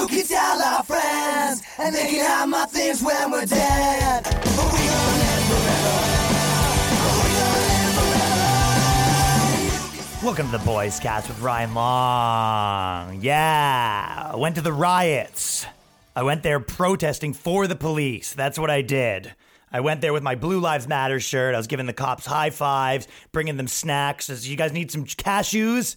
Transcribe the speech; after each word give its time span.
You 0.00 0.06
can 0.06 0.26
tell 0.26 0.62
our 0.62 0.82
friends, 0.82 1.62
and 1.76 1.94
they 1.94 2.08
can 2.08 2.24
have 2.24 2.48
my 2.48 2.64
things 2.64 3.02
when 3.02 3.30
we're 3.30 3.44
dead. 3.44 4.24
But 4.24 4.72
we 4.72 4.78
gonna 4.78 5.18
live 5.18 5.44
forever. 5.50 6.00
Welcome 10.24 10.46
to 10.46 10.52
the 10.52 10.64
Boyscast 10.64 11.28
with 11.28 11.38
Ryan 11.40 11.74
Long. 11.74 13.20
Yeah, 13.20 14.30
I 14.32 14.36
went 14.36 14.54
to 14.54 14.62
the 14.62 14.72
riots. 14.72 15.66
I 16.16 16.22
went 16.22 16.42
there 16.44 16.60
protesting 16.60 17.34
for 17.34 17.66
the 17.66 17.76
police. 17.76 18.32
That's 18.32 18.58
what 18.58 18.70
I 18.70 18.80
did. 18.80 19.34
I 19.70 19.80
went 19.80 20.00
there 20.00 20.14
with 20.14 20.22
my 20.22 20.34
Blue 20.34 20.60
Lives 20.60 20.88
Matter 20.88 21.20
shirt. 21.20 21.54
I 21.54 21.58
was 21.58 21.66
giving 21.66 21.84
the 21.84 21.92
cops 21.92 22.24
high 22.24 22.48
fives, 22.48 23.06
bringing 23.32 23.58
them 23.58 23.68
snacks. 23.68 24.28
Says, 24.28 24.48
you 24.48 24.56
guys 24.56 24.72
need 24.72 24.90
some 24.90 25.04
cashews? 25.04 25.96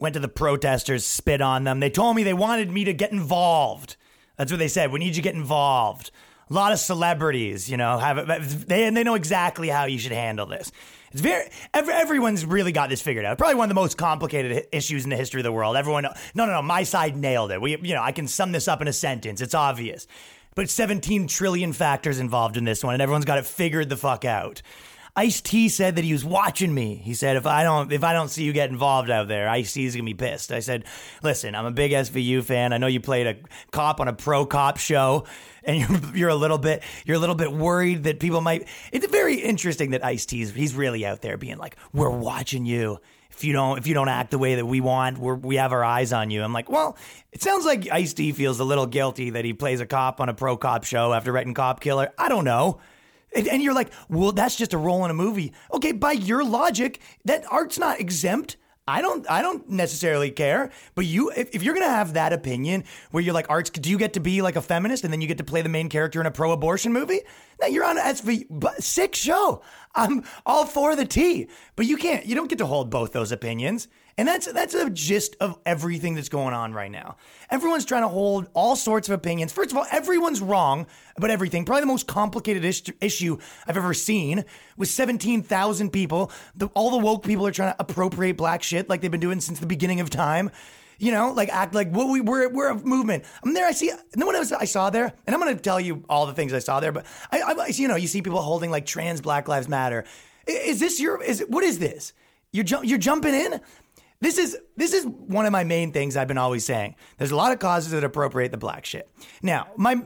Went 0.00 0.14
to 0.14 0.20
the 0.20 0.28
protesters, 0.28 1.06
spit 1.06 1.40
on 1.40 1.64
them. 1.64 1.78
They 1.78 1.90
told 1.90 2.16
me 2.16 2.24
they 2.24 2.34
wanted 2.34 2.70
me 2.70 2.84
to 2.84 2.94
get 2.94 3.12
involved. 3.12 3.96
That's 4.36 4.50
what 4.50 4.58
they 4.58 4.68
said. 4.68 4.90
We 4.90 4.98
need 4.98 5.08
you 5.08 5.14
to 5.14 5.20
get 5.20 5.34
involved. 5.34 6.10
A 6.48 6.54
lot 6.54 6.72
of 6.72 6.78
celebrities, 6.78 7.70
you 7.70 7.76
know, 7.76 7.98
have 7.98 8.66
they 8.66 8.86
and 8.86 8.96
they 8.96 9.04
know 9.04 9.14
exactly 9.14 9.68
how 9.68 9.84
you 9.84 9.98
should 9.98 10.12
handle 10.12 10.46
this. 10.46 10.72
It's 11.12 11.20
very 11.20 11.50
every, 11.74 11.92
everyone's 11.92 12.46
really 12.46 12.72
got 12.72 12.88
this 12.88 13.02
figured 13.02 13.24
out. 13.24 13.36
Probably 13.36 13.56
one 13.56 13.66
of 13.66 13.68
the 13.68 13.80
most 13.80 13.98
complicated 13.98 14.66
issues 14.72 15.04
in 15.04 15.10
the 15.10 15.16
history 15.16 15.40
of 15.40 15.44
the 15.44 15.52
world. 15.52 15.76
Everyone, 15.76 16.04
no, 16.04 16.12
no, 16.34 16.46
no, 16.46 16.62
my 16.62 16.82
side 16.82 17.16
nailed 17.16 17.52
it. 17.52 17.60
We, 17.60 17.76
you 17.76 17.94
know, 17.94 18.02
I 18.02 18.12
can 18.12 18.26
sum 18.26 18.52
this 18.52 18.66
up 18.66 18.80
in 18.80 18.88
a 18.88 18.92
sentence. 18.92 19.40
It's 19.40 19.54
obvious, 19.54 20.06
but 20.54 20.70
17 20.70 21.26
trillion 21.26 21.72
factors 21.72 22.18
involved 22.18 22.56
in 22.56 22.64
this 22.64 22.82
one, 22.82 22.94
and 22.94 23.02
everyone's 23.02 23.26
got 23.26 23.38
it 23.38 23.46
figured 23.46 23.88
the 23.88 23.96
fuck 23.96 24.24
out. 24.24 24.62
Ice 25.20 25.42
T 25.42 25.68
said 25.68 25.96
that 25.96 26.04
he 26.04 26.14
was 26.14 26.24
watching 26.24 26.72
me. 26.72 26.94
He 26.94 27.12
said, 27.12 27.36
"If 27.36 27.44
I 27.44 27.62
don't, 27.62 27.92
if 27.92 28.02
I 28.02 28.14
don't 28.14 28.28
see 28.28 28.42
you 28.42 28.54
get 28.54 28.70
involved 28.70 29.10
out 29.10 29.28
there, 29.28 29.50
Ice 29.50 29.74
T 29.74 29.84
is 29.84 29.94
gonna 29.94 30.06
be 30.06 30.14
pissed." 30.14 30.50
I 30.50 30.60
said, 30.60 30.84
"Listen, 31.22 31.54
I'm 31.54 31.66
a 31.66 31.70
big 31.70 31.92
SVU 31.92 32.40
fan. 32.42 32.72
I 32.72 32.78
know 32.78 32.86
you 32.86 33.00
played 33.00 33.26
a 33.26 33.36
cop 33.70 34.00
on 34.00 34.08
a 34.08 34.14
pro 34.14 34.46
cop 34.46 34.78
show, 34.78 35.26
and 35.62 35.78
you're 35.78 36.16
you're 36.16 36.28
a 36.30 36.34
little 36.34 36.56
bit 36.56 36.82
you're 37.04 37.18
a 37.18 37.20
little 37.20 37.34
bit 37.34 37.52
worried 37.52 38.04
that 38.04 38.18
people 38.18 38.40
might." 38.40 38.66
It's 38.92 39.06
very 39.08 39.34
interesting 39.34 39.90
that 39.90 40.02
Ice 40.02 40.24
T's 40.24 40.54
he's 40.54 40.74
really 40.74 41.04
out 41.04 41.20
there 41.20 41.36
being 41.36 41.58
like, 41.58 41.76
"We're 41.92 42.08
watching 42.08 42.64
you." 42.64 42.98
If 43.30 43.44
you 43.44 43.52
don't, 43.52 43.76
if 43.76 43.86
you 43.86 43.92
don't 43.92 44.08
act 44.08 44.30
the 44.30 44.38
way 44.38 44.54
that 44.54 44.64
we 44.64 44.80
want, 44.80 45.18
we're, 45.18 45.34
we 45.34 45.56
have 45.56 45.72
our 45.72 45.84
eyes 45.84 46.14
on 46.14 46.30
you. 46.30 46.42
I'm 46.42 46.52
like, 46.54 46.70
well, 46.70 46.96
it 47.30 47.42
sounds 47.42 47.64
like 47.66 47.90
Ice 47.90 48.14
T 48.14 48.32
feels 48.32 48.58
a 48.58 48.64
little 48.64 48.86
guilty 48.86 49.30
that 49.30 49.44
he 49.44 49.52
plays 49.52 49.80
a 49.80 49.86
cop 49.86 50.18
on 50.18 50.30
a 50.30 50.34
pro 50.34 50.56
cop 50.56 50.84
show 50.84 51.12
after 51.12 51.30
writing 51.30 51.54
Cop 51.54 51.80
Killer. 51.80 52.10
I 52.18 52.30
don't 52.30 52.44
know. 52.44 52.80
And, 53.34 53.48
and 53.48 53.62
you're 53.62 53.74
like, 53.74 53.92
well, 54.08 54.32
that's 54.32 54.56
just 54.56 54.74
a 54.74 54.78
role 54.78 55.04
in 55.04 55.10
a 55.10 55.14
movie. 55.14 55.52
Okay, 55.72 55.92
by 55.92 56.12
your 56.12 56.44
logic, 56.44 57.00
that 57.24 57.44
art's 57.50 57.78
not 57.78 58.00
exempt. 58.00 58.56
I 58.88 59.02
don't 59.02 59.24
I 59.30 59.40
don't 59.40 59.68
necessarily 59.68 60.32
care, 60.32 60.70
but 60.96 61.04
you 61.04 61.30
if, 61.30 61.54
if 61.54 61.62
you're 61.62 61.74
gonna 61.74 61.88
have 61.88 62.14
that 62.14 62.32
opinion 62.32 62.82
where 63.12 63.22
you're 63.22 63.34
like 63.34 63.48
arts, 63.48 63.70
do 63.70 63.88
you 63.88 63.96
get 63.96 64.14
to 64.14 64.20
be 64.20 64.42
like 64.42 64.56
a 64.56 64.62
feminist 64.62 65.04
and 65.04 65.12
then 65.12 65.20
you 65.20 65.28
get 65.28 65.38
to 65.38 65.44
play 65.44 65.62
the 65.62 65.68
main 65.68 65.88
character 65.88 66.20
in 66.20 66.26
a 66.26 66.30
pro-abortion 66.30 66.92
movie? 66.92 67.20
Now 67.60 67.68
you're 67.68 67.84
on 67.84 67.98
but 68.50 68.82
sick 68.82 69.14
show. 69.14 69.62
I'm 69.94 70.24
all 70.44 70.66
for 70.66 70.96
the 70.96 71.04
T, 71.04 71.46
but 71.76 71.86
you 71.86 71.96
can't 71.96 72.26
you 72.26 72.34
don't 72.34 72.48
get 72.48 72.58
to 72.58 72.66
hold 72.66 72.90
both 72.90 73.12
those 73.12 73.30
opinions. 73.30 73.86
And 74.18 74.28
that's 74.28 74.50
that's 74.52 74.74
a 74.74 74.90
gist 74.90 75.36
of 75.40 75.58
everything 75.64 76.14
that's 76.14 76.28
going 76.28 76.52
on 76.52 76.72
right 76.72 76.90
now. 76.90 77.16
Everyone's 77.50 77.84
trying 77.84 78.02
to 78.02 78.08
hold 78.08 78.48
all 78.54 78.76
sorts 78.76 79.08
of 79.08 79.14
opinions. 79.14 79.52
First 79.52 79.70
of 79.70 79.78
all, 79.78 79.86
everyone's 79.90 80.40
wrong 80.40 80.86
about 81.16 81.30
everything. 81.30 81.64
Probably 81.64 81.82
the 81.82 81.86
most 81.86 82.06
complicated 82.06 82.64
is- 82.64 82.82
issue 83.00 83.38
I've 83.66 83.76
ever 83.76 83.94
seen 83.94 84.44
with 84.76 84.88
17,000 84.88 85.90
people. 85.90 86.30
The, 86.54 86.66
all 86.74 86.90
the 86.90 86.98
woke 86.98 87.24
people 87.24 87.46
are 87.46 87.52
trying 87.52 87.72
to 87.72 87.80
appropriate 87.80 88.36
black 88.36 88.62
shit 88.62 88.88
like 88.88 89.00
they've 89.00 89.10
been 89.10 89.20
doing 89.20 89.40
since 89.40 89.58
the 89.58 89.66
beginning 89.66 90.00
of 90.00 90.10
time. 90.10 90.50
You 90.98 91.12
know, 91.12 91.32
like 91.32 91.48
act 91.48 91.74
like 91.74 91.90
what 91.90 92.08
we 92.10 92.20
we're 92.20 92.50
we're 92.50 92.68
a 92.68 92.74
movement. 92.74 93.24
I'm 93.42 93.54
there. 93.54 93.66
I 93.66 93.72
see. 93.72 93.90
No 94.16 94.26
one 94.26 94.36
else 94.36 94.52
I 94.52 94.66
saw 94.66 94.90
there, 94.90 95.14
and 95.26 95.34
I'm 95.34 95.40
to 95.40 95.54
tell 95.54 95.80
you 95.80 96.04
all 96.10 96.26
the 96.26 96.34
things 96.34 96.52
I 96.52 96.58
saw 96.58 96.78
there. 96.78 96.92
But 96.92 97.06
I, 97.32 97.40
I, 97.40 97.66
you 97.68 97.88
know, 97.88 97.96
you 97.96 98.06
see 98.06 98.20
people 98.20 98.42
holding 98.42 98.70
like 98.70 98.84
trans 98.84 99.22
Black 99.22 99.48
Lives 99.48 99.66
Matter. 99.66 100.04
Is 100.46 100.78
this 100.78 101.00
your? 101.00 101.22
Is 101.22 101.42
what 101.48 101.64
is 101.64 101.78
this? 101.78 102.12
You're 102.52 102.64
ju- 102.64 102.82
you're 102.84 102.98
jumping 102.98 103.32
in. 103.34 103.60
This 104.20 104.36
is 104.36 104.58
this 104.76 104.92
is 104.92 105.06
one 105.06 105.46
of 105.46 105.52
my 105.52 105.64
main 105.64 105.92
things 105.92 106.16
I've 106.16 106.28
been 106.28 106.38
always 106.38 106.64
saying. 106.64 106.96
There's 107.16 107.30
a 107.30 107.36
lot 107.36 107.52
of 107.52 107.58
causes 107.58 107.92
that 107.92 108.04
appropriate 108.04 108.50
the 108.52 108.58
black 108.58 108.84
shit. 108.84 109.08
Now, 109.42 109.68
my 109.76 110.02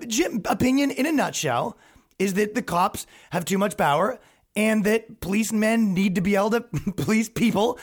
opinion 0.46 0.92
in 0.92 1.06
a 1.06 1.12
nutshell 1.12 1.76
is 2.18 2.34
that 2.34 2.54
the 2.54 2.62
cops 2.62 3.06
have 3.30 3.44
too 3.44 3.58
much 3.58 3.76
power 3.76 4.20
and 4.54 4.84
that 4.84 5.20
policemen 5.20 5.94
need 5.94 6.14
to 6.14 6.20
be 6.20 6.36
able 6.36 6.50
to 6.50 6.60
police 6.96 7.28
people 7.28 7.78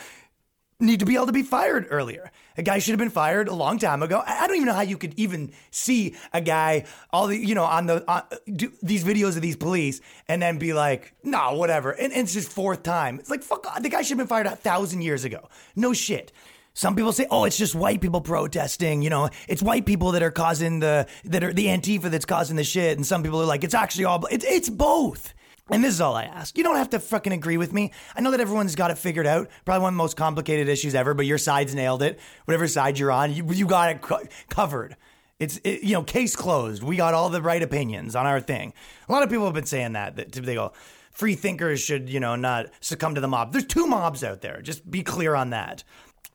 need 0.82 1.00
to 1.00 1.06
be 1.06 1.14
able 1.14 1.26
to 1.26 1.32
be 1.32 1.42
fired 1.42 1.86
earlier. 1.90 2.30
A 2.56 2.62
guy 2.62 2.78
should 2.78 2.92
have 2.92 2.98
been 2.98 3.10
fired 3.10 3.48
a 3.48 3.54
long 3.54 3.78
time 3.78 4.02
ago. 4.02 4.22
I 4.26 4.46
don't 4.46 4.56
even 4.56 4.66
know 4.66 4.74
how 4.74 4.82
you 4.82 4.98
could 4.98 5.14
even 5.16 5.52
see 5.70 6.16
a 6.32 6.40
guy 6.40 6.84
all 7.12 7.28
the 7.28 7.36
you 7.36 7.54
know 7.54 7.64
on 7.64 7.86
the 7.86 8.04
on, 8.10 8.22
do 8.52 8.72
these 8.82 9.04
videos 9.04 9.36
of 9.36 9.42
these 9.42 9.56
police 9.56 10.00
and 10.28 10.42
then 10.42 10.58
be 10.58 10.72
like, 10.72 11.14
no, 11.22 11.54
whatever. 11.54 11.92
And, 11.92 12.12
and 12.12 12.22
it's 12.22 12.34
his 12.34 12.48
fourth 12.48 12.82
time. 12.82 13.18
It's 13.18 13.30
like 13.30 13.42
fuck. 13.42 13.66
The 13.80 13.88
guy 13.88 14.02
should 14.02 14.18
have 14.18 14.18
been 14.18 14.26
fired 14.26 14.46
a 14.46 14.56
thousand 14.56 15.02
years 15.02 15.24
ago. 15.24 15.48
No 15.76 15.92
shit. 15.92 16.32
Some 16.74 16.96
people 16.96 17.12
say, 17.12 17.26
"Oh, 17.30 17.44
it's 17.44 17.58
just 17.58 17.74
white 17.74 18.00
people 18.00 18.22
protesting." 18.22 19.02
You 19.02 19.10
know, 19.10 19.28
it's 19.46 19.62
white 19.62 19.84
people 19.84 20.12
that 20.12 20.22
are 20.22 20.30
causing 20.30 20.80
the 20.80 21.06
that 21.24 21.44
are 21.44 21.52
the 21.52 21.66
Antifa 21.66 22.10
that's 22.10 22.24
causing 22.24 22.56
the 22.56 22.64
shit. 22.64 22.96
And 22.96 23.06
some 23.06 23.22
people 23.22 23.40
are 23.42 23.46
like, 23.46 23.62
"It's 23.62 23.74
actually 23.74 24.06
all." 24.06 24.24
It's 24.30 24.44
it's 24.44 24.70
both. 24.70 25.34
And 25.70 25.82
this 25.82 25.94
is 25.94 26.00
all 26.00 26.16
I 26.16 26.24
ask. 26.24 26.58
You 26.58 26.64
don't 26.64 26.76
have 26.76 26.90
to 26.90 26.98
fucking 26.98 27.32
agree 27.32 27.56
with 27.56 27.72
me. 27.72 27.92
I 28.16 28.20
know 28.20 28.30
that 28.32 28.40
everyone's 28.40 28.74
got 28.74 28.90
it 28.90 28.98
figured 28.98 29.26
out. 29.26 29.48
Probably 29.64 29.82
one 29.82 29.94
of 29.94 29.96
the 29.96 30.02
most 30.02 30.16
complicated 30.16 30.68
issues 30.68 30.94
ever, 30.94 31.14
but 31.14 31.24
your 31.24 31.38
side's 31.38 31.74
nailed 31.74 32.02
it. 32.02 32.18
Whatever 32.44 32.66
side 32.66 32.98
you're 32.98 33.12
on, 33.12 33.32
you, 33.32 33.46
you 33.52 33.66
got 33.66 33.90
it 33.90 34.02
co- 34.02 34.24
covered. 34.50 34.96
It's, 35.38 35.58
it, 35.64 35.82
you 35.82 35.94
know, 35.94 36.02
case 36.02 36.36
closed. 36.36 36.82
We 36.82 36.96
got 36.96 37.14
all 37.14 37.28
the 37.28 37.42
right 37.42 37.62
opinions 37.62 38.14
on 38.16 38.26
our 38.26 38.40
thing. 38.40 38.74
A 39.08 39.12
lot 39.12 39.22
of 39.22 39.30
people 39.30 39.44
have 39.44 39.54
been 39.54 39.64
saying 39.64 39.92
that, 39.92 40.16
that 40.16 40.32
they 40.32 40.54
go, 40.54 40.72
free 41.12 41.34
thinkers 41.36 41.80
should, 41.80 42.08
you 42.08 42.20
know, 42.20 42.36
not 42.36 42.66
succumb 42.80 43.14
to 43.14 43.20
the 43.20 43.28
mob. 43.28 43.52
There's 43.52 43.64
two 43.64 43.86
mobs 43.86 44.24
out 44.24 44.40
there. 44.40 44.60
Just 44.62 44.90
be 44.90 45.02
clear 45.02 45.34
on 45.34 45.50
that. 45.50 45.84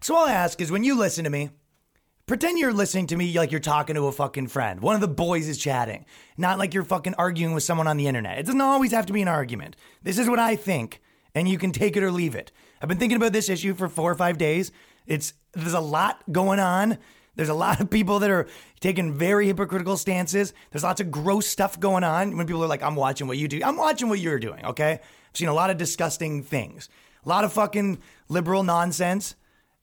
So 0.01 0.15
all 0.15 0.27
I 0.27 0.33
ask 0.33 0.61
is 0.61 0.71
when 0.71 0.83
you 0.83 0.97
listen 0.97 1.23
to 1.25 1.29
me, 1.29 1.49
Pretend 2.27 2.59
you're 2.59 2.73
listening 2.73 3.07
to 3.07 3.15
me 3.15 3.33
like 3.37 3.51
you're 3.51 3.61
talking 3.61 3.95
to 3.95 4.07
a 4.07 4.11
fucking 4.11 4.47
friend. 4.47 4.81
One 4.81 4.95
of 4.95 4.99
the 4.99 5.07
boys 5.07 5.47
is 5.47 5.57
chatting, 5.57 6.05
not 6.35 6.59
like 6.59 6.73
you're 6.73 6.83
fucking 6.83 7.13
arguing 7.13 7.53
with 7.53 7.63
someone 7.63 7.87
on 7.87 7.95
the 7.95 8.05
internet. 8.05 8.37
It 8.37 8.45
doesn't 8.45 8.59
always 8.59 8.91
have 8.91 9.05
to 9.05 9.13
be 9.13 9.21
an 9.21 9.29
argument. 9.29 9.77
This 10.03 10.17
is 10.17 10.27
what 10.27 10.37
I 10.37 10.57
think, 10.57 11.01
and 11.33 11.47
you 11.47 11.57
can 11.57 11.71
take 11.71 11.95
it 11.95 12.03
or 12.03 12.11
leave 12.11 12.35
it. 12.35 12.51
I've 12.81 12.89
been 12.89 12.97
thinking 12.97 13.15
about 13.15 13.31
this 13.31 13.47
issue 13.47 13.73
for 13.73 13.87
four 13.87 14.11
or 14.11 14.15
five 14.15 14.37
days. 14.37 14.73
It's 15.05 15.35
there's 15.53 15.71
a 15.71 15.79
lot 15.79 16.21
going 16.29 16.59
on. 16.59 16.97
There's 17.37 17.47
a 17.47 17.53
lot 17.53 17.79
of 17.79 17.89
people 17.89 18.19
that 18.19 18.29
are 18.29 18.47
taking 18.81 19.13
very 19.13 19.47
hypocritical 19.47 19.95
stances. 19.95 20.53
There's 20.71 20.83
lots 20.83 20.99
of 20.99 21.09
gross 21.09 21.47
stuff 21.47 21.79
going 21.79 22.03
on. 22.03 22.35
When 22.35 22.45
people 22.45 22.61
are 22.61 22.67
like, 22.67 22.83
I'm 22.83 22.97
watching 22.97 23.27
what 23.27 23.37
you 23.37 23.47
do, 23.47 23.61
I'm 23.63 23.77
watching 23.77 24.09
what 24.09 24.19
you're 24.19 24.37
doing, 24.37 24.65
okay? 24.65 24.99
I've 24.99 25.37
seen 25.37 25.47
a 25.47 25.53
lot 25.53 25.69
of 25.69 25.77
disgusting 25.77 26.43
things, 26.43 26.89
a 27.25 27.29
lot 27.29 27.45
of 27.45 27.53
fucking 27.53 27.99
liberal 28.27 28.63
nonsense 28.63 29.35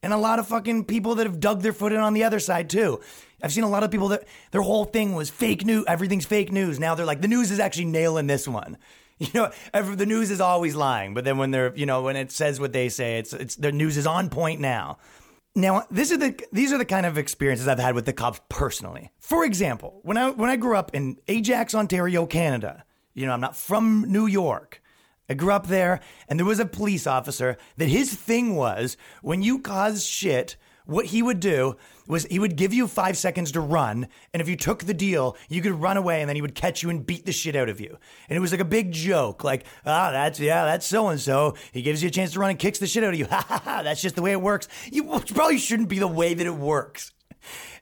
and 0.04 0.12
a 0.12 0.19
lot 0.19 0.38
of 0.38 0.47
fucking 0.47 0.84
people 0.84 1.15
that 1.15 1.26
have 1.26 1.41
dug 1.41 1.62
their 1.62 1.72
foot 1.72 1.91
in 1.91 1.98
on 1.98 2.12
the 2.12 2.25
other 2.25 2.38
side 2.38 2.69
too. 2.69 3.00
I've 3.42 3.53
seen 3.53 3.65
a 3.65 3.69
lot 3.69 3.82
of 3.82 3.91
people 3.91 4.09
that 4.09 4.25
their 4.50 4.60
whole 4.60 4.84
thing 4.84 5.15
was 5.15 5.31
fake 5.31 5.65
news. 5.65 5.84
Everything's 5.88 6.26
fake 6.26 6.53
news. 6.53 6.78
Now 6.78 6.94
they're 6.94 7.06
like, 7.06 7.22
the 7.22 7.28
news 7.28 7.50
is 7.50 7.59
actually 7.59 7.87
nailing 7.87 8.28
this 8.28 8.47
one. 8.47 8.78
You 9.20 9.28
know, 9.32 9.50
every, 9.72 9.94
the 9.94 10.06
news 10.06 10.32
is 10.32 10.41
always 10.41 10.75
lying, 10.75 11.14
but 11.14 11.25
then 11.25 11.38
when 11.38 11.53
they're, 11.53 11.72
you 11.76 11.87
know, 11.87 12.03
when 12.03 12.16
it 12.16 12.32
says 12.32 12.59
what 12.59 12.72
they 12.72 12.88
say, 12.88 13.19
it's 13.19 13.32
it's 13.32 13.54
the 13.54 13.70
news 13.70 13.97
is 13.97 14.09
on 14.09 14.28
point 14.28 14.60
now. 14.60 14.98
Now, 15.54 15.87
this 15.88 16.10
are 16.10 16.16
the 16.16 16.37
these 16.50 16.72
are 16.72 16.78
the 16.78 16.84
kind 16.84 17.06
of 17.06 17.16
experiences 17.16 17.69
I've 17.69 17.78
had 17.78 17.94
with 17.94 18.06
the 18.06 18.12
cops 18.12 18.41
personally. 18.48 19.12
For 19.20 19.44
example, 19.44 20.00
when 20.03 20.16
I 20.16 20.31
when 20.31 20.50
I 20.50 20.56
grew 20.56 20.76
up 20.76 20.91
in 20.94 21.16
Ajax, 21.28 21.76
Ontario, 21.76 22.26
Canada, 22.26 22.84
you 23.14 23.25
know, 23.25 23.32
I'm 23.32 23.41
not 23.41 23.56
from 23.56 24.04
New 24.09 24.26
York. 24.26 24.82
I 25.28 25.34
grew 25.34 25.52
up 25.52 25.68
there, 25.68 26.00
and 26.28 26.38
there 26.38 26.46
was 26.46 26.60
a 26.60 26.66
police 26.66 27.06
officer 27.06 27.56
that 27.76 27.88
his 27.88 28.14
thing 28.14 28.56
was 28.56 28.96
when 29.22 29.42
you 29.42 29.58
cause 29.58 30.04
shit, 30.04 30.56
what 30.86 31.06
he 31.06 31.22
would 31.22 31.40
do 31.40 31.76
was 32.06 32.26
he 32.26 32.38
would 32.38 32.56
give 32.56 32.74
you 32.74 32.86
five 32.86 33.16
seconds 33.16 33.52
to 33.52 33.60
run, 33.60 34.06
and 34.32 34.42
if 34.42 34.48
you 34.48 34.56
took 34.56 34.84
the 34.84 34.93
deal, 34.93 35.37
you 35.49 35.62
could 35.62 35.72
run 35.72 35.96
away, 35.96 36.20
and 36.20 36.28
then 36.28 36.37
he 36.37 36.43
would 36.43 36.54
catch 36.54 36.82
you 36.82 36.90
and 36.90 37.06
beat 37.06 37.25
the 37.25 37.32
shit 37.32 37.56
out 37.56 37.70
of 37.70 37.81
you. 37.81 37.96
And 38.28 38.37
it 38.37 38.40
was 38.40 38.52
like 38.52 38.60
a 38.60 38.66
big 38.66 38.93
joke, 38.93 39.43
like, 39.43 39.64
ah, 39.87 40.10
that's 40.10 40.38
yeah, 40.38 40.66
that's 40.66 40.87
so 40.87 41.08
and 41.08 41.19
so. 41.19 41.54
He 41.72 41.81
gives 41.81 42.02
you 42.02 42.08
a 42.08 42.12
chance 42.12 42.32
to 42.32 42.40
run 42.40 42.50
and 42.50 42.58
kicks 42.58 42.78
the 42.78 42.87
shit 42.87 43.02
out 43.02 43.14
of 43.14 43.19
you. 43.19 43.26
Ha 43.31 43.44
ha 43.49 43.62
ha! 43.64 43.82
That's 43.82 44.02
just 44.02 44.16
the 44.16 44.22
way 44.22 44.32
it 44.32 44.43
works. 44.43 44.69
You 44.93 45.04
probably 45.04 45.58
shouldn't 45.58 45.88
be 45.88 45.99
the 45.99 46.06
way 46.06 46.34
that 46.34 46.46
it 46.46 46.54
works. 46.54 47.12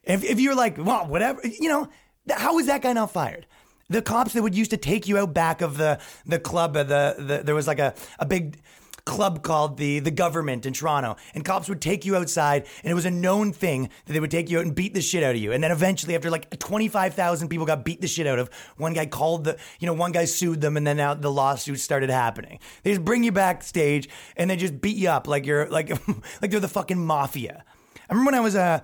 If 0.05 0.23
if 0.23 0.39
you're 0.39 0.55
like, 0.55 0.79
well, 0.79 1.07
whatever, 1.07 1.41
you 1.45 1.69
know, 1.69 1.89
how 2.31 2.59
is 2.59 2.67
that 2.67 2.83
guy 2.83 2.93
not 2.93 3.11
fired? 3.11 3.47
The 3.93 4.03
cops 4.03 4.33
that 4.33 4.43
would 4.43 4.55
used 4.55 4.71
to 4.71 4.77
take 4.77 5.07
you 5.07 5.19
out 5.19 5.35
back 5.35 5.61
of 5.61 5.77
the 5.77 6.01
the 6.27 6.39
club 6.39 6.77
uh, 6.77 6.83
the, 6.85 7.15
the 7.19 7.43
there 7.45 7.55
was 7.55 7.67
like 7.67 7.79
a, 7.79 7.95
a 8.19 8.27
big 8.27 8.59
club 9.05 9.43
called 9.43 9.77
the 9.77 9.99
the 9.99 10.11
Guvernment 10.11 10.65
in 10.65 10.73
Toronto. 10.73 11.17
And 11.35 11.45
cops 11.45 11.69
would 11.69 11.81
take 11.81 12.05
you 12.05 12.17
outside 12.17 12.67
and 12.83 12.91
it 12.91 12.95
was 12.95 13.05
a 13.05 13.11
known 13.11 13.53
thing 13.53 13.91
that 14.07 14.13
they 14.13 14.21
would 14.21 14.31
take 14.31 14.49
you 14.49 14.59
out 14.59 14.65
and 14.65 14.75
beat 14.75 14.95
the 14.95 15.03
shit 15.03 15.23
out 15.23 15.35
of 15.35 15.41
you. 15.41 15.53
And 15.53 15.63
then 15.63 15.73
eventually 15.73 16.15
after 16.15 16.31
like 16.31 16.59
25,000 16.59 17.49
people 17.49 17.67
got 17.67 17.85
beat 17.85 18.01
the 18.01 18.09
shit 18.09 18.27
out 18.27 18.39
of 18.39 18.49
one 18.77 18.95
guy 18.95 19.07
called 19.07 19.45
the 19.45 19.59
you 19.79 19.87
know 19.87 19.93
one 19.95 20.13
guy 20.13 20.25
sued 20.25 20.61
them 20.61 20.77
and 20.77 20.87
then 20.87 20.97
now 20.97 21.15
the 21.15 21.31
lawsuits 21.31 21.83
started 21.83 22.11
happening. 22.11 22.61
They 22.83 22.93
just 22.93 23.05
bring 23.05 23.25
you 23.25 23.33
backstage 23.33 24.09
and 24.37 24.49
they 24.49 24.57
just 24.57 24.81
beat 24.81 24.97
you 24.97 25.11
up 25.11 25.27
like 25.27 25.45
you're 25.47 25.69
like 25.69 25.91
like 26.41 26.51
they're 26.51 26.61
the 26.61 26.69
fucking 26.69 27.05
mafia. 27.05 27.65
I 28.09 28.15
remember 28.15 28.31
when 28.31 28.35
I 28.37 28.41
was 28.41 28.57
uh 28.57 28.81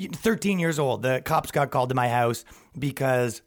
13 0.00 0.58
years 0.58 0.78
old. 0.78 1.02
The 1.02 1.22
cops 1.24 1.50
got 1.50 1.70
called 1.70 1.88
to 1.88 1.94
my 1.94 2.08
house 2.08 2.44
because 2.78 3.42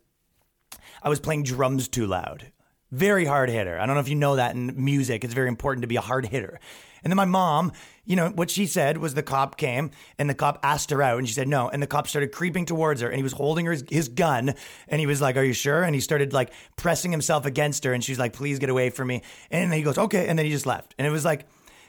I 1.01 1.09
was 1.09 1.19
playing 1.19 1.43
drums 1.43 1.87
too 1.87 2.07
loud. 2.07 2.51
Very 2.91 3.25
hard 3.25 3.49
hitter. 3.49 3.79
I 3.79 3.85
don't 3.85 3.95
know 3.95 4.01
if 4.01 4.09
you 4.09 4.15
know 4.15 4.35
that 4.35 4.53
in 4.53 4.73
music. 4.83 5.23
It's 5.23 5.33
very 5.33 5.47
important 5.47 5.83
to 5.83 5.87
be 5.87 5.95
a 5.95 6.01
hard 6.01 6.25
hitter. 6.25 6.59
And 7.03 7.11
then 7.11 7.15
my 7.15 7.25
mom, 7.25 7.71
you 8.05 8.15
know, 8.15 8.29
what 8.29 8.49
she 8.49 8.65
said 8.65 8.97
was 8.97 9.13
the 9.13 9.23
cop 9.23 9.57
came 9.57 9.91
and 10.19 10.29
the 10.29 10.35
cop 10.35 10.59
asked 10.61 10.91
her 10.91 11.01
out 11.01 11.17
and 11.17 11.27
she 11.27 11.33
said 11.33 11.47
no. 11.47 11.69
And 11.69 11.81
the 11.81 11.87
cop 11.87 12.07
started 12.07 12.31
creeping 12.31 12.65
towards 12.65 13.01
her 13.01 13.07
and 13.07 13.15
he 13.15 13.23
was 13.23 13.31
holding 13.31 13.65
her, 13.65 13.75
his 13.89 14.09
gun 14.09 14.53
and 14.87 14.99
he 14.99 15.07
was 15.07 15.21
like, 15.21 15.37
Are 15.37 15.43
you 15.43 15.53
sure? 15.53 15.83
And 15.83 15.95
he 15.95 16.01
started 16.01 16.33
like 16.33 16.53
pressing 16.75 17.11
himself 17.11 17.45
against 17.45 17.85
her 17.85 17.93
and 17.93 18.03
she's 18.03 18.19
like, 18.19 18.33
Please 18.33 18.59
get 18.59 18.69
away 18.69 18.89
from 18.89 19.07
me. 19.07 19.23
And 19.49 19.71
then 19.71 19.77
he 19.77 19.83
goes, 19.83 19.97
Okay. 19.97 20.27
And 20.27 20.37
then 20.37 20.45
he 20.45 20.51
just 20.51 20.65
left. 20.65 20.93
And 20.97 21.07
it 21.07 21.11
was 21.11 21.25
like, 21.25 21.45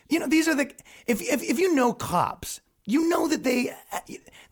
you 0.09 0.19
know, 0.19 0.29
these 0.29 0.49
are 0.49 0.55
the, 0.55 0.71
if, 1.07 1.21
if, 1.21 1.43
if 1.43 1.59
you 1.59 1.75
know 1.75 1.93
cops, 1.93 2.61
you 2.85 3.09
know 3.09 3.29
that 3.29 3.45
they, 3.45 3.73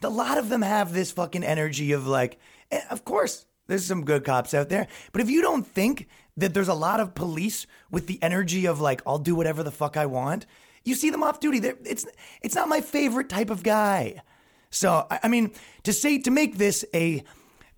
a 0.03 0.09
lot 0.09 0.39
of 0.39 0.49
them 0.49 0.63
have 0.63 0.93
this 0.93 1.13
fucking 1.13 1.45
energy 1.45 1.93
of 1.93 2.07
like, 2.07 2.39
eh, 2.71 2.81
of 2.91 3.05
course, 3.05 3.47
there's 3.71 3.87
some 3.87 4.05
good 4.05 4.25
cops 4.25 4.53
out 4.53 4.69
there. 4.69 4.89
But 5.13 5.23
if 5.23 5.31
you 5.31 5.41
don't 5.41 5.65
think 5.65 6.09
that 6.37 6.55
there's 6.55 6.69
a 6.69 6.75
lot 6.75 6.99
of 6.99 7.15
police 7.15 7.69
with 7.89 8.09
the 8.09 8.21
energy 8.21 8.67
of 8.67 8.81
like, 8.81 9.01
I'll 9.07 9.19
do 9.19 9.37
whatever 9.37 9.63
the 9.63 9.71
fuck 9.71 9.97
I 9.97 10.07
want, 10.07 10.45
you 10.85 10.97
see 10.97 11.09
them 11.11 11.23
off 11.23 11.39
duty. 11.39 11.61
They're, 11.61 11.77
it's 11.85 12.05
it's 12.43 12.57
not 12.57 12.69
my 12.69 12.81
favorite 12.81 13.29
type 13.29 13.49
of 13.49 13.63
guy. 13.63 14.23
So 14.71 15.07
I, 15.09 15.21
I 15.23 15.29
mean, 15.29 15.53
to 15.85 15.93
say 15.93 16.19
to 16.19 16.33
make 16.33 16.59
this 16.59 16.85
a 16.93 17.23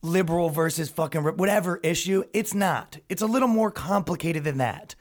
liberal 0.00 0.48
versus 0.48 0.88
fucking 0.88 1.22
whatever 1.22 1.78
issue, 1.82 2.24
it's 2.32 2.54
not. 2.54 2.96
It's 3.10 3.22
a 3.22 3.26
little 3.26 3.48
more 3.48 3.70
complicated 3.70 4.44
than 4.44 4.56
that. 4.58 4.94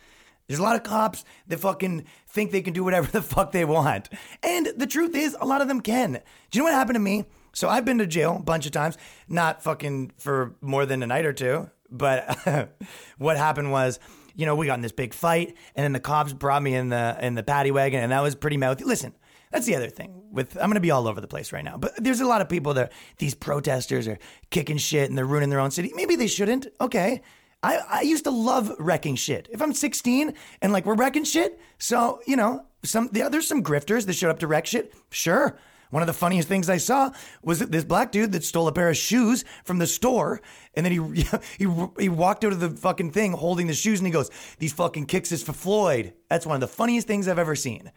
There's 0.47 0.59
a 0.59 0.63
lot 0.63 0.75
of 0.75 0.83
cops 0.83 1.23
that 1.47 1.61
fucking 1.61 2.03
think 2.27 2.51
they 2.51 2.61
can 2.61 2.73
do 2.73 2.83
whatever 2.83 3.07
the 3.11 3.21
fuck 3.21 3.53
they 3.53 3.63
want. 3.63 4.09
And 4.43 4.67
the 4.75 4.87
truth 4.87 5.15
is, 5.15 5.37
a 5.39 5.45
lot 5.45 5.61
of 5.61 5.69
them 5.69 5.79
can. 5.79 6.11
Do 6.49 6.57
you 6.57 6.59
know 6.59 6.65
what 6.65 6.73
happened 6.73 6.95
to 6.95 6.99
me? 6.99 7.23
So 7.53 7.69
I've 7.69 7.85
been 7.85 7.97
to 7.97 8.07
jail 8.07 8.37
a 8.39 8.43
bunch 8.43 8.65
of 8.65 8.71
times, 8.71 8.97
not 9.27 9.63
fucking 9.63 10.11
for 10.17 10.55
more 10.61 10.85
than 10.85 11.03
a 11.03 11.07
night 11.07 11.25
or 11.25 11.33
two. 11.33 11.69
But 11.89 12.69
what 13.17 13.37
happened 13.37 13.71
was, 13.71 13.99
you 14.35 14.45
know, 14.45 14.55
we 14.55 14.65
got 14.65 14.75
in 14.75 14.81
this 14.81 14.93
big 14.93 15.13
fight, 15.13 15.55
and 15.75 15.83
then 15.83 15.91
the 15.91 15.99
cops 15.99 16.31
brought 16.33 16.63
me 16.63 16.73
in 16.73 16.89
the 16.89 17.17
in 17.21 17.35
the 17.35 17.43
paddy 17.43 17.71
wagon, 17.71 18.01
and 18.01 18.11
that 18.11 18.21
was 18.21 18.33
pretty 18.35 18.57
mouthy. 18.57 18.85
Listen, 18.85 19.13
that's 19.51 19.65
the 19.65 19.75
other 19.75 19.89
thing. 19.89 20.23
With 20.31 20.55
I'm 20.55 20.67
going 20.67 20.75
to 20.75 20.79
be 20.79 20.91
all 20.91 21.07
over 21.07 21.19
the 21.19 21.27
place 21.27 21.51
right 21.51 21.63
now, 21.63 21.77
but 21.77 22.01
there's 22.01 22.21
a 22.21 22.25
lot 22.25 22.41
of 22.41 22.47
people 22.47 22.73
that 22.75 22.93
these 23.17 23.35
protesters 23.35 24.07
are 24.07 24.17
kicking 24.49 24.77
shit 24.77 25.09
and 25.09 25.17
they're 25.17 25.25
ruining 25.25 25.49
their 25.49 25.59
own 25.59 25.71
city. 25.71 25.91
Maybe 25.93 26.15
they 26.15 26.27
shouldn't. 26.27 26.67
Okay. 26.79 27.21
I, 27.63 27.77
I 27.87 28.01
used 28.01 28.23
to 28.23 28.31
love 28.31 28.71
wrecking 28.79 29.15
shit. 29.15 29.47
If 29.51 29.61
I'm 29.61 29.71
16 29.71 30.33
and 30.63 30.73
like 30.73 30.85
we're 30.85 30.95
wrecking 30.95 31.25
shit, 31.25 31.59
so 31.77 32.21
you 32.25 32.35
know, 32.35 32.65
some 32.83 33.09
yeah, 33.13 33.29
there's 33.29 33.47
some 33.47 33.63
grifters 33.63 34.05
that 34.05 34.13
showed 34.13 34.31
up 34.31 34.39
to 34.39 34.47
wreck 34.47 34.65
shit. 34.65 34.93
Sure, 35.11 35.59
one 35.91 36.01
of 36.01 36.07
the 36.07 36.13
funniest 36.13 36.47
things 36.47 36.69
I 36.69 36.77
saw 36.77 37.11
was 37.43 37.59
this 37.59 37.83
black 37.83 38.11
dude 38.11 38.31
that 38.31 38.43
stole 38.43 38.67
a 38.67 38.71
pair 38.71 38.89
of 38.89 38.97
shoes 38.97 39.45
from 39.63 39.77
the 39.77 39.87
store, 39.87 40.41
and 40.73 40.85
then 40.85 40.91
he 40.91 41.25
he 41.57 41.67
he 41.99 42.09
walked 42.09 42.43
out 42.43 42.53
of 42.53 42.59
the 42.59 42.71
fucking 42.71 43.11
thing 43.11 43.33
holding 43.33 43.67
the 43.67 43.73
shoes, 43.73 43.99
and 43.99 44.07
he 44.07 44.11
goes, 44.11 44.31
"These 44.57 44.73
fucking 44.73 45.05
kicks 45.05 45.31
is 45.31 45.43
for 45.43 45.53
Floyd." 45.53 46.13
That's 46.29 46.45
one 46.45 46.55
of 46.55 46.61
the 46.61 46.67
funniest 46.67 47.07
things 47.07 47.27
I've 47.27 47.39
ever 47.39 47.55
seen. 47.55 47.91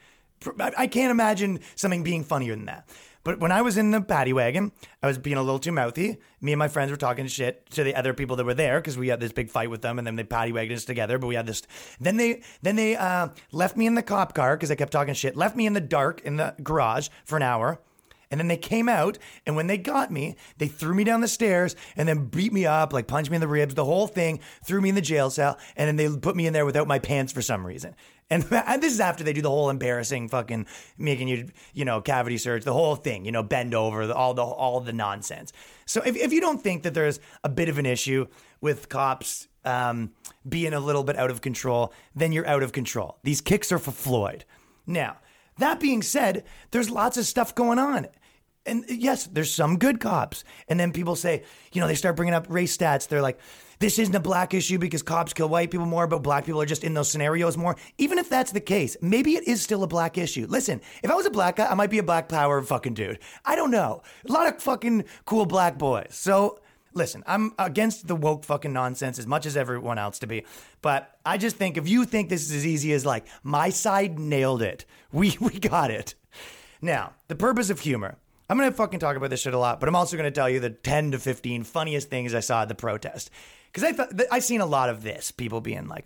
I 0.76 0.88
can't 0.88 1.10
imagine 1.10 1.60
something 1.74 2.02
being 2.02 2.22
funnier 2.22 2.54
than 2.54 2.66
that. 2.66 2.86
But 3.24 3.40
when 3.40 3.50
I 3.50 3.62
was 3.62 3.78
in 3.78 3.90
the 3.90 4.02
paddy 4.02 4.32
wagon, 4.34 4.70
I 5.02 5.06
was 5.06 5.18
being 5.18 5.38
a 5.38 5.42
little 5.42 5.58
too 5.58 5.72
mouthy. 5.72 6.18
Me 6.42 6.52
and 6.52 6.58
my 6.58 6.68
friends 6.68 6.90
were 6.90 6.96
talking 6.96 7.26
shit 7.26 7.68
to 7.70 7.82
the 7.82 7.94
other 7.94 8.12
people 8.12 8.36
that 8.36 8.44
were 8.44 8.54
there 8.54 8.80
because 8.80 8.98
we 8.98 9.08
had 9.08 9.18
this 9.18 9.32
big 9.32 9.50
fight 9.50 9.70
with 9.70 9.82
them, 9.82 9.98
and 9.98 10.06
then 10.06 10.16
they 10.16 10.24
paddy 10.24 10.52
wagoned 10.52 10.76
us 10.76 10.84
together. 10.84 11.18
But 11.18 11.28
we 11.28 11.34
had 11.34 11.46
this. 11.46 11.62
Then 11.98 12.18
they 12.18 12.42
then 12.62 12.76
they 12.76 12.96
uh, 12.96 13.28
left 13.50 13.76
me 13.76 13.86
in 13.86 13.94
the 13.94 14.02
cop 14.02 14.34
car 14.34 14.56
because 14.56 14.70
I 14.70 14.74
kept 14.74 14.92
talking 14.92 15.14
shit. 15.14 15.36
Left 15.36 15.56
me 15.56 15.66
in 15.66 15.72
the 15.72 15.80
dark 15.80 16.20
in 16.20 16.36
the 16.36 16.54
garage 16.62 17.08
for 17.24 17.36
an 17.36 17.42
hour. 17.42 17.80
And 18.30 18.40
then 18.40 18.48
they 18.48 18.56
came 18.56 18.88
out, 18.88 19.16
and 19.46 19.54
when 19.54 19.68
they 19.68 19.78
got 19.78 20.10
me, 20.10 20.34
they 20.58 20.66
threw 20.66 20.92
me 20.92 21.04
down 21.04 21.20
the 21.20 21.28
stairs 21.28 21.76
and 21.94 22.08
then 22.08 22.26
beat 22.26 22.52
me 22.52 22.66
up, 22.66 22.92
like 22.92 23.06
punched 23.06 23.30
me 23.30 23.36
in 23.36 23.40
the 23.40 23.46
ribs, 23.46 23.74
the 23.74 23.84
whole 23.84 24.08
thing, 24.08 24.40
threw 24.64 24.80
me 24.80 24.88
in 24.88 24.96
the 24.96 25.00
jail 25.00 25.30
cell, 25.30 25.56
and 25.76 25.86
then 25.86 25.96
they 25.96 26.18
put 26.18 26.34
me 26.34 26.46
in 26.46 26.52
there 26.52 26.66
without 26.66 26.88
my 26.88 26.98
pants 26.98 27.32
for 27.32 27.42
some 27.42 27.64
reason. 27.64 27.94
And, 28.30 28.42
this 28.42 28.92
is 28.92 29.00
after 29.00 29.22
they 29.22 29.34
do 29.34 29.42
the 29.42 29.50
whole 29.50 29.70
embarrassing 29.70 30.28
fucking 30.28 30.66
making 30.96 31.28
you, 31.28 31.50
you 31.74 31.84
know, 31.84 32.00
cavity 32.00 32.38
search, 32.38 32.64
the 32.64 32.72
whole 32.72 32.96
thing, 32.96 33.24
you 33.24 33.32
know, 33.32 33.42
bend 33.42 33.74
over, 33.74 34.06
the, 34.06 34.14
all 34.14 34.32
the 34.34 34.42
all 34.42 34.80
the 34.80 34.94
nonsense. 34.94 35.52
So 35.84 36.02
if, 36.04 36.16
if 36.16 36.32
you 36.32 36.40
don't 36.40 36.60
think 36.60 36.84
that 36.84 36.94
there's 36.94 37.20
a 37.44 37.48
bit 37.48 37.68
of 37.68 37.78
an 37.78 37.86
issue 37.86 38.26
with 38.60 38.88
cops 38.88 39.46
um, 39.64 40.12
being 40.48 40.72
a 40.72 40.80
little 40.80 41.04
bit 41.04 41.16
out 41.16 41.30
of 41.30 41.42
control, 41.42 41.92
then 42.14 42.32
you're 42.32 42.46
out 42.46 42.62
of 42.62 42.72
control. 42.72 43.18
These 43.22 43.42
kicks 43.42 43.70
are 43.70 43.78
for 43.78 43.92
Floyd. 43.92 44.46
Now, 44.86 45.18
that 45.58 45.78
being 45.78 46.02
said, 46.02 46.44
there's 46.70 46.90
lots 46.90 47.18
of 47.18 47.26
stuff 47.26 47.54
going 47.54 47.78
on 47.78 48.08
and 48.66 48.84
yes, 48.88 49.26
there's 49.26 49.52
some 49.52 49.78
good 49.78 50.00
cops. 50.00 50.44
And 50.68 50.78
then 50.80 50.92
people 50.92 51.16
say, 51.16 51.44
you 51.72 51.80
know, 51.80 51.86
they 51.86 51.94
start 51.94 52.16
bringing 52.16 52.34
up 52.34 52.46
race 52.48 52.76
stats. 52.76 53.08
They're 53.08 53.22
like, 53.22 53.38
this 53.84 53.98
isn't 53.98 54.14
a 54.14 54.20
black 54.20 54.54
issue 54.54 54.78
because 54.78 55.02
cops 55.02 55.34
kill 55.34 55.50
white 55.50 55.70
people 55.70 55.84
more, 55.84 56.06
but 56.06 56.22
black 56.22 56.46
people 56.46 56.58
are 56.58 56.64
just 56.64 56.84
in 56.84 56.94
those 56.94 57.10
scenarios 57.10 57.58
more. 57.58 57.76
Even 57.98 58.16
if 58.16 58.30
that's 58.30 58.50
the 58.50 58.60
case, 58.60 58.96
maybe 59.02 59.36
it 59.36 59.46
is 59.46 59.60
still 59.60 59.82
a 59.82 59.86
black 59.86 60.16
issue. 60.16 60.46
Listen, 60.48 60.80
if 61.02 61.10
I 61.10 61.14
was 61.14 61.26
a 61.26 61.30
black 61.30 61.56
guy, 61.56 61.66
I 61.66 61.74
might 61.74 61.90
be 61.90 61.98
a 61.98 62.02
black 62.02 62.26
power 62.26 62.62
fucking 62.62 62.94
dude. 62.94 63.18
I 63.44 63.54
don't 63.56 63.70
know. 63.70 64.02
A 64.26 64.32
lot 64.32 64.46
of 64.46 64.62
fucking 64.62 65.04
cool 65.26 65.44
black 65.44 65.76
boys. 65.76 66.06
So 66.12 66.60
listen, 66.94 67.22
I'm 67.26 67.52
against 67.58 68.08
the 68.08 68.16
woke 68.16 68.46
fucking 68.46 68.72
nonsense 68.72 69.18
as 69.18 69.26
much 69.26 69.44
as 69.44 69.54
everyone 69.54 69.98
else 69.98 70.18
to 70.20 70.26
be. 70.26 70.46
But 70.80 71.18
I 71.26 71.36
just 71.36 71.56
think 71.56 71.76
if 71.76 71.86
you 71.86 72.06
think 72.06 72.30
this 72.30 72.46
is 72.46 72.56
as 72.56 72.66
easy 72.66 72.90
as 72.94 73.04
like 73.04 73.26
my 73.42 73.68
side 73.68 74.18
nailed 74.18 74.62
it, 74.62 74.86
we 75.12 75.36
we 75.40 75.58
got 75.58 75.90
it. 75.90 76.14
Now, 76.80 77.12
the 77.28 77.36
purpose 77.36 77.68
of 77.68 77.80
humor. 77.80 78.16
I'm 78.48 78.58
to 78.58 78.72
fucking 78.72 79.00
talk 79.00 79.16
about 79.16 79.30
this 79.30 79.40
shit 79.40 79.54
a 79.54 79.58
lot, 79.58 79.80
but 79.80 79.88
I'm 79.88 79.96
also 79.96 80.18
to 80.18 80.30
tell 80.30 80.50
you 80.50 80.60
the 80.60 80.68
10 80.68 81.12
to 81.12 81.18
15 81.18 81.64
funniest 81.64 82.10
things 82.10 82.34
I 82.34 82.40
saw 82.40 82.62
at 82.62 82.68
the 82.68 82.74
protest. 82.74 83.30
Because 83.74 83.88
I 83.88 83.92
thought 83.92 84.12
I've 84.30 84.44
seen 84.44 84.60
a 84.60 84.66
lot 84.66 84.88
of 84.88 85.02
this, 85.02 85.32
people 85.32 85.60
being 85.60 85.88
like, 85.88 86.04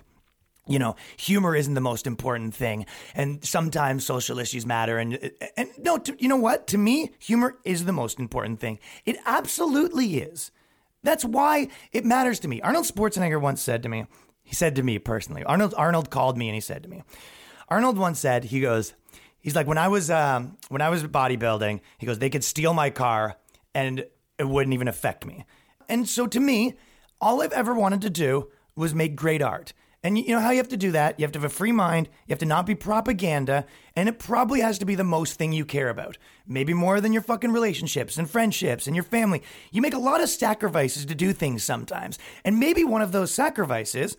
you 0.66 0.78
know, 0.78 0.96
humor 1.18 1.54
isn't 1.54 1.74
the 1.74 1.82
most 1.82 2.06
important 2.06 2.54
thing, 2.54 2.86
and 3.14 3.44
sometimes 3.44 4.06
social 4.06 4.38
issues 4.38 4.64
matter. 4.64 4.96
And 4.96 5.30
and 5.54 5.68
no, 5.78 5.98
to, 5.98 6.16
you 6.18 6.28
know 6.28 6.36
what? 6.36 6.66
To 6.68 6.78
me, 6.78 7.10
humor 7.18 7.58
is 7.64 7.84
the 7.84 7.92
most 7.92 8.18
important 8.18 8.58
thing. 8.58 8.78
It 9.04 9.18
absolutely 9.26 10.18
is. 10.18 10.50
That's 11.02 11.26
why 11.26 11.68
it 11.92 12.06
matters 12.06 12.40
to 12.40 12.48
me. 12.48 12.62
Arnold 12.62 12.86
Schwarzenegger 12.86 13.40
once 13.40 13.60
said 13.60 13.82
to 13.82 13.88
me, 13.90 14.06
he 14.42 14.54
said 14.54 14.74
to 14.76 14.82
me 14.82 14.98
personally, 14.98 15.44
Arnold 15.44 15.74
Arnold 15.76 16.08
called 16.08 16.38
me 16.38 16.48
and 16.48 16.54
he 16.54 16.62
said 16.62 16.82
to 16.84 16.88
me, 16.88 17.02
Arnold 17.68 17.98
once 17.98 18.18
said, 18.18 18.44
he 18.44 18.60
goes, 18.60 18.94
He's 19.40 19.54
like, 19.54 19.66
when 19.66 19.78
I 19.78 19.88
was 19.88 20.10
um, 20.10 20.56
when 20.68 20.80
I 20.80 20.88
was 20.88 21.02
bodybuilding, 21.02 21.80
he 21.98 22.06
goes, 22.06 22.18
they 22.18 22.30
could 22.30 22.44
steal 22.44 22.72
my 22.72 22.88
car 22.88 23.36
and 23.74 24.06
it 24.38 24.48
wouldn't 24.48 24.72
even 24.72 24.88
affect 24.88 25.26
me. 25.26 25.44
And 25.86 26.08
so 26.08 26.26
to 26.26 26.40
me, 26.40 26.76
all 27.20 27.42
I've 27.42 27.52
ever 27.52 27.74
wanted 27.74 28.00
to 28.02 28.10
do 28.10 28.48
was 28.76 28.94
make 28.94 29.16
great 29.16 29.42
art. 29.42 29.72
And 30.04 30.16
you 30.16 30.28
know 30.28 30.40
how 30.40 30.50
you 30.50 30.58
have 30.58 30.68
to 30.68 30.76
do 30.76 30.92
that? 30.92 31.18
You 31.18 31.24
have 31.24 31.32
to 31.32 31.40
have 31.40 31.50
a 31.50 31.54
free 31.54 31.72
mind, 31.72 32.08
you 32.26 32.32
have 32.32 32.38
to 32.38 32.46
not 32.46 32.66
be 32.66 32.76
propaganda, 32.76 33.66
and 33.96 34.08
it 34.08 34.20
probably 34.20 34.60
has 34.60 34.78
to 34.78 34.84
be 34.84 34.94
the 34.94 35.02
most 35.02 35.34
thing 35.34 35.52
you 35.52 35.64
care 35.64 35.88
about. 35.88 36.18
Maybe 36.46 36.72
more 36.72 37.00
than 37.00 37.12
your 37.12 37.22
fucking 37.22 37.50
relationships 37.50 38.16
and 38.16 38.30
friendships 38.30 38.86
and 38.86 38.94
your 38.94 39.02
family. 39.02 39.42
You 39.72 39.82
make 39.82 39.94
a 39.94 39.98
lot 39.98 40.22
of 40.22 40.28
sacrifices 40.28 41.04
to 41.06 41.14
do 41.16 41.32
things 41.32 41.64
sometimes. 41.64 42.16
And 42.44 42.60
maybe 42.60 42.84
one 42.84 43.02
of 43.02 43.10
those 43.10 43.32
sacrifices 43.32 44.16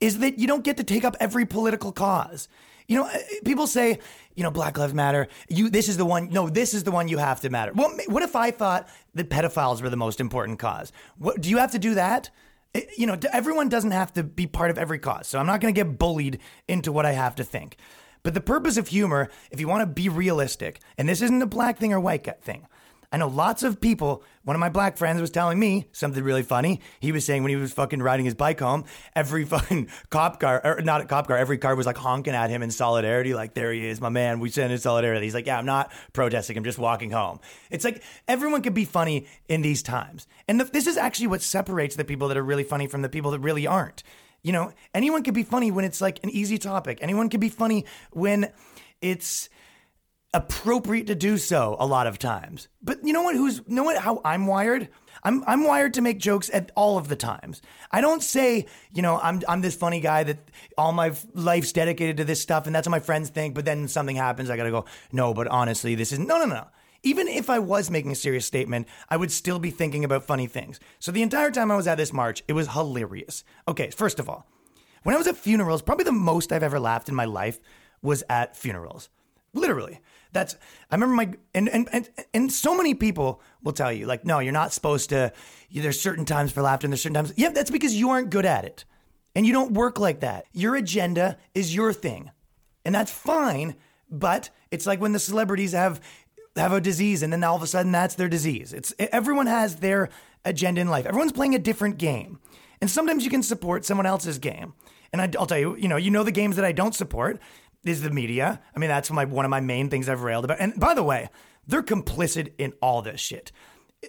is 0.00 0.18
that 0.20 0.38
you 0.38 0.46
don't 0.46 0.64
get 0.64 0.78
to 0.78 0.84
take 0.84 1.04
up 1.04 1.16
every 1.20 1.44
political 1.44 1.92
cause. 1.92 2.48
You 2.90 2.96
know, 2.96 3.10
people 3.44 3.68
say, 3.68 4.00
you 4.34 4.42
know, 4.42 4.50
Black 4.50 4.76
Lives 4.76 4.92
Matter. 4.92 5.28
You, 5.48 5.70
this 5.70 5.88
is 5.88 5.96
the 5.96 6.04
one. 6.04 6.28
No, 6.30 6.48
this 6.48 6.74
is 6.74 6.82
the 6.82 6.90
one 6.90 7.06
you 7.06 7.18
have 7.18 7.40
to 7.42 7.48
matter. 7.48 7.70
Well, 7.72 7.96
what 8.08 8.24
if 8.24 8.34
I 8.34 8.50
thought 8.50 8.88
that 9.14 9.30
pedophiles 9.30 9.80
were 9.80 9.90
the 9.90 9.96
most 9.96 10.18
important 10.18 10.58
cause? 10.58 10.90
What, 11.16 11.40
do 11.40 11.50
you 11.50 11.58
have 11.58 11.70
to 11.70 11.78
do 11.78 11.94
that? 11.94 12.30
Eh, 12.74 12.82
you 12.98 13.06
know, 13.06 13.16
everyone 13.32 13.68
doesn't 13.68 13.92
have 13.92 14.12
to 14.14 14.24
be 14.24 14.48
part 14.48 14.72
of 14.72 14.78
every 14.78 14.98
cause. 14.98 15.28
So 15.28 15.38
I'm 15.38 15.46
not 15.46 15.60
going 15.60 15.72
to 15.72 15.80
get 15.80 16.00
bullied 16.00 16.40
into 16.66 16.90
what 16.90 17.06
I 17.06 17.12
have 17.12 17.36
to 17.36 17.44
think. 17.44 17.76
But 18.24 18.34
the 18.34 18.40
purpose 18.40 18.76
of 18.76 18.88
humor, 18.88 19.30
if 19.52 19.60
you 19.60 19.68
want 19.68 19.82
to 19.82 19.86
be 19.86 20.08
realistic, 20.08 20.80
and 20.98 21.08
this 21.08 21.22
isn't 21.22 21.40
a 21.40 21.46
black 21.46 21.78
thing 21.78 21.92
or 21.92 22.00
white 22.00 22.26
thing, 22.42 22.66
I 23.12 23.16
know 23.16 23.26
lots 23.26 23.64
of 23.64 23.80
people. 23.80 24.22
One 24.44 24.54
of 24.54 24.60
my 24.60 24.68
black 24.68 24.96
friends 24.96 25.20
was 25.20 25.30
telling 25.30 25.58
me 25.58 25.88
something 25.90 26.22
really 26.22 26.44
funny. 26.44 26.80
He 27.00 27.10
was 27.10 27.24
saying 27.24 27.42
when 27.42 27.50
he 27.50 27.56
was 27.56 27.72
fucking 27.72 28.00
riding 28.00 28.24
his 28.24 28.34
bike 28.34 28.60
home, 28.60 28.84
every 29.16 29.44
fucking 29.46 29.88
cop 30.10 30.38
car, 30.38 30.60
or 30.64 30.80
not 30.80 31.00
a 31.00 31.06
cop 31.06 31.26
car, 31.26 31.36
every 31.36 31.58
car 31.58 31.74
was 31.74 31.86
like 31.86 31.96
honking 31.96 32.34
at 32.34 32.50
him 32.50 32.62
in 32.62 32.70
solidarity. 32.70 33.34
Like, 33.34 33.54
there 33.54 33.72
he 33.72 33.86
is, 33.86 34.00
my 34.00 34.10
man. 34.10 34.38
We 34.38 34.48
send 34.48 34.72
in 34.72 34.78
solidarity. 34.78 35.26
He's 35.26 35.34
like, 35.34 35.46
yeah, 35.46 35.58
I'm 35.58 35.66
not 35.66 35.90
protesting. 36.12 36.56
I'm 36.56 36.64
just 36.64 36.78
walking 36.78 37.10
home. 37.10 37.40
It's 37.68 37.84
like 37.84 38.02
everyone 38.28 38.62
can 38.62 38.74
be 38.74 38.84
funny 38.84 39.26
in 39.48 39.62
these 39.62 39.82
times. 39.82 40.28
And 40.46 40.60
the, 40.60 40.64
this 40.64 40.86
is 40.86 40.96
actually 40.96 41.26
what 41.26 41.42
separates 41.42 41.96
the 41.96 42.04
people 42.04 42.28
that 42.28 42.36
are 42.36 42.44
really 42.44 42.64
funny 42.64 42.86
from 42.86 43.02
the 43.02 43.08
people 43.08 43.32
that 43.32 43.40
really 43.40 43.66
aren't. 43.66 44.04
You 44.42 44.52
know, 44.52 44.72
anyone 44.94 45.24
can 45.24 45.34
be 45.34 45.42
funny 45.42 45.70
when 45.72 45.84
it's 45.84 46.00
like 46.00 46.20
an 46.22 46.30
easy 46.30 46.58
topic. 46.58 46.98
Anyone 47.02 47.28
can 47.28 47.40
be 47.40 47.48
funny 47.48 47.84
when 48.12 48.52
it's 49.02 49.48
appropriate 50.32 51.06
to 51.08 51.14
do 51.14 51.36
so 51.36 51.76
a 51.80 51.86
lot 51.86 52.06
of 52.06 52.18
times. 52.18 52.68
But 52.82 53.04
you 53.04 53.12
know 53.12 53.22
what? 53.22 53.34
Who's 53.34 53.58
you 53.58 53.74
know 53.74 53.84
what? 53.84 53.98
How 53.98 54.20
I'm 54.24 54.46
wired. 54.46 54.88
I'm 55.22 55.44
I'm 55.46 55.64
wired 55.64 55.94
to 55.94 56.00
make 56.00 56.18
jokes 56.18 56.50
at 56.52 56.70
all 56.74 56.96
of 56.96 57.08
the 57.08 57.16
times. 57.16 57.60
I 57.90 58.00
don't 58.00 58.22
say 58.22 58.66
you 58.92 59.02
know 59.02 59.18
I'm 59.20 59.42
I'm 59.48 59.60
this 59.60 59.74
funny 59.74 60.00
guy 60.00 60.24
that 60.24 60.38
all 60.78 60.92
my 60.92 61.12
life's 61.34 61.72
dedicated 61.72 62.16
to 62.18 62.24
this 62.24 62.40
stuff 62.40 62.66
and 62.66 62.74
that's 62.74 62.86
what 62.86 62.92
my 62.92 63.00
friends 63.00 63.30
think. 63.30 63.54
But 63.54 63.64
then 63.64 63.88
something 63.88 64.16
happens, 64.16 64.50
I 64.50 64.56
gotta 64.56 64.70
go. 64.70 64.84
No, 65.12 65.34
but 65.34 65.48
honestly, 65.48 65.94
this 65.94 66.12
is 66.12 66.18
no 66.18 66.38
no 66.38 66.46
no. 66.46 66.68
Even 67.02 67.28
if 67.28 67.48
I 67.48 67.58
was 67.58 67.90
making 67.90 68.12
a 68.12 68.16
serious 68.16 68.44
statement, 68.44 68.86
I 69.08 69.16
would 69.16 69.32
still 69.32 69.58
be 69.58 69.70
thinking 69.70 70.04
about 70.04 70.24
funny 70.24 70.46
things. 70.46 70.78
So 70.98 71.10
the 71.10 71.22
entire 71.22 71.50
time 71.50 71.70
I 71.70 71.76
was 71.76 71.86
at 71.86 71.96
this 71.96 72.12
march, 72.12 72.44
it 72.46 72.52
was 72.52 72.68
hilarious. 72.68 73.42
Okay, 73.66 73.88
first 73.88 74.18
of 74.18 74.28
all, 74.28 74.46
when 75.02 75.14
I 75.14 75.18
was 75.18 75.26
at 75.26 75.38
funerals, 75.38 75.80
probably 75.80 76.04
the 76.04 76.12
most 76.12 76.52
I've 76.52 76.62
ever 76.62 76.78
laughed 76.78 77.08
in 77.08 77.14
my 77.14 77.24
life 77.24 77.58
was 78.02 78.22
at 78.28 78.54
funerals. 78.54 79.08
Literally. 79.54 80.00
That's 80.32 80.56
I 80.90 80.94
remember 80.94 81.14
my 81.14 81.32
and 81.54 81.68
and 81.68 81.88
and, 81.92 82.08
and 82.32 82.52
so 82.52 82.76
many 82.76 82.94
people 82.94 83.40
will 83.62 83.72
tell 83.72 83.92
you 83.92 84.06
like 84.06 84.24
no, 84.24 84.38
you're 84.38 84.52
not 84.52 84.72
supposed 84.72 85.10
to 85.10 85.32
there's 85.72 86.00
certain 86.00 86.24
times 86.24 86.52
for 86.52 86.62
laughter 86.62 86.86
and 86.86 86.92
there's 86.92 87.02
certain 87.02 87.14
times. 87.14 87.32
Yeah, 87.36 87.50
that's 87.50 87.70
because 87.70 87.94
you 87.94 88.10
aren't 88.10 88.30
good 88.30 88.46
at 88.46 88.64
it. 88.64 88.84
And 89.34 89.46
you 89.46 89.52
don't 89.52 89.72
work 89.72 89.98
like 89.98 90.20
that. 90.20 90.46
Your 90.52 90.74
agenda 90.74 91.38
is 91.54 91.74
your 91.74 91.92
thing. 91.92 92.30
And 92.84 92.94
that's 92.94 93.12
fine, 93.12 93.76
but 94.10 94.50
it's 94.70 94.86
like 94.86 95.00
when 95.00 95.12
the 95.12 95.18
celebrities 95.18 95.72
have 95.72 96.00
have 96.56 96.72
a 96.72 96.80
disease 96.80 97.22
and 97.22 97.32
then 97.32 97.44
all 97.44 97.56
of 97.56 97.62
a 97.62 97.66
sudden 97.66 97.92
that's 97.92 98.16
their 98.16 98.28
disease. 98.28 98.72
It's 98.72 98.92
everyone 98.98 99.46
has 99.46 99.76
their 99.76 100.10
agenda 100.44 100.80
in 100.80 100.88
life. 100.88 101.06
Everyone's 101.06 101.32
playing 101.32 101.54
a 101.54 101.58
different 101.58 101.98
game. 101.98 102.40
And 102.80 102.90
sometimes 102.90 103.24
you 103.24 103.30
can 103.30 103.42
support 103.42 103.84
someone 103.84 104.06
else's 104.06 104.38
game. 104.38 104.74
And 105.12 105.20
I, 105.20 105.26
will 105.38 105.46
tell 105.46 105.58
you, 105.58 105.76
you 105.76 105.88
know, 105.88 105.96
you 105.96 106.10
know 106.10 106.22
the 106.22 106.32
games 106.32 106.56
that 106.56 106.64
I 106.64 106.72
don't 106.72 106.94
support 106.94 107.40
is 107.84 108.02
the 108.02 108.10
media. 108.10 108.60
I 108.74 108.78
mean, 108.78 108.88
that's 108.88 109.10
my 109.10 109.24
one 109.24 109.44
of 109.44 109.50
my 109.50 109.60
main 109.60 109.88
things 109.88 110.08
I've 110.08 110.22
railed 110.22 110.44
about. 110.44 110.60
And 110.60 110.78
by 110.78 110.94
the 110.94 111.02
way, 111.02 111.28
they're 111.66 111.82
complicit 111.82 112.52
in 112.58 112.72
all 112.80 113.02
this 113.02 113.20
shit. 113.20 113.52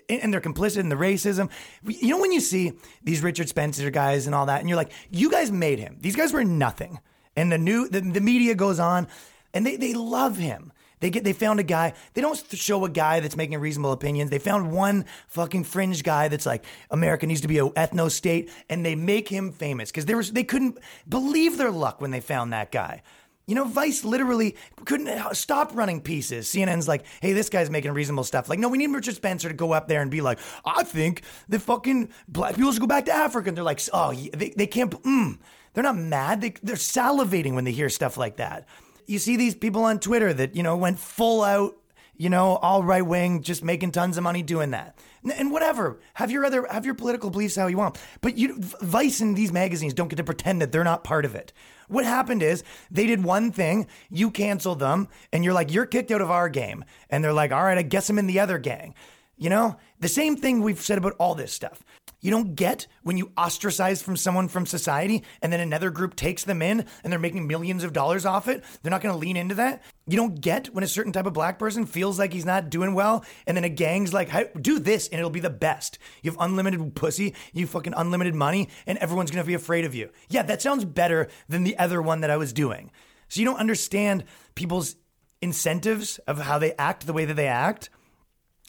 And 0.10 0.34
they're 0.34 0.42
complicit 0.42 0.78
in 0.78 0.90
the 0.90 0.96
racism. 0.96 1.50
You 1.84 2.10
know, 2.10 2.20
when 2.20 2.32
you 2.32 2.40
see 2.40 2.74
these 3.04 3.22
Richard 3.22 3.50
Spencer 3.50 3.90
guys 3.90 4.26
and 4.26 4.34
all 4.34 4.46
that, 4.46 4.62
and 4.62 4.70
you're 4.70 4.78
like, 4.78 4.92
you 5.10 5.30
guys 5.30 5.52
made 5.52 5.80
him. 5.80 5.98
These 6.00 6.16
guys 6.16 6.32
were 6.32 6.46
nothing. 6.46 7.00
And 7.36 7.52
the 7.52 7.58
new, 7.58 7.90
the, 7.90 8.00
the 8.00 8.22
media 8.22 8.56
goes 8.56 8.80
on 8.80 9.08
and 9.54 9.66
they, 9.66 9.76
they 9.76 9.94
love 9.94 10.38
him. 10.38 10.72
They 11.02 11.10
get 11.10 11.24
they 11.24 11.34
found 11.34 11.60
a 11.60 11.64
guy. 11.64 11.94
They 12.14 12.22
don't 12.22 12.42
show 12.54 12.86
a 12.86 12.90
guy 12.90 13.20
that's 13.20 13.36
making 13.36 13.60
reasonable 13.60 13.92
opinions. 13.92 14.30
They 14.30 14.40
found 14.40 14.72
one 14.72 15.06
fucking 15.28 15.64
fringe 15.66 16.04
guy 16.04 16.28
that's 16.28 16.46
like 16.46 16.64
America 16.92 17.26
needs 17.26 17.42
to 17.42 17.48
be 17.48 17.58
a 17.58 17.64
ethno 17.70 18.10
state, 18.10 18.52
and 18.70 18.86
they 18.86 18.96
make 18.96 19.28
him 19.28 19.52
famous 19.52 19.90
because 19.90 20.06
there 20.06 20.16
was 20.16 20.32
they 20.32 20.44
couldn't 20.44 20.78
believe 21.10 21.58
their 21.58 21.72
luck 21.72 22.02
when 22.02 22.12
they 22.12 22.22
found 22.22 22.54
that 22.54 22.72
guy. 22.72 23.02
You 23.48 23.56
know, 23.56 23.66
Vice 23.66 24.06
literally 24.06 24.56
couldn't 24.86 25.36
stop 25.36 25.76
running 25.76 26.02
pieces. 26.02 26.48
CNN's 26.48 26.88
like, 26.88 27.06
hey, 27.22 27.34
this 27.34 27.50
guy's 27.50 27.70
making 27.70 27.92
reasonable 27.92 28.24
stuff. 28.24 28.48
Like, 28.48 28.60
no, 28.60 28.70
we 28.70 28.78
need 28.78 28.92
Richard 28.92 29.16
Spencer 29.16 29.50
to 29.50 29.56
go 29.56 29.74
up 29.74 29.88
there 29.88 30.02
and 30.02 30.10
be 30.10 30.22
like, 30.22 30.40
I 30.64 30.84
think 30.84 31.24
the 31.50 31.60
fucking 31.60 32.10
black 32.28 32.56
people 32.56 32.72
should 32.72 32.82
go 32.82 32.88
back 32.88 33.06
to 33.06 33.14
Africa. 33.14 33.50
And 33.50 33.58
they're 33.58 33.64
like, 33.64 33.82
oh, 33.92 34.14
they, 34.14 34.54
they 34.56 34.68
can't, 34.68 34.92
mm. 35.04 35.38
They're 35.74 35.84
not 35.84 35.98
mad. 35.98 36.42
They, 36.42 36.54
they're 36.62 36.76
salivating 36.76 37.54
when 37.54 37.64
they 37.64 37.72
hear 37.72 37.90
stuff 37.90 38.18
like 38.18 38.38
that 38.38 38.68
you 39.12 39.20
see 39.20 39.36
these 39.36 39.56
people 39.56 39.84
on 39.84 40.00
Twitter 40.00 40.34
that, 40.34 40.56
you 40.56 40.64
know, 40.64 40.78
went 40.78 40.98
full 40.98 41.44
out, 41.44 41.78
you 42.16 42.30
know, 42.30 42.56
all 42.58 42.84
right 42.84 43.06
wing, 43.06 43.42
just 43.42 43.64
making 43.64 43.92
tons 43.92 44.18
of 44.18 44.24
money 44.24 44.42
doing 44.42 44.72
that. 44.72 44.98
And 45.38 45.52
whatever, 45.52 46.00
have 46.14 46.32
your 46.32 46.46
other, 46.46 46.66
have 46.70 46.86
your 46.86 46.96
political 46.96 47.30
beliefs 47.30 47.56
how 47.56 47.68
you 47.68 47.78
want. 47.78 48.00
But 48.22 48.38
you, 48.38 48.56
Vice 48.58 49.20
and 49.22 49.36
these 49.36 49.52
magazines 49.52 49.94
don't 49.94 50.08
get 50.08 50.16
to 50.16 50.24
pretend 50.24 50.62
that 50.62 50.72
they're 50.72 50.84
not 50.84 51.04
part 51.04 51.26
of 51.26 51.36
it. 51.36 51.52
What 51.92 52.06
happened 52.06 52.42
is 52.42 52.64
they 52.90 53.06
did 53.06 53.22
one 53.24 53.52
thing, 53.52 53.88
you 54.10 54.32
canceled 54.32 54.80
them, 54.80 55.10
and 55.34 55.44
you're 55.44 55.54
like, 55.54 55.74
you're 55.74 55.86
kicked 55.86 56.10
out 56.10 56.22
of 56.22 56.32
our 56.32 56.48
game. 56.48 56.86
And 57.10 57.22
they're 57.22 57.34
like, 57.34 57.52
all 57.52 57.64
right, 57.64 57.78
I 57.78 57.82
guess 57.82 58.10
I'm 58.10 58.18
in 58.18 58.28
the 58.28 58.40
other 58.40 58.58
gang. 58.58 58.96
You 59.38 59.50
know, 59.50 59.76
the 60.00 60.08
same 60.08 60.38
thing 60.38 60.62
we've 60.62 60.80
said 60.80 60.98
about 60.98 61.16
all 61.20 61.36
this 61.36 61.52
stuff. 61.52 61.84
You 62.22 62.30
don't 62.30 62.54
get 62.54 62.86
when 63.02 63.18
you 63.18 63.32
ostracize 63.36 64.04
from 64.04 64.16
someone 64.16 64.48
from 64.48 64.68
society 64.68 65.24
and 65.42 65.52
then 65.52 65.60
another 65.60 65.90
group 65.90 66.16
takes 66.16 66.44
them 66.44 66.62
in 66.62 66.86
and 67.04 67.12
they're 67.12 67.20
making 67.20 67.48
millions 67.48 67.84
of 67.84 67.94
dollars 67.94 68.28
off 68.28 68.48
it. 68.48 68.64
They're 68.82 68.92
not 68.92 69.02
going 69.02 69.14
to 69.14 69.20
lean 69.20 69.38
into 69.38 69.56
that. 69.56 69.82
You 70.06 70.18
don't 70.18 70.40
get 70.40 70.68
when 70.68 70.84
a 70.84 70.88
certain 70.88 71.12
type 71.12 71.26
of 71.26 71.34
black 71.34 71.58
person 71.58 71.88
feels 71.88 72.20
like 72.20 72.32
he's 72.32 72.46
not 72.46 72.70
doing 72.70 72.94
well 72.94 73.26
and 73.48 73.58
then 73.58 73.64
a 73.64 73.70
gang's 73.70 74.14
like, 74.14 74.30
hey, 74.30 74.50
do 74.60 74.78
this 74.78 75.08
and 75.08 75.18
it'll 75.18 75.32
be 75.32 75.40
the 75.40 75.50
best. 75.50 75.98
You 76.22 76.30
have 76.30 76.40
unlimited 76.40 76.94
pussy, 76.94 77.34
you 77.54 77.66
fucking 77.66 77.96
unlimited 77.98 78.36
money, 78.36 78.70
and 78.86 79.00
everyone's 79.00 79.32
going 79.32 79.44
to 79.44 79.48
be 79.48 79.56
afraid 79.56 79.86
of 79.86 79.96
you. 79.96 80.12
Yeah, 80.30 80.44
that 80.44 80.62
sounds 80.62 80.86
better 80.86 81.28
than 81.50 81.64
the 81.64 81.78
other 81.80 82.04
one 82.04 82.22
that 82.22 82.30
I 82.30 82.38
was 82.38 82.54
doing. 82.54 82.92
So 83.30 83.40
you 83.40 83.46
don't 83.46 83.60
understand 83.60 84.26
people's 84.54 84.96
incentives 85.42 86.20
of 86.20 86.38
how 86.38 86.60
they 86.60 86.74
act 86.74 87.08
the 87.08 87.14
way 87.14 87.26
that 87.26 87.34
they 87.34 87.48
act. 87.48 87.90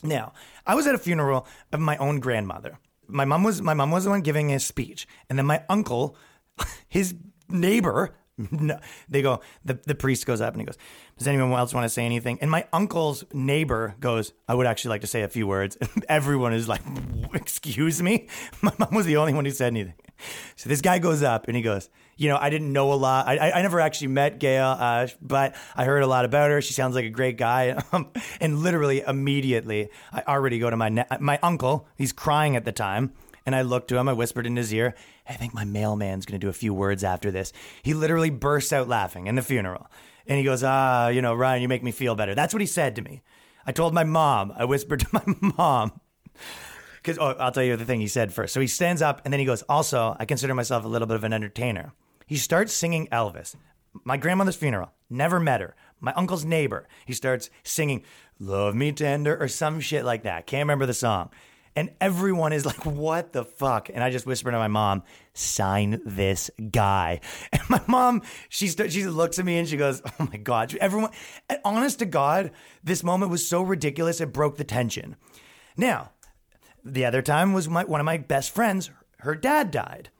Now, 0.02 0.32
I 0.66 0.74
was 0.74 0.86
at 0.86 0.94
a 0.94 0.98
funeral 0.98 1.46
of 1.70 1.80
my 1.80 1.98
own 1.98 2.18
grandmother 2.20 2.78
my 3.12 3.24
mom 3.24 3.42
was 3.44 3.62
my 3.62 3.74
mom 3.74 3.90
was 3.90 4.04
the 4.04 4.10
one 4.10 4.22
giving 4.22 4.52
a 4.52 4.60
speech, 4.60 5.06
and 5.28 5.38
then 5.38 5.46
my 5.46 5.62
uncle, 5.68 6.16
his 6.88 7.14
neighbor, 7.48 8.14
they 9.08 9.22
go. 9.22 9.40
The 9.64 9.78
the 9.84 9.94
priest 9.94 10.26
goes 10.26 10.40
up 10.40 10.54
and 10.54 10.62
he 10.62 10.66
goes, 10.66 10.78
"Does 11.22 11.28
anyone 11.28 11.52
else 11.52 11.72
want 11.74 11.84
to 11.84 11.88
say 11.88 12.04
anything?" 12.04 12.38
And 12.40 12.50
my 12.50 12.66
uncle's 12.72 13.24
neighbor 13.32 13.94
goes, 14.00 14.32
"I 14.48 14.54
would 14.54 14.66
actually 14.66 14.90
like 14.90 15.00
to 15.02 15.06
say 15.06 15.22
a 15.22 15.28
few 15.28 15.46
words." 15.46 15.76
everyone 16.08 16.52
is 16.52 16.68
like, 16.68 16.82
"Excuse 17.34 18.02
me." 18.02 18.28
My 18.62 18.72
mom 18.78 18.94
was 18.94 19.06
the 19.06 19.16
only 19.16 19.34
one 19.34 19.44
who 19.44 19.50
said 19.50 19.68
anything. 19.68 19.94
So 20.56 20.68
this 20.68 20.80
guy 20.80 20.98
goes 20.98 21.22
up 21.22 21.48
and 21.48 21.56
he 21.56 21.62
goes, 21.62 21.90
you 22.16 22.28
know, 22.28 22.36
I 22.36 22.50
didn't 22.50 22.72
know 22.72 22.92
a 22.92 22.94
lot. 22.94 23.26
I, 23.26 23.50
I 23.50 23.62
never 23.62 23.80
actually 23.80 24.08
met 24.08 24.38
Gail, 24.38 24.76
uh, 24.78 25.08
but 25.20 25.56
I 25.74 25.84
heard 25.84 26.02
a 26.02 26.06
lot 26.06 26.24
about 26.24 26.50
her. 26.50 26.60
She 26.60 26.72
sounds 26.72 26.94
like 26.94 27.04
a 27.04 27.10
great 27.10 27.36
guy. 27.36 27.82
Um, 27.92 28.10
and 28.40 28.60
literally 28.60 29.02
immediately, 29.06 29.90
I 30.12 30.22
already 30.26 30.58
go 30.58 30.70
to 30.70 30.76
my 30.76 30.88
ne- 30.88 31.04
my 31.20 31.38
uncle. 31.42 31.86
He's 31.98 32.12
crying 32.12 32.56
at 32.56 32.64
the 32.64 32.72
time. 32.72 33.12
And 33.44 33.54
I 33.54 33.62
looked 33.62 33.88
to 33.88 33.98
him, 33.98 34.08
I 34.08 34.12
whispered 34.12 34.46
in 34.46 34.56
his 34.56 34.72
ear, 34.72 34.94
I 35.28 35.34
think 35.34 35.52
my 35.52 35.64
mailman's 35.64 36.24
going 36.24 36.40
to 36.40 36.44
do 36.44 36.48
a 36.48 36.54
few 36.54 36.72
words 36.72 37.02
after 37.02 37.30
this. 37.30 37.52
He 37.82 37.92
literally 37.92 38.30
bursts 38.30 38.72
out 38.72 38.88
laughing 38.88 39.26
in 39.26 39.34
the 39.34 39.42
funeral. 39.42 39.90
And 40.26 40.38
he 40.38 40.44
goes, 40.44 40.62
Ah, 40.62 41.08
you 41.08 41.22
know, 41.22 41.34
Ryan, 41.34 41.62
you 41.62 41.68
make 41.68 41.82
me 41.82 41.92
feel 41.92 42.14
better. 42.14 42.34
That's 42.34 42.54
what 42.54 42.60
he 42.60 42.66
said 42.66 42.96
to 42.96 43.02
me. 43.02 43.22
I 43.66 43.72
told 43.72 43.94
my 43.94 44.04
mom, 44.04 44.52
I 44.56 44.64
whispered 44.64 45.00
to 45.00 45.06
my 45.12 45.52
mom, 45.56 46.00
because 46.96 47.18
oh, 47.18 47.36
I'll 47.38 47.52
tell 47.52 47.62
you 47.62 47.76
the 47.76 47.84
thing 47.84 48.00
he 48.00 48.08
said 48.08 48.32
first. 48.32 48.54
So 48.54 48.60
he 48.60 48.66
stands 48.66 49.02
up 49.02 49.22
and 49.24 49.32
then 49.32 49.40
he 49.40 49.46
goes, 49.46 49.62
Also, 49.62 50.16
I 50.18 50.24
consider 50.24 50.54
myself 50.54 50.84
a 50.84 50.88
little 50.88 51.06
bit 51.06 51.16
of 51.16 51.24
an 51.24 51.32
entertainer. 51.32 51.92
He 52.26 52.36
starts 52.36 52.72
singing 52.72 53.08
Elvis. 53.08 53.56
My 54.04 54.16
grandmother's 54.16 54.56
funeral, 54.56 54.92
never 55.10 55.38
met 55.38 55.60
her. 55.60 55.76
My 56.00 56.12
uncle's 56.14 56.44
neighbor, 56.44 56.88
he 57.04 57.12
starts 57.12 57.50
singing 57.62 58.04
Love 58.38 58.74
Me 58.74 58.90
Tender 58.90 59.36
or 59.36 59.48
some 59.48 59.80
shit 59.80 60.04
like 60.04 60.22
that. 60.24 60.46
Can't 60.46 60.62
remember 60.62 60.86
the 60.86 60.94
song. 60.94 61.30
And 61.74 61.90
everyone 62.00 62.52
is 62.52 62.66
like, 62.66 62.84
what 62.84 63.32
the 63.32 63.44
fuck? 63.44 63.88
And 63.88 64.04
I 64.04 64.10
just 64.10 64.26
whispered 64.26 64.52
to 64.52 64.58
my 64.58 64.68
mom, 64.68 65.02
sign 65.32 66.00
this 66.04 66.50
guy. 66.70 67.20
And 67.52 67.62
my 67.68 67.80
mom, 67.86 68.22
she, 68.48 68.68
st- 68.68 68.92
she 68.92 69.06
looks 69.06 69.38
at 69.38 69.44
me 69.44 69.58
and 69.58 69.68
she 69.68 69.76
goes, 69.76 70.02
oh 70.04 70.28
my 70.30 70.36
God. 70.36 70.74
Everyone, 70.80 71.10
honest 71.64 71.98
to 72.00 72.06
God, 72.06 72.50
this 72.84 73.02
moment 73.02 73.30
was 73.30 73.46
so 73.46 73.62
ridiculous, 73.62 74.20
it 74.20 74.32
broke 74.32 74.56
the 74.56 74.64
tension. 74.64 75.16
Now, 75.76 76.12
the 76.84 77.04
other 77.04 77.22
time 77.22 77.52
was 77.52 77.68
my, 77.68 77.84
one 77.84 78.00
of 78.00 78.04
my 78.06 78.18
best 78.18 78.54
friends, 78.54 78.90
her 79.20 79.34
dad 79.34 79.70
died 79.70 80.10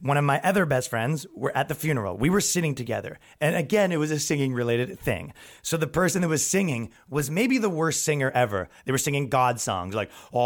one 0.00 0.16
of 0.16 0.24
my 0.24 0.40
other 0.42 0.66
best 0.66 0.90
friends 0.90 1.26
were 1.34 1.56
at 1.56 1.68
the 1.68 1.74
funeral. 1.74 2.16
We 2.16 2.30
were 2.30 2.40
sitting 2.40 2.74
together. 2.74 3.18
And 3.40 3.56
again, 3.56 3.92
it 3.92 3.98
was 3.98 4.10
a 4.10 4.18
singing 4.18 4.52
related 4.52 4.98
thing. 4.98 5.32
So 5.62 5.76
the 5.76 5.86
person 5.86 6.22
that 6.22 6.28
was 6.28 6.46
singing 6.46 6.90
was 7.08 7.30
maybe 7.30 7.58
the 7.58 7.70
worst 7.70 8.04
singer 8.04 8.30
ever. 8.34 8.68
They 8.84 8.92
were 8.92 8.98
singing 8.98 9.28
God 9.28 9.60
songs 9.60 9.94
like, 9.94 10.10
oh, 10.32 10.40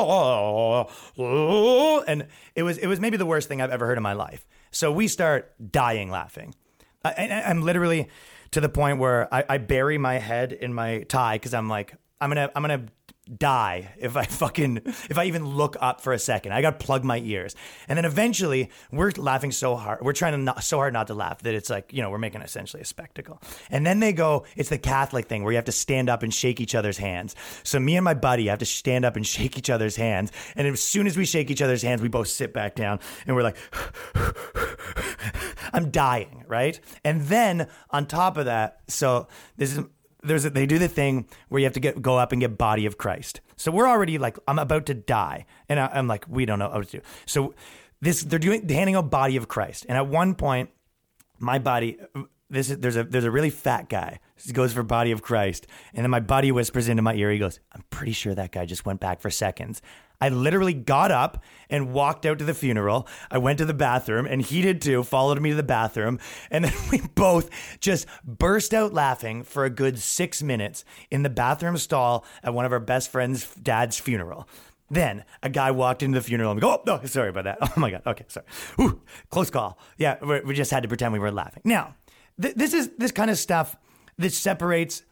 oh, 0.00 0.86
oh, 0.88 1.22
oh, 1.22 2.04
and 2.06 2.26
it 2.54 2.62
was, 2.62 2.78
it 2.78 2.86
was 2.86 3.00
maybe 3.00 3.16
the 3.16 3.26
worst 3.26 3.48
thing 3.48 3.60
I've 3.60 3.70
ever 3.70 3.86
heard 3.86 3.96
in 3.96 4.02
my 4.02 4.14
life. 4.14 4.46
So 4.70 4.92
we 4.92 5.08
start 5.08 5.54
dying 5.72 6.10
laughing. 6.10 6.54
I, 7.04 7.12
am 7.16 7.62
literally 7.62 8.08
to 8.50 8.60
the 8.60 8.68
point 8.68 8.98
where 8.98 9.32
I, 9.32 9.44
I 9.48 9.58
bury 9.58 9.98
my 9.98 10.18
head 10.18 10.52
in 10.52 10.74
my 10.74 11.04
tie 11.04 11.36
because 11.36 11.54
I'm 11.54 11.68
like, 11.68 11.94
I'm 12.20 12.30
gonna, 12.30 12.50
I'm 12.54 12.62
gonna 12.62 12.86
die 13.36 13.92
if 13.98 14.16
I 14.16 14.24
fucking 14.38 14.82
if 14.86 15.18
I 15.18 15.24
even 15.24 15.44
look 15.44 15.76
up 15.80 16.00
for 16.00 16.12
a 16.12 16.18
second. 16.18 16.52
I 16.52 16.62
got 16.62 16.78
to 16.78 16.86
plug 16.86 17.04
my 17.04 17.18
ears. 17.18 17.54
And 17.88 17.96
then 17.96 18.04
eventually 18.04 18.70
we're 18.90 19.12
laughing 19.16 19.52
so 19.52 19.76
hard. 19.76 20.00
We're 20.02 20.12
trying 20.12 20.32
to 20.32 20.38
not 20.38 20.64
so 20.64 20.78
hard 20.78 20.92
not 20.92 21.08
to 21.08 21.14
laugh 21.14 21.42
that 21.42 21.54
it's 21.54 21.70
like, 21.70 21.92
you 21.92 22.02
know, 22.02 22.10
we're 22.10 22.18
making 22.18 22.42
essentially 22.42 22.82
a 22.82 22.86
spectacle. 22.86 23.40
And 23.70 23.86
then 23.86 24.00
they 24.00 24.12
go, 24.12 24.44
it's 24.56 24.68
the 24.68 24.78
Catholic 24.78 25.26
thing 25.26 25.42
where 25.42 25.52
you 25.52 25.56
have 25.56 25.64
to 25.66 25.72
stand 25.72 26.08
up 26.08 26.22
and 26.22 26.32
shake 26.32 26.60
each 26.60 26.74
other's 26.74 26.98
hands. 26.98 27.34
So 27.62 27.78
me 27.78 27.96
and 27.96 28.04
my 28.04 28.14
buddy 28.14 28.46
have 28.46 28.58
to 28.60 28.66
stand 28.66 29.04
up 29.04 29.16
and 29.16 29.26
shake 29.38 29.58
each 29.58 29.70
other's 29.70 29.96
hands. 29.96 30.32
And 30.56 30.66
as 30.66 30.82
soon 30.82 31.06
as 31.06 31.16
we 31.16 31.24
shake 31.24 31.50
each 31.50 31.62
other's 31.62 31.82
hands, 31.82 32.02
we 32.02 32.08
both 32.08 32.28
sit 32.28 32.52
back 32.52 32.74
down 32.74 33.00
and 33.26 33.36
we're 33.36 33.42
like 33.42 33.56
I'm 35.72 35.90
dying, 35.90 36.44
right? 36.46 36.78
And 37.04 37.22
then 37.22 37.68
on 37.90 38.06
top 38.06 38.36
of 38.36 38.46
that, 38.46 38.80
so 38.88 39.28
this 39.56 39.76
is 39.76 39.84
there's 40.28 40.44
a, 40.44 40.50
they 40.50 40.66
do 40.66 40.78
the 40.78 40.88
thing 40.88 41.26
where 41.48 41.58
you 41.58 41.66
have 41.66 41.74
to 41.74 41.80
get 41.80 42.00
go 42.00 42.18
up 42.18 42.32
and 42.32 42.40
get 42.40 42.56
body 42.58 42.86
of 42.86 42.98
Christ. 42.98 43.40
So 43.56 43.70
we're 43.70 43.88
already 43.88 44.18
like 44.18 44.38
I'm 44.46 44.58
about 44.58 44.86
to 44.86 44.94
die, 44.94 45.46
and 45.68 45.80
I, 45.80 45.90
am 45.92 46.06
like 46.06 46.26
we 46.28 46.46
don't 46.46 46.58
know 46.58 46.68
what 46.68 46.88
to 46.88 46.98
do. 46.98 47.04
So 47.26 47.54
this 48.00 48.22
they're 48.22 48.38
doing 48.38 48.68
handing 48.68 48.96
out 48.96 49.10
body 49.10 49.36
of 49.36 49.48
Christ, 49.48 49.86
and 49.88 49.96
at 49.96 50.06
one 50.06 50.34
point, 50.34 50.70
my 51.38 51.58
body 51.58 51.98
this 52.50 52.70
is 52.70 52.78
there's 52.78 52.96
a 52.96 53.04
there's 53.04 53.24
a 53.24 53.30
really 53.30 53.50
fat 53.50 53.88
guy. 53.88 54.20
He 54.36 54.52
goes 54.52 54.72
for 54.72 54.82
Body 54.82 55.10
of 55.10 55.22
Christ, 55.22 55.66
and 55.92 56.04
then 56.04 56.10
my 56.10 56.20
buddy 56.20 56.52
whispers 56.52 56.88
into 56.88 57.02
my 57.02 57.14
ear. 57.14 57.30
He 57.30 57.38
goes, 57.38 57.60
"I'm 57.72 57.84
pretty 57.90 58.12
sure 58.12 58.34
that 58.34 58.52
guy 58.52 58.64
just 58.64 58.86
went 58.86 59.00
back 59.00 59.20
for 59.20 59.30
seconds." 59.30 59.82
I 60.20 60.30
literally 60.30 60.74
got 60.74 61.12
up 61.12 61.44
and 61.70 61.92
walked 61.92 62.26
out 62.26 62.40
to 62.40 62.44
the 62.44 62.54
funeral. 62.54 63.06
I 63.30 63.38
went 63.38 63.58
to 63.58 63.64
the 63.64 63.74
bathroom, 63.74 64.26
and 64.26 64.42
he 64.42 64.62
did 64.62 64.82
too. 64.82 65.04
Followed 65.04 65.40
me 65.40 65.50
to 65.50 65.56
the 65.56 65.62
bathroom, 65.62 66.18
and 66.50 66.64
then 66.64 66.72
we 66.90 67.00
both 67.14 67.50
just 67.80 68.06
burst 68.24 68.74
out 68.74 68.92
laughing 68.92 69.42
for 69.42 69.64
a 69.64 69.70
good 69.70 69.98
six 69.98 70.42
minutes 70.42 70.84
in 71.10 71.22
the 71.22 71.30
bathroom 71.30 71.76
stall 71.76 72.24
at 72.42 72.54
one 72.54 72.64
of 72.64 72.72
our 72.72 72.80
best 72.80 73.10
friends' 73.12 73.54
dad's 73.54 73.98
funeral. 73.98 74.48
Then 74.90 75.24
a 75.42 75.50
guy 75.50 75.70
walked 75.70 76.02
into 76.02 76.18
the 76.18 76.24
funeral 76.24 76.50
and 76.50 76.56
we 76.56 76.62
go, 76.62 76.74
oh, 76.74 76.82
no, 76.86 77.04
sorry 77.04 77.28
about 77.28 77.44
that. 77.44 77.58
Oh 77.76 77.80
my 77.80 77.90
God. 77.90 78.02
Okay, 78.06 78.24
sorry. 78.28 78.46
Ooh, 78.80 79.02
close 79.30 79.50
call. 79.50 79.78
Yeah, 79.98 80.16
we 80.24 80.40
we 80.40 80.54
just 80.54 80.70
had 80.70 80.82
to 80.82 80.88
pretend 80.88 81.12
we 81.12 81.18
were 81.18 81.30
laughing. 81.30 81.62
Now, 81.64 81.94
th- 82.40 82.54
this 82.54 82.74
is 82.74 82.90
this 82.98 83.12
kind 83.12 83.30
of 83.30 83.38
stuff 83.38 83.76
that 84.18 84.32
separates 84.32 85.02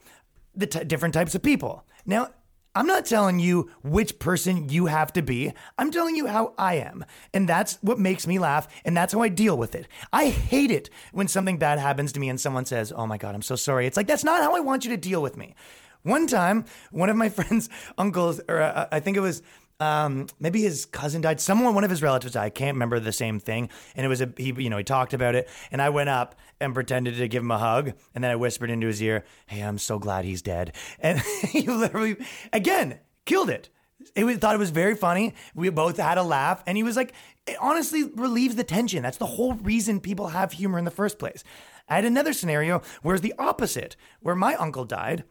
the 0.54 0.66
t- 0.66 0.84
different 0.84 1.14
types 1.14 1.34
of 1.34 1.42
people. 1.42 1.84
Now, 2.04 2.30
I'm 2.76 2.86
not 2.86 3.06
telling 3.06 3.38
you 3.38 3.70
which 3.82 4.18
person 4.18 4.68
you 4.68 4.86
have 4.86 5.10
to 5.14 5.22
be. 5.22 5.54
I'm 5.78 5.90
telling 5.90 6.14
you 6.14 6.26
how 6.26 6.52
I 6.58 6.74
am. 6.74 7.06
And 7.32 7.48
that's 7.48 7.78
what 7.80 7.98
makes 7.98 8.26
me 8.26 8.38
laugh. 8.38 8.68
And 8.84 8.94
that's 8.94 9.14
how 9.14 9.22
I 9.22 9.30
deal 9.30 9.56
with 9.56 9.74
it. 9.74 9.88
I 10.12 10.28
hate 10.28 10.70
it 10.70 10.90
when 11.12 11.26
something 11.26 11.56
bad 11.56 11.78
happens 11.78 12.12
to 12.12 12.20
me 12.20 12.28
and 12.28 12.38
someone 12.38 12.66
says, 12.66 12.92
Oh 12.94 13.06
my 13.06 13.16
God, 13.16 13.34
I'm 13.34 13.40
so 13.40 13.56
sorry. 13.56 13.86
It's 13.86 13.96
like, 13.96 14.06
that's 14.06 14.24
not 14.24 14.42
how 14.42 14.54
I 14.54 14.60
want 14.60 14.84
you 14.84 14.90
to 14.90 14.98
deal 14.98 15.22
with 15.22 15.38
me. 15.38 15.54
One 16.02 16.26
time, 16.26 16.66
one 16.90 17.08
of 17.08 17.16
my 17.16 17.28
friend's 17.30 17.70
uncles, 17.96 18.42
or 18.46 18.60
uh, 18.60 18.88
I 18.92 19.00
think 19.00 19.16
it 19.16 19.20
was 19.20 19.42
um, 19.80 20.26
maybe 20.40 20.62
his 20.62 20.86
cousin 20.86 21.20
died. 21.20 21.40
Someone, 21.40 21.74
one 21.74 21.84
of 21.84 21.90
his 21.90 22.02
relatives 22.02 22.34
died. 22.34 22.44
I 22.44 22.50
can't 22.50 22.74
remember 22.74 22.98
the 22.98 23.12
same 23.12 23.38
thing. 23.38 23.68
And 23.94 24.06
it 24.06 24.08
was 24.08 24.20
a 24.20 24.32
he, 24.36 24.54
you 24.56 24.70
know, 24.70 24.78
he 24.78 24.84
talked 24.84 25.12
about 25.12 25.34
it, 25.34 25.48
and 25.70 25.82
I 25.82 25.90
went 25.90 26.08
up 26.08 26.34
and 26.60 26.72
pretended 26.74 27.16
to 27.16 27.28
give 27.28 27.42
him 27.42 27.50
a 27.50 27.58
hug, 27.58 27.92
and 28.14 28.24
then 28.24 28.30
I 28.30 28.36
whispered 28.36 28.70
into 28.70 28.86
his 28.86 29.02
ear, 29.02 29.24
"Hey, 29.46 29.60
I'm 29.60 29.78
so 29.78 29.98
glad 29.98 30.24
he's 30.24 30.42
dead." 30.42 30.74
And 31.00 31.20
he 31.20 31.62
literally, 31.62 32.16
again, 32.52 33.00
killed 33.26 33.50
it. 33.50 33.68
Was 34.16 34.38
thought 34.38 34.54
it 34.54 34.58
was 34.58 34.70
very 34.70 34.94
funny. 34.94 35.34
We 35.54 35.68
both 35.70 35.98
had 35.98 36.18
a 36.18 36.22
laugh, 36.22 36.62
and 36.66 36.76
he 36.76 36.82
was 36.82 36.96
like, 36.96 37.12
it 37.46 37.56
honestly 37.60 38.04
relieves 38.04 38.56
the 38.56 38.64
tension. 38.64 39.02
That's 39.02 39.18
the 39.18 39.26
whole 39.26 39.54
reason 39.54 40.00
people 40.00 40.28
have 40.28 40.52
humor 40.52 40.78
in 40.78 40.84
the 40.84 40.90
first 40.90 41.18
place. 41.18 41.44
I 41.88 41.94
had 41.94 42.04
another 42.04 42.32
scenario 42.32 42.82
where 43.02 43.14
it's 43.14 43.22
the 43.22 43.34
opposite, 43.38 43.96
where 44.20 44.34
my 44.34 44.54
uncle 44.56 44.84
died 44.84 45.24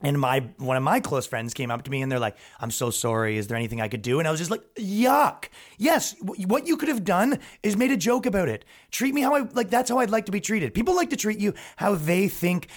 and 0.00 0.20
my 0.20 0.40
one 0.58 0.76
of 0.76 0.82
my 0.82 1.00
close 1.00 1.26
friends 1.26 1.54
came 1.54 1.70
up 1.70 1.82
to 1.84 1.90
me 1.90 2.02
and 2.02 2.12
they're 2.12 2.18
like, 2.18 2.36
"I'm 2.60 2.70
so 2.70 2.90
sorry. 2.90 3.38
Is 3.38 3.46
there 3.46 3.56
anything 3.56 3.80
I 3.80 3.88
could 3.88 4.02
do?" 4.02 4.18
And 4.18 4.28
I 4.28 4.30
was 4.30 4.40
just 4.40 4.50
like, 4.50 4.62
"Yuck! 4.74 5.46
Yes, 5.78 6.12
w- 6.14 6.46
what 6.46 6.66
you 6.66 6.76
could 6.76 6.88
have 6.88 7.04
done 7.04 7.38
is 7.62 7.76
made 7.76 7.90
a 7.90 7.96
joke 7.96 8.26
about 8.26 8.48
it. 8.48 8.64
Treat 8.90 9.14
me 9.14 9.22
how 9.22 9.34
I 9.34 9.40
like. 9.54 9.70
That's 9.70 9.88
how 9.88 9.98
I'd 9.98 10.10
like 10.10 10.26
to 10.26 10.32
be 10.32 10.40
treated. 10.40 10.74
People 10.74 10.94
like 10.94 11.10
to 11.10 11.16
treat 11.16 11.38
you 11.38 11.54
how 11.76 11.94
they 11.94 12.28
think." 12.28 12.68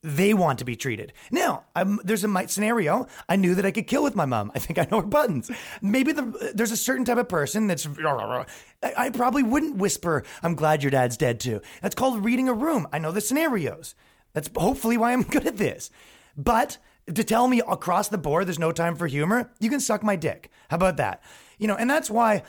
They 0.00 0.32
want 0.32 0.60
to 0.60 0.64
be 0.64 0.76
treated. 0.76 1.12
Now, 1.32 1.64
I'm, 1.74 1.98
there's 2.04 2.22
a 2.22 2.48
scenario. 2.48 3.08
I 3.28 3.34
knew 3.34 3.56
that 3.56 3.66
I 3.66 3.72
could 3.72 3.88
kill 3.88 4.04
with 4.04 4.14
my 4.14 4.26
mom. 4.26 4.52
I 4.54 4.60
think 4.60 4.78
I 4.78 4.86
know 4.88 5.00
her 5.00 5.06
buttons. 5.06 5.50
Maybe 5.82 6.12
the, 6.12 6.52
there's 6.54 6.70
a 6.70 6.76
certain 6.76 7.04
type 7.04 7.18
of 7.18 7.28
person 7.28 7.66
that's. 7.66 7.88
I 8.80 9.10
probably 9.10 9.42
wouldn't 9.42 9.76
whisper, 9.76 10.22
"I'm 10.40 10.54
glad 10.54 10.84
your 10.84 10.90
dad's 10.90 11.16
dead 11.16 11.40
too." 11.40 11.60
That's 11.82 11.96
called 11.96 12.24
reading 12.24 12.48
a 12.48 12.54
room. 12.54 12.86
I 12.92 13.00
know 13.00 13.10
the 13.10 13.20
scenarios. 13.20 13.96
That's 14.34 14.48
hopefully 14.56 14.96
why 14.96 15.12
I'm 15.12 15.22
good 15.34 15.46
at 15.46 15.56
this. 15.56 15.90
But 16.38 16.78
to 17.12 17.24
tell 17.24 17.48
me 17.48 17.60
across 17.68 18.08
the 18.08 18.16
board 18.16 18.46
there's 18.46 18.58
no 18.58 18.72
time 18.72 18.94
for 18.94 19.08
humor, 19.08 19.50
you 19.58 19.68
can 19.68 19.80
suck 19.80 20.02
my 20.02 20.14
dick. 20.16 20.50
How 20.70 20.76
about 20.76 20.96
that? 20.98 21.20
You 21.58 21.66
know, 21.66 21.74
and 21.74 21.90
that's 21.90 22.08
why 22.08 22.44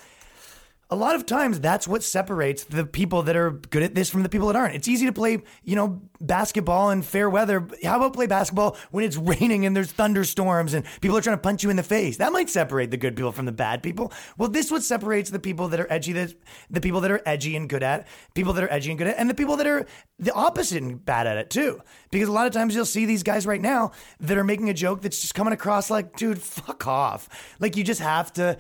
a 0.92 0.96
lot 0.96 1.16
of 1.16 1.28
times 1.28 1.60
that's 1.60 1.88
what 1.88 2.02
separates 2.02 2.64
the 2.64 2.84
people 2.84 3.22
that 3.24 3.36
are 3.36 3.52
good 3.52 3.84
at 3.84 3.94
this 3.94 4.10
from 4.10 4.24
the 4.24 4.30
people 4.30 4.48
that 4.48 4.56
aren't. 4.56 4.74
It's 4.74 4.88
easy 4.88 5.06
to 5.06 5.14
play, 5.14 5.44
you 5.64 5.76
know, 5.76 6.02
basketball 6.20 6.90
in 6.90 7.04
fair 7.04 7.30
weather. 7.30 7.68
How 7.84 7.98
about 7.98 8.14
play 8.14 8.26
basketball 8.26 8.76
when 8.90 9.04
it's 9.04 9.16
raining 9.18 9.68
and 9.68 9.76
there's 9.76 9.92
thunderstorms 9.92 10.74
and 10.74 10.84
people 11.00 11.16
are 11.16 11.22
trying 11.22 11.38
to 11.38 11.42
punch 11.42 11.62
you 11.64 11.70
in 11.70 11.76
the 11.76 11.84
face? 11.84 12.18
That 12.18 12.32
might 12.32 12.50
separate 12.50 12.90
the 12.90 12.98
good 12.98 13.16
people 13.16 13.32
from 13.32 13.46
the 13.46 13.52
bad 13.52 13.84
people. 13.84 14.12
Well, 14.40 14.50
this 14.50 14.72
what 14.72 14.82
separates 14.82 15.30
the 15.30 15.40
people 15.40 15.68
that 15.68 15.80
are 15.80 15.92
edgy, 15.92 16.12
the, 16.12 16.36
the 16.72 16.82
people 16.82 17.02
that 17.02 17.12
are 17.12 17.22
edgy 17.24 17.56
and 17.56 17.70
good 17.70 17.84
at, 17.84 18.08
people 18.34 18.54
that 18.54 18.64
are 18.64 18.74
edgy 18.74 18.90
and 18.90 18.98
good 18.98 19.08
at, 19.08 19.20
and 19.20 19.30
the 19.30 19.36
people 19.36 19.58
that 19.58 19.68
are 19.68 19.86
the 20.18 20.34
opposite 20.34 20.82
and 20.82 21.06
bad 21.06 21.28
at 21.28 21.38
it 21.38 21.52
too. 21.52 21.80
Because 22.10 22.30
a 22.30 22.32
lot 22.32 22.48
of 22.48 22.54
times 22.54 22.74
you'll 22.74 22.86
see 22.86 23.06
these 23.06 23.22
guys 23.22 23.46
right 23.46 23.62
now 23.62 23.92
that 24.22 24.40
are 24.40 24.44
making 24.44 24.72
a 24.72 24.74
joke 24.74 25.04
that's 25.04 25.22
just 25.22 25.36
coming 25.36 25.54
across 25.54 25.92
like, 25.92 26.16
dude, 26.16 26.42
fuck 26.42 26.88
off. 26.88 27.30
Like 27.60 27.78
you 27.78 27.84
just 27.84 28.02
have 28.02 28.34
to. 28.34 28.58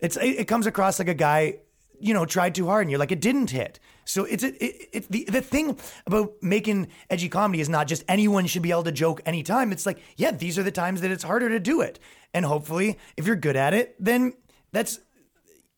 It's 0.00 0.16
it, 0.16 0.40
it 0.40 0.44
comes 0.48 0.66
across 0.66 0.98
like 0.98 1.08
a 1.08 1.14
guy 1.14 1.58
you 2.00 2.14
know, 2.14 2.24
tried 2.24 2.54
too 2.54 2.66
hard 2.66 2.82
and 2.82 2.90
you're 2.90 2.98
like, 2.98 3.12
it 3.12 3.20
didn't 3.20 3.50
hit. 3.50 3.80
So 4.04 4.24
it's 4.24 4.42
a, 4.42 4.64
it, 4.64 4.88
it, 4.92 5.08
the, 5.10 5.24
the 5.24 5.40
thing 5.40 5.78
about 6.06 6.32
making 6.40 6.88
edgy 7.10 7.28
comedy 7.28 7.60
is 7.60 7.68
not 7.68 7.86
just 7.86 8.04
anyone 8.08 8.46
should 8.46 8.62
be 8.62 8.70
able 8.70 8.84
to 8.84 8.92
joke 8.92 9.20
anytime. 9.26 9.70
It's 9.72 9.84
like, 9.84 9.98
yeah, 10.16 10.30
these 10.30 10.58
are 10.58 10.62
the 10.62 10.70
times 10.70 11.02
that 11.02 11.10
it's 11.10 11.24
harder 11.24 11.48
to 11.50 11.60
do 11.60 11.80
it. 11.82 11.98
And 12.32 12.44
hopefully 12.44 12.98
if 13.16 13.26
you're 13.26 13.36
good 13.36 13.56
at 13.56 13.74
it, 13.74 13.96
then 13.98 14.32
that's, 14.72 15.00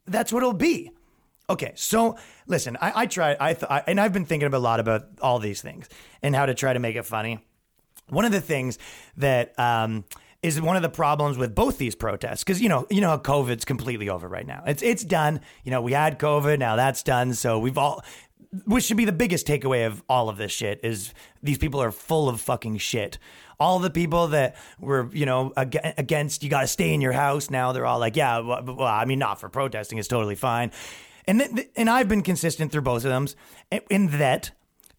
that's 0.06 0.32
what 0.32 0.42
it'll 0.42 0.52
be. 0.52 0.90
Okay. 1.48 1.72
So 1.74 2.16
listen, 2.46 2.76
I, 2.80 3.02
I 3.02 3.06
tried, 3.06 3.36
I, 3.40 3.54
th- 3.54 3.70
I, 3.70 3.82
and 3.86 4.00
I've 4.00 4.12
been 4.12 4.26
thinking 4.26 4.52
a 4.52 4.58
lot 4.58 4.80
about 4.80 5.08
all 5.20 5.38
these 5.40 5.60
things 5.60 5.88
and 6.22 6.36
how 6.36 6.46
to 6.46 6.54
try 6.54 6.72
to 6.72 6.78
make 6.78 6.96
it 6.96 7.04
funny. 7.06 7.40
One 8.08 8.24
of 8.24 8.32
the 8.32 8.40
things 8.40 8.78
that, 9.16 9.58
um, 9.58 10.04
is 10.42 10.60
one 10.60 10.76
of 10.76 10.82
the 10.82 10.88
problems 10.88 11.36
with 11.36 11.54
both 11.54 11.78
these 11.78 11.94
protests 11.94 12.42
because 12.42 12.60
you 12.60 12.68
know 12.68 12.86
you 12.90 13.00
know 13.00 13.18
COVID's 13.18 13.64
completely 13.64 14.08
over 14.08 14.28
right 14.28 14.46
now. 14.46 14.62
It's 14.66 14.82
it's 14.82 15.04
done. 15.04 15.40
You 15.64 15.70
know 15.70 15.82
we 15.82 15.92
had 15.92 16.18
COVID, 16.18 16.58
now 16.58 16.76
that's 16.76 17.02
done. 17.02 17.34
So 17.34 17.58
we've 17.58 17.78
all. 17.78 18.02
Which 18.66 18.82
should 18.82 18.96
be 18.96 19.04
the 19.04 19.12
biggest 19.12 19.46
takeaway 19.46 19.86
of 19.86 20.02
all 20.08 20.28
of 20.28 20.36
this 20.36 20.50
shit 20.50 20.80
is 20.82 21.14
these 21.40 21.56
people 21.56 21.80
are 21.80 21.92
full 21.92 22.28
of 22.28 22.40
fucking 22.40 22.78
shit. 22.78 23.16
All 23.60 23.78
the 23.78 23.90
people 23.90 24.26
that 24.28 24.56
were, 24.80 25.08
you 25.12 25.24
know, 25.24 25.52
ag- 25.56 25.78
against 25.96 26.42
you 26.42 26.50
got 26.50 26.62
to 26.62 26.66
stay 26.66 26.92
in 26.92 27.00
your 27.00 27.12
house 27.12 27.48
now 27.48 27.70
they're 27.70 27.86
all 27.86 28.00
like, 28.00 28.16
yeah, 28.16 28.40
well, 28.40 28.60
well, 28.64 28.88
I 28.88 29.04
mean, 29.04 29.20
not 29.20 29.38
for 29.38 29.48
protesting, 29.48 29.98
it's 29.98 30.08
totally 30.08 30.34
fine. 30.34 30.72
And 31.28 31.38
th- 31.38 31.70
and 31.76 31.88
I've 31.88 32.08
been 32.08 32.22
consistent 32.22 32.72
through 32.72 32.82
both 32.82 33.04
of 33.04 33.10
them 33.10 33.28
in 33.88 34.18
that 34.18 34.50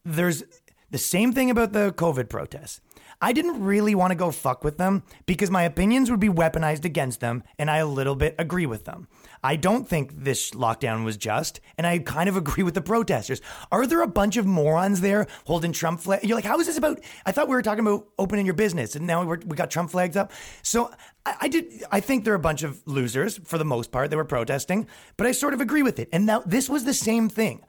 there's 0.05 0.43
the 0.91 0.97
same 0.97 1.33
thing 1.33 1.49
about 1.49 1.73
the 1.73 1.91
COVID 1.91 2.29
protests. 2.29 2.79
I 3.21 3.33
didn't 3.33 3.63
really 3.63 3.93
want 3.93 4.11
to 4.11 4.15
go 4.15 4.31
fuck 4.31 4.63
with 4.63 4.77
them 4.77 5.03
because 5.27 5.51
my 5.51 5.63
opinions 5.63 6.09
would 6.09 6.19
be 6.19 6.27
weaponized 6.27 6.85
against 6.85 7.19
them, 7.19 7.43
and 7.59 7.69
I 7.69 7.77
a 7.77 7.85
little 7.85 8.15
bit 8.15 8.33
agree 8.39 8.65
with 8.65 8.85
them. 8.85 9.07
I 9.43 9.55
don't 9.55 9.87
think 9.87 10.23
this 10.23 10.51
lockdown 10.51 11.05
was 11.05 11.17
just, 11.17 11.61
and 11.77 11.85
I 11.85 11.99
kind 11.99 12.29
of 12.29 12.35
agree 12.35 12.63
with 12.63 12.73
the 12.73 12.81
protesters. 12.81 13.41
Are 13.71 13.85
there 13.85 14.01
a 14.01 14.07
bunch 14.07 14.37
of 14.37 14.45
morons 14.47 15.01
there 15.01 15.27
holding 15.45 15.71
Trump 15.71 15.99
flag? 15.99 16.23
You're 16.23 16.35
like, 16.35 16.45
how 16.45 16.59
is 16.59 16.65
this 16.65 16.77
about? 16.77 16.99
I 17.25 17.31
thought 17.31 17.47
we 17.47 17.55
were 17.55 17.61
talking 17.61 17.85
about 17.85 18.07
opening 18.17 18.45
your 18.45 18.55
business, 18.55 18.95
and 18.95 19.05
now 19.05 19.23
we're, 19.23 19.39
we 19.45 19.55
got 19.55 19.69
Trump 19.69 19.91
flags 19.91 20.17
up. 20.17 20.31
So 20.63 20.91
I, 21.25 21.35
I 21.41 21.47
did. 21.47 21.83
I 21.91 21.99
think 21.99 22.25
they're 22.25 22.33
a 22.33 22.39
bunch 22.39 22.63
of 22.63 22.81
losers 22.87 23.37
for 23.37 23.59
the 23.59 23.65
most 23.65 23.91
part. 23.91 24.09
They 24.09 24.15
were 24.15 24.25
protesting, 24.25 24.87
but 25.17 25.27
I 25.27 25.31
sort 25.31 25.53
of 25.53 25.61
agree 25.61 25.83
with 25.83 25.99
it. 25.99 26.09
And 26.11 26.25
now 26.25 26.39
this 26.45 26.69
was 26.69 26.85
the 26.85 26.93
same 26.93 27.29
thing. 27.29 27.63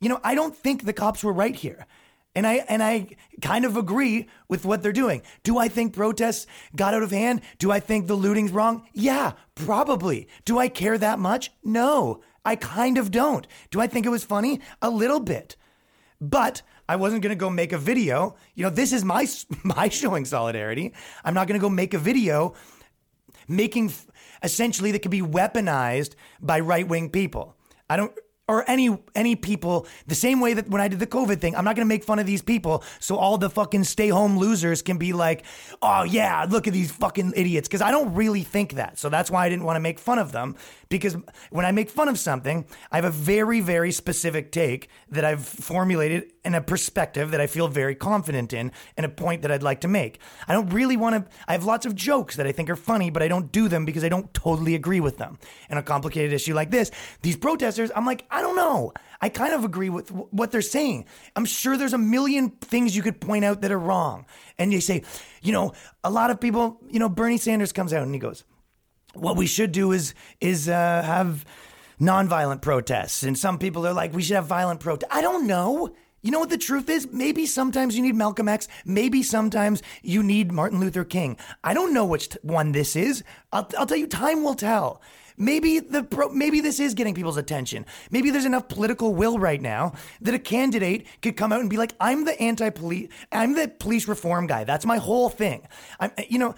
You 0.00 0.08
know, 0.08 0.20
I 0.24 0.34
don't 0.34 0.56
think 0.56 0.84
the 0.84 0.92
cops 0.92 1.24
were 1.24 1.32
right 1.32 1.54
here. 1.54 1.86
And 2.34 2.46
I 2.46 2.64
and 2.68 2.82
I 2.82 3.08
kind 3.40 3.64
of 3.64 3.76
agree 3.76 4.28
with 4.48 4.64
what 4.64 4.82
they're 4.82 4.92
doing. 4.92 5.22
Do 5.42 5.58
I 5.58 5.68
think 5.68 5.94
protests 5.94 6.46
got 6.76 6.94
out 6.94 7.02
of 7.02 7.10
hand? 7.10 7.40
Do 7.58 7.72
I 7.72 7.80
think 7.80 8.06
the 8.06 8.14
looting's 8.14 8.52
wrong? 8.52 8.86
Yeah, 8.92 9.32
probably. 9.54 10.28
Do 10.44 10.58
I 10.58 10.68
care 10.68 10.96
that 10.98 11.18
much? 11.18 11.50
No. 11.64 12.22
I 12.44 12.56
kind 12.56 12.98
of 12.98 13.10
don't. 13.10 13.46
Do 13.70 13.80
I 13.80 13.86
think 13.86 14.06
it 14.06 14.10
was 14.10 14.24
funny? 14.24 14.60
A 14.80 14.88
little 14.88 15.20
bit. 15.20 15.56
But 16.20 16.62
I 16.88 16.96
wasn't 16.96 17.22
going 17.22 17.30
to 17.30 17.40
go 17.40 17.50
make 17.50 17.72
a 17.72 17.78
video. 17.78 18.36
You 18.54 18.64
know, 18.64 18.70
this 18.70 18.92
is 18.92 19.04
my 19.04 19.26
my 19.64 19.88
showing 19.88 20.24
solidarity. 20.24 20.94
I'm 21.24 21.34
not 21.34 21.48
going 21.48 21.58
to 21.58 21.62
go 21.62 21.70
make 21.70 21.94
a 21.94 21.98
video 21.98 22.54
making 23.48 23.92
essentially 24.42 24.92
that 24.92 25.02
could 25.02 25.10
be 25.10 25.22
weaponized 25.22 26.14
by 26.40 26.60
right-wing 26.60 27.10
people. 27.10 27.56
I 27.88 27.96
don't 27.96 28.12
or 28.50 28.68
any 28.68 28.98
any 29.14 29.36
people 29.36 29.86
the 30.08 30.14
same 30.14 30.40
way 30.40 30.54
that 30.54 30.68
when 30.68 30.80
I 30.80 30.88
did 30.88 30.98
the 30.98 31.06
COVID 31.06 31.40
thing, 31.40 31.54
I'm 31.54 31.64
not 31.64 31.76
to 31.76 31.84
make 31.84 32.02
fun 32.02 32.18
of 32.18 32.26
these 32.26 32.42
people 32.42 32.82
so 32.98 33.16
all 33.16 33.38
the 33.38 33.48
fucking 33.48 33.84
stay 33.84 34.08
home 34.08 34.36
losers 34.36 34.82
can 34.82 34.98
be 34.98 35.12
like, 35.12 35.44
"Oh 35.80 36.02
yeah, 36.02 36.44
look 36.50 36.66
at 36.66 36.72
these 36.72 36.90
fucking 36.90 37.32
idiots" 37.36 37.68
because 37.68 37.80
I 37.80 37.92
don't 37.92 38.12
really 38.14 38.42
think 38.42 38.74
that. 38.74 38.98
So 38.98 39.08
that's 39.08 39.30
why 39.30 39.46
I 39.46 39.48
didn't 39.48 39.64
want 39.64 39.76
to 39.76 39.80
make 39.80 40.00
fun 40.00 40.18
of 40.18 40.32
them 40.32 40.56
because 40.88 41.16
when 41.50 41.64
I 41.64 41.70
make 41.70 41.88
fun 41.88 42.08
of 42.08 42.18
something, 42.18 42.66
I 42.90 42.96
have 42.96 43.04
a 43.04 43.10
very 43.10 43.60
very 43.60 43.92
specific 43.92 44.50
take 44.50 44.88
that 45.10 45.24
I've 45.24 45.46
formulated 45.46 46.32
and 46.44 46.56
a 46.56 46.60
perspective 46.60 47.30
that 47.30 47.40
I 47.40 47.46
feel 47.46 47.68
very 47.68 47.94
confident 47.94 48.52
in 48.52 48.72
and 48.96 49.06
a 49.06 49.08
point 49.08 49.42
that 49.42 49.52
I'd 49.52 49.62
like 49.62 49.82
to 49.82 49.88
make. 49.88 50.18
I 50.48 50.52
don't 50.52 50.70
really 50.70 50.96
want 50.96 51.14
to 51.14 51.30
I 51.46 51.52
have 51.52 51.64
lots 51.64 51.86
of 51.86 51.94
jokes 51.94 52.34
that 52.36 52.46
I 52.46 52.52
think 52.52 52.68
are 52.68 52.76
funny, 52.76 53.10
but 53.10 53.22
I 53.22 53.28
don't 53.28 53.52
do 53.52 53.68
them 53.68 53.84
because 53.84 54.02
I 54.02 54.08
don't 54.08 54.32
totally 54.34 54.74
agree 54.74 55.00
with 55.00 55.18
them. 55.18 55.38
In 55.68 55.78
a 55.78 55.82
complicated 55.82 56.32
issue 56.32 56.54
like 56.54 56.70
this, 56.70 56.90
these 57.22 57.36
protesters, 57.36 57.90
I'm 57.94 58.06
like, 58.06 58.24
don't 58.40 58.56
know. 58.56 58.92
I 59.20 59.28
kind 59.28 59.52
of 59.52 59.64
agree 59.64 59.90
with 59.90 60.10
what 60.10 60.50
they're 60.50 60.62
saying. 60.62 61.04
I'm 61.36 61.44
sure 61.44 61.76
there's 61.76 61.92
a 61.92 61.98
million 61.98 62.50
things 62.50 62.96
you 62.96 63.02
could 63.02 63.20
point 63.20 63.44
out 63.44 63.60
that 63.60 63.70
are 63.70 63.78
wrong. 63.78 64.24
And 64.58 64.72
they 64.72 64.80
say, 64.80 65.02
you 65.42 65.52
know, 65.52 65.72
a 66.02 66.10
lot 66.10 66.30
of 66.30 66.40
people, 66.40 66.80
you 66.88 66.98
know, 66.98 67.08
Bernie 67.08 67.36
Sanders 67.36 67.72
comes 67.72 67.92
out 67.92 68.02
and 68.02 68.14
he 68.14 68.20
goes, 68.20 68.44
what 69.14 69.36
we 69.36 69.46
should 69.46 69.72
do 69.72 69.92
is 69.92 70.14
is 70.40 70.68
uh, 70.68 71.02
have 71.02 71.44
nonviolent 72.00 72.62
protests. 72.62 73.22
And 73.22 73.36
some 73.36 73.58
people 73.58 73.86
are 73.86 73.92
like, 73.92 74.14
we 74.14 74.22
should 74.22 74.36
have 74.36 74.46
violent 74.46 74.80
protests. 74.80 75.12
I 75.12 75.20
don't 75.20 75.46
know. 75.46 75.94
You 76.22 76.30
know 76.30 76.38
what 76.38 76.50
the 76.50 76.58
truth 76.58 76.90
is? 76.90 77.08
Maybe 77.10 77.46
sometimes 77.46 77.96
you 77.96 78.02
need 78.02 78.14
Malcolm 78.14 78.48
X. 78.48 78.68
Maybe 78.84 79.22
sometimes 79.22 79.82
you 80.02 80.22
need 80.22 80.52
Martin 80.52 80.78
Luther 80.78 81.04
King. 81.04 81.38
I 81.64 81.72
don't 81.72 81.94
know 81.94 82.04
which 82.04 82.36
one 82.42 82.72
this 82.72 82.94
is. 82.94 83.24
I'll, 83.52 83.68
I'll 83.78 83.86
tell 83.86 83.96
you, 83.96 84.06
time 84.06 84.44
will 84.44 84.54
tell. 84.54 85.00
Maybe 85.40 85.80
the 85.80 86.04
pro, 86.04 86.28
maybe 86.28 86.60
this 86.60 86.78
is 86.78 86.92
getting 86.92 87.14
people's 87.14 87.38
attention. 87.38 87.86
Maybe 88.10 88.30
there's 88.30 88.44
enough 88.44 88.68
political 88.68 89.14
will 89.14 89.38
right 89.38 89.60
now 89.60 89.94
that 90.20 90.34
a 90.34 90.38
candidate 90.38 91.06
could 91.22 91.36
come 91.36 91.50
out 91.50 91.60
and 91.60 91.70
be 91.70 91.78
like, 91.78 91.94
"I'm 91.98 92.26
the 92.26 92.38
anti-police, 92.40 93.08
I'm 93.32 93.54
the 93.54 93.68
police 93.68 94.06
reform 94.06 94.46
guy. 94.46 94.64
That's 94.64 94.84
my 94.84 94.98
whole 94.98 95.30
thing." 95.30 95.66
I'm, 95.98 96.12
you 96.28 96.38
know, 96.38 96.54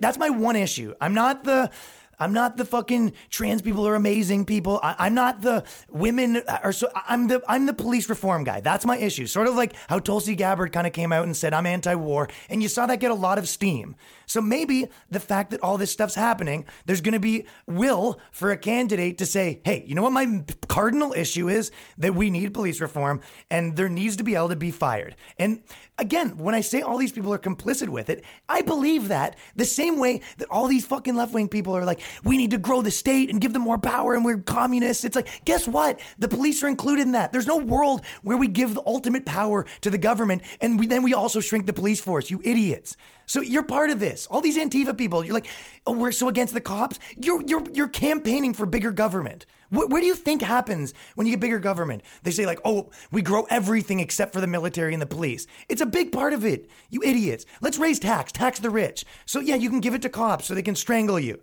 that's 0.00 0.16
my 0.16 0.30
one 0.30 0.56
issue. 0.56 0.94
I'm 1.02 1.12
not 1.12 1.44
the 1.44 1.70
I'm 2.18 2.32
not 2.32 2.56
the 2.56 2.64
fucking 2.64 3.12
trans 3.30 3.62
people 3.62 3.86
are 3.86 3.94
amazing 3.94 4.44
people. 4.44 4.80
I, 4.82 5.06
am 5.06 5.14
not 5.14 5.40
the 5.40 5.64
women 5.90 6.36
uh, 6.36 6.58
or 6.64 6.72
so. 6.72 6.88
I'm 6.94 7.28
the 7.28 7.42
I'm 7.48 7.66
the 7.66 7.74
police 7.74 8.08
reform 8.08 8.44
guy. 8.44 8.60
That's 8.60 8.86
my 8.86 8.96
issue. 8.96 9.26
Sort 9.26 9.48
of 9.48 9.54
like 9.54 9.74
how 9.88 9.98
Tulsi 9.98 10.34
Gabbard 10.34 10.72
kind 10.72 10.86
of 10.86 10.92
came 10.92 11.12
out 11.12 11.24
and 11.24 11.36
said 11.36 11.52
I'm 11.52 11.66
anti-war, 11.66 12.28
and 12.48 12.62
you 12.62 12.68
saw 12.68 12.86
that 12.86 13.00
get 13.00 13.10
a 13.10 13.14
lot 13.14 13.38
of 13.38 13.48
steam. 13.48 13.96
So 14.26 14.40
maybe 14.40 14.88
the 15.10 15.20
fact 15.20 15.50
that 15.50 15.62
all 15.62 15.78
this 15.78 15.90
stuff's 15.90 16.14
happening, 16.14 16.66
there's 16.86 17.00
going 17.00 17.14
to 17.14 17.20
be 17.20 17.46
will 17.66 18.20
for 18.30 18.50
a 18.50 18.56
candidate 18.56 19.18
to 19.18 19.26
say, 19.26 19.60
hey, 19.64 19.84
you 19.86 19.94
know 19.94 20.02
what 20.02 20.12
my 20.12 20.44
cardinal 20.68 21.12
issue 21.12 21.48
is 21.48 21.70
that 21.98 22.14
we 22.14 22.30
need 22.30 22.54
police 22.54 22.80
reform, 22.80 23.20
and 23.50 23.76
there 23.76 23.88
needs 23.88 24.16
to 24.16 24.24
be 24.24 24.34
able 24.34 24.48
to 24.48 24.56
be 24.56 24.70
fired. 24.70 25.16
And 25.38 25.62
again, 25.98 26.36
when 26.38 26.54
I 26.54 26.60
say 26.60 26.80
all 26.80 26.98
these 26.98 27.12
people 27.12 27.32
are 27.32 27.38
complicit 27.38 27.88
with 27.88 28.10
it, 28.10 28.24
I 28.48 28.62
believe 28.62 29.08
that 29.08 29.36
the 29.56 29.64
same 29.64 29.98
way 29.98 30.20
that 30.38 30.50
all 30.50 30.66
these 30.66 30.86
fucking 30.86 31.14
left 31.14 31.32
wing 31.32 31.48
people 31.48 31.76
are 31.76 31.84
like, 31.84 32.00
we 32.24 32.36
need 32.36 32.50
to 32.50 32.58
grow 32.58 32.82
the 32.82 32.90
state 32.90 33.30
and 33.30 33.40
give 33.40 33.52
them 33.52 33.62
more 33.62 33.78
power 33.78 34.14
and 34.14 34.24
we're 34.24 34.38
communists. 34.38 35.04
It's 35.04 35.16
like, 35.16 35.44
guess 35.44 35.68
what? 35.68 36.00
The 36.18 36.28
police 36.28 36.62
are 36.62 36.68
included 36.68 37.02
in 37.02 37.12
that. 37.12 37.32
There's 37.32 37.46
no 37.46 37.58
world 37.58 38.02
where 38.22 38.36
we 38.36 38.48
give 38.48 38.74
the 38.74 38.82
ultimate 38.86 39.24
power 39.24 39.66
to 39.82 39.90
the 39.90 39.98
government 39.98 40.42
and 40.60 40.78
we, 40.78 40.86
then 40.86 41.02
we 41.02 41.14
also 41.14 41.40
shrink 41.40 41.66
the 41.66 41.72
police 41.72 42.00
force, 42.00 42.30
you 42.30 42.40
idiots. 42.44 42.96
So 43.26 43.40
you're 43.40 43.62
part 43.62 43.90
of 43.90 44.00
this. 44.00 44.26
All 44.26 44.40
these 44.40 44.58
Antifa 44.58 44.96
people, 44.96 45.24
you're 45.24 45.34
like, 45.34 45.48
oh, 45.86 45.92
we're 45.92 46.12
so 46.12 46.28
against 46.28 46.54
the 46.54 46.60
cops. 46.60 46.98
You're 47.16 47.42
you're 47.46 47.64
you're 47.72 47.88
campaigning 47.88 48.54
for 48.54 48.66
bigger 48.66 48.92
government. 48.92 49.46
What, 49.70 49.90
what 49.90 50.00
do 50.00 50.06
you 50.06 50.14
think 50.14 50.42
happens 50.42 50.94
when 51.14 51.26
you 51.26 51.32
get 51.32 51.40
bigger 51.40 51.58
government? 51.58 52.02
They 52.22 52.30
say 52.30 52.46
like, 52.46 52.60
oh, 52.64 52.90
we 53.10 53.22
grow 53.22 53.44
everything 53.50 54.00
except 54.00 54.32
for 54.32 54.40
the 54.40 54.46
military 54.46 54.92
and 54.92 55.02
the 55.02 55.06
police. 55.06 55.46
It's 55.68 55.80
a 55.80 55.86
big 55.86 56.12
part 56.12 56.32
of 56.32 56.44
it. 56.44 56.68
You 56.90 57.02
idiots. 57.02 57.44
Let's 57.60 57.78
raise 57.78 57.98
tax, 57.98 58.30
tax 58.32 58.58
the 58.58 58.70
rich. 58.70 59.04
So 59.26 59.40
yeah, 59.40 59.56
you 59.56 59.70
can 59.70 59.80
give 59.80 59.94
it 59.94 60.02
to 60.02 60.08
cops 60.08 60.46
so 60.46 60.54
they 60.54 60.62
can 60.62 60.76
strangle 60.76 61.18
you. 61.18 61.40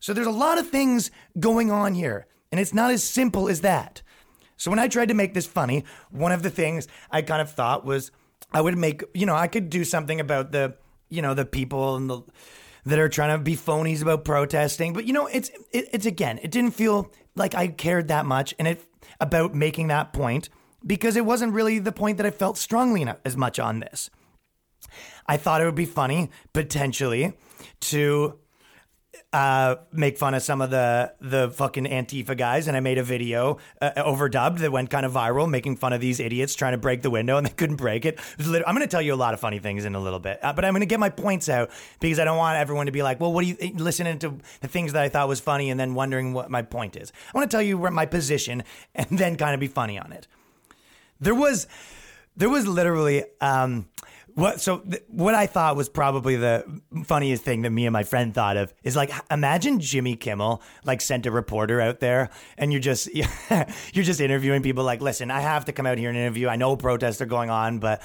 So 0.00 0.12
there's 0.12 0.26
a 0.26 0.32
lot 0.32 0.58
of 0.58 0.68
things 0.68 1.10
going 1.38 1.70
on 1.70 1.94
here, 1.94 2.26
and 2.50 2.60
it's 2.60 2.74
not 2.74 2.92
as 2.92 3.02
simple 3.02 3.48
as 3.48 3.62
that. 3.62 4.02
So 4.56 4.70
when 4.70 4.78
I 4.78 4.88
tried 4.88 5.08
to 5.08 5.14
make 5.14 5.34
this 5.34 5.46
funny, 5.46 5.84
one 6.10 6.32
of 6.32 6.42
the 6.42 6.50
things 6.50 6.88
I 7.10 7.22
kind 7.22 7.40
of 7.40 7.50
thought 7.50 7.84
was 7.84 8.10
I 8.52 8.60
would 8.60 8.78
make, 8.78 9.04
you 9.14 9.26
know, 9.26 9.34
I 9.34 9.46
could 9.46 9.70
do 9.70 9.84
something 9.84 10.20
about 10.20 10.52
the, 10.52 10.74
you 11.08 11.22
know, 11.22 11.34
the 11.34 11.44
people 11.44 11.96
and 11.96 12.08
the 12.08 12.22
that 12.86 12.98
are 12.98 13.08
trying 13.08 13.36
to 13.36 13.42
be 13.42 13.56
phonies 13.56 14.02
about 14.02 14.24
protesting. 14.24 14.92
But 14.92 15.04
you 15.04 15.12
know, 15.12 15.26
it's 15.26 15.50
it, 15.72 15.88
it's 15.92 16.06
again, 16.06 16.38
it 16.42 16.50
didn't 16.50 16.72
feel 16.72 17.12
like 17.34 17.54
I 17.54 17.68
cared 17.68 18.08
that 18.08 18.26
much 18.26 18.54
and 18.58 18.66
it 18.66 18.84
about 19.20 19.54
making 19.54 19.88
that 19.88 20.12
point 20.12 20.48
because 20.86 21.16
it 21.16 21.24
wasn't 21.24 21.52
really 21.52 21.78
the 21.78 21.92
point 21.92 22.16
that 22.18 22.26
I 22.26 22.30
felt 22.30 22.56
strongly 22.56 23.02
enough 23.02 23.18
as 23.24 23.36
much 23.36 23.58
on 23.58 23.80
this. 23.80 24.10
I 25.26 25.36
thought 25.36 25.60
it 25.60 25.64
would 25.64 25.74
be 25.74 25.84
funny 25.84 26.30
potentially 26.52 27.34
to 27.80 28.38
uh, 29.32 29.76
make 29.92 30.16
fun 30.16 30.32
of 30.32 30.42
some 30.42 30.62
of 30.62 30.70
the 30.70 31.12
the 31.20 31.50
fucking 31.50 31.84
Antifa 31.84 32.36
guys, 32.36 32.66
and 32.66 32.76
I 32.76 32.80
made 32.80 32.96
a 32.96 33.02
video 33.02 33.58
uh, 33.80 33.90
overdubbed 33.96 34.58
that 34.60 34.72
went 34.72 34.88
kind 34.88 35.04
of 35.04 35.12
viral, 35.12 35.48
making 35.48 35.76
fun 35.76 35.92
of 35.92 36.00
these 36.00 36.18
idiots 36.18 36.54
trying 36.54 36.72
to 36.72 36.78
break 36.78 37.02
the 37.02 37.10
window, 37.10 37.36
and 37.36 37.46
they 37.46 37.50
couldn't 37.56 37.76
break 37.76 38.06
it. 38.06 38.18
it 38.38 38.64
I'm 38.66 38.74
going 38.74 38.86
to 38.86 38.90
tell 38.90 39.02
you 39.02 39.12
a 39.12 39.16
lot 39.16 39.34
of 39.34 39.40
funny 39.40 39.58
things 39.58 39.84
in 39.84 39.94
a 39.94 40.00
little 40.00 40.18
bit, 40.18 40.38
uh, 40.42 40.54
but 40.54 40.64
I'm 40.64 40.72
going 40.72 40.80
to 40.80 40.86
get 40.86 40.98
my 40.98 41.10
points 41.10 41.50
out 41.50 41.70
because 42.00 42.18
I 42.18 42.24
don't 42.24 42.38
want 42.38 42.56
everyone 42.56 42.86
to 42.86 42.92
be 42.92 43.02
like, 43.02 43.20
"Well, 43.20 43.32
what 43.32 43.44
do 43.44 43.48
you 43.48 43.74
listening 43.74 44.18
to 44.20 44.38
the 44.60 44.68
things 44.68 44.94
that 44.94 45.02
I 45.02 45.10
thought 45.10 45.28
was 45.28 45.40
funny 45.40 45.70
and 45.70 45.78
then 45.78 45.94
wondering 45.94 46.32
what 46.32 46.50
my 46.50 46.62
point 46.62 46.96
is?" 46.96 47.12
I 47.34 47.36
want 47.36 47.50
to 47.50 47.54
tell 47.54 47.62
you 47.62 47.76
where 47.76 47.90
my 47.90 48.06
position 48.06 48.64
and 48.94 49.06
then 49.10 49.36
kind 49.36 49.52
of 49.52 49.60
be 49.60 49.68
funny 49.68 49.98
on 49.98 50.12
it. 50.12 50.26
There 51.20 51.34
was, 51.34 51.66
there 52.36 52.48
was 52.48 52.66
literally. 52.66 53.24
Um, 53.42 53.88
what 54.38 54.60
so 54.60 54.78
th- 54.78 55.02
what 55.08 55.34
I 55.34 55.46
thought 55.46 55.74
was 55.74 55.88
probably 55.88 56.36
the 56.36 56.64
funniest 57.04 57.42
thing 57.42 57.62
that 57.62 57.70
me 57.70 57.86
and 57.86 57.92
my 57.92 58.04
friend 58.04 58.32
thought 58.32 58.56
of 58.56 58.72
is 58.84 58.94
like 58.94 59.10
imagine 59.30 59.80
Jimmy 59.80 60.14
Kimmel 60.14 60.62
like 60.84 61.00
sent 61.00 61.26
a 61.26 61.32
reporter 61.32 61.80
out 61.80 61.98
there 61.98 62.30
and 62.56 62.72
you're 62.72 62.80
just 62.80 63.12
you're 63.92 64.04
just 64.04 64.20
interviewing 64.20 64.62
people 64.62 64.84
like 64.84 65.00
listen 65.00 65.32
I 65.32 65.40
have 65.40 65.64
to 65.64 65.72
come 65.72 65.86
out 65.86 65.98
here 65.98 66.08
and 66.08 66.16
interview. 66.16 66.46
I 66.48 66.54
know 66.54 66.76
protests 66.76 67.20
are 67.20 67.26
going 67.26 67.50
on 67.50 67.80
but 67.80 68.00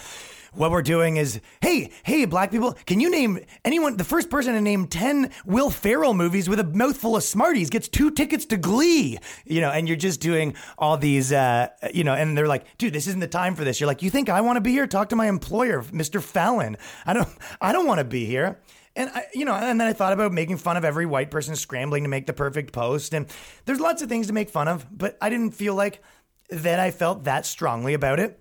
what 0.55 0.71
we're 0.71 0.81
doing 0.81 1.17
is, 1.17 1.39
hey, 1.61 1.91
hey, 2.03 2.25
black 2.25 2.51
people, 2.51 2.73
can 2.85 2.99
you 2.99 3.09
name 3.09 3.39
anyone? 3.65 3.97
The 3.97 4.03
first 4.03 4.29
person 4.29 4.53
to 4.53 4.61
name 4.61 4.87
10 4.87 5.31
Will 5.45 5.69
Ferrell 5.69 6.13
movies 6.13 6.47
with 6.47 6.59
a 6.59 6.63
mouthful 6.63 7.15
of 7.15 7.23
Smarties 7.23 7.69
gets 7.69 7.87
two 7.87 8.11
tickets 8.11 8.45
to 8.45 8.57
Glee, 8.57 9.17
you 9.45 9.61
know, 9.61 9.69
and 9.69 9.87
you're 9.87 9.97
just 9.97 10.21
doing 10.21 10.55
all 10.77 10.97
these, 10.97 11.31
uh, 11.31 11.69
you 11.93 12.03
know, 12.03 12.13
and 12.13 12.37
they're 12.37 12.47
like, 12.47 12.77
dude, 12.77 12.93
this 12.93 13.07
isn't 13.07 13.19
the 13.19 13.27
time 13.27 13.55
for 13.55 13.63
this. 13.63 13.79
You're 13.79 13.87
like, 13.87 14.01
you 14.01 14.09
think 14.09 14.29
I 14.29 14.41
want 14.41 14.57
to 14.57 14.61
be 14.61 14.71
here? 14.71 14.87
Talk 14.87 15.09
to 15.09 15.15
my 15.15 15.27
employer, 15.27 15.81
Mr. 15.83 16.21
Fallon. 16.21 16.77
I 17.05 17.13
don't, 17.13 17.29
I 17.61 17.71
don't 17.71 17.87
want 17.87 17.99
to 17.99 18.05
be 18.05 18.25
here. 18.25 18.59
And 18.95 19.09
I, 19.09 19.25
you 19.33 19.45
know, 19.45 19.53
and 19.53 19.79
then 19.81 19.87
I 19.87 19.93
thought 19.93 20.13
about 20.13 20.31
making 20.31 20.57
fun 20.57 20.77
of 20.77 20.85
every 20.85 21.07
white 21.07 21.31
person 21.31 21.55
scrambling 21.55 22.03
to 22.03 22.09
make 22.09 22.27
the 22.27 22.33
perfect 22.33 22.73
post. 22.73 23.13
And 23.13 23.25
there's 23.65 23.79
lots 23.79 24.03
of 24.03 24.09
things 24.09 24.27
to 24.27 24.33
make 24.33 24.49
fun 24.49 24.67
of, 24.67 24.85
but 24.95 25.17
I 25.19 25.29
didn't 25.29 25.51
feel 25.51 25.73
like 25.73 26.03
that 26.49 26.79
I 26.79 26.91
felt 26.91 27.23
that 27.23 27.45
strongly 27.47 27.95
about 27.95 28.19
it 28.19 28.39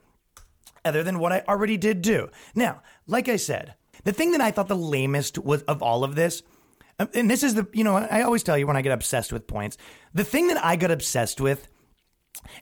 other 0.84 1.02
than 1.02 1.18
what 1.18 1.32
I 1.32 1.42
already 1.48 1.76
did 1.76 2.02
do. 2.02 2.28
Now, 2.54 2.82
like 3.06 3.28
I 3.28 3.36
said, 3.36 3.74
the 4.04 4.12
thing 4.12 4.32
that 4.32 4.40
I 4.40 4.50
thought 4.50 4.68
the 4.68 4.76
lamest 4.76 5.38
was 5.38 5.62
of 5.62 5.82
all 5.82 6.04
of 6.04 6.14
this, 6.14 6.42
um, 6.98 7.08
and 7.14 7.30
this 7.30 7.42
is 7.42 7.54
the, 7.54 7.66
you 7.72 7.84
know, 7.84 7.96
I 7.96 8.22
always 8.22 8.42
tell 8.42 8.58
you 8.58 8.66
when 8.66 8.76
I 8.76 8.82
get 8.82 8.92
obsessed 8.92 9.32
with 9.32 9.46
points, 9.46 9.76
the 10.12 10.24
thing 10.24 10.48
that 10.48 10.62
I 10.64 10.76
got 10.76 10.90
obsessed 10.90 11.40
with 11.40 11.68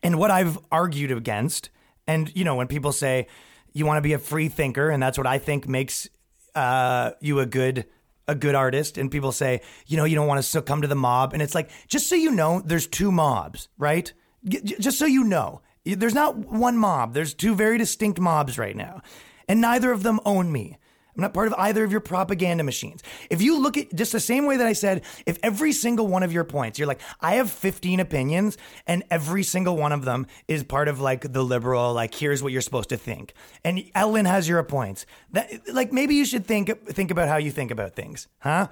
and 0.03 0.19
what 0.19 0.31
I've 0.31 0.59
argued 0.71 1.11
against, 1.11 1.71
and, 2.07 2.35
you 2.37 2.45
know, 2.45 2.57
when 2.57 2.67
people 2.67 2.93
say 2.93 3.27
you 3.73 3.87
want 3.87 3.99
to 3.99 4.03
be 4.03 4.13
a 4.13 4.19
free 4.19 4.49
thinker, 4.49 4.91
and 4.91 5.03
that's 5.03 5.17
what 5.17 5.27
I 5.27 5.39
think 5.39 5.69
makes 5.69 6.09
uh, 6.55 7.13
you 7.21 7.41
a 7.41 7.47
good 7.47 7.87
a 8.29 8.35
good 8.35 8.55
artist 8.55 8.97
and 8.97 9.11
people 9.11 9.33
say 9.33 9.61
you 9.87 9.97
know 9.97 10.05
you 10.05 10.15
don't 10.15 10.29
want 10.29 10.39
to 10.39 10.43
succumb 10.43 10.83
to 10.83 10.87
the 10.87 10.95
mob 10.95 11.33
and 11.33 11.43
it's 11.43 11.55
like 11.55 11.69
just 11.89 12.09
so 12.09 12.15
you 12.15 12.31
know 12.31 12.63
there's 12.65 12.87
two 12.87 13.11
mobs 13.11 13.69
right 13.77 14.13
just 14.45 14.99
so 15.01 15.05
you 15.05 15.25
know 15.25 15.61
there's 15.85 16.15
not 16.15 16.37
one 16.37 16.77
mob. 16.77 17.15
There's 17.15 17.35
two 17.35 17.55
very 17.55 17.79
distinct 17.79 18.21
mobs 18.21 18.59
right 18.59 18.77
now. 18.77 19.03
And 19.49 19.61
neither 19.61 19.93
of 19.93 20.03
them 20.03 20.21
own 20.25 20.53
me. 20.53 20.79
I'm 21.17 21.23
not 21.23 21.35
part 21.35 21.49
of 21.49 21.55
either 21.55 21.83
of 21.85 21.91
your 21.91 22.01
propaganda 22.01 22.63
machines. 22.63 23.03
If 23.31 23.43
you 23.43 23.59
look 23.59 23.77
at 23.77 23.95
just 23.95 24.13
the 24.13 24.21
same 24.21 24.47
way 24.47 24.57
that 24.57 24.67
I 24.67 24.73
said, 24.73 25.03
if 25.27 25.39
every 25.43 25.73
single 25.73 26.07
one 26.07 26.23
of 26.23 26.33
your 26.33 26.45
points, 26.45 26.79
you're 26.79 26.89
like, 26.89 27.01
I 27.21 27.35
have 27.35 27.51
15 27.51 28.01
opinions, 28.01 28.57
and 28.87 29.03
every 29.11 29.43
single 29.43 29.77
one 29.77 29.93
of 29.93 30.05
them 30.05 30.27
is 30.47 30.63
part 30.63 30.89
of 30.89 31.01
like 31.01 31.33
the 31.33 31.43
liberal, 31.43 31.93
like 31.93 32.15
here's 32.15 32.43
what 32.43 32.53
you're 32.53 32.63
supposed 32.63 32.91
to 32.91 32.97
think. 32.97 33.35
And 33.65 33.83
Ellen 33.95 34.25
has 34.25 34.49
your 34.49 34.63
points. 34.63 35.05
That 35.33 35.51
like 35.73 35.93
maybe 35.93 36.15
you 36.15 36.25
should 36.25 36.47
think 36.47 36.87
think 36.87 37.11
about 37.11 37.29
how 37.29 37.39
you 37.39 37.51
think 37.51 37.71
about 37.71 37.97
things, 37.97 38.29
huh? 38.39 38.69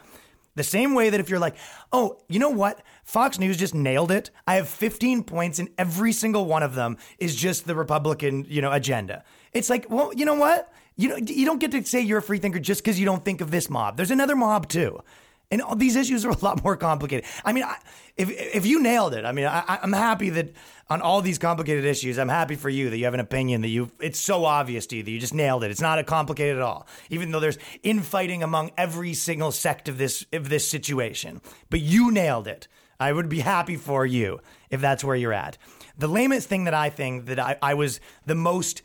The 0.59 0.65
same 0.65 0.95
way 0.95 1.09
that 1.09 1.21
if 1.21 1.31
you're 1.31 1.39
like, 1.39 1.57
oh, 1.93 2.19
you 2.29 2.39
know 2.39 2.51
what? 2.51 2.83
Fox 3.05 3.39
News 3.39 3.57
just 3.57 3.75
nailed 3.75 4.11
it. 4.11 4.31
I 4.47 4.57
have 4.57 4.69
15 4.69 5.23
points 5.25 5.59
and 5.59 5.69
every 5.79 6.13
single 6.13 6.47
one 6.47 6.63
of 6.63 6.75
them 6.75 6.99
is 7.19 7.35
just 7.37 7.67
the 7.67 7.75
Republican, 7.75 8.45
you 8.49 8.61
know, 8.61 8.73
agenda. 8.73 9.25
It's 9.53 9.71
like, 9.71 9.87
well, 9.89 10.13
you 10.13 10.25
know 10.25 10.35
what? 10.35 10.73
You 10.97 11.11
know, 11.11 11.17
you 11.17 11.47
don't 11.47 11.61
get 11.61 11.71
to 11.71 11.85
say 11.85 12.01
you're 12.01 12.19
a 12.19 12.23
free 12.23 12.39
thinker 12.39 12.59
just 12.59 12.83
because 12.83 12.99
you 12.99 13.07
don't 13.07 13.25
think 13.25 13.41
of 13.41 13.53
this 13.53 13.71
mob. 13.71 13.97
There's 13.97 14.11
another 14.11 14.35
mob 14.35 14.69
too. 14.69 15.01
And 15.51 15.63
all 15.63 15.77
these 15.77 15.97
issues 15.97 16.27
are 16.27 16.31
a 16.31 16.39
lot 16.45 16.63
more 16.63 16.77
complicated. 16.77 17.25
I 17.43 17.53
mean, 17.53 17.65
I, 17.65 17.79
if 18.17 18.31
if 18.31 18.67
you 18.67 18.83
nailed 18.83 19.15
it, 19.15 19.25
I 19.25 19.33
mean, 19.33 19.47
I, 19.47 19.79
I'm 19.83 19.95
happy 19.95 20.29
that 20.31 20.53
on 20.91 21.01
all 21.01 21.23
these 21.23 21.39
complicated 21.39 21.87
issues, 21.87 22.19
I'm 22.19 22.29
happy 22.29 22.55
for 22.55 22.69
you 22.69 22.91
that 22.91 22.99
you 22.99 23.05
have 23.07 23.15
an 23.15 23.21
opinion 23.21 23.63
that 23.63 23.69
you. 23.69 23.91
It's 23.99 24.21
so 24.21 24.45
obvious 24.45 24.87
to 24.89 24.97
you 24.97 25.03
that 25.03 25.11
you 25.11 25.19
just 25.19 25.33
nailed 25.33 25.65
it. 25.65 25.71
It's 25.71 25.81
not 25.81 25.99
a 25.99 26.05
complicated 26.05 26.57
at 26.57 26.63
all, 26.63 26.87
even 27.09 27.31
though 27.31 27.41
there's 27.41 27.59
infighting 27.83 28.43
among 28.43 28.73
every 28.77 29.15
single 29.15 29.51
sect 29.51 29.89
of 29.89 29.97
this 29.97 30.27
of 30.35 30.51
this 30.51 30.69
situation. 30.69 31.41
But 31.71 31.81
you 31.81 32.11
nailed 32.11 32.47
it. 32.47 32.69
I 33.01 33.13
would 33.13 33.31
be 33.31 33.41
happy 33.41 33.77
for 33.77 34.05
you 34.05 34.41
if 34.69 34.83
that's 34.83 35.03
where 35.03 35.17
you're 35.17 35.33
at. 35.33 35.57
The 35.97 36.09
lamest 36.09 36.49
thing 36.49 36.65
that 36.65 36.75
I 36.75 36.91
think 36.91 37.27
that 37.27 37.39
I, 37.39 37.57
I 37.63 37.75
was 37.75 38.01
the 38.27 38.35
most 38.35 38.83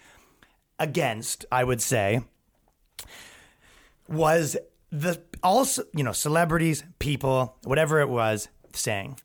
against, 0.79 1.45
I 1.51 1.63
would 1.63 1.81
say, 1.81 2.21
was 4.07 4.55
the 4.93 5.19
also 5.41 5.83
you 5.93 6.03
know 6.03 6.11
celebrities, 6.11 6.83
people, 6.99 7.57
whatever 7.63 7.99
it 7.99 8.07
was, 8.07 8.47
saying 8.73 9.19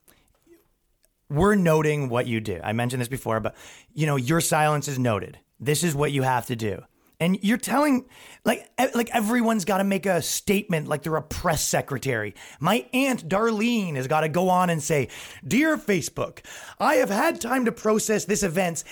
we're 1.30 1.54
noting 1.54 2.08
what 2.08 2.26
you 2.26 2.40
do. 2.40 2.58
I 2.64 2.72
mentioned 2.72 3.02
this 3.02 3.08
before, 3.08 3.38
but 3.38 3.54
you 3.92 4.06
know 4.06 4.16
your 4.16 4.40
silence 4.40 4.88
is 4.88 4.98
noted. 4.98 5.38
This 5.60 5.84
is 5.84 5.94
what 5.94 6.10
you 6.10 6.22
have 6.22 6.46
to 6.46 6.56
do. 6.56 6.82
And 7.20 7.38
you're 7.42 7.58
telling 7.58 8.06
like 8.44 8.70
like 8.94 9.10
everyone's 9.10 9.64
got 9.64 9.78
to 9.78 9.84
make 9.84 10.06
a 10.06 10.22
statement 10.22 10.88
like 10.88 11.02
they're 11.02 11.16
a 11.16 11.22
press 11.22 11.62
secretary. 11.62 12.34
My 12.60 12.86
aunt 12.92 13.28
Darlene 13.28 13.96
has 13.96 14.06
got 14.06 14.20
to 14.20 14.28
go 14.28 14.48
on 14.48 14.70
and 14.70 14.82
say, 14.82 15.08
"Dear 15.46 15.76
Facebook, 15.76 16.40
I 16.78 16.96
have 16.96 17.10
had 17.10 17.40
time 17.40 17.64
to 17.64 17.72
process 17.72 18.24
this 18.24 18.42
event. 18.42 18.84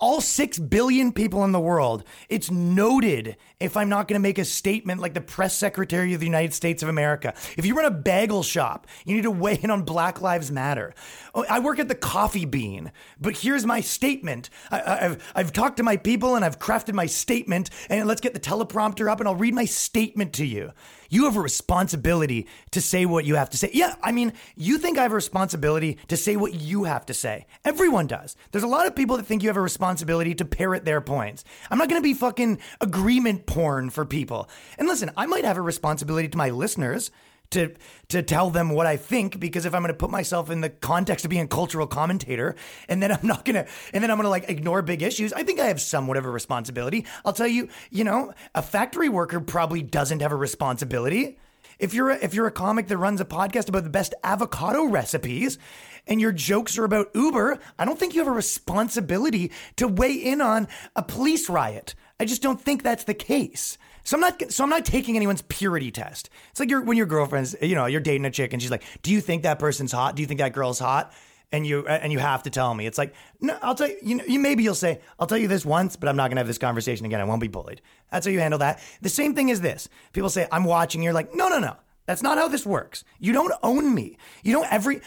All 0.00 0.20
6 0.20 0.58
billion 0.58 1.12
people 1.12 1.44
in 1.44 1.52
the 1.52 1.60
world. 1.60 2.04
It's 2.28 2.50
noted 2.50 3.36
if 3.60 3.76
I'm 3.76 3.88
not 3.88 4.08
going 4.08 4.18
to 4.18 4.22
make 4.22 4.38
a 4.38 4.44
statement 4.44 5.00
like 5.00 5.14
the 5.14 5.20
press 5.20 5.56
secretary 5.56 6.14
of 6.14 6.20
the 6.20 6.26
United 6.26 6.54
States 6.54 6.82
of 6.82 6.88
America. 6.88 7.34
If 7.56 7.66
you 7.66 7.74
run 7.76 7.86
a 7.86 7.90
bagel 7.90 8.42
shop, 8.42 8.86
you 9.04 9.14
need 9.14 9.22
to 9.22 9.30
weigh 9.30 9.60
in 9.62 9.70
on 9.70 9.82
Black 9.82 10.20
Lives 10.20 10.50
Matter. 10.50 10.94
Oh, 11.34 11.44
I 11.48 11.60
work 11.60 11.78
at 11.78 11.88
the 11.88 11.94
Coffee 11.94 12.46
Bean, 12.46 12.90
but 13.20 13.36
here's 13.36 13.66
my 13.66 13.80
statement. 13.80 14.50
I, 14.70 15.06
I've 15.06 15.32
I've 15.34 15.52
talked 15.52 15.76
to 15.76 15.82
my 15.82 15.96
people 15.96 16.34
and 16.34 16.44
I've 16.44 16.58
crafted 16.58 16.94
my 16.94 17.06
statement. 17.06 17.59
And 17.88 18.06
let's 18.06 18.20
get 18.20 18.32
the 18.32 18.40
teleprompter 18.40 19.10
up 19.10 19.20
and 19.20 19.28
I'll 19.28 19.34
read 19.34 19.54
my 19.54 19.64
statement 19.64 20.32
to 20.34 20.46
you. 20.46 20.72
You 21.10 21.24
have 21.24 21.36
a 21.36 21.40
responsibility 21.40 22.46
to 22.70 22.80
say 22.80 23.04
what 23.04 23.24
you 23.24 23.34
have 23.34 23.50
to 23.50 23.56
say. 23.56 23.70
Yeah, 23.72 23.96
I 24.02 24.12
mean, 24.12 24.32
you 24.56 24.78
think 24.78 24.96
I 24.96 25.02
have 25.02 25.12
a 25.12 25.16
responsibility 25.16 25.98
to 26.06 26.16
say 26.16 26.36
what 26.36 26.54
you 26.54 26.84
have 26.84 27.04
to 27.06 27.14
say. 27.14 27.46
Everyone 27.64 28.06
does. 28.06 28.36
There's 28.52 28.64
a 28.64 28.68
lot 28.68 28.86
of 28.86 28.94
people 28.94 29.16
that 29.16 29.26
think 29.26 29.42
you 29.42 29.48
have 29.48 29.56
a 29.56 29.60
responsibility 29.60 30.34
to 30.36 30.44
parrot 30.44 30.84
their 30.84 31.00
points. 31.00 31.44
I'm 31.68 31.78
not 31.78 31.88
going 31.88 32.00
to 32.00 32.08
be 32.08 32.14
fucking 32.14 32.60
agreement 32.80 33.46
porn 33.46 33.90
for 33.90 34.04
people. 34.04 34.48
And 34.78 34.86
listen, 34.86 35.10
I 35.16 35.26
might 35.26 35.44
have 35.44 35.56
a 35.56 35.62
responsibility 35.62 36.28
to 36.28 36.38
my 36.38 36.50
listeners 36.50 37.10
to 37.50 37.74
to 38.08 38.22
tell 38.22 38.50
them 38.50 38.70
what 38.70 38.86
I 38.86 38.96
think 38.96 39.38
because 39.38 39.64
if 39.64 39.74
I'm 39.74 39.82
going 39.82 39.92
to 39.92 39.98
put 39.98 40.10
myself 40.10 40.50
in 40.50 40.60
the 40.60 40.70
context 40.70 41.24
of 41.24 41.30
being 41.30 41.42
a 41.42 41.48
cultural 41.48 41.86
commentator 41.86 42.54
and 42.88 43.02
then 43.02 43.12
I'm 43.12 43.26
not 43.26 43.44
going 43.44 43.54
to 43.54 43.66
and 43.92 44.02
then 44.02 44.10
I'm 44.10 44.16
going 44.16 44.24
to 44.24 44.30
like 44.30 44.48
ignore 44.48 44.82
big 44.82 45.02
issues, 45.02 45.32
I 45.32 45.42
think 45.42 45.60
I 45.60 45.66
have 45.66 45.80
somewhat 45.80 46.16
of 46.16 46.24
a 46.24 46.30
responsibility. 46.30 47.06
I'll 47.24 47.32
tell 47.32 47.48
you, 47.48 47.68
you 47.90 48.04
know, 48.04 48.32
a 48.54 48.62
factory 48.62 49.08
worker 49.08 49.40
probably 49.40 49.82
doesn't 49.82 50.22
have 50.22 50.32
a 50.32 50.36
responsibility. 50.36 51.38
If 51.78 51.94
you're 51.94 52.10
a, 52.10 52.16
if 52.16 52.34
you're 52.34 52.46
a 52.46 52.52
comic 52.52 52.88
that 52.88 52.98
runs 52.98 53.20
a 53.20 53.24
podcast 53.24 53.68
about 53.68 53.84
the 53.84 53.90
best 53.90 54.14
avocado 54.22 54.84
recipes 54.84 55.58
and 56.06 56.20
your 56.20 56.32
jokes 56.32 56.76
are 56.78 56.84
about 56.84 57.10
Uber, 57.14 57.58
I 57.78 57.84
don't 57.84 57.98
think 57.98 58.14
you 58.14 58.20
have 58.20 58.28
a 58.28 58.32
responsibility 58.32 59.50
to 59.76 59.88
weigh 59.88 60.12
in 60.12 60.40
on 60.40 60.68
a 60.94 61.02
police 61.02 61.48
riot. 61.48 61.94
I 62.18 62.26
just 62.26 62.42
don't 62.42 62.60
think 62.60 62.82
that's 62.82 63.04
the 63.04 63.14
case. 63.14 63.78
So 64.10 64.16
I'm 64.16 64.22
not 64.22 64.50
so 64.50 64.64
I'm 64.64 64.70
not 64.70 64.84
taking 64.84 65.14
anyone's 65.14 65.42
purity 65.42 65.92
test. 65.92 66.30
It's 66.50 66.58
like 66.58 66.68
you're 66.68 66.82
when 66.82 66.96
your 66.96 67.06
girlfriend's, 67.06 67.54
you 67.62 67.76
know, 67.76 67.86
you're 67.86 68.00
dating 68.00 68.24
a 68.24 68.30
chick 68.32 68.52
and 68.52 68.60
she's 68.60 68.72
like, 68.72 68.82
"Do 69.02 69.12
you 69.12 69.20
think 69.20 69.44
that 69.44 69.60
person's 69.60 69.92
hot? 69.92 70.16
Do 70.16 70.22
you 70.22 70.26
think 70.26 70.40
that 70.40 70.52
girl's 70.52 70.80
hot?" 70.80 71.12
And 71.52 71.64
you 71.64 71.86
and 71.86 72.12
you 72.12 72.18
have 72.18 72.42
to 72.42 72.50
tell 72.50 72.74
me. 72.74 72.86
It's 72.86 72.98
like, 72.98 73.14
"No, 73.40 73.56
I'll 73.62 73.76
tell 73.76 73.86
you, 73.86 73.98
you 74.02 74.14
know, 74.16 74.24
you 74.26 74.40
maybe 74.40 74.64
you'll 74.64 74.74
say, 74.74 75.00
"I'll 75.20 75.28
tell 75.28 75.38
you 75.38 75.46
this 75.46 75.64
once, 75.64 75.94
but 75.94 76.08
I'm 76.08 76.16
not 76.16 76.28
to 76.28 76.36
have 76.38 76.48
this 76.48 76.58
conversation 76.58 77.06
again. 77.06 77.20
I 77.20 77.24
won't 77.24 77.40
be 77.40 77.46
bullied." 77.46 77.82
That's 78.10 78.26
how 78.26 78.32
you 78.32 78.40
handle 78.40 78.58
that. 78.58 78.82
The 79.00 79.08
same 79.08 79.32
thing 79.36 79.48
is 79.48 79.60
this. 79.60 79.88
People 80.12 80.28
say, 80.28 80.48
"I'm 80.50 80.64
watching." 80.64 81.04
You're 81.04 81.12
like, 81.12 81.32
"No, 81.32 81.46
no, 81.46 81.60
no." 81.60 81.76
That's 82.06 82.20
not 82.24 82.36
how 82.36 82.48
this 82.48 82.66
works. 82.66 83.04
You 83.20 83.32
don't 83.32 83.54
own 83.62 83.94
me. 83.94 84.18
You 84.42 84.54
don't 84.54 84.72
every 84.72 85.02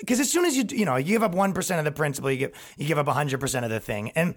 because 0.00 0.18
as 0.18 0.32
soon 0.32 0.44
as 0.44 0.56
you 0.56 0.64
you 0.70 0.84
know 0.84 0.96
you 0.96 1.04
give 1.04 1.22
up 1.22 1.32
one 1.32 1.52
percent 1.52 1.78
of 1.78 1.84
the 1.84 1.92
principle, 1.92 2.28
you 2.28 2.38
give 2.38 2.74
you 2.76 2.88
give 2.88 2.98
up 2.98 3.06
hundred 3.06 3.38
percent 3.38 3.64
of 3.64 3.70
the 3.70 3.78
thing, 3.78 4.10
and 4.16 4.34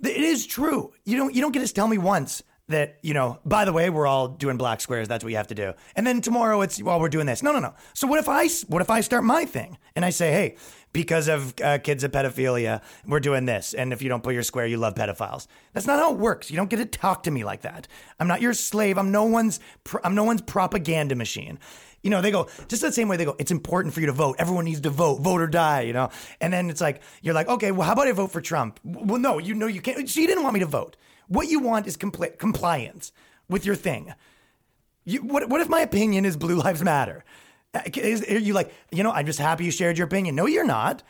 it 0.00 0.16
is 0.16 0.46
true. 0.46 0.92
You 1.04 1.16
don't 1.16 1.34
you 1.34 1.40
don't 1.40 1.50
get 1.50 1.66
to 1.66 1.74
tell 1.74 1.88
me 1.88 1.98
once 1.98 2.44
that 2.68 2.98
you 3.02 3.14
know. 3.14 3.38
By 3.44 3.64
the 3.64 3.72
way, 3.72 3.90
we're 3.90 4.06
all 4.06 4.28
doing 4.28 4.56
black 4.56 4.80
squares. 4.80 5.08
That's 5.08 5.24
what 5.24 5.30
you 5.30 5.36
have 5.36 5.48
to 5.48 5.54
do. 5.54 5.74
And 5.96 6.06
then 6.06 6.20
tomorrow 6.20 6.60
it's 6.62 6.82
well 6.82 7.00
we're 7.00 7.08
doing 7.08 7.26
this. 7.26 7.42
No, 7.42 7.52
no, 7.52 7.58
no. 7.58 7.74
So 7.94 8.06
what 8.06 8.18
if 8.18 8.28
I 8.28 8.48
what 8.68 8.82
if 8.82 8.90
I 8.90 9.00
start 9.00 9.24
my 9.24 9.44
thing 9.44 9.78
and 9.96 10.04
I 10.04 10.10
say, 10.10 10.30
hey, 10.30 10.56
because 10.92 11.28
of 11.28 11.54
uh, 11.62 11.78
kids 11.78 12.04
of 12.04 12.12
pedophilia, 12.12 12.80
we're 13.06 13.20
doing 13.20 13.44
this. 13.44 13.74
And 13.74 13.92
if 13.92 14.02
you 14.02 14.08
don't 14.08 14.22
put 14.22 14.34
your 14.34 14.42
square, 14.42 14.66
you 14.66 14.76
love 14.76 14.94
pedophiles. 14.94 15.46
That's 15.72 15.86
not 15.86 15.98
how 15.98 16.12
it 16.12 16.18
works. 16.18 16.50
You 16.50 16.56
don't 16.56 16.70
get 16.70 16.76
to 16.76 16.86
talk 16.86 17.24
to 17.24 17.30
me 17.30 17.44
like 17.44 17.62
that. 17.62 17.88
I'm 18.18 18.28
not 18.28 18.40
your 18.40 18.54
slave. 18.54 18.98
I'm 18.98 19.10
no 19.10 19.24
one's. 19.24 19.60
Pr- 19.84 20.00
I'm 20.04 20.14
no 20.14 20.24
one's 20.24 20.42
propaganda 20.42 21.14
machine. 21.14 21.58
You 22.02 22.10
know, 22.10 22.22
they 22.22 22.30
go 22.30 22.48
just 22.68 22.82
the 22.82 22.92
same 22.92 23.08
way 23.08 23.16
they 23.16 23.24
go. 23.24 23.34
It's 23.38 23.50
important 23.50 23.92
for 23.92 24.00
you 24.00 24.06
to 24.06 24.12
vote. 24.12 24.36
Everyone 24.38 24.64
needs 24.64 24.80
to 24.82 24.90
vote. 24.90 25.20
Vote 25.20 25.40
or 25.40 25.48
die. 25.48 25.82
You 25.82 25.92
know, 25.92 26.10
and 26.40 26.52
then 26.52 26.70
it's 26.70 26.80
like 26.80 27.02
you're 27.22 27.34
like, 27.34 27.48
okay, 27.48 27.72
well, 27.72 27.86
how 27.86 27.92
about 27.92 28.08
I 28.08 28.12
vote 28.12 28.30
for 28.30 28.40
Trump? 28.40 28.78
Well, 28.84 29.20
no, 29.20 29.38
you 29.38 29.54
know, 29.54 29.66
you 29.66 29.80
can't. 29.80 30.08
She 30.08 30.26
didn't 30.26 30.42
want 30.42 30.54
me 30.54 30.60
to 30.60 30.66
vote. 30.66 30.96
What 31.28 31.48
you 31.48 31.60
want 31.60 31.86
is 31.86 31.96
compli- 31.96 32.38
compliance 32.38 33.12
with 33.48 33.64
your 33.64 33.76
thing. 33.76 34.12
You, 35.04 35.20
what, 35.20 35.48
what 35.48 35.60
if 35.60 35.68
my 35.68 35.80
opinion 35.80 36.24
is 36.24 36.36
Blue 36.36 36.56
Lives 36.56 36.82
Matter? 36.82 37.24
Uh, 37.74 37.82
Is, 37.94 38.22
are 38.28 38.38
you 38.38 38.54
like, 38.54 38.72
you 38.90 39.02
know, 39.02 39.12
I'm 39.12 39.26
just 39.26 39.38
happy 39.38 39.64
you 39.64 39.70
shared 39.70 39.98
your 39.98 40.06
opinion. 40.06 40.34
No, 40.34 40.46
you're 40.46 40.66
not. 40.66 41.02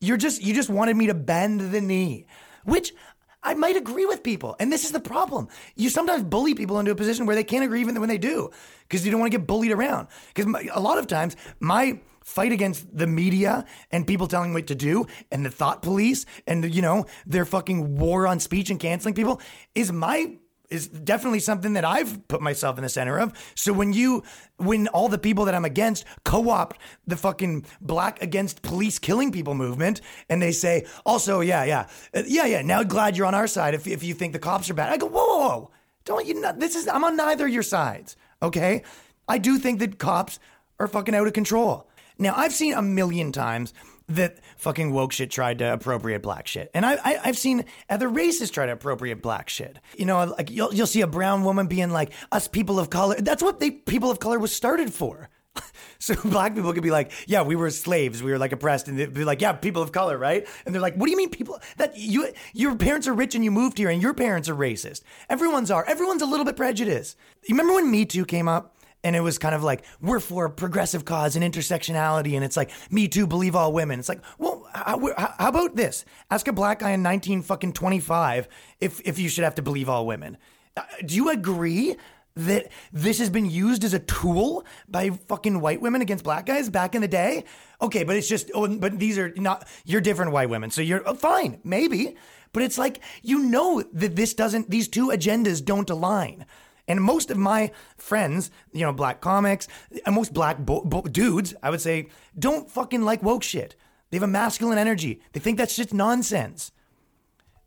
You're 0.00 0.16
just, 0.16 0.42
you 0.42 0.54
just 0.54 0.68
wanted 0.68 0.96
me 0.96 1.06
to 1.06 1.14
bend 1.14 1.72
the 1.72 1.80
knee, 1.80 2.26
which 2.64 2.94
I 3.42 3.54
might 3.54 3.76
agree 3.76 4.06
with 4.06 4.22
people. 4.22 4.56
And 4.58 4.72
this 4.72 4.84
is 4.84 4.92
the 4.92 5.00
problem. 5.00 5.48
You 5.74 5.90
sometimes 5.90 6.22
bully 6.22 6.54
people 6.54 6.78
into 6.78 6.90
a 6.90 6.94
position 6.94 7.26
where 7.26 7.36
they 7.36 7.44
can't 7.44 7.64
agree 7.64 7.80
even 7.80 7.98
when 7.98 8.08
they 8.08 8.18
do 8.18 8.50
because 8.88 9.04
you 9.04 9.10
don't 9.10 9.20
want 9.20 9.32
to 9.32 9.38
get 9.38 9.46
bullied 9.46 9.72
around. 9.72 10.08
Because 10.34 10.52
a 10.72 10.80
lot 10.80 10.98
of 10.98 11.06
times, 11.06 11.36
my 11.60 12.00
fight 12.24 12.52
against 12.52 12.96
the 12.96 13.06
media 13.06 13.64
and 13.90 14.06
people 14.06 14.26
telling 14.26 14.52
what 14.52 14.66
to 14.68 14.74
do 14.74 15.06
and 15.30 15.44
the 15.44 15.50
thought 15.50 15.82
police 15.82 16.26
and, 16.46 16.74
you 16.74 16.82
know, 16.82 17.06
their 17.26 17.44
fucking 17.44 17.98
war 17.98 18.26
on 18.26 18.40
speech 18.40 18.70
and 18.70 18.80
canceling 18.80 19.14
people 19.14 19.40
is 19.74 19.92
my 19.92 20.36
is 20.72 20.88
definitely 20.88 21.38
something 21.38 21.74
that 21.74 21.84
I've 21.84 22.26
put 22.28 22.40
myself 22.40 22.78
in 22.78 22.82
the 22.82 22.88
center 22.88 23.18
of. 23.20 23.32
So 23.54 23.72
when 23.74 23.92
you, 23.92 24.22
when 24.56 24.88
all 24.88 25.08
the 25.08 25.18
people 25.18 25.44
that 25.44 25.54
I'm 25.54 25.66
against 25.66 26.06
co-opt 26.24 26.78
the 27.06 27.16
fucking 27.16 27.66
black 27.80 28.22
against 28.22 28.62
police 28.62 28.98
killing 28.98 29.30
people 29.30 29.54
movement, 29.54 30.00
and 30.30 30.40
they 30.40 30.52
say, 30.52 30.86
also, 31.04 31.40
yeah, 31.40 31.64
yeah, 31.64 31.88
uh, 32.14 32.22
yeah, 32.26 32.46
yeah. 32.46 32.62
Now 32.62 32.82
glad 32.82 33.16
you're 33.16 33.26
on 33.26 33.34
our 33.34 33.46
side 33.46 33.74
if 33.74 33.86
if 33.86 34.02
you 34.02 34.14
think 34.14 34.32
the 34.32 34.38
cops 34.38 34.70
are 34.70 34.74
bad. 34.74 34.90
I 34.90 34.96
go, 34.96 35.06
whoa, 35.06 35.26
whoa, 35.26 35.48
whoa. 35.48 35.70
don't 36.06 36.26
you? 36.26 36.40
Not, 36.40 36.58
this 36.58 36.74
is 36.74 36.88
I'm 36.88 37.04
on 37.04 37.16
neither 37.16 37.46
your 37.46 37.62
sides. 37.62 38.16
Okay, 38.42 38.82
I 39.28 39.38
do 39.38 39.58
think 39.58 39.78
that 39.80 39.98
cops 39.98 40.38
are 40.80 40.88
fucking 40.88 41.14
out 41.14 41.26
of 41.26 41.34
control. 41.34 41.86
Now 42.18 42.34
I've 42.36 42.52
seen 42.52 42.74
a 42.74 42.82
million 42.82 43.32
times 43.32 43.72
that 44.08 44.38
fucking 44.56 44.92
woke 44.92 45.12
shit 45.12 45.30
tried 45.30 45.58
to 45.58 45.72
appropriate 45.72 46.22
black 46.22 46.46
shit, 46.46 46.70
and 46.74 46.84
I, 46.84 46.94
I 46.94 47.20
I've 47.24 47.38
seen 47.38 47.64
other 47.88 48.08
races 48.08 48.50
try 48.50 48.66
to 48.66 48.72
appropriate 48.72 49.22
black 49.22 49.48
shit. 49.48 49.78
You 49.96 50.06
know, 50.06 50.24
like 50.24 50.50
you'll 50.50 50.74
you'll 50.74 50.86
see 50.86 51.00
a 51.00 51.06
brown 51.06 51.44
woman 51.44 51.66
being 51.66 51.90
like, 51.90 52.12
"Us 52.30 52.48
people 52.48 52.78
of 52.78 52.90
color." 52.90 53.16
That's 53.16 53.42
what 53.42 53.60
they 53.60 53.70
people 53.70 54.10
of 54.10 54.18
color 54.18 54.38
was 54.38 54.54
started 54.54 54.92
for. 54.92 55.30
So 55.98 56.16
black 56.24 56.56
people 56.56 56.72
could 56.72 56.82
be 56.82 56.90
like, 56.90 57.12
yeah, 57.28 57.42
we 57.42 57.54
were 57.54 57.70
slaves, 57.70 58.24
we 58.24 58.32
were 58.32 58.38
like 58.38 58.50
oppressed, 58.50 58.88
and 58.88 58.98
they'd 58.98 59.14
be 59.14 59.24
like, 59.24 59.40
yeah, 59.40 59.52
people 59.52 59.82
of 59.82 59.92
color, 59.92 60.18
right? 60.18 60.48
And 60.66 60.74
they're 60.74 60.82
like, 60.82 60.96
what 60.96 61.06
do 61.06 61.12
you 61.12 61.16
mean 61.16 61.30
people 61.30 61.60
that 61.76 61.96
you 61.96 62.32
your 62.52 62.74
parents 62.74 63.06
are 63.06 63.14
rich 63.14 63.36
and 63.36 63.44
you 63.44 63.52
moved 63.52 63.78
here 63.78 63.88
and 63.88 64.02
your 64.02 64.12
parents 64.12 64.48
are 64.48 64.56
racist? 64.56 65.02
Everyone's 65.28 65.70
are. 65.70 65.84
Everyone's 65.84 66.20
a 66.22 66.26
little 66.26 66.44
bit 66.44 66.56
prejudiced. 66.56 67.16
You 67.46 67.54
remember 67.54 67.74
when 67.74 67.88
Me 67.88 68.04
Too 68.04 68.24
came 68.24 68.48
up? 68.48 68.74
And 69.04 69.16
it 69.16 69.20
was 69.20 69.38
kind 69.38 69.54
of 69.54 69.64
like, 69.64 69.84
we're 70.00 70.20
for 70.20 70.48
progressive 70.48 71.04
cause 71.04 71.34
and 71.34 71.44
intersectionality. 71.44 72.34
And 72.34 72.44
it's 72.44 72.56
like, 72.56 72.70
me 72.90 73.08
too, 73.08 73.26
believe 73.26 73.56
all 73.56 73.72
women. 73.72 73.98
It's 73.98 74.08
like, 74.08 74.22
well, 74.38 74.68
how, 74.72 74.98
how 75.38 75.48
about 75.48 75.74
this? 75.74 76.04
Ask 76.30 76.46
a 76.46 76.52
black 76.52 76.78
guy 76.78 76.90
in 76.90 77.02
19 77.02 77.42
fucking 77.42 77.72
25 77.72 78.46
if, 78.80 79.00
if 79.04 79.18
you 79.18 79.28
should 79.28 79.44
have 79.44 79.56
to 79.56 79.62
believe 79.62 79.88
all 79.88 80.06
women. 80.06 80.38
Uh, 80.76 80.82
Do 81.04 81.16
you 81.16 81.30
agree 81.30 81.96
that 82.34 82.70
this 82.92 83.18
has 83.18 83.28
been 83.28 83.50
used 83.50 83.84
as 83.84 83.92
a 83.92 83.98
tool 83.98 84.64
by 84.88 85.10
fucking 85.10 85.60
white 85.60 85.82
women 85.82 86.00
against 86.00 86.24
black 86.24 86.46
guys 86.46 86.70
back 86.70 86.94
in 86.94 87.02
the 87.02 87.08
day? 87.08 87.44
Okay, 87.80 88.04
but 88.04 88.16
it's 88.16 88.28
just, 88.28 88.50
oh, 88.54 88.68
but 88.68 88.98
these 88.98 89.18
are 89.18 89.32
not, 89.36 89.66
you're 89.84 90.00
different 90.00 90.32
white 90.32 90.48
women. 90.48 90.70
So 90.70 90.80
you're 90.80 91.02
oh, 91.04 91.14
fine, 91.14 91.60
maybe. 91.64 92.16
But 92.52 92.62
it's 92.62 92.78
like, 92.78 93.00
you 93.22 93.40
know 93.40 93.82
that 93.92 94.14
this 94.14 94.34
doesn't, 94.34 94.70
these 94.70 94.88
two 94.88 95.08
agendas 95.08 95.64
don't 95.64 95.90
align. 95.90 96.46
And 96.92 97.02
most 97.02 97.30
of 97.30 97.38
my 97.38 97.70
friends, 97.96 98.50
you 98.70 98.82
know, 98.82 98.92
black 98.92 99.22
comics, 99.22 99.66
and 100.04 100.14
most 100.14 100.34
black 100.34 100.58
bo- 100.58 100.84
bo- 100.84 101.00
dudes, 101.00 101.54
I 101.62 101.70
would 101.70 101.80
say, 101.80 102.10
don't 102.38 102.70
fucking 102.70 103.00
like 103.00 103.22
woke 103.22 103.42
shit. 103.42 103.76
They 104.10 104.18
have 104.18 104.22
a 104.22 104.26
masculine 104.26 104.76
energy. 104.76 105.22
They 105.32 105.40
think 105.40 105.56
that 105.56 105.70
shit's 105.70 105.94
nonsense. 105.94 106.70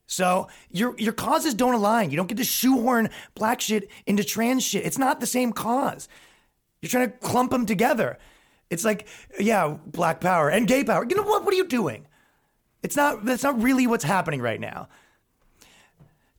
So 0.05 0.47
your 0.69 0.93
your 0.99 1.11
causes 1.11 1.55
don't 1.55 1.73
align. 1.73 2.11
You 2.11 2.17
don't 2.17 2.27
get 2.27 2.37
to 2.37 2.43
shoehorn 2.43 3.09
black 3.33 3.61
shit 3.61 3.89
into 4.05 4.23
trans 4.23 4.63
shit. 4.63 4.85
It's 4.85 4.99
not 4.99 5.19
the 5.19 5.25
same 5.25 5.51
cause. 5.53 6.07
You're 6.83 6.91
trying 6.91 7.09
to 7.09 7.17
clump 7.17 7.49
them 7.49 7.65
together. 7.65 8.19
It's 8.69 8.85
like, 8.85 9.07
yeah, 9.39 9.77
black 9.87 10.21
power 10.21 10.49
and 10.49 10.67
gay 10.67 10.83
power. 10.83 11.03
You 11.03 11.15
know 11.15 11.23
what? 11.23 11.43
What 11.43 11.51
are 11.51 11.57
you 11.57 11.67
doing? 11.67 12.05
It's 12.83 12.95
not. 12.95 13.25
That's 13.25 13.41
not 13.41 13.59
really 13.59 13.87
what's 13.87 14.03
happening 14.03 14.39
right 14.39 14.59
now. 14.59 14.87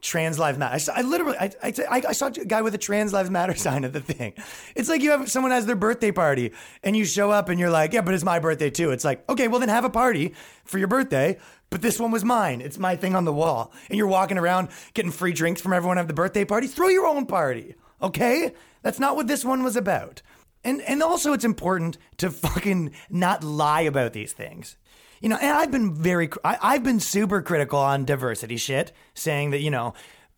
Trans 0.07 0.39
Lives 0.39 0.57
Matter. 0.57 0.93
I, 0.93 1.01
I 1.01 1.03
literally, 1.03 1.37
I, 1.39 1.51
I, 1.63 1.73
I 1.91 2.03
I 2.09 2.13
saw 2.13 2.29
a 2.29 2.31
guy 2.31 2.63
with 2.63 2.75
a 2.75 2.79
Trans 2.79 3.13
Lives 3.13 3.29
Matter 3.29 3.55
sign 3.67 3.85
at 3.85 3.93
the 3.93 4.01
thing. 4.01 4.35
It's 4.75 4.89
like 4.89 5.03
you 5.03 5.11
have 5.11 5.31
someone 5.31 5.51
has 5.51 5.67
their 5.67 5.77
birthday 5.77 6.13
party 6.13 6.53
and 6.83 6.97
you 6.97 7.05
show 7.05 7.31
up 7.31 7.49
and 7.49 7.59
you're 7.59 7.71
like, 7.71 7.93
yeah, 7.93 8.03
but 8.03 8.15
it's 8.15 8.25
my 8.25 8.39
birthday 8.39 8.71
too. 8.71 8.93
It's 8.93 9.05
like, 9.05 9.29
okay, 9.29 9.49
well 9.49 9.61
then 9.61 9.69
have 9.69 9.85
a 9.85 9.91
party 9.91 10.35
for 10.65 10.79
your 10.79 10.89
birthday. 10.89 11.39
But 11.69 11.83
this 11.83 11.99
one 11.99 12.13
was 12.13 12.25
mine. 12.25 12.61
It's 12.61 12.79
my 12.79 12.95
thing 12.95 13.17
on 13.17 13.25
the 13.25 13.33
wall. 13.33 13.73
And 13.91 13.99
you're 13.99 14.07
walking 14.07 14.39
around 14.39 14.69
getting 14.95 15.11
free 15.11 15.33
drinks 15.33 15.61
from 15.61 15.73
everyone 15.73 15.99
at 15.99 16.07
the 16.07 16.15
birthday 16.15 16.45
party. 16.45 16.69
Throw 16.69 16.89
your 16.89 17.07
own 17.07 17.27
party. 17.27 17.75
Okay? 18.01 18.53
That's 18.83 19.01
not 19.01 19.17
what 19.17 19.27
this 19.27 19.45
one 19.45 19.65
was 19.65 19.75
about. 19.75 20.23
And 20.63 20.81
and 20.83 21.03
also 21.03 21.33
it's 21.33 21.45
important 21.45 21.99
to 22.19 22.31
fucking 22.31 22.93
not 23.11 23.43
lie 23.43 23.83
about 23.83 24.13
these 24.13 24.33
things. 24.33 24.77
You 25.21 25.29
know, 25.29 25.39
and 25.41 25.51
I've 25.51 25.71
been 25.71 25.95
very, 25.95 26.29
I, 26.45 26.59
I've 26.61 26.85
been 26.85 27.01
super 27.01 27.43
critical 27.43 27.79
on 27.79 28.05
diversity 28.05 28.57
shit, 28.57 28.93
saying 29.15 29.51
that, 29.51 29.61
you 29.61 29.71
know, 29.71 29.95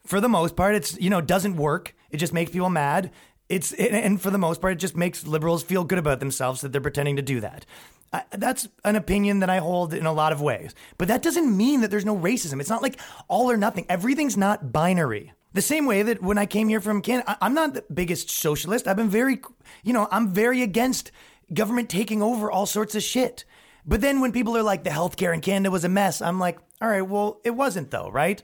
for 0.09 0.21
the 0.23 0.29
most 0.29 0.57
part, 0.57 0.75
it's 0.75 0.99
you 0.99 1.11
know 1.11 1.21
doesn't 1.21 1.57
work. 1.57 1.95
It 2.11 2.17
just 2.17 2.33
makes 2.33 2.51
people 2.51 2.71
mad. 2.71 3.11
It's 3.49 3.73
and 3.73 4.21
for 4.21 4.31
the 4.31 4.39
most 4.39 4.61
part, 4.61 4.73
it 4.73 4.79
just 4.79 4.97
makes 4.97 5.27
liberals 5.27 5.63
feel 5.63 5.85
good 5.85 5.99
about 5.99 6.19
themselves 6.19 6.63
that 6.63 6.73
they're 6.73 6.81
pretending 6.81 7.17
to 7.17 7.23
do 7.23 7.41
that. 7.41 7.67
I, 8.11 8.23
that's 8.31 8.67
an 8.85 8.97
opinion 8.97 9.41
that 9.41 9.51
I 9.51 9.59
hold 9.59 9.93
in 9.93 10.07
a 10.07 10.13
lot 10.13 10.33
of 10.33 10.41
ways, 10.41 10.75
but 10.97 11.09
that 11.09 11.23
doesn't 11.23 11.55
mean 11.55 11.83
that 11.83 11.91
there's 11.91 12.07
no 12.07 12.17
racism. 12.17 12.59
It's 12.59 12.71
not 12.71 12.83
like 12.83 12.99
all 13.29 13.51
or 13.51 13.59
nothing. 13.59 13.85
Everything's 13.91 14.37
not 14.37 14.73
binary. 14.73 15.33
The 15.53 15.63
same 15.63 15.85
way 15.85 16.03
that 16.03 16.23
when 16.23 16.39
I 16.39 16.47
came 16.47 16.69
here 16.69 16.81
from 16.81 17.03
Canada, 17.03 17.31
I, 17.31 17.37
I'm 17.47 17.55
not 17.55 17.75
the 17.75 17.85
biggest 17.93 18.31
socialist. 18.31 18.89
I've 18.89 18.97
been 18.97 19.11
very, 19.11 19.43
you 19.83 19.93
know, 19.93 20.09
I'm 20.11 20.33
very 20.33 20.63
against 20.63 21.11
government 21.53 21.91
taking 21.91 22.23
over 22.23 22.51
all 22.51 22.65
sorts 22.65 22.95
of 22.95 23.03
shit. 23.03 23.45
But 23.89 24.03
then 24.03 24.21
when 24.21 24.33
people 24.33 24.55
are 24.55 24.63
like, 24.63 24.85
the 24.85 24.91
healthcare 24.91 25.33
in 25.33 25.41
Canada 25.41 25.71
was 25.71 25.83
a 25.83 25.89
mess, 25.89 26.21
I'm 26.21 26.39
like, 26.39 26.59
all 26.83 26.89
right, 26.91 27.01
well, 27.01 27.41
it 27.43 27.53
wasn't 27.53 27.91
though, 27.91 28.11
right? 28.11 28.43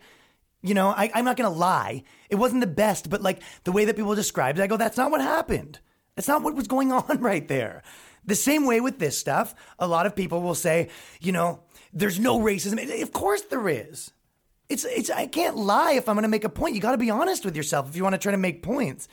You 0.62 0.72
know, 0.72 0.88
I, 0.88 1.10
I'm 1.14 1.26
not 1.26 1.36
going 1.36 1.52
to 1.52 1.56
lie. 1.56 2.02
It 2.30 2.36
wasn't 2.36 2.62
the 2.62 2.66
best, 2.66 3.10
but 3.10 3.20
like 3.20 3.42
the 3.64 3.72
way 3.72 3.84
that 3.84 3.94
people 3.94 4.14
described 4.14 4.58
it, 4.58 4.62
I 4.62 4.66
go, 4.66 4.78
that's 4.78 4.96
not 4.96 5.10
what 5.10 5.20
happened. 5.20 5.80
That's 6.16 6.28
not 6.28 6.42
what 6.42 6.54
was 6.54 6.66
going 6.66 6.92
on 6.92 7.20
right 7.20 7.46
there. 7.46 7.82
The 8.24 8.34
same 8.34 8.64
way 8.64 8.80
with 8.80 8.98
this 8.98 9.18
stuff, 9.18 9.54
a 9.78 9.86
lot 9.86 10.06
of 10.06 10.16
people 10.16 10.40
will 10.40 10.54
say, 10.54 10.88
you 11.20 11.30
know, 11.30 11.60
there's 11.92 12.18
no 12.18 12.38
racism. 12.38 13.02
Of 13.02 13.12
course 13.12 13.42
there 13.42 13.68
is. 13.68 14.12
It's, 14.70 14.86
it's, 14.86 15.10
I 15.10 15.26
can't 15.26 15.58
lie 15.58 15.92
if 15.92 16.08
I'm 16.08 16.14
going 16.14 16.22
to 16.22 16.28
make 16.28 16.44
a 16.44 16.48
point. 16.48 16.74
You 16.74 16.80
got 16.80 16.92
to 16.92 16.98
be 16.98 17.10
honest 17.10 17.44
with 17.44 17.54
yourself 17.54 17.90
if 17.90 17.96
you 17.96 18.02
want 18.02 18.14
to 18.14 18.18
try 18.18 18.32
to 18.32 18.38
make 18.38 18.62
points. 18.62 19.08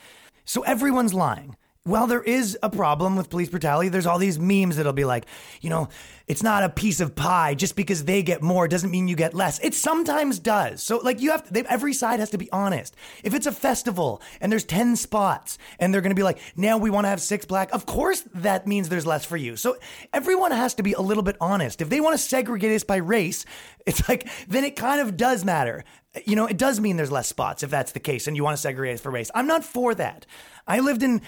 So 0.46 0.62
everyone's 0.62 1.14
lying 1.14 1.58
well, 1.84 2.06
there 2.06 2.22
is 2.22 2.56
a 2.62 2.70
problem 2.70 3.16
with 3.16 3.32
police 3.32 3.50
brutality. 3.50 3.90
There's 3.90 4.06
all 4.06 4.20
these 4.20 4.38
memes 4.38 4.78
that'll 4.78 4.94
be 4.94 5.04
like, 5.04 5.26
you 5.62 5.72
know, 5.72 5.90
it's 6.28 6.44
not 6.44 6.64
a 6.64 6.70
piece 6.70 7.00
of 7.00 7.16
pie. 7.16 7.56
Just 7.56 7.76
because 7.76 8.06
they 8.06 8.22
get 8.22 8.44
more 8.44 8.68
doesn't 8.68 8.92
mean 8.92 9.08
you 9.08 9.16
get 9.16 9.34
less. 9.34 9.58
It 9.64 9.74
sometimes 9.74 10.38
does. 10.38 10.84
So, 10.84 10.98
like, 10.98 11.20
you 11.22 11.32
have 11.32 11.52
to, 11.52 11.72
every 11.72 11.94
side 11.94 12.20
has 12.20 12.30
to 12.30 12.38
be 12.38 12.52
honest. 12.52 12.96
If 13.24 13.34
it's 13.34 13.48
a 13.48 13.52
festival 13.52 14.22
and 14.40 14.52
there's 14.52 14.64
10 14.64 14.96
spots 14.96 15.58
and 15.80 15.92
they're 15.92 16.02
going 16.02 16.12
to 16.12 16.16
be 16.16 16.22
like, 16.22 16.38
now 16.56 16.78
we 16.78 16.92
want 16.92 17.06
to 17.06 17.10
have 17.10 17.20
six 17.20 17.46
black, 17.46 17.74
of 17.74 17.88
course 17.88 18.22
that 18.36 18.68
means 18.68 18.88
there's 18.88 19.08
less 19.08 19.26
for 19.26 19.36
you. 19.36 19.56
So, 19.56 19.78
everyone 20.14 20.52
has 20.52 20.76
to 20.76 20.84
be 20.84 20.94
a 20.94 21.02
little 21.02 21.24
bit 21.24 21.36
honest. 21.42 21.82
If 21.82 21.90
they 21.90 22.00
want 22.00 22.14
to 22.14 22.24
segregate 22.24 22.76
us 22.76 22.84
by 22.84 22.98
race, 22.98 23.44
it's 23.88 24.08
like, 24.08 24.30
then 24.48 24.64
it 24.64 24.76
kind 24.76 25.02
of 25.02 25.18
does 25.18 25.44
matter. 25.44 25.84
You 26.26 26.36
know, 26.36 26.46
it 26.46 26.58
does 26.58 26.80
mean 26.80 26.98
there's 26.98 27.12
less 27.12 27.28
spots 27.28 27.64
if 27.64 27.72
that's 27.72 27.94
the 27.94 28.00
case 28.00 28.28
and 28.28 28.38
you 28.38 28.44
want 28.44 28.56
to 28.56 28.62
segregate 28.62 28.96
us 28.96 29.02
for 29.02 29.10
race. 29.10 29.32
I'm 29.34 29.48
not 29.48 29.64
for 29.64 29.96
that. 29.96 30.28
I 30.68 30.80
lived 30.80 31.02
in 31.02 31.22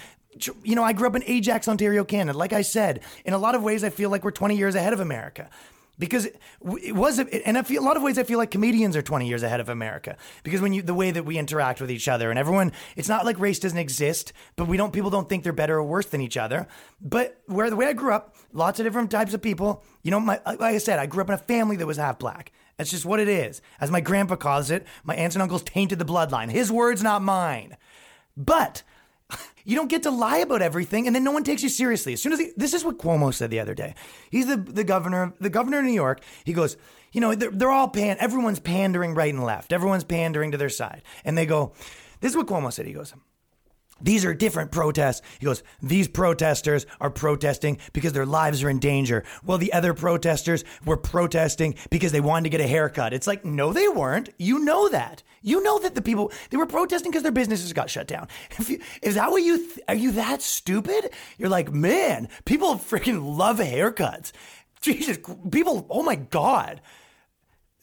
you 0.64 0.76
know, 0.76 0.84
I 0.84 0.94
grew 0.94 1.08
up 1.08 1.16
in 1.16 1.24
Ajax, 1.26 1.68
Ontario, 1.68 2.04
Canada. 2.04 2.38
Like 2.38 2.54
I 2.54 2.62
said, 2.62 3.02
in 3.26 3.34
a 3.34 3.38
lot 3.38 3.56
of 3.56 3.64
ways, 3.64 3.84
I 3.84 3.90
feel 3.90 4.10
like 4.10 4.24
we're 4.24 4.32
20 4.32 4.56
years 4.56 4.76
ahead 4.76 4.94
of 4.94 5.00
America 5.00 5.50
because 6.00 6.26
it 6.26 6.96
was, 6.96 7.20
and 7.20 7.68
feel 7.68 7.82
a 7.82 7.86
lot 7.86 7.98
of 7.98 8.04
ways 8.04 8.18
I 8.18 8.24
feel 8.24 8.40
like 8.40 8.52
comedians 8.52 8.96
are 8.96 9.02
20 9.02 9.28
years 9.28 9.44
ahead 9.44 9.60
of 9.60 9.70
America 9.70 10.18
because 10.44 10.60
when 10.60 10.74
you 10.74 10.82
the 10.82 10.94
way 10.94 11.12
that 11.12 11.24
we 11.24 11.38
interact 11.38 11.82
with 11.82 11.92
each 11.92 12.08
other 12.08 12.30
and 12.30 12.40
everyone, 12.40 12.72
it's 12.96 13.10
not 13.10 13.26
like 13.26 13.40
race 13.40 13.60
doesn't 13.60 13.78
exist, 13.78 14.34
but 14.56 14.68
we 14.68 14.78
don't 14.78 14.92
people 14.92 15.10
don't 15.10 15.30
think 15.30 15.44
they're 15.44 15.54
better 15.54 15.78
or 15.78 15.84
worse 15.84 16.08
than 16.08 16.22
each 16.22 16.38
other. 16.38 16.68
But 17.00 17.42
where 17.46 17.70
the 17.70 17.76
way 17.76 17.88
I 17.88 17.94
grew 17.94 18.14
up, 18.14 18.36
lots 18.52 18.80
of 18.80 18.86
different 18.86 19.12
types 19.12 19.34
of 19.34 19.42
people. 19.42 19.84
You 20.02 20.12
know, 20.12 20.20
my 20.20 20.42
like 20.46 20.62
I 20.62 20.78
said, 20.80 21.00
I 21.00 21.06
grew 21.06 21.22
up 21.22 21.30
in 21.30 21.36
a 21.36 21.38
family 21.38 21.76
that 21.78 21.88
was 21.88 21.98
half 21.98 22.20
black. 22.20 22.52
That's 22.78 22.90
just 22.90 23.06
what 23.06 23.20
it 23.20 23.30
is. 23.30 23.62
As 23.80 23.92
my 23.92 24.02
grandpa 24.02 24.36
calls 24.36 24.72
it, 24.72 24.88
my 25.04 25.16
aunts 25.16 25.36
and 25.36 25.44
uncles 25.44 25.64
tainted 25.64 26.00
the 26.00 26.06
bloodline. 26.06 26.50
His 26.50 26.72
words, 26.72 27.04
not 27.04 27.22
mine. 27.22 27.78
But 28.36 28.82
you 29.66 29.76
don't 29.76 29.90
get 29.90 30.04
to 30.04 30.12
lie 30.12 30.38
about 30.38 30.62
everything, 30.62 31.08
and 31.08 31.16
then 31.16 31.24
no 31.24 31.32
one 31.32 31.44
takes 31.44 31.64
you 31.64 31.70
seriously. 31.70 32.14
As 32.14 32.22
soon 32.22 32.34
as 32.34 32.40
he, 32.40 32.52
this 32.58 32.74
is 32.74 32.84
what 32.84 32.98
Cuomo 32.98 33.34
said 33.34 33.50
the 33.50 33.60
other 33.60 33.74
day. 33.74 33.96
He's 34.30 34.48
the, 34.48 34.58
the 34.58 34.84
governor, 34.84 35.34
the 35.40 35.50
governor 35.50 35.80
of 35.80 35.86
New 35.86 35.92
York. 35.92 36.22
He 36.44 36.54
goes, 36.54 36.78
you 37.12 37.22
know, 37.22 37.36
they're, 37.36 37.52
they're 37.52 37.72
all 37.72 37.90
pan. 37.90 38.18
Everyone's 38.20 38.60
pandering 38.60 39.14
right 39.16 39.34
and 39.34 39.44
left. 39.44 39.72
Everyone's 39.72 40.04
pandering 40.04 40.52
to 40.52 40.58
their 40.58 40.70
side, 40.70 41.04
and 41.24 41.38
they 41.38 41.46
go. 41.46 41.74
This 42.20 42.32
is 42.32 42.38
what 42.38 42.48
Cuomo 42.48 42.72
said. 42.72 42.86
He 42.86 42.94
goes, 42.94 43.14
these 44.04 44.26
are 44.26 44.34
different 44.34 44.72
protests. 44.72 45.22
He 45.40 45.46
goes, 45.46 45.64
These 45.82 46.10
protesters 46.10 46.86
are 47.00 47.10
protesting 47.10 47.80
because 47.94 48.14
their 48.14 48.26
lives 48.26 48.62
are 48.62 48.70
in 48.70 48.80
danger. 48.80 49.24
Well, 49.44 49.58
the 49.58 49.74
other 49.74 49.94
protesters 49.94 50.64
were 50.86 50.98
protesting 50.98 51.76
because 51.90 52.12
they 52.12 52.22
wanted 52.22 52.44
to 52.44 52.50
get 52.50 52.62
a 52.62 52.68
haircut. 52.68 53.14
It's 53.14 53.28
like, 53.28 53.46
no, 53.46 53.74
they 53.74 53.88
weren't. 53.88 54.30
You 54.38 54.60
know 54.60 54.90
that. 54.90 55.24
You 55.42 55.64
know 55.64 55.80
that 55.80 55.96
the 55.96 56.02
people, 56.02 56.32
they 56.50 56.58
were 56.58 56.66
protesting 56.66 57.12
because 57.12 57.24
their 57.24 57.32
businesses 57.32 57.74
got 57.74 57.90
shut 57.90 58.08
down. 58.08 58.28
If 58.60 58.70
you, 58.70 58.80
is 59.02 59.16
that 59.16 59.32
what 59.32 59.44
you, 59.44 59.58
th- 59.58 59.80
are 59.88 59.96
you 59.96 60.12
that 60.12 60.42
stupid? 60.42 61.10
You're 61.38 61.50
like, 61.50 61.72
man, 61.72 62.30
people 62.46 62.76
freaking 62.76 63.38
love 63.38 63.58
haircuts. 63.60 64.32
Jesus, 64.82 65.18
people, 65.50 65.86
oh 65.90 66.04
my 66.04 66.16
God. 66.16 66.82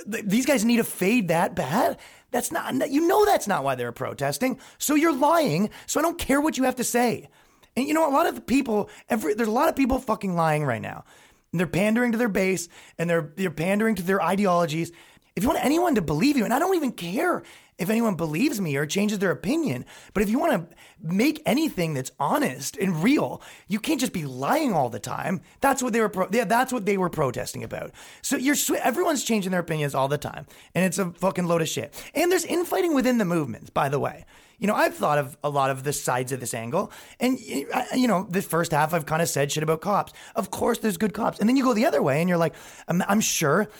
These 0.06 0.46
guys 0.46 0.64
need 0.64 0.80
a 0.80 0.84
fade 0.84 1.28
that 1.28 1.54
bad? 1.54 1.98
That's 2.30 2.52
not, 2.52 2.90
you 2.90 3.06
know, 3.06 3.24
that's 3.24 3.48
not 3.48 3.64
why 3.64 3.74
they're 3.74 3.92
protesting. 3.92 4.58
So 4.78 4.94
you're 4.94 5.16
lying. 5.16 5.70
So 5.86 6.00
I 6.00 6.02
don't 6.02 6.18
care 6.18 6.40
what 6.40 6.56
you 6.56 6.64
have 6.64 6.76
to 6.76 6.84
say. 6.84 7.28
And 7.76 7.86
you 7.86 7.94
know, 7.94 8.08
a 8.08 8.12
lot 8.12 8.26
of 8.26 8.34
the 8.34 8.40
people, 8.40 8.90
every, 9.08 9.34
there's 9.34 9.48
a 9.48 9.52
lot 9.52 9.68
of 9.68 9.76
people 9.76 9.98
fucking 9.98 10.34
lying 10.34 10.64
right 10.64 10.82
now. 10.82 11.04
And 11.52 11.58
they're 11.58 11.66
pandering 11.66 12.12
to 12.12 12.18
their 12.18 12.28
base 12.28 12.68
and 12.98 13.10
they're, 13.10 13.32
they're 13.36 13.50
pandering 13.50 13.96
to 13.96 14.02
their 14.02 14.22
ideologies. 14.22 14.92
If 15.36 15.42
you 15.42 15.48
want 15.48 15.64
anyone 15.64 15.94
to 15.94 16.02
believe 16.02 16.36
you, 16.36 16.44
and 16.44 16.54
I 16.54 16.58
don't 16.58 16.76
even 16.76 16.92
care 16.92 17.42
if 17.80 17.90
anyone 17.90 18.14
believes 18.14 18.60
me 18.60 18.76
or 18.76 18.86
changes 18.86 19.18
their 19.18 19.30
opinion. 19.32 19.84
But 20.14 20.22
if 20.22 20.30
you 20.30 20.38
want 20.38 20.52
to 20.52 20.76
make 21.02 21.42
anything 21.46 21.94
that's 21.94 22.12
honest 22.20 22.76
and 22.76 23.02
real, 23.02 23.42
you 23.66 23.80
can't 23.80 23.98
just 23.98 24.12
be 24.12 24.26
lying 24.26 24.72
all 24.72 24.90
the 24.90 25.00
time. 25.00 25.40
That's 25.60 25.82
what 25.82 25.92
they 25.92 26.00
were. 26.00 26.10
Pro- 26.10 26.28
yeah, 26.30 26.44
that's 26.44 26.72
what 26.72 26.86
they 26.86 26.98
were 26.98 27.10
protesting 27.10 27.64
about. 27.64 27.90
So 28.22 28.36
you're 28.36 28.56
everyone's 28.82 29.24
changing 29.24 29.50
their 29.50 29.60
opinions 29.60 29.94
all 29.94 30.08
the 30.08 30.18
time, 30.18 30.46
and 30.74 30.84
it's 30.84 30.98
a 30.98 31.10
fucking 31.10 31.46
load 31.46 31.62
of 31.62 31.68
shit. 31.68 31.94
And 32.14 32.30
there's 32.30 32.44
infighting 32.44 32.94
within 32.94 33.18
the 33.18 33.24
movements, 33.24 33.70
by 33.70 33.88
the 33.88 33.98
way. 33.98 34.26
You 34.58 34.66
know, 34.66 34.74
I've 34.74 34.94
thought 34.94 35.16
of 35.16 35.38
a 35.42 35.48
lot 35.48 35.70
of 35.70 35.84
the 35.84 35.92
sides 35.92 36.32
of 36.32 36.40
this 36.40 36.52
angle. 36.52 36.92
And, 37.18 37.40
you 37.40 38.06
know, 38.06 38.26
the 38.28 38.42
first 38.42 38.72
half 38.72 38.92
I've 38.92 39.06
kind 39.06 39.22
of 39.22 39.28
said 39.28 39.50
shit 39.50 39.62
about 39.62 39.80
cops. 39.80 40.12
Of 40.36 40.50
course, 40.50 40.78
there's 40.78 40.98
good 40.98 41.14
cops. 41.14 41.38
And 41.38 41.48
then 41.48 41.56
you 41.56 41.64
go 41.64 41.72
the 41.72 41.86
other 41.86 42.02
way 42.02 42.20
and 42.20 42.28
you're 42.28 42.36
like, 42.36 42.54
I'm, 42.86 43.02
I'm 43.08 43.20
sure 43.22 43.70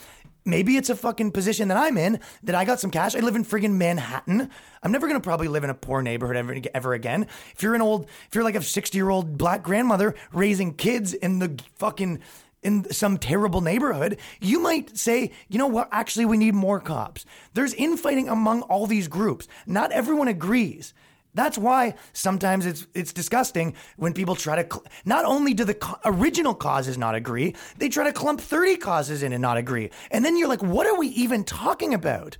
Maybe 0.43 0.75
it's 0.75 0.89
a 0.89 0.95
fucking 0.95 1.31
position 1.31 1.67
that 1.67 1.77
I'm 1.77 1.97
in 1.97 2.19
that 2.43 2.55
I 2.55 2.65
got 2.65 2.79
some 2.79 2.89
cash. 2.89 3.15
I 3.15 3.19
live 3.19 3.35
in 3.35 3.45
friggin' 3.45 3.73
Manhattan. 3.73 4.49
I'm 4.81 4.91
never 4.91 5.07
gonna 5.07 5.19
probably 5.19 5.47
live 5.47 5.63
in 5.63 5.69
a 5.69 5.75
poor 5.75 6.01
neighborhood 6.01 6.35
ever, 6.35 6.55
ever 6.73 6.93
again. 6.93 7.27
If 7.55 7.61
you're 7.61 7.75
an 7.75 7.81
old, 7.81 8.07
if 8.27 8.33
you're 8.33 8.43
like 8.43 8.55
a 8.55 8.61
60 8.63 8.97
year 8.97 9.09
old 9.09 9.37
black 9.37 9.61
grandmother 9.61 10.15
raising 10.33 10.73
kids 10.73 11.13
in 11.13 11.39
the 11.39 11.59
fucking 11.75 12.21
in 12.63 12.91
some 12.91 13.17
terrible 13.17 13.61
neighborhood, 13.61 14.17
you 14.39 14.59
might 14.59 14.97
say, 14.97 15.31
you 15.47 15.57
know 15.57 15.67
what, 15.67 15.89
actually, 15.91 16.25
we 16.25 16.37
need 16.37 16.53
more 16.53 16.79
cops. 16.79 17.25
There's 17.53 17.73
infighting 17.73 18.29
among 18.29 18.61
all 18.63 18.87
these 18.87 19.07
groups. 19.07 19.47
Not 19.65 19.91
everyone 19.91 20.27
agrees. 20.27 20.93
That's 21.33 21.57
why 21.57 21.95
sometimes 22.13 22.65
it's 22.65 22.87
it's 22.93 23.13
disgusting 23.13 23.73
when 23.97 24.13
people 24.13 24.35
try 24.35 24.61
to. 24.61 24.67
Cl- 24.69 24.85
not 25.05 25.25
only 25.25 25.53
do 25.53 25.63
the 25.63 25.75
co- 25.75 25.97
original 26.05 26.53
causes 26.53 26.97
not 26.97 27.15
agree, 27.15 27.55
they 27.77 27.89
try 27.89 28.03
to 28.03 28.13
clump 28.13 28.41
thirty 28.41 28.75
causes 28.75 29.23
in 29.23 29.31
and 29.31 29.41
not 29.41 29.57
agree, 29.57 29.91
and 30.11 30.25
then 30.25 30.37
you're 30.37 30.49
like, 30.49 30.61
what 30.61 30.87
are 30.87 30.97
we 30.97 31.07
even 31.07 31.43
talking 31.43 31.93
about? 31.93 32.37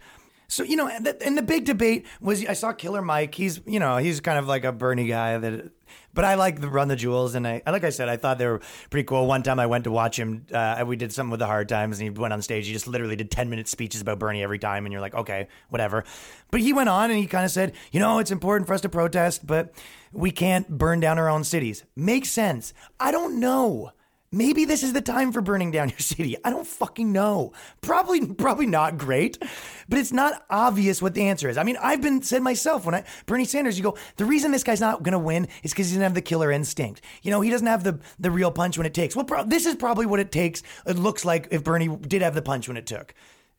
So 0.52 0.64
you 0.64 0.76
know, 0.76 0.90
and 0.90 1.06
the, 1.06 1.26
and 1.26 1.38
the 1.38 1.42
big 1.42 1.64
debate 1.64 2.06
was 2.20 2.46
I 2.46 2.54
saw 2.54 2.74
Killer 2.74 3.02
Mike. 3.02 3.34
He's 3.34 3.62
you 3.66 3.80
know 3.80 3.96
he's 3.98 4.20
kind 4.20 4.38
of 4.38 4.50
like 4.50 4.66
a 4.66 4.74
Bernie 4.74 5.08
guy 5.08 5.38
that 5.38 5.72
but 6.14 6.26
I 6.26 6.36
like 6.36 6.60
the 6.60 6.68
Run 6.68 6.90
the 6.90 6.98
Jewels, 6.98 7.36
and 7.36 7.48
I 7.48 7.62
like 7.66 7.86
I 7.86 7.90
said, 7.90 8.10
I 8.10 8.18
thought 8.18 8.38
they 8.38 8.48
were 8.48 8.60
pretty 8.90 9.06
cool. 9.06 9.28
One 9.28 9.44
time 9.44 9.62
I 9.62 9.66
went 9.68 9.86
to 9.86 9.92
watch 9.92 10.20
him. 10.20 10.46
Uh, 10.54 10.84
we 10.86 10.98
did 10.98 11.14
something 11.14 11.32
with 11.32 11.40
the 11.40 11.48
Hard 11.48 11.70
Times, 11.70 12.00
and 12.00 12.04
he 12.04 12.10
went 12.10 12.34
on 12.34 12.42
stage. 12.42 12.68
He 12.68 12.74
just 12.74 12.86
literally 12.86 13.16
did 13.16 13.32
ten 13.32 13.50
minute 13.50 13.70
speeches 13.70 14.02
about 14.02 14.20
Bernie 14.20 14.44
every 14.44 14.60
time, 14.60 14.86
and 14.86 14.92
you're 14.92 15.02
like, 15.02 15.16
okay, 15.16 15.48
whatever. 15.70 16.04
But 16.52 16.60
he 16.60 16.74
went 16.74 16.90
on 16.90 17.10
and 17.12 17.18
he 17.18 17.28
kind 17.28 17.46
of 17.46 17.52
said, 17.52 17.72
you 17.94 18.02
know, 18.02 18.20
it's 18.20 18.32
important 18.32 18.68
for 18.68 18.74
us 18.74 18.82
to 18.82 18.90
protest, 18.90 19.48
but 19.48 19.74
we 20.12 20.32
can't 20.32 20.68
burn 20.68 21.00
down 21.00 21.18
our 21.18 21.30
own 21.30 21.46
cities. 21.46 21.86
Makes 21.96 22.30
sense. 22.30 22.74
I 23.00 23.12
don't 23.12 23.40
know. 23.40 23.94
Maybe 24.34 24.64
this 24.64 24.82
is 24.82 24.94
the 24.94 25.02
time 25.02 25.34
for 25.34 25.42
burning 25.42 25.72
down 25.72 25.90
your 25.90 26.00
city. 26.00 26.38
I 26.46 26.52
don't 26.52 26.66
fucking 26.66 27.12
know. 27.12 27.52
Probably, 27.82 28.26
probably 28.26 28.66
not 28.66 28.98
great, 28.98 29.38
but 29.90 30.00
it's 30.00 30.14
not 30.14 30.46
obvious 30.50 31.02
what 31.02 31.14
the 31.14 31.24
answer 31.24 31.50
is. 31.50 31.58
I 31.58 31.64
mean, 31.64 31.76
I've 31.82 32.02
been 32.02 32.22
said 32.22 32.42
myself 32.42 32.86
when 32.86 32.96
I 32.96 33.04
Bernie 33.26 33.44
Sanders. 33.44 33.78
You 33.78 33.84
go, 33.84 33.98
the 34.16 34.24
reason 34.24 34.52
this 34.52 34.64
guy's 34.64 34.80
not 34.80 35.04
going 35.04 35.12
to 35.12 35.20
win 35.20 35.50
is 35.64 35.72
because 35.72 35.88
he 35.90 35.96
doesn't 35.96 36.04
have 36.04 36.14
the 36.14 36.22
killer 36.22 36.50
instinct. 36.50 37.02
You 37.24 37.32
know, 37.32 37.42
he 37.42 37.50
doesn't 37.50 37.68
have 37.68 37.84
the 37.84 38.00
the 38.20 38.32
real 38.32 38.52
punch 38.52 38.78
when 38.78 38.88
it 38.88 38.94
takes. 38.94 39.18
Well, 39.18 39.26
pro- 39.26 39.44
this 39.44 39.66
is 39.66 39.76
probably 39.76 40.06
what 40.06 40.22
it 40.22 40.32
takes. 40.32 40.64
It 40.86 40.98
looks 40.98 41.26
like 41.26 41.50
if 41.52 41.66
Bernie 41.66 41.90
did 41.90 42.22
have 42.22 42.34
the 42.34 42.42
punch 42.42 42.70
when 42.70 42.78
it 42.78 42.86
took 42.86 43.14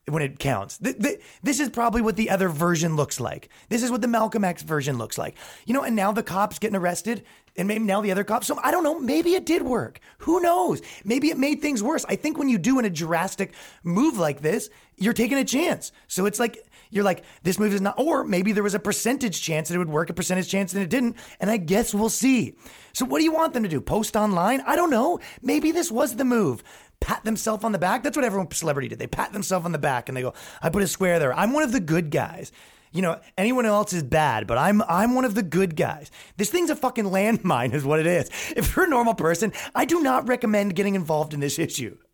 when 0.07 0.21
it 0.21 0.37
counts. 0.39 0.77
this 0.77 1.59
is 1.59 1.69
probably 1.69 2.01
what 2.01 2.15
the 2.15 2.29
other 2.29 2.49
version 2.49 2.95
looks 2.95 3.19
like. 3.19 3.49
This 3.69 3.83
is 3.83 3.89
what 3.89 4.01
the 4.01 4.07
Malcolm 4.07 4.43
X 4.43 4.61
version 4.61 4.97
looks 4.97 5.17
like. 5.17 5.35
You 5.65 5.73
know, 5.73 5.83
and 5.83 5.95
now 5.95 6.11
the 6.11 6.23
cops 6.23 6.59
getting 6.59 6.75
arrested, 6.75 7.23
and 7.55 7.67
maybe 7.67 7.83
now 7.83 8.01
the 8.01 8.11
other 8.11 8.23
cops. 8.23 8.47
So 8.47 8.59
I 8.63 8.71
don't 8.71 8.83
know. 8.83 8.99
Maybe 8.99 9.33
it 9.33 9.45
did 9.45 9.61
work. 9.61 9.99
Who 10.19 10.39
knows? 10.41 10.81
Maybe 11.03 11.29
it 11.29 11.37
made 11.37 11.61
things 11.61 11.83
worse. 11.83 12.05
I 12.07 12.15
think 12.15 12.37
when 12.37 12.49
you 12.49 12.57
do 12.57 12.79
in 12.79 12.85
a 12.85 12.89
drastic 12.89 13.53
move 13.83 14.17
like 14.17 14.41
this, 14.41 14.69
you're 14.97 15.13
taking 15.13 15.37
a 15.37 15.45
chance. 15.45 15.91
So 16.07 16.25
it's 16.25 16.39
like 16.39 16.57
you're 16.89 17.03
like 17.03 17.23
this 17.41 17.59
move 17.59 17.73
is 17.73 17.81
not, 17.81 17.99
or 17.99 18.23
maybe 18.23 18.51
there 18.51 18.63
was 18.63 18.75
a 18.75 18.79
percentage 18.79 19.41
chance 19.41 19.69
that 19.69 19.75
it 19.75 19.79
would 19.79 19.89
work, 19.89 20.09
a 20.09 20.13
percentage 20.13 20.49
chance 20.49 20.73
that 20.73 20.81
it 20.81 20.89
didn't, 20.89 21.17
and 21.39 21.49
I 21.49 21.57
guess 21.57 21.93
we'll 21.93 22.09
see. 22.09 22.55
So 22.93 23.05
what 23.05 23.17
do 23.17 23.23
you 23.23 23.33
want 23.33 23.53
them 23.53 23.63
to 23.63 23.69
do? 23.69 23.81
Post 23.81 24.15
online? 24.15 24.61
I 24.61 24.75
don't 24.75 24.91
know. 24.91 25.19
Maybe 25.41 25.71
this 25.71 25.91
was 25.91 26.15
the 26.15 26.25
move 26.25 26.63
pat 26.99 27.25
themselves 27.25 27.65
on 27.65 27.73
the 27.73 27.79
back. 27.79 28.01
That's 28.01 28.15
what 28.15 28.23
everyone 28.23 28.49
celebrity 28.51 28.87
did. 28.87 28.97
They 28.97 29.07
pat 29.07 29.33
themselves 29.33 29.65
on 29.65 29.73
the 29.73 29.77
back 29.77 30.07
and 30.07 30.15
they 30.15 30.21
go, 30.21 30.33
I 30.61 30.69
put 30.69 30.83
a 30.83 30.87
square 30.87 31.19
there. 31.19 31.33
I'm 31.33 31.51
one 31.51 31.63
of 31.63 31.73
the 31.73 31.81
good 31.81 32.09
guys. 32.11 32.53
You 32.93 33.01
know, 33.01 33.19
anyone 33.37 33.65
else 33.65 33.91
is 33.91 34.03
bad, 34.03 34.45
but 34.45 34.57
I'm 34.57 34.81
I'm 34.83 35.15
one 35.15 35.25
of 35.25 35.33
the 35.33 35.43
good 35.43 35.75
guys. 35.75 36.11
This 36.37 36.51
thing's 36.51 36.69
a 36.69 36.75
fucking 36.75 37.05
landmine, 37.05 37.73
is 37.73 37.83
what 37.83 37.99
it 37.99 38.05
is. 38.07 38.29
If 38.55 38.75
you're 38.75 38.85
a 38.85 38.89
normal 38.89 39.15
person, 39.15 39.51
I 39.73 39.85
do 39.85 40.01
not 40.01 40.27
recommend 40.27 40.75
getting 40.75 40.95
involved 40.95 41.33
in 41.33 41.39
this 41.39 41.59
issue. 41.59 41.97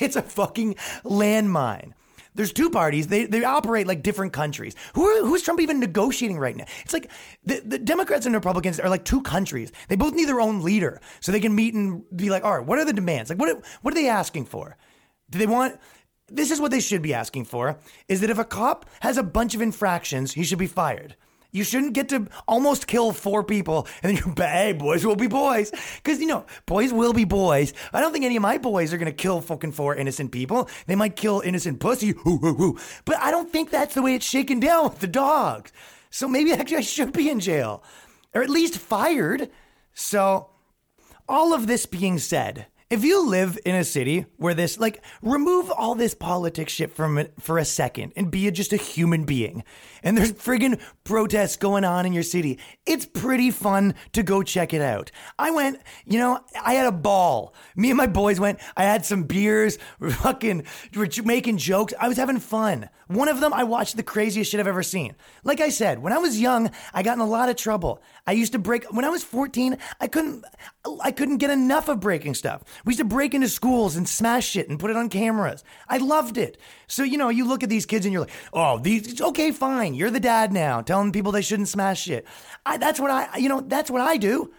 It's 0.00 0.16
a 0.16 0.22
fucking 0.22 0.74
landmine. 1.04 1.92
There's 2.34 2.52
two 2.52 2.68
parties. 2.68 3.06
They, 3.06 3.26
they 3.26 3.44
operate 3.44 3.86
like 3.86 4.02
different 4.02 4.32
countries. 4.32 4.74
Who 4.94 5.04
are, 5.04 5.24
who's 5.24 5.42
Trump 5.42 5.60
even 5.60 5.78
negotiating 5.78 6.38
right 6.38 6.56
now? 6.56 6.64
It's 6.82 6.92
like 6.92 7.10
the, 7.44 7.62
the 7.64 7.78
Democrats 7.78 8.26
and 8.26 8.34
Republicans 8.34 8.80
are 8.80 8.90
like 8.90 9.04
two 9.04 9.22
countries. 9.22 9.70
They 9.88 9.96
both 9.96 10.14
need 10.14 10.28
their 10.28 10.40
own 10.40 10.62
leader 10.62 11.00
so 11.20 11.30
they 11.30 11.40
can 11.40 11.54
meet 11.54 11.74
and 11.74 12.02
be 12.14 12.30
like, 12.30 12.44
all 12.44 12.58
right, 12.58 12.66
what 12.66 12.78
are 12.78 12.84
the 12.84 12.92
demands? 12.92 13.30
Like, 13.30 13.38
what, 13.38 13.64
what 13.82 13.94
are 13.94 13.94
they 13.94 14.08
asking 14.08 14.46
for? 14.46 14.76
Do 15.30 15.38
they 15.38 15.46
want 15.46 15.78
this 16.28 16.50
is 16.50 16.60
what 16.60 16.70
they 16.70 16.80
should 16.80 17.02
be 17.02 17.14
asking 17.14 17.44
for 17.44 17.78
is 18.08 18.20
that 18.20 18.30
if 18.30 18.38
a 18.38 18.44
cop 18.44 18.86
has 19.00 19.18
a 19.18 19.22
bunch 19.22 19.54
of 19.54 19.60
infractions, 19.60 20.32
he 20.32 20.44
should 20.44 20.58
be 20.58 20.66
fired. 20.66 21.16
You 21.54 21.62
shouldn't 21.62 21.92
get 21.92 22.08
to 22.08 22.26
almost 22.48 22.88
kill 22.88 23.12
four 23.12 23.44
people 23.44 23.86
and 24.02 24.16
then 24.16 24.24
you're, 24.24 24.34
hey, 24.48 24.72
boys 24.72 25.06
will 25.06 25.14
be 25.14 25.28
boys. 25.28 25.70
Because, 26.02 26.18
you 26.18 26.26
know, 26.26 26.44
boys 26.66 26.92
will 26.92 27.12
be 27.12 27.24
boys. 27.24 27.72
I 27.92 28.00
don't 28.00 28.12
think 28.12 28.24
any 28.24 28.34
of 28.34 28.42
my 28.42 28.58
boys 28.58 28.92
are 28.92 28.98
going 28.98 29.06
to 29.06 29.12
kill 29.12 29.40
fucking 29.40 29.70
four 29.72 29.94
innocent 29.94 30.32
people. 30.32 30.68
They 30.86 30.96
might 30.96 31.14
kill 31.14 31.40
innocent 31.40 31.78
pussy. 31.78 32.14
But 33.04 33.18
I 33.20 33.30
don't 33.30 33.50
think 33.50 33.70
that's 33.70 33.94
the 33.94 34.02
way 34.02 34.16
it's 34.16 34.26
shaken 34.26 34.58
down 34.58 34.84
with 34.84 34.98
the 34.98 35.06
dogs. 35.06 35.72
So 36.10 36.26
maybe 36.26 36.52
actually 36.54 36.78
I 36.78 36.82
should 36.82 37.12
be 37.12 37.30
in 37.30 37.38
jail 37.38 37.84
or 38.34 38.42
at 38.42 38.50
least 38.50 38.78
fired. 38.78 39.48
So, 39.94 40.50
all 41.28 41.54
of 41.54 41.68
this 41.68 41.86
being 41.86 42.18
said, 42.18 42.66
if 42.94 43.02
you 43.02 43.28
live 43.28 43.58
in 43.66 43.74
a 43.74 43.82
city 43.82 44.24
where 44.36 44.54
this, 44.54 44.78
like, 44.78 45.02
remove 45.20 45.68
all 45.68 45.96
this 45.96 46.14
politics 46.14 46.72
shit 46.72 46.94
from 46.94 47.18
it 47.18 47.32
for 47.40 47.58
a 47.58 47.64
second 47.64 48.12
and 48.14 48.30
be 48.30 48.48
just 48.52 48.72
a 48.72 48.76
human 48.76 49.24
being, 49.24 49.64
and 50.04 50.16
there's 50.16 50.32
friggin' 50.32 50.80
protests 51.02 51.56
going 51.56 51.82
on 51.82 52.06
in 52.06 52.12
your 52.12 52.22
city, 52.22 52.56
it's 52.86 53.04
pretty 53.04 53.50
fun 53.50 53.96
to 54.12 54.22
go 54.22 54.44
check 54.44 54.72
it 54.72 54.80
out. 54.80 55.10
I 55.40 55.50
went, 55.50 55.80
you 56.06 56.20
know, 56.20 56.38
I 56.64 56.74
had 56.74 56.86
a 56.86 56.92
ball. 56.92 57.52
Me 57.74 57.90
and 57.90 57.96
my 57.96 58.06
boys 58.06 58.38
went, 58.38 58.60
I 58.76 58.84
had 58.84 59.04
some 59.04 59.24
beers, 59.24 59.76
fucking, 60.08 60.64
we're 60.94 61.08
making 61.24 61.58
jokes. 61.58 61.94
I 61.98 62.06
was 62.06 62.16
having 62.16 62.38
fun. 62.38 62.88
One 63.08 63.28
of 63.28 63.40
them, 63.40 63.52
I 63.52 63.64
watched 63.64 63.96
the 63.96 64.02
craziest 64.02 64.50
shit 64.50 64.60
I've 64.60 64.66
ever 64.66 64.82
seen. 64.82 65.14
Like 65.42 65.60
I 65.60 65.68
said, 65.68 65.98
when 66.00 66.12
I 66.12 66.18
was 66.18 66.40
young, 66.40 66.70
I 66.92 67.02
got 67.02 67.14
in 67.14 67.20
a 67.20 67.26
lot 67.26 67.48
of 67.48 67.56
trouble. 67.56 68.02
I 68.26 68.32
used 68.32 68.52
to 68.52 68.58
break, 68.58 68.84
when 68.92 69.04
I 69.04 69.10
was 69.10 69.22
14, 69.22 69.76
I 70.00 70.06
couldn't, 70.06 70.44
I 71.02 71.12
couldn't 71.12 71.38
get 71.38 71.50
enough 71.50 71.88
of 71.88 72.00
breaking 72.00 72.34
stuff. 72.34 72.62
We 72.84 72.92
used 72.92 73.00
to 73.00 73.04
break 73.04 73.34
into 73.34 73.48
schools 73.48 73.96
and 73.96 74.08
smash 74.08 74.48
shit 74.48 74.68
and 74.68 74.78
put 74.78 74.90
it 74.90 74.96
on 74.96 75.08
cameras. 75.08 75.64
I 75.88 75.98
loved 75.98 76.38
it. 76.38 76.56
So, 76.86 77.02
you 77.02 77.18
know, 77.18 77.28
you 77.28 77.46
look 77.46 77.62
at 77.62 77.68
these 77.68 77.86
kids 77.86 78.06
and 78.06 78.12
you're 78.12 78.22
like, 78.22 78.32
oh, 78.52 78.78
these, 78.78 79.20
okay, 79.20 79.52
fine. 79.52 79.94
You're 79.94 80.10
the 80.10 80.20
dad 80.20 80.52
now, 80.52 80.80
telling 80.80 81.12
people 81.12 81.32
they 81.32 81.42
shouldn't 81.42 81.68
smash 81.68 82.02
shit. 82.02 82.26
I, 82.64 82.78
that's 82.78 83.00
what 83.00 83.10
I, 83.10 83.36
you 83.36 83.48
know, 83.48 83.60
that's 83.60 83.90
what 83.90 84.00
I 84.00 84.16
do. 84.16 84.52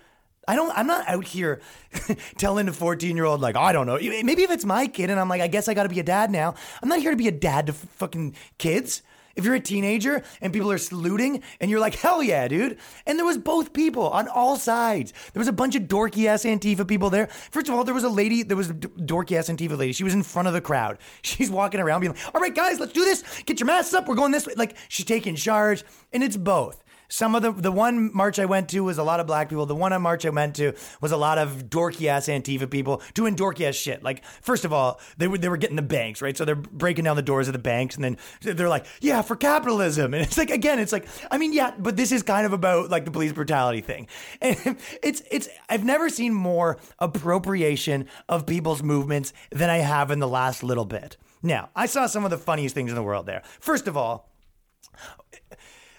I 0.48 0.56
don't, 0.56 0.76
I'm 0.78 0.88
not 0.88 1.08
out 1.08 1.26
here 1.26 1.62
telling 2.38 2.68
a 2.68 2.74
14 2.74 3.16
year 3.16 3.26
old, 3.26 3.42
like, 3.42 3.56
I 3.56 3.72
don't 3.72 3.88
know. 3.88 3.98
Maybe 3.98 4.44
if 4.44 4.52
it's 4.52 4.66
my 4.66 4.88
kid 4.88 5.10
and 5.10 5.20
I'm 5.20 5.30
like, 5.30 5.42
I 5.42 5.48
guess 5.48 5.68
I 5.68 5.74
got 5.74 5.84
to 5.84 5.90
be 5.90 6.00
a 6.00 6.04
dad 6.04 6.32
now. 6.32 6.56
I'm 6.82 6.90
not 6.90 7.00
here 7.00 7.12
to 7.12 7.18
be 7.18 7.28
a 7.28 7.32
dad 7.32 7.68
to 7.68 7.74
f- 7.74 7.78
fucking 7.78 8.36
kids. 8.58 9.02
If 9.36 9.44
you're 9.44 9.56
a 9.56 9.60
teenager 9.60 10.24
and 10.40 10.54
people 10.54 10.72
are 10.72 10.78
saluting 10.78 11.44
and 11.60 11.70
you're 11.70 11.82
like, 11.82 11.96
hell 11.96 12.24
yeah, 12.24 12.48
dude. 12.48 12.78
And 13.06 13.20
there 13.20 13.26
was 13.26 13.38
both 13.38 13.74
people 13.74 14.08
on 14.10 14.30
all 14.30 14.56
sides. 14.56 15.14
There 15.34 15.42
was 15.42 15.50
a 15.50 15.54
bunch 15.54 15.76
of 15.76 15.84
dorky 15.84 16.26
ass 16.28 16.46
Antifa 16.46 16.88
people 16.88 17.10
there. 17.10 17.28
First 17.28 17.68
of 17.68 17.76
all, 17.76 17.84
there 17.84 17.94
was 17.94 18.06
a 18.06 18.10
lady, 18.10 18.44
there 18.44 18.56
was 18.56 18.70
a 18.70 18.74
dorky 18.74 19.38
ass 19.38 19.50
Antifa 19.50 19.78
lady. 19.78 19.92
She 19.92 20.06
was 20.06 20.14
in 20.14 20.24
front 20.24 20.48
of 20.48 20.54
the 20.54 20.62
crowd. 20.62 21.00
She's 21.22 21.52
walking 21.52 21.82
around 21.82 22.00
being 22.02 22.14
like, 22.14 22.34
all 22.34 22.40
right, 22.40 22.56
guys, 22.56 22.80
let's 22.80 22.94
do 22.94 23.04
this. 23.04 23.24
Get 23.46 23.60
your 23.60 23.68
masks 23.68 23.94
up. 23.94 24.08
We're 24.08 24.16
going 24.16 24.32
this 24.32 24.48
way. 24.48 24.54
Like 24.56 24.78
she's 24.88 25.06
taking 25.06 25.36
charge. 25.36 25.84
And 26.14 26.24
it's 26.24 26.38
both. 26.38 26.82
Some 27.16 27.34
of 27.34 27.42
the 27.42 27.54
the 27.54 27.72
one 27.72 28.14
march 28.14 28.40
I 28.40 28.46
went 28.46 28.68
to 28.72 28.82
was 28.82 28.98
a 28.98 29.04
lot 29.04 29.22
of 29.22 29.26
black 29.26 29.48
people. 29.48 29.66
The 29.66 29.74
one 29.74 30.02
march 30.02 30.26
I 30.26 30.32
went 30.32 30.58
to 30.58 30.74
was 31.00 31.14
a 31.14 31.18
lot 31.18 31.38
of 31.38 31.70
dorky 31.70 32.08
ass 32.08 32.28
Antifa 32.28 32.70
people 32.70 33.02
doing 33.14 33.38
dorky 33.38 33.66
ass 33.66 33.76
shit. 33.76 34.04
Like 34.04 34.26
first 34.42 34.66
of 34.66 34.74
all, 34.74 35.00
they 35.18 35.30
were 35.30 35.38
they 35.38 35.48
were 35.48 35.56
getting 35.56 35.78
the 35.78 35.82
banks 35.82 36.22
right, 36.22 36.36
so 36.36 36.44
they're 36.44 36.56
breaking 36.56 37.06
down 37.06 37.16
the 37.16 37.22
doors 37.22 37.48
of 37.48 37.54
the 37.54 37.60
banks, 37.60 37.96
and 37.96 38.04
then 38.04 38.18
they're 38.42 38.68
like, 38.68 38.86
yeah, 39.00 39.22
for 39.22 39.38
capitalism, 39.38 40.14
and 40.14 40.24
it's 40.24 40.38
like 40.38 40.50
again, 40.50 40.78
it's 40.78 40.92
like 40.92 41.08
I 41.32 41.38
mean, 41.38 41.54
yeah, 41.54 41.72
but 41.80 41.96
this 41.96 42.12
is 42.12 42.22
kind 42.22 42.46
of 42.46 42.52
about 42.52 42.90
like 42.90 43.06
the 43.06 43.12
police 43.12 43.32
brutality 43.32 43.80
thing, 43.80 44.10
and 44.42 44.78
it's 45.02 45.22
it's 45.32 45.48
I've 45.70 45.86
never 45.86 46.10
seen 46.10 46.34
more 46.34 46.80
appropriation 47.00 48.10
of 48.28 48.46
people's 48.46 48.84
movements 48.84 49.32
than 49.52 49.70
I 49.70 49.78
have 49.78 50.12
in 50.12 50.20
the 50.20 50.28
last 50.28 50.64
little 50.64 50.84
bit. 50.84 51.16
Now, 51.42 51.70
I 51.78 51.86
saw 51.86 52.08
some 52.08 52.26
of 52.26 52.32
the 52.32 52.38
funniest 52.38 52.76
things 52.76 52.92
in 52.92 52.96
the 52.96 53.04
world 53.04 53.26
there. 53.26 53.42
First 53.62 53.88
of 53.88 53.96
all 53.96 54.30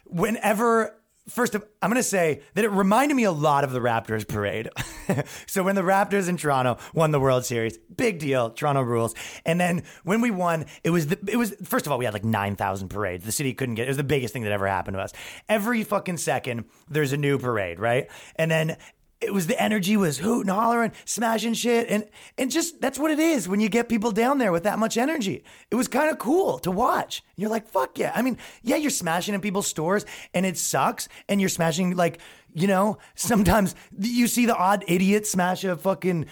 whenever 0.09 0.95
First, 1.29 1.57
of, 1.57 1.65
I'm 1.83 1.91
going 1.91 2.01
to 2.01 2.09
say 2.09 2.43
that 2.55 2.65
it 2.65 2.71
reminded 2.71 3.17
me 3.17 3.25
a 3.25 3.33
lot 3.33 3.65
of 3.65 3.73
the 3.73 3.81
Raptors 3.81 4.27
parade. 4.29 4.69
so 5.47 5.65
when 5.65 5.75
the 5.75 5.83
Raptors 5.83 6.29
in 6.29 6.37
Toronto 6.37 6.79
won 6.95 7.11
the 7.11 7.19
World 7.19 7.45
Series, 7.45 7.79
big 7.79 8.21
deal, 8.21 8.51
Toronto 8.51 8.83
rules. 8.83 9.13
And 9.45 9.61
then 9.61 9.83
when 10.05 10.21
we 10.21 10.31
won, 10.31 10.67
it 10.85 10.91
was 10.91 11.09
the, 11.09 11.19
it 11.27 11.37
was 11.37 11.53
first 11.65 11.87
of 11.87 11.93
all 11.93 11.99
we 11.99 12.05
had 12.05 12.15
like 12.15 12.25
9,000 12.25 12.89
parades. 12.89 13.25
The 13.25 13.33
city 13.33 13.55
couldn't 13.55 13.75
get 13.75 13.87
it 13.87 13.89
was 13.89 13.97
the 13.97 14.05
biggest 14.05 14.33
thing 14.33 14.45
that 14.45 14.53
ever 14.53 14.69
happened 14.69 14.97
to 14.97 15.01
us. 15.01 15.13
Every 15.49 15.83
fucking 15.83 16.19
second 16.19 16.67
there's 16.89 17.13
a 17.13 17.17
new 17.17 17.39
parade, 17.39 17.81
right? 17.81 18.09
And 18.37 18.49
then 18.49 18.77
it 19.21 19.33
was 19.33 19.47
the 19.47 19.61
energy 19.61 19.97
was 19.97 20.19
hooting, 20.19 20.53
hollering, 20.53 20.93
smashing 21.05 21.55
shit, 21.55 21.89
and 21.89 22.07
and 22.37 22.51
just 22.51 22.81
that's 22.81 22.99
what 22.99 23.11
it 23.11 23.19
is 23.19 23.49
when 23.49 23.61
you 23.61 23.69
get 23.69 23.89
people 23.89 24.11
down 24.11 24.39
there 24.39 24.53
with 24.53 24.65
that 24.65 24.79
much 24.79 24.99
energy. 24.99 25.43
It 25.71 25.75
was 25.75 25.89
kind 25.89 26.11
of 26.11 26.19
cool 26.19 26.59
to 26.61 26.71
watch. 26.71 27.23
You're 27.37 27.51
like, 27.51 27.67
fuck 27.67 27.99
yeah! 27.99 28.13
I 28.15 28.23
mean, 28.23 28.39
yeah, 28.63 28.77
you're 28.77 28.91
smashing 28.91 29.35
in 29.35 29.41
people's 29.41 29.67
stores, 29.67 30.05
and 30.35 30.45
it 30.45 30.59
sucks, 30.59 31.09
and 31.29 31.41
you're 31.41 31.49
smashing 31.49 31.97
like 31.97 32.21
you 32.57 32.67
know 32.67 32.99
sometimes 33.15 33.75
you 33.99 34.27
see 34.27 34.47
the 34.47 34.57
odd 34.57 34.85
idiot 34.89 35.27
smash 35.27 35.63
a 35.65 35.77
fucking 35.77 36.27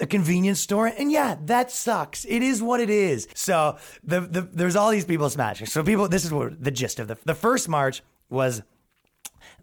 a 0.00 0.06
convenience 0.06 0.60
store 0.60 0.86
and 0.86 1.10
yeah 1.10 1.36
that 1.44 1.70
sucks 1.70 2.24
it 2.28 2.42
is 2.42 2.62
what 2.62 2.80
it 2.80 2.90
is 2.90 3.28
so 3.34 3.76
the, 4.02 4.20
the 4.20 4.40
there's 4.40 4.76
all 4.76 4.90
these 4.90 5.04
people 5.04 5.30
smashing 5.30 5.66
so 5.66 5.82
people 5.82 6.08
this 6.08 6.24
is 6.24 6.32
what 6.32 6.62
the 6.62 6.70
gist 6.70 6.98
of 6.98 7.08
the 7.08 7.16
the 7.24 7.34
first 7.34 7.68
march 7.68 8.02
was 8.28 8.62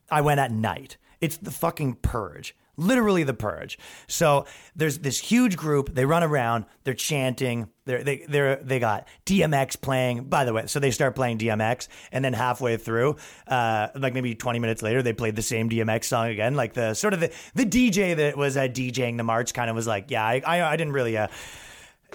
i 0.10 0.22
went 0.22 0.40
at 0.40 0.52
night 0.52 0.98
it's 1.22 1.38
the 1.38 1.52
fucking 1.52 1.96
purge 1.96 2.56
literally 2.80 3.24
the 3.24 3.34
purge. 3.34 3.78
So 4.08 4.46
there's 4.76 5.00
this 5.00 5.20
huge 5.20 5.58
group. 5.58 5.94
They 5.94 6.06
run 6.06 6.24
around. 6.24 6.66
They're 6.84 6.94
chanting. 6.94 7.70
They're, 7.86 8.04
they 8.04 8.26
they're 8.28 8.56
they 8.58 8.80
got 8.80 9.08
DMX 9.26 9.80
playing. 9.80 10.26
By 10.26 10.46
the 10.46 10.54
way, 10.54 10.66
so 10.68 10.80
they 10.80 10.92
start 10.92 11.16
playing 11.16 11.38
DMX, 11.40 11.88
and 12.12 12.24
then 12.24 12.34
halfway 12.34 12.78
through, 12.78 13.18
uh, 13.48 13.90
like 13.96 14.14
maybe 14.14 14.34
20 14.34 14.60
minutes 14.60 14.82
later, 14.82 15.04
they 15.04 15.14
played 15.14 15.36
the 15.36 15.42
same 15.42 15.70
DMX 15.70 16.06
song 16.06 16.28
again. 16.28 16.56
Like 16.56 16.74
the 16.74 16.94
sort 16.94 17.14
of 17.14 17.20
the 17.20 17.32
the 17.54 17.66
DJ 17.66 18.16
that 18.16 18.38
was 18.38 18.58
uh, 18.58 18.62
DJing 18.62 19.18
the 19.18 19.24
march 19.24 19.54
kind 19.54 19.70
of 19.70 19.76
was 19.76 19.88
like, 19.88 20.10
yeah, 20.10 20.26
I 20.26 20.42
I, 20.46 20.72
I 20.72 20.78
didn't 20.78 20.94
really. 20.94 21.18
Uh, 21.18 21.28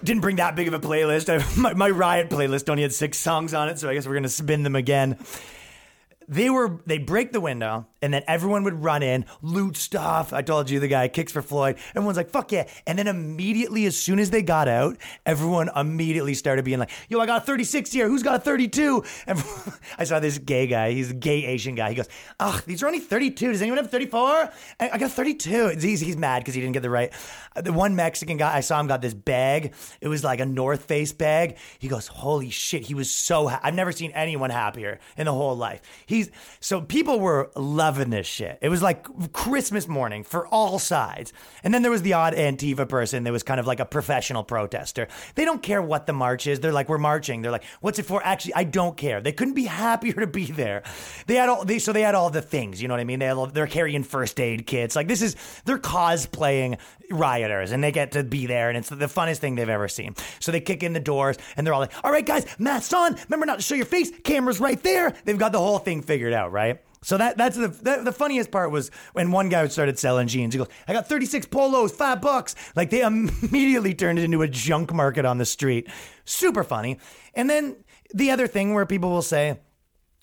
didn't 0.02 0.22
bring 0.22 0.36
that 0.36 0.56
big 0.56 0.66
of 0.66 0.74
a 0.74 0.80
playlist. 0.80 1.30
I, 1.30 1.40
my, 1.60 1.72
my 1.72 1.88
riot 1.88 2.28
playlist 2.28 2.68
only 2.68 2.82
had 2.82 2.92
six 2.92 3.16
songs 3.16 3.54
on 3.54 3.68
it, 3.68 3.78
so 3.78 3.88
I 3.88 3.94
guess 3.94 4.08
we're 4.08 4.14
gonna 4.14 4.28
spin 4.28 4.64
them 4.64 4.74
again 4.74 5.16
they 6.28 6.50
were 6.50 6.80
they'd 6.86 7.06
break 7.06 7.32
the 7.32 7.40
window 7.40 7.86
and 8.02 8.12
then 8.12 8.22
everyone 8.26 8.64
would 8.64 8.82
run 8.82 9.02
in 9.02 9.24
loot 9.42 9.76
stuff. 9.76 10.32
I 10.32 10.42
told 10.42 10.70
you 10.70 10.80
the 10.80 10.88
guy 10.88 11.08
kicks 11.08 11.32
for 11.32 11.42
floyd. 11.42 11.76
Everyone's 11.90 12.16
like 12.16 12.30
fuck 12.30 12.52
yeah. 12.52 12.68
And 12.86 12.98
then 12.98 13.06
immediately 13.06 13.86
as 13.86 13.96
soon 13.96 14.18
as 14.18 14.30
they 14.30 14.42
got 14.42 14.68
out 14.68 14.98
everyone 15.26 15.70
immediately 15.74 16.34
started 16.34 16.64
being 16.64 16.78
like 16.78 16.90
yo 17.08 17.20
i 17.20 17.26
got 17.26 17.42
a 17.42 17.46
36 17.46 17.92
here. 17.92 18.08
Who's 18.08 18.22
got 18.22 18.36
a 18.36 18.38
32 18.38 19.04
and 19.26 19.42
i 19.98 20.04
saw 20.04 20.20
this 20.20 20.38
gay 20.38 20.66
guy. 20.66 20.92
He's 20.92 21.10
a 21.10 21.14
gay 21.14 21.44
asian 21.46 21.74
guy. 21.74 21.90
He 21.90 21.94
goes 21.94 22.08
ugh 22.40 22.62
these 22.66 22.82
are 22.82 22.86
only 22.86 23.00
32 23.00 23.52
does 23.52 23.62
anyone 23.62 23.78
have 23.78 23.90
34 23.90 24.50
i, 24.80 24.98
got 24.98 25.10
32 25.10 25.76
he's, 25.78 26.00
he's 26.00 26.16
mad 26.16 26.40
because 26.40 26.54
he 26.54 26.60
didn't 26.60 26.74
get 26.74 26.82
the 26.82 26.90
right 26.90 27.12
uh, 27.56 27.60
the 27.60 27.72
one 27.72 27.94
mexican 27.96 28.36
guy 28.36 28.56
i 28.56 28.60
saw 28.60 28.80
him 28.80 28.86
got 28.86 29.00
this 29.00 29.14
bag. 29.14 29.74
It 30.00 30.08
was 30.08 30.24
like 30.24 30.40
a 30.40 30.46
north 30.46 30.84
face 30.84 31.12
bag. 31.12 31.56
He 31.78 31.88
goes 31.88 32.06
holy 32.06 32.50
shit. 32.50 32.82
He 32.82 32.94
was 32.94 33.10
so 33.10 33.48
ha- 33.48 33.60
i've 33.62 33.74
never 33.74 33.92
seen 33.92 34.10
anyone 34.12 34.50
happier 34.50 34.98
in 35.16 35.26
the 35.26 35.32
whole 35.32 35.56
life 35.56 35.80
he's 36.14 36.30
so 36.60 36.80
people 36.80 37.20
were 37.20 37.50
loving 37.56 38.10
this 38.10 38.26
shit. 38.26 38.58
It 38.62 38.68
was 38.68 38.82
like 38.82 39.06
Christmas 39.32 39.88
morning 39.88 40.24
for 40.24 40.46
all 40.48 40.78
sides. 40.78 41.32
And 41.62 41.74
then 41.74 41.82
there 41.82 41.90
was 41.90 42.02
the 42.02 42.12
odd 42.14 42.34
Antifa 42.34 42.88
person 42.88 43.24
that 43.24 43.32
was 43.32 43.42
kind 43.42 43.60
of 43.60 43.66
like 43.66 43.80
a 43.80 43.84
professional 43.84 44.44
protester. 44.44 45.08
They 45.34 45.44
don't 45.44 45.62
care 45.62 45.82
what 45.82 46.06
the 46.06 46.12
march 46.12 46.46
is. 46.46 46.60
They're 46.60 46.72
like, 46.72 46.88
we're 46.88 46.98
marching. 46.98 47.42
They're 47.42 47.52
like, 47.52 47.64
what's 47.80 47.98
it 47.98 48.04
for? 48.04 48.24
Actually, 48.24 48.54
I 48.54 48.64
don't 48.64 48.96
care. 48.96 49.20
They 49.20 49.32
couldn't 49.32 49.54
be 49.54 49.64
happier 49.64 50.14
to 50.14 50.26
be 50.26 50.46
there. 50.46 50.82
They 51.26 51.34
had 51.34 51.48
all 51.48 51.64
they 51.64 51.78
so 51.78 51.92
they 51.92 52.02
had 52.02 52.14
all 52.14 52.30
the 52.30 52.42
things. 52.42 52.80
You 52.80 52.88
know 52.88 52.94
what 52.94 53.00
I 53.00 53.04
mean? 53.04 53.18
They 53.18 53.26
had, 53.26 53.54
they're 53.54 53.66
carrying 53.66 54.04
first 54.04 54.38
aid 54.40 54.66
kits. 54.66 54.96
Like 54.96 55.08
this 55.08 55.22
is 55.22 55.36
they're 55.64 55.78
cosplaying 55.78 56.78
rioters, 57.10 57.72
and 57.72 57.82
they 57.82 57.92
get 57.92 58.12
to 58.12 58.24
be 58.24 58.46
there, 58.46 58.68
and 58.68 58.78
it's 58.78 58.88
the 58.88 58.96
funnest 59.06 59.38
thing 59.38 59.54
they've 59.54 59.68
ever 59.68 59.88
seen. 59.88 60.14
So 60.40 60.52
they 60.52 60.60
kick 60.60 60.82
in 60.82 60.92
the 60.92 61.00
doors, 61.00 61.36
and 61.56 61.66
they're 61.66 61.74
all 61.74 61.80
like, 61.80 61.92
"All 62.04 62.10
right, 62.10 62.24
guys, 62.24 62.46
masks 62.58 62.92
on. 62.92 63.16
Remember 63.28 63.46
not 63.46 63.56
to 63.56 63.62
show 63.62 63.74
your 63.74 63.86
face. 63.86 64.10
Cameras 64.22 64.60
right 64.60 64.82
there." 64.82 65.14
They've 65.24 65.38
got 65.38 65.52
the 65.52 65.58
whole 65.58 65.78
thing 65.78 66.02
figured 66.04 66.32
out, 66.32 66.52
right? 66.52 66.80
So 67.02 67.18
that 67.18 67.36
that's 67.36 67.56
the 67.56 67.68
the 68.02 68.12
funniest 68.12 68.50
part 68.50 68.70
was 68.70 68.90
when 69.12 69.30
one 69.30 69.50
guy 69.50 69.66
started 69.68 69.98
selling 69.98 70.26
jeans. 70.26 70.54
He 70.54 70.58
goes, 70.58 70.68
"I 70.88 70.94
got 70.94 71.06
36 71.06 71.46
polos, 71.46 71.92
five 71.92 72.22
bucks." 72.22 72.54
Like 72.74 72.88
they 72.90 73.00
immediately 73.02 73.94
turned 73.94 74.18
it 74.18 74.24
into 74.24 74.40
a 74.40 74.48
junk 74.48 74.92
market 74.92 75.26
on 75.26 75.36
the 75.36 75.44
street. 75.44 75.88
Super 76.24 76.64
funny. 76.64 76.98
And 77.34 77.50
then 77.50 77.76
the 78.14 78.30
other 78.30 78.46
thing 78.46 78.72
where 78.72 78.86
people 78.86 79.10
will 79.10 79.22
say, 79.22 79.58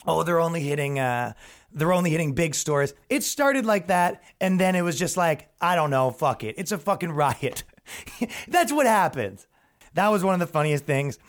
oh, 0.06 0.24
they're 0.24 0.40
only 0.40 0.62
hitting, 0.62 1.00
uh, 1.00 1.34
they're 1.72 1.94
only 1.94 2.10
hitting 2.10 2.34
big 2.34 2.56
stores. 2.56 2.94
It 3.10 3.24
started 3.24 3.66
like 3.66 3.88
that, 3.88 4.24
and 4.40 4.60
then 4.60 4.76
it 4.76 4.82
was 4.82 4.98
just 4.98 5.18
like, 5.18 5.50
I 5.62 5.76
don't 5.76 5.90
know, 5.90 6.12
fuck 6.12 6.44
it. 6.44 6.56
It's 6.58 6.72
a 6.72 6.78
fucking 6.78 7.12
riot. 7.12 7.64
That's 8.48 8.72
what 8.72 8.86
happens. 8.86 9.48
That 9.94 10.10
was 10.10 10.24
one 10.24 10.34
of 10.34 10.40
the 10.40 10.48
funniest 10.48 10.86
things. 10.86 11.20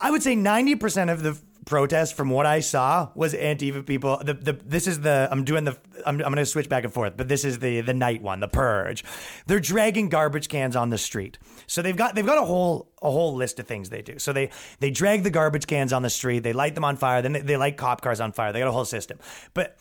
I 0.00 0.10
would 0.10 0.22
say 0.22 0.34
90% 0.34 1.12
of 1.12 1.22
the 1.22 1.38
protest 1.64 2.14
from 2.14 2.30
what 2.30 2.46
I 2.46 2.60
saw 2.60 3.10
was 3.14 3.34
Antifa 3.34 3.86
people. 3.86 4.20
The, 4.24 4.34
the 4.34 4.52
this 4.52 4.86
is 4.86 5.00
the 5.00 5.28
I'm 5.30 5.44
doing 5.44 5.64
the 5.64 5.76
I'm, 6.04 6.16
I'm 6.16 6.32
going 6.32 6.36
to 6.36 6.46
switch 6.46 6.68
back 6.68 6.84
and 6.84 6.92
forth, 6.92 7.16
but 7.16 7.28
this 7.28 7.44
is 7.44 7.58
the 7.58 7.80
the 7.80 7.94
night 7.94 8.22
one, 8.22 8.40
the 8.40 8.48
purge. 8.48 9.04
They're 9.46 9.60
dragging 9.60 10.08
garbage 10.08 10.48
cans 10.48 10.76
on 10.76 10.90
the 10.90 10.98
street. 10.98 11.38
So 11.66 11.82
they've 11.82 11.96
got 11.96 12.14
they've 12.14 12.26
got 12.26 12.38
a 12.38 12.44
whole 12.44 12.90
a 13.00 13.10
whole 13.10 13.34
list 13.34 13.58
of 13.60 13.66
things 13.66 13.90
they 13.90 14.02
do. 14.02 14.18
So 14.18 14.32
they 14.32 14.50
they 14.80 14.90
drag 14.90 15.22
the 15.22 15.30
garbage 15.30 15.66
cans 15.66 15.92
on 15.92 16.02
the 16.02 16.10
street, 16.10 16.40
they 16.40 16.52
light 16.52 16.74
them 16.74 16.84
on 16.84 16.96
fire, 16.96 17.22
then 17.22 17.32
they, 17.32 17.40
they 17.40 17.56
light 17.56 17.76
cop 17.76 18.00
cars 18.00 18.20
on 18.20 18.32
fire. 18.32 18.52
They 18.52 18.58
got 18.58 18.68
a 18.68 18.72
whole 18.72 18.84
system. 18.84 19.18
But 19.54 19.76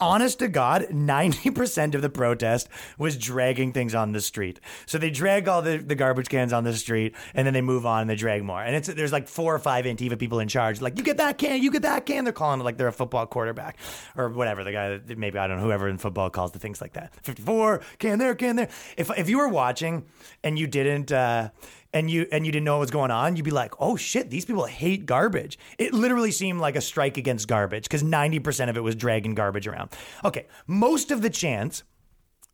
honest 0.00 0.38
to 0.40 0.48
God, 0.48 0.86
90% 0.90 1.94
of 1.94 2.02
the 2.02 2.10
protest 2.10 2.68
was 2.98 3.16
dragging 3.16 3.72
things 3.72 3.94
on 3.94 4.12
the 4.12 4.20
street. 4.20 4.60
So 4.86 4.98
they 4.98 5.10
drag 5.10 5.48
all 5.48 5.62
the, 5.62 5.78
the 5.78 5.94
garbage 5.94 6.28
cans 6.28 6.52
on 6.52 6.64
the 6.64 6.74
street 6.74 7.14
and 7.34 7.46
then 7.46 7.54
they 7.54 7.60
move 7.60 7.86
on 7.86 8.02
and 8.02 8.10
they 8.10 8.16
drag 8.16 8.42
more. 8.42 8.62
And 8.62 8.74
it's 8.74 8.88
there's 8.88 9.12
like 9.12 9.28
four 9.28 9.54
or 9.54 9.58
five 9.58 9.84
Antifa 9.84 10.18
people 10.18 10.40
in 10.40 10.48
charge. 10.48 10.80
Like, 10.80 10.96
you 10.96 11.04
get 11.04 11.18
that 11.18 11.38
can, 11.38 11.62
you 11.62 11.70
get 11.70 11.82
that 11.82 12.06
can. 12.06 12.24
They're 12.24 12.32
calling 12.32 12.60
it 12.60 12.64
like 12.64 12.76
they're 12.76 12.88
a 12.88 12.92
football 12.92 13.26
quarterback 13.26 13.78
or 14.16 14.28
whatever. 14.28 14.64
The 14.64 14.72
guy 14.72 14.98
that 14.98 15.18
maybe, 15.18 15.38
I 15.38 15.46
don't 15.46 15.58
know, 15.58 15.64
whoever 15.64 15.88
in 15.88 15.98
football 15.98 16.30
calls 16.30 16.52
the 16.52 16.58
things 16.58 16.80
like 16.80 16.94
that. 16.94 17.14
54, 17.22 17.80
can 17.98 18.18
there, 18.18 18.34
can 18.34 18.56
there. 18.56 18.68
If, 18.96 19.10
if 19.18 19.28
you 19.28 19.38
were 19.38 19.48
watching 19.48 20.06
and 20.42 20.58
you 20.58 20.66
didn't, 20.66 21.12
uh, 21.12 21.50
and 21.92 22.10
you 22.10 22.26
and 22.30 22.46
you 22.46 22.52
didn't 22.52 22.64
know 22.64 22.74
what 22.74 22.80
was 22.80 22.90
going 22.90 23.10
on, 23.10 23.36
you'd 23.36 23.44
be 23.44 23.50
like, 23.50 23.74
"Oh 23.80 23.96
shit, 23.96 24.30
these 24.30 24.44
people 24.44 24.64
hate 24.64 25.06
garbage." 25.06 25.58
It 25.78 25.92
literally 25.92 26.30
seemed 26.30 26.60
like 26.60 26.76
a 26.76 26.80
strike 26.80 27.16
against 27.16 27.48
garbage 27.48 27.84
because 27.84 28.02
90% 28.02 28.68
of 28.68 28.76
it 28.76 28.80
was 28.80 28.94
dragging 28.94 29.34
garbage 29.34 29.66
around. 29.66 29.90
Okay, 30.24 30.46
most 30.66 31.10
of 31.10 31.22
the 31.22 31.30
chants 31.30 31.82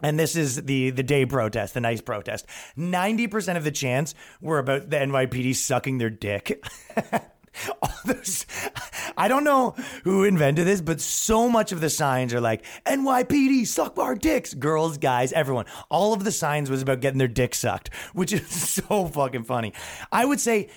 and 0.02 0.18
this 0.18 0.36
is 0.36 0.62
the 0.64 0.90
the 0.90 1.02
day 1.02 1.24
protest, 1.24 1.74
the 1.74 1.80
nice 1.80 2.00
protest. 2.00 2.46
90% 2.76 3.56
of 3.56 3.64
the 3.64 3.70
chants 3.70 4.14
were 4.40 4.58
about 4.58 4.90
the 4.90 4.96
NYPD 4.96 5.54
sucking 5.54 5.98
their 5.98 6.10
dick. 6.10 6.62
all 7.82 7.92
those, 8.04 8.46
I 9.16 9.28
don't 9.28 9.44
know 9.44 9.74
who 10.04 10.24
invented 10.24 10.66
this, 10.66 10.80
but 10.80 11.00
so 11.00 11.48
much 11.48 11.72
of 11.72 11.80
the 11.80 11.90
signs 11.90 12.34
are 12.34 12.40
like 12.40 12.64
NYPD 12.86 13.66
suck 13.66 13.98
our 13.98 14.14
dicks, 14.14 14.54
girls, 14.54 14.98
guys, 14.98 15.32
everyone. 15.32 15.66
All 15.90 16.12
of 16.12 16.24
the 16.24 16.32
signs 16.32 16.70
was 16.70 16.82
about 16.82 17.00
getting 17.00 17.18
their 17.18 17.28
dick 17.28 17.54
sucked, 17.54 17.94
which 18.12 18.32
is 18.32 18.48
so 18.48 19.06
fucking 19.06 19.44
funny. 19.44 19.72
I 20.12 20.24
would 20.24 20.40
say 20.40 20.68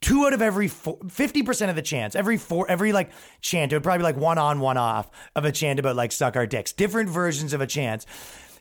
two 0.00 0.26
out 0.26 0.32
of 0.32 0.42
every 0.42 0.68
four, 0.68 0.98
50% 0.98 1.70
of 1.70 1.76
the 1.76 1.82
chants, 1.82 2.14
every 2.16 2.36
four, 2.36 2.68
every 2.68 2.92
like 2.92 3.10
chant, 3.40 3.72
it 3.72 3.76
would 3.76 3.82
probably 3.82 3.98
be 3.98 4.04
like 4.04 4.16
one 4.16 4.38
on, 4.38 4.60
one 4.60 4.76
off 4.76 5.10
of 5.34 5.44
a 5.44 5.52
chant 5.52 5.78
about 5.78 5.96
like 5.96 6.12
suck 6.12 6.36
our 6.36 6.46
dicks, 6.46 6.72
different 6.72 7.08
versions 7.08 7.52
of 7.52 7.60
a 7.60 7.66
chant 7.66 8.04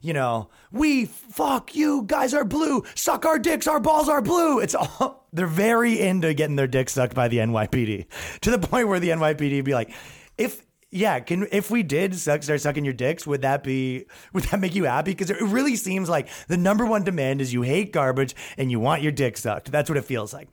you 0.02 0.14
know, 0.14 0.50
we 0.72 1.06
fuck 1.06 1.76
you 1.76 2.04
guys 2.06 2.34
are 2.34 2.44
blue, 2.44 2.84
suck 2.96 3.26
our 3.26 3.40
dicks, 3.40 3.68
our 3.68 3.80
balls 3.80 4.10
are 4.10 4.22
blue. 4.22 4.60
It's 4.60 4.76
all 4.76 5.28
they're 5.34 5.48
very 5.48 6.00
into 6.00 6.34
getting 6.34 6.56
their 6.56 6.68
dicks 6.68 6.94
sucked 6.94 7.16
by 7.16 7.28
the 7.28 7.38
NYPD 7.38 8.08
to 8.42 8.52
the 8.52 8.60
point 8.60 8.88
where 8.88 9.00
the 9.00 9.10
NYPD 9.10 9.64
be 9.64 9.74
like, 9.74 9.94
if 10.38 10.66
yeah, 10.90 11.20
can 11.22 11.48
if 11.52 11.72
we 11.72 11.84
did 11.84 12.16
suck, 12.16 12.44
start 12.44 12.60
sucking 12.60 12.84
your 12.84 12.94
dicks, 12.94 13.26
would 13.26 13.44
that 13.44 13.64
be 13.64 14.06
would 14.34 14.44
that 14.46 14.60
make 14.60 14.76
you 14.76 14.86
happy? 14.86 15.12
Because 15.12 15.30
it 15.30 15.42
really 15.42 15.76
seems 15.76 16.10
like 16.10 16.28
the 16.48 16.58
number 16.58 16.86
one 16.86 17.04
demand 17.04 17.40
is 17.40 17.54
you 17.54 17.62
hate 17.62 17.94
garbage 17.94 18.36
and 18.58 18.70
you 18.70 18.80
want 18.80 19.02
your 19.02 19.12
dick 19.12 19.38
sucked. 19.38 19.72
That's 19.72 19.90
what 19.90 19.98
it 19.98 20.06
feels 20.06 20.34
like. 20.34 20.50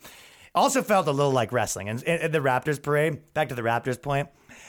Also 0.55 0.83
felt 0.83 1.07
a 1.09 1.13
little 1.13 1.33
like 1.33 1.53
wrestling 1.53 1.89
and, 1.89 2.03
and 2.05 2.33
the 2.33 2.39
Raptors 2.39 2.81
parade. 2.81 3.35
Back 3.35 3.49
to 3.49 3.55
the 3.55 3.63
Raptors 3.63 4.01
point. 4.01 4.29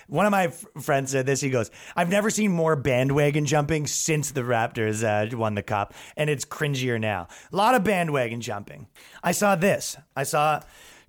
One 0.10 0.26
of 0.26 0.32
my 0.32 0.46
f- 0.46 0.66
friends 0.82 1.12
said 1.12 1.26
this. 1.26 1.40
He 1.40 1.50
goes, 1.50 1.70
I've 1.96 2.10
never 2.10 2.30
seen 2.30 2.52
more 2.52 2.76
bandwagon 2.76 3.46
jumping 3.46 3.88
since 3.88 4.32
the 4.32 4.42
Raptors 4.42 5.04
uh, 5.04 5.38
won 5.38 5.56
the 5.56 5.64
cup, 5.64 5.94
and 6.18 6.30
it's 6.30 6.46
cringier 6.46 7.00
now. 7.00 7.28
A 7.54 7.56
lot 7.56 7.76
of 7.76 7.84
bandwagon 7.84 8.42
jumping. 8.42 8.88
I 9.24 9.32
saw 9.32 9.56
this. 9.56 9.96
I 10.16 10.24
saw 10.24 10.62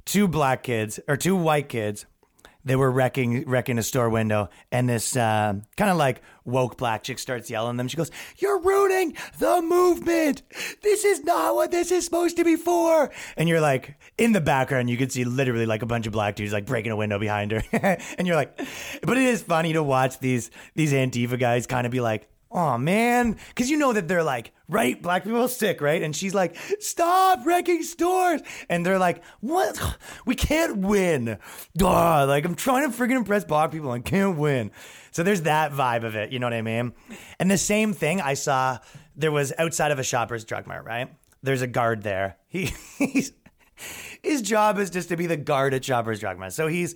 two 0.05 0.29
black 0.29 0.63
kids, 0.63 1.01
or 1.09 1.17
two 1.17 1.35
white 1.35 1.69
kids, 1.69 2.05
they 2.65 2.77
were 2.77 2.91
wrecking 2.91 3.45
wrecking 3.47 3.79
a 3.79 3.83
store 3.83 4.11
window, 4.11 4.49
and 4.71 4.89
this 4.89 5.17
uh, 5.17 5.55
kind 5.77 5.91
of 5.91 5.97
like 5.97 6.23
woke 6.45 6.77
black 6.77 7.03
chick 7.03 7.19
starts 7.19 7.51
yelling 7.51 7.71
at 7.71 7.77
them. 7.77 7.89
She 7.89 7.97
goes, 7.97 8.11
"You're 8.39 8.61
ruining 8.61 9.17
the 9.39 9.63
movement. 9.63 10.43
This 10.83 11.05
is 11.05 11.25
not 11.25 11.55
what 11.55 11.71
this 11.71 11.91
is 11.91 12.05
supposed 12.05 12.37
to 12.37 12.45
be 12.45 12.57
for." 12.57 13.11
And 13.37 13.49
you're 13.49 13.61
like, 13.61 13.97
in 14.19 14.33
the 14.33 14.41
background, 14.41 14.91
you 14.91 14.97
can 14.97 15.11
see 15.11 15.25
literally 15.25 15.67
like 15.67 15.83
a 15.83 15.87
bunch 15.87 16.07
of 16.07 16.13
black 16.13 16.37
dudes 16.37 16.53
like 16.53 16.67
breaking 16.67 16.93
a 16.93 16.97
window 16.97 17.19
behind 17.19 17.53
her, 17.53 17.63
and 18.19 18.27
you're 18.27 18.37
like, 18.37 18.57
but 19.03 19.17
it 19.17 19.25
is 19.25 19.43
funny 19.43 19.73
to 19.73 19.83
watch 19.83 20.19
these 20.19 20.51
these 20.75 20.93
Antifa 20.93 21.39
guys 21.39 21.67
kind 21.67 21.87
of 21.87 21.93
be 21.93 22.01
like, 22.01 22.29
oh 22.51 22.79
man. 22.79 23.37
Because 23.49 23.71
you 23.71 23.77
know 23.77 23.93
that 23.93 24.09
they're 24.09 24.23
like 24.23 24.53
right 24.69 25.01
black 25.01 25.25
people 25.25 25.43
are 25.43 25.49
sick 25.49 25.81
right? 25.81 26.03
And 26.03 26.15
she's 26.15 26.35
like 26.35 26.57
stop 26.81 27.45
wrecking 27.45 27.83
stores. 27.83 28.43
And 28.69 28.85
they're 28.85 28.99
like 28.99 29.23
what? 29.41 29.81
We 30.27 30.35
can't 30.35 30.79
win. 30.79 31.39
Duh. 31.77 32.27
like 32.27 32.45
i'm 32.45 32.55
trying 32.55 32.91
to 32.91 32.97
freaking 32.97 33.17
impress 33.17 33.45
black 33.45 33.71
people 33.71 33.93
and 33.93 34.05
can't 34.05 34.37
win. 34.37 34.71
So 35.11 35.23
there's 35.23 35.43
that 35.43 35.73
vibe 35.73 36.05
of 36.05 36.15
it 36.17 36.33
you 36.33 36.39
know 36.39 36.47
what 36.47 36.55
i 36.55 36.63
mean? 36.63 36.93
And 37.39 37.51
the 37.51 37.59
same 37.59 37.93
thing 37.93 38.21
i 38.21 38.35
saw 38.35 38.79
there 39.17 39.33
was 39.33 39.53
outside 39.59 39.91
of 39.91 39.99
a 39.99 40.05
shopper's 40.05 40.45
drug 40.45 40.67
mart 40.67 40.85
right? 40.85 41.11
There's 41.43 41.63
a 41.63 41.67
guard 41.67 42.03
there. 42.03 42.37
He 42.49 42.73
he's 42.99 43.33
his 44.23 44.43
job 44.43 44.79
is 44.79 44.91
just 44.91 45.09
to 45.09 45.17
be 45.17 45.27
the 45.27 45.39
guard 45.39 45.73
at 45.73 45.85
shopper's 45.85 46.21
drug 46.21 46.39
mart. 46.39 46.53
So 46.53 46.67
he's 46.67 46.95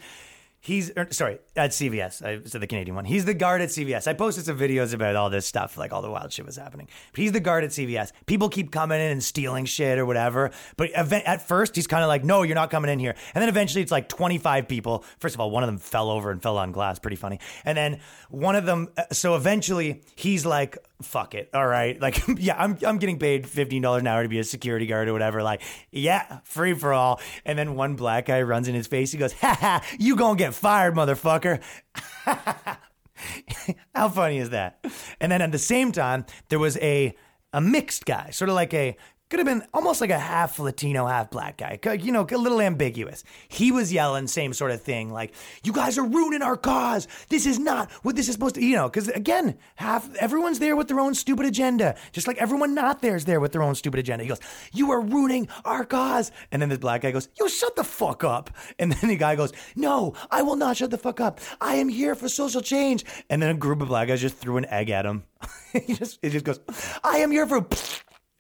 He's 0.65 0.91
er, 0.97 1.09
sorry 1.11 1.41
at 1.57 1.71
CVS. 1.71 2.25
I 2.25 2.41
said 2.45 2.61
the 2.61 2.67
Canadian 2.67 2.97
one. 2.97 3.05
He's 3.05 3.25
the 3.25 3.35
guard 3.35 3.61
at 3.61 3.69
CVS. 3.69 4.09
I 4.09 4.15
posted 4.15 4.45
some 4.45 4.59
videos 4.59 4.93
about 4.93 5.15
all 5.17 5.31
this 5.31 5.47
stuff, 5.47 5.77
like 5.77 5.93
all 5.93 6.03
the 6.03 6.11
wild 6.11 6.33
shit 6.33 6.45
was 6.45 6.57
happening. 6.57 6.89
But 7.13 7.21
he's 7.21 7.33
the 7.33 7.41
guard 7.41 7.65
at 7.65 7.71
CVS. 7.71 8.13
People 8.27 8.49
keep 8.49 8.73
coming 8.73 9.01
in 9.01 9.11
and 9.13 9.23
stealing 9.23 9.65
shit 9.65 9.99
or 9.99 10.07
whatever. 10.07 10.51
But 10.77 10.91
at 10.93 11.47
first, 11.47 11.77
he's 11.77 11.87
kind 11.87 12.03
of 12.03 12.09
like, 12.09 12.25
"No, 12.25 12.43
you're 12.43 12.55
not 12.55 12.71
coming 12.71 12.91
in 12.91 12.99
here." 12.99 13.15
And 13.35 13.43
then 13.43 13.49
eventually, 13.49 13.83
it's 13.83 13.93
like 13.93 14.09
25 14.09 14.67
people. 14.69 15.05
First 15.19 15.35
of 15.35 15.41
all, 15.41 15.51
one 15.51 15.63
of 15.63 15.69
them 15.69 15.79
fell 15.79 16.11
over 16.11 16.31
and 16.31 16.43
fell 16.43 16.59
on 16.59 16.73
glass. 16.73 16.99
Pretty 16.99 17.17
funny. 17.17 17.39
And 17.65 17.77
then 17.79 18.01
one 18.31 18.57
of 18.57 18.67
them. 18.67 18.89
Uh, 18.97 19.05
so 19.13 19.37
eventually, 19.37 20.03
he's 20.17 20.45
like, 20.45 20.77
"Fuck 21.03 21.35
it, 21.35 21.51
all 21.55 21.67
right." 21.67 22.01
Like, 22.01 22.21
yeah, 22.39 22.57
I'm 22.59 22.77
I'm 22.85 22.99
getting 22.99 23.19
paid 23.19 23.49
fifteen 23.49 23.83
dollars 23.83 24.01
an 24.01 24.09
hour 24.09 24.23
to 24.25 24.29
be 24.29 24.41
a 24.41 24.45
security 24.45 24.87
guard 24.87 25.09
or 25.09 25.13
whatever. 25.13 25.43
Like, 25.43 25.63
yeah, 25.93 26.41
free 26.45 26.75
for 26.75 26.93
all. 26.93 27.21
And 27.45 27.57
then 27.59 27.77
one 27.77 27.95
black 27.95 28.27
guy 28.27 28.43
runs 28.43 28.67
in 28.67 28.75
his 28.75 28.89
face. 28.89 29.13
He 29.13 29.19
goes, 29.19 29.33
"Ha 29.35 29.57
ha, 29.61 29.85
you 29.99 30.17
gonna 30.17 30.37
get 30.37 30.55
fired, 30.55 30.95
motherfucker. 30.95 31.44
How 33.95 34.09
funny 34.09 34.39
is 34.39 34.51
that? 34.51 34.85
And 35.21 35.31
then 35.31 35.43
at 35.43 35.53
the 35.53 35.59
same 35.59 35.93
time, 35.93 36.27
there 36.49 36.59
was 36.59 36.77
a 36.79 37.15
a 37.53 37.61
mixed 37.61 38.05
guy, 38.05 38.31
sort 38.31 38.49
of 38.49 38.57
like 38.57 38.75
a 38.75 38.97
could 39.31 39.39
have 39.39 39.47
been 39.47 39.67
almost 39.73 40.01
like 40.01 40.11
a 40.11 40.19
half 40.19 40.59
Latino, 40.59 41.07
half 41.07 41.31
black 41.31 41.57
guy. 41.57 41.79
You 41.95 42.13
know, 42.13 42.27
a 42.31 42.37
little 42.37 42.61
ambiguous. 42.61 43.25
He 43.49 43.73
was 43.73 43.93
yelling, 43.93 44.27
same 44.27 44.53
sort 44.53 44.71
of 44.71 44.83
thing, 44.83 45.13
like, 45.13 45.33
you 45.63 45.73
guys 45.73 45.99
are 45.99 46.05
ruining 46.05 46.43
our 46.43 46.57
cause. 46.57 47.09
This 47.29 47.47
is 47.47 47.59
not 47.59 47.91
what 48.03 48.17
this 48.17 48.29
is 48.29 48.35
supposed 48.35 48.57
to, 48.57 48.65
you 48.65 48.77
know, 48.77 48.89
because 48.89 49.09
again, 49.09 49.57
half 49.77 50.15
everyone's 50.17 50.59
there 50.59 50.77
with 50.77 50.89
their 50.89 51.01
own 51.01 51.15
stupid 51.15 51.47
agenda, 51.47 51.97
just 52.13 52.27
like 52.27 52.39
everyone 52.39 52.75
not 52.75 53.03
there 53.03 53.17
is 53.17 53.25
there 53.25 53.41
with 53.41 53.53
their 53.53 53.63
own 53.63 53.75
stupid 53.75 54.01
agenda. 54.01 54.25
He 54.25 54.29
goes, 54.29 54.41
you 54.73 54.91
are 54.91 55.01
ruining 55.01 55.49
our 55.65 55.85
cause. 55.85 56.31
And 56.53 56.61
then 56.61 56.69
this 56.69 56.79
black 56.79 57.03
guy 57.03 57.11
goes, 57.11 57.29
yo, 57.39 57.49
shut 57.49 57.77
the 57.77 57.85
fuck 57.85 58.25
up. 58.25 58.51
And 58.79 58.93
then 58.93 59.09
the 59.09 59.17
guy 59.17 59.37
goes, 59.37 59.53
no, 59.75 60.15
I 60.31 60.43
will 60.43 60.57
not 60.57 60.77
shut 60.77 60.91
the 60.91 60.99
fuck 60.99 61.21
up. 61.21 61.41
I 61.61 61.77
am 61.77 61.89
here 61.89 62.15
for 62.15 62.29
social 62.29 62.61
change. 62.61 63.05
And 63.31 63.43
then 63.43 63.51
a 63.51 63.55
group 63.55 63.81
of 63.81 63.89
black 63.89 64.09
guys 64.09 64.21
just 64.21 64.37
threw 64.37 64.57
an 64.59 64.67
egg 64.67 64.91
at 64.91 65.07
him. 65.07 65.25
he 65.73 65.95
just, 65.95 66.19
he 66.23 66.31
just 66.31 66.45
goes, 66.45 66.61
I 67.03 67.19
am 67.19 67.31
here 67.31 67.47
for 67.47 67.67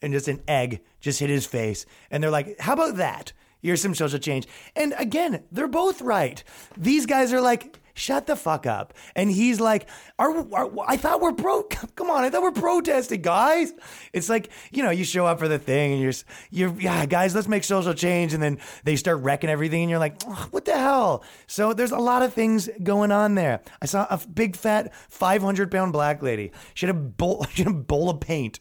and 0.05 0.12
just 0.12 0.28
an 0.28 0.42
egg 0.46 0.80
just 1.00 1.20
hit 1.20 1.30
his 1.30 1.46
face. 1.46 1.86
And 2.11 2.22
they're 2.22 2.30
like, 2.30 2.61
how 2.61 2.74
about 2.74 2.96
that? 2.96 3.32
Here's 3.62 3.80
some 3.80 3.94
social 3.94 4.18
change. 4.18 4.46
And 4.76 4.94
again, 4.98 5.42
they're 5.50 5.66
both 5.66 6.02
right. 6.02 6.44
These 6.76 7.07
guys 7.07 7.32
are 7.32 7.40
like, 7.40 7.80
shut 7.95 8.26
the 8.26 8.36
fuck 8.36 8.66
up. 8.66 8.92
And 9.14 9.30
he's 9.30 9.61
like, 9.61 9.88
are, 10.18 10.30
are, 10.53 10.70
I 10.86 10.97
thought 10.97 11.20
we're 11.20 11.32
pro, 11.32 11.62
come 11.97 12.11
on, 12.11 12.24
I 12.24 12.30
thought 12.30 12.42
we're 12.42 12.51
protesting, 12.51 13.22
guys. 13.22 13.72
It's 14.12 14.28
like, 14.28 14.51
you 14.72 14.82
know, 14.82 14.90
you 14.90 15.05
show 15.05 15.26
up 15.26 15.38
for 15.38 15.49
the 15.49 15.59
thing 15.59 15.92
and 15.92 16.03
you're, 16.03 16.12
you're, 16.51 16.80
yeah, 16.80 17.07
guys, 17.07 17.34
let's 17.34 17.49
make 17.49 17.64
social 17.64 17.95
change. 17.95 18.34
And 18.34 18.42
then 18.42 18.59
they 18.84 18.97
start 18.97 19.20
wrecking 19.22 19.51
everything 19.51 19.82
and 19.82 19.90
you're 19.90 19.99
like, 19.99 20.16
oh, 20.26 20.49
what 20.51 20.64
the 20.64 20.76
hell? 20.76 21.24
So 21.47 21.72
there's 21.72 21.92
a 21.92 21.99
lot 21.99 22.22
of 22.22 22.34
things 22.34 22.68
going 22.82 23.12
on 23.12 23.34
there. 23.34 23.61
I 23.80 23.86
saw 23.86 24.07
a 24.11 24.20
big 24.26 24.57
fat 24.57 24.92
500 25.09 25.70
pound 25.70 25.92
black 25.92 26.22
lady. 26.22 26.53
She 26.74 26.86
had 26.86 26.95
a 26.95 26.99
bowl, 26.99 27.47
she 27.51 27.62
had 27.62 27.72
a 27.72 27.76
bowl 27.76 28.11
of 28.11 28.20
paint. 28.20 28.61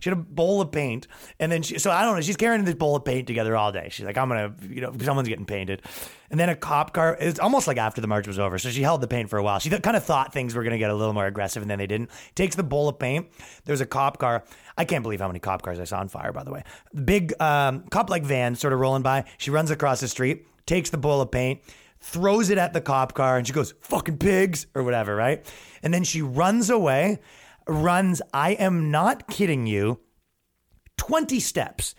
She 0.00 0.10
had 0.10 0.18
a 0.18 0.22
bowl 0.22 0.60
of 0.60 0.70
paint. 0.72 1.06
And 1.40 1.50
then 1.50 1.62
she, 1.62 1.78
so 1.78 1.90
I 1.90 2.02
don't 2.02 2.16
know, 2.16 2.20
she's 2.20 2.36
carrying 2.36 2.64
this 2.64 2.74
bowl 2.74 2.96
of 2.96 3.04
paint 3.04 3.26
together 3.26 3.56
all 3.56 3.72
day. 3.72 3.88
She's 3.90 4.04
like, 4.04 4.18
I'm 4.18 4.28
to, 4.28 4.52
you 4.68 4.82
know, 4.82 4.94
someone's 5.02 5.28
getting 5.28 5.46
painted. 5.46 5.82
And 6.34 6.40
then 6.40 6.48
a 6.48 6.56
cop 6.56 6.92
car, 6.92 7.16
it's 7.20 7.38
almost 7.38 7.68
like 7.68 7.76
after 7.76 8.00
the 8.00 8.08
march 8.08 8.26
was 8.26 8.40
over. 8.40 8.58
So 8.58 8.68
she 8.70 8.82
held 8.82 9.00
the 9.00 9.06
paint 9.06 9.30
for 9.30 9.38
a 9.38 9.42
while. 9.44 9.60
She 9.60 9.70
th- 9.70 9.82
kind 9.82 9.96
of 9.96 10.02
thought 10.02 10.32
things 10.32 10.56
were 10.56 10.64
going 10.64 10.72
to 10.72 10.78
get 10.78 10.90
a 10.90 10.94
little 10.94 11.12
more 11.12 11.26
aggressive 11.26 11.62
and 11.62 11.70
then 11.70 11.78
they 11.78 11.86
didn't. 11.86 12.10
Takes 12.34 12.56
the 12.56 12.64
bowl 12.64 12.88
of 12.88 12.98
paint. 12.98 13.28
There's 13.66 13.80
a 13.80 13.86
cop 13.86 14.18
car. 14.18 14.42
I 14.76 14.84
can't 14.84 15.04
believe 15.04 15.20
how 15.20 15.28
many 15.28 15.38
cop 15.38 15.62
cars 15.62 15.78
I 15.78 15.84
saw 15.84 16.00
on 16.00 16.08
fire, 16.08 16.32
by 16.32 16.42
the 16.42 16.50
way. 16.50 16.64
The 16.92 17.02
Big 17.02 17.40
um, 17.40 17.84
cop 17.88 18.10
like 18.10 18.24
van 18.24 18.56
sort 18.56 18.72
of 18.72 18.80
rolling 18.80 19.02
by. 19.02 19.26
She 19.38 19.52
runs 19.52 19.70
across 19.70 20.00
the 20.00 20.08
street, 20.08 20.44
takes 20.66 20.90
the 20.90 20.98
bowl 20.98 21.20
of 21.20 21.30
paint, 21.30 21.60
throws 22.00 22.50
it 22.50 22.58
at 22.58 22.72
the 22.72 22.80
cop 22.80 23.14
car, 23.14 23.38
and 23.38 23.46
she 23.46 23.52
goes, 23.52 23.72
fucking 23.80 24.18
pigs, 24.18 24.66
or 24.74 24.82
whatever, 24.82 25.14
right? 25.14 25.46
And 25.84 25.94
then 25.94 26.02
she 26.02 26.20
runs 26.20 26.68
away, 26.68 27.20
runs, 27.68 28.20
I 28.32 28.54
am 28.54 28.90
not 28.90 29.28
kidding 29.28 29.68
you, 29.68 30.00
20 30.96 31.38
steps, 31.38 31.94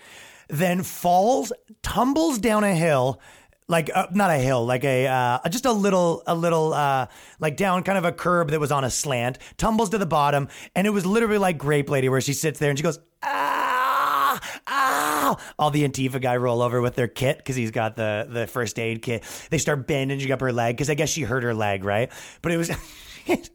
then 0.49 0.83
falls, 0.83 1.53
tumbles 1.81 2.37
down 2.37 2.65
a 2.65 2.75
hill, 2.75 3.21
like 3.67 3.89
uh, 3.93 4.07
not 4.11 4.29
a 4.29 4.37
hill, 4.37 4.65
like 4.65 4.83
a 4.83 5.07
uh, 5.07 5.49
just 5.49 5.65
a 5.65 5.71
little, 5.71 6.23
a 6.27 6.35
little, 6.35 6.73
uh, 6.73 7.07
like 7.39 7.57
down 7.57 7.83
kind 7.83 7.97
of 7.97 8.05
a 8.05 8.11
curb 8.11 8.51
that 8.51 8.59
was 8.59 8.71
on 8.71 8.83
a 8.83 8.89
slant, 8.89 9.39
tumbles 9.57 9.89
to 9.89 9.97
the 9.97 10.05
bottom, 10.05 10.47
and 10.75 10.85
it 10.85 10.91
was 10.91 11.05
literally 11.05 11.37
like 11.37 11.57
Grape 11.57 11.89
Lady, 11.89 12.09
where 12.09 12.21
she 12.21 12.33
sits 12.33 12.59
there 12.59 12.69
and 12.69 12.77
she 12.77 12.83
goes, 12.83 12.99
ah, 13.23 14.39
ah. 14.67 15.39
All 15.57 15.71
the 15.71 15.87
Antifa 15.87 16.21
guy 16.21 16.37
roll 16.37 16.61
over 16.61 16.81
with 16.81 16.95
their 16.95 17.07
kit 17.07 17.37
because 17.37 17.55
he's 17.55 17.71
got 17.71 17.95
the 17.95 18.27
the 18.29 18.45
first 18.45 18.77
aid 18.77 19.01
kit. 19.01 19.23
They 19.49 19.57
start 19.57 19.87
bandaging 19.87 20.31
up 20.31 20.41
her 20.41 20.53
leg 20.53 20.75
because 20.75 20.89
I 20.89 20.93
guess 20.93 21.09
she 21.09 21.23
hurt 21.23 21.43
her 21.43 21.53
leg, 21.53 21.83
right? 21.83 22.11
But 22.41 22.51
it 22.51 22.57
was. 22.57 22.71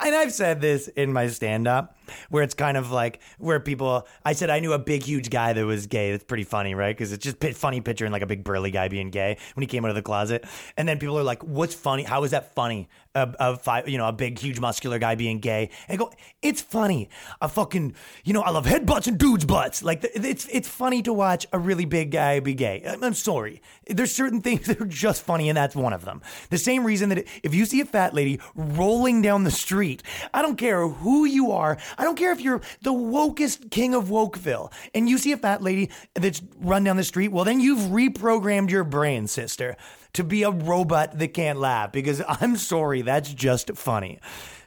And 0.00 0.14
I've 0.14 0.32
said 0.32 0.60
this 0.60 0.88
in 0.88 1.12
my 1.12 1.28
stand 1.28 1.68
up 1.68 1.96
where 2.28 2.42
it's 2.42 2.54
kind 2.54 2.76
of 2.76 2.90
like 2.90 3.20
where 3.38 3.60
people, 3.60 4.06
I 4.24 4.32
said 4.32 4.50
I 4.50 4.60
knew 4.60 4.72
a 4.72 4.78
big, 4.78 5.02
huge 5.02 5.30
guy 5.30 5.52
that 5.52 5.64
was 5.64 5.86
gay. 5.86 6.12
That's 6.12 6.24
pretty 6.24 6.44
funny, 6.44 6.74
right? 6.74 6.96
Because 6.96 7.12
it's 7.12 7.24
just 7.24 7.42
a 7.44 7.52
funny 7.52 7.80
picture 7.80 8.06
in 8.06 8.12
like 8.12 8.22
a 8.22 8.26
big 8.26 8.44
burly 8.44 8.70
guy 8.70 8.88
being 8.88 9.10
gay 9.10 9.36
when 9.54 9.62
he 9.62 9.66
came 9.66 9.84
out 9.84 9.88
of 9.88 9.94
the 9.94 10.02
closet. 10.02 10.44
And 10.76 10.88
then 10.88 10.98
people 10.98 11.18
are 11.18 11.22
like, 11.22 11.42
what's 11.42 11.74
funny? 11.74 12.02
How 12.02 12.24
is 12.24 12.30
that 12.32 12.54
funny? 12.54 12.88
A, 13.14 13.56
five, 13.56 13.88
you 13.88 13.98
know, 13.98 14.06
a 14.06 14.12
big, 14.12 14.38
huge, 14.38 14.60
muscular 14.60 15.00
guy 15.00 15.16
being 15.16 15.40
gay. 15.40 15.70
And 15.88 15.98
go, 15.98 16.12
it's 16.42 16.60
funny. 16.60 17.08
A 17.40 17.48
fucking, 17.48 17.94
you 18.24 18.32
know, 18.32 18.42
I 18.42 18.50
love 18.50 18.66
head 18.66 18.86
butts 18.86 19.08
and 19.08 19.18
dudes' 19.18 19.44
butts. 19.44 19.82
Like 19.82 20.08
it's, 20.14 20.46
it's 20.52 20.68
funny 20.68 21.02
to 21.02 21.12
watch 21.12 21.44
a 21.52 21.58
really 21.58 21.86
big 21.86 22.12
guy 22.12 22.38
be 22.38 22.54
gay. 22.54 22.82
I'm 22.86 23.14
sorry. 23.14 23.62
There's 23.88 24.14
certain 24.14 24.40
things 24.42 24.66
that 24.66 24.80
are 24.80 24.86
just 24.86 25.22
funny, 25.22 25.48
and 25.48 25.56
that's 25.56 25.74
one 25.74 25.92
of 25.92 26.04
them. 26.04 26.22
The 26.50 26.58
same 26.58 26.84
reason 26.84 27.08
that 27.08 27.26
if 27.42 27.54
you 27.54 27.64
see 27.64 27.80
a 27.80 27.84
fat 27.84 28.14
lady 28.14 28.40
rolling 28.54 29.22
down 29.22 29.44
the 29.44 29.50
street, 29.50 30.02
I 30.32 30.42
don't 30.42 30.56
care 30.56 30.86
who 30.86 31.24
you 31.24 31.52
are. 31.52 31.78
I 32.00 32.04
don't 32.04 32.16
care 32.16 32.32
if 32.32 32.40
you're 32.40 32.62
the 32.80 32.94
wokest 32.94 33.70
king 33.70 33.94
of 33.94 34.06
Wokeville 34.06 34.72
and 34.94 35.06
you 35.06 35.18
see 35.18 35.32
a 35.32 35.36
fat 35.36 35.60
lady 35.62 35.90
that's 36.14 36.40
run 36.56 36.82
down 36.82 36.96
the 36.96 37.04
street. 37.04 37.28
Well, 37.28 37.44
then 37.44 37.60
you've 37.60 37.90
reprogrammed 37.90 38.70
your 38.70 38.84
brain, 38.84 39.26
sister, 39.26 39.76
to 40.14 40.24
be 40.24 40.42
a 40.42 40.50
robot 40.50 41.18
that 41.18 41.34
can't 41.34 41.58
laugh 41.58 41.92
because 41.92 42.22
I'm 42.28 42.56
sorry, 42.56 43.02
that's 43.02 43.34
just 43.34 43.76
funny. 43.76 44.18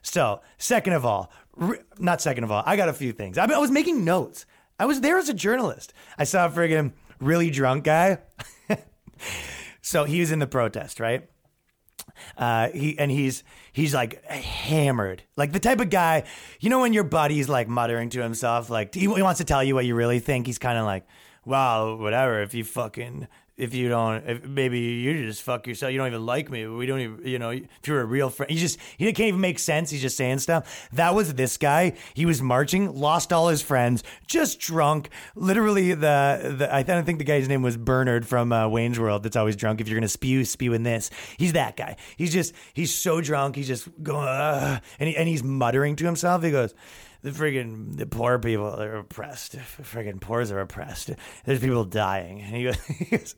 So, 0.03 0.41
second 0.59 0.93
of 0.93 1.07
all, 1.07 1.31
re- 1.55 1.79
not 1.97 2.21
second 2.21 2.43
of 2.43 2.51
all, 2.51 2.61
I 2.67 2.75
got 2.75 2.89
a 2.89 2.93
few 2.93 3.11
things. 3.11 3.39
I, 3.39 3.47
mean, 3.47 3.55
I 3.55 3.59
was 3.59 3.71
making 3.71 4.05
notes. 4.05 4.45
I 4.79 4.85
was 4.85 5.01
there 5.01 5.17
as 5.17 5.27
a 5.27 5.33
journalist. 5.33 5.91
I 6.19 6.25
saw 6.25 6.45
a 6.45 6.51
friggin' 6.51 6.93
really 7.19 7.49
drunk 7.49 7.85
guy. 7.85 8.19
so 9.81 10.03
he 10.03 10.19
was 10.19 10.31
in 10.31 10.37
the 10.37 10.45
protest, 10.45 10.99
right? 10.99 11.27
Uh, 12.37 12.69
he 12.69 12.97
and 12.97 13.11
he's 13.11 13.43
he's 13.71 13.93
like 13.93 14.23
hammered, 14.25 15.23
like 15.35 15.51
the 15.51 15.59
type 15.59 15.79
of 15.79 15.89
guy, 15.89 16.23
you 16.59 16.69
know, 16.69 16.81
when 16.81 16.93
your 16.93 17.03
buddy's 17.03 17.49
like 17.49 17.67
muttering 17.67 18.09
to 18.09 18.21
himself, 18.21 18.69
like 18.69 18.93
he, 18.93 19.01
he 19.01 19.21
wants 19.21 19.39
to 19.39 19.45
tell 19.45 19.63
you 19.63 19.75
what 19.75 19.85
you 19.85 19.95
really 19.95 20.19
think. 20.19 20.47
He's 20.47 20.59
kind 20.59 20.77
of 20.77 20.85
like, 20.85 21.05
"Well, 21.45 21.97
whatever. 21.97 22.41
If 22.41 22.53
you 22.53 22.63
fucking 22.63 23.27
if 23.55 23.73
you 23.75 23.87
don't, 23.87 24.27
if 24.27 24.43
maybe 24.43 24.79
you 24.79 25.25
just 25.25 25.43
fuck 25.43 25.67
yourself. 25.67 25.91
You 25.91 25.99
don't 25.99 26.07
even 26.07 26.25
like 26.25 26.49
me. 26.49 26.65
We 26.65 26.85
don't 26.85 26.99
even, 26.99 27.27
you 27.27 27.37
know, 27.37 27.51
if 27.51 27.67
you're 27.85 28.01
a 28.01 28.05
real 28.05 28.29
friend, 28.29 28.51
he 28.51 28.57
just, 28.57 28.79
he 28.97 29.05
can't 29.13 29.27
even 29.27 29.41
make 29.41 29.59
sense. 29.59 29.91
He's 29.91 30.01
just 30.01 30.17
saying 30.17 30.39
stuff. 30.39 30.89
That 30.93 31.13
was 31.13 31.35
this 31.35 31.57
guy. 31.57 31.93
He 32.13 32.25
was 32.25 32.41
marching, 32.41 32.95
lost 32.95 33.31
all 33.31 33.49
his 33.49 33.61
friends, 33.61 34.03
just 34.25 34.59
drunk. 34.59 35.09
Literally, 35.35 35.93
the, 35.93 36.55
the 36.57 36.73
I 36.73 36.83
think 36.83 37.19
the 37.19 37.25
guy's 37.25 37.47
name 37.47 37.61
was 37.61 37.77
Bernard 37.77 38.27
from 38.27 38.51
uh, 38.51 38.67
Wayne's 38.67 38.99
World. 38.99 39.23
That's 39.23 39.35
always 39.35 39.55
drunk. 39.55 39.81
If 39.81 39.87
you're 39.87 39.99
gonna 39.99 40.07
spew, 40.07 40.45
spew 40.45 40.73
in 40.73 40.83
this. 40.83 41.11
He's 41.37 41.53
that 41.53 41.77
guy. 41.77 41.97
He's 42.17 42.33
just, 42.33 42.53
he's 42.73 42.93
so 42.93 43.21
drunk. 43.21 43.55
He's 43.55 43.67
just 43.67 43.87
going, 44.01 44.27
and 44.27 45.09
he, 45.09 45.15
and 45.15 45.27
he's 45.27 45.43
muttering 45.43 45.95
to 45.97 46.05
himself. 46.05 46.43
He 46.43 46.51
goes 46.51 46.73
the 47.23 47.31
friggin' 47.31 47.97
the 47.97 48.05
poor 48.05 48.37
people 48.37 48.79
are 48.79 48.97
oppressed. 48.97 49.55
Friggin' 49.55 50.21
poors 50.21 50.51
are 50.51 50.59
oppressed. 50.59 51.11
There's 51.45 51.59
people 51.59 51.85
dying. 51.85 52.41
And 52.41 52.55
he 52.55 52.63
goes, 52.65 53.35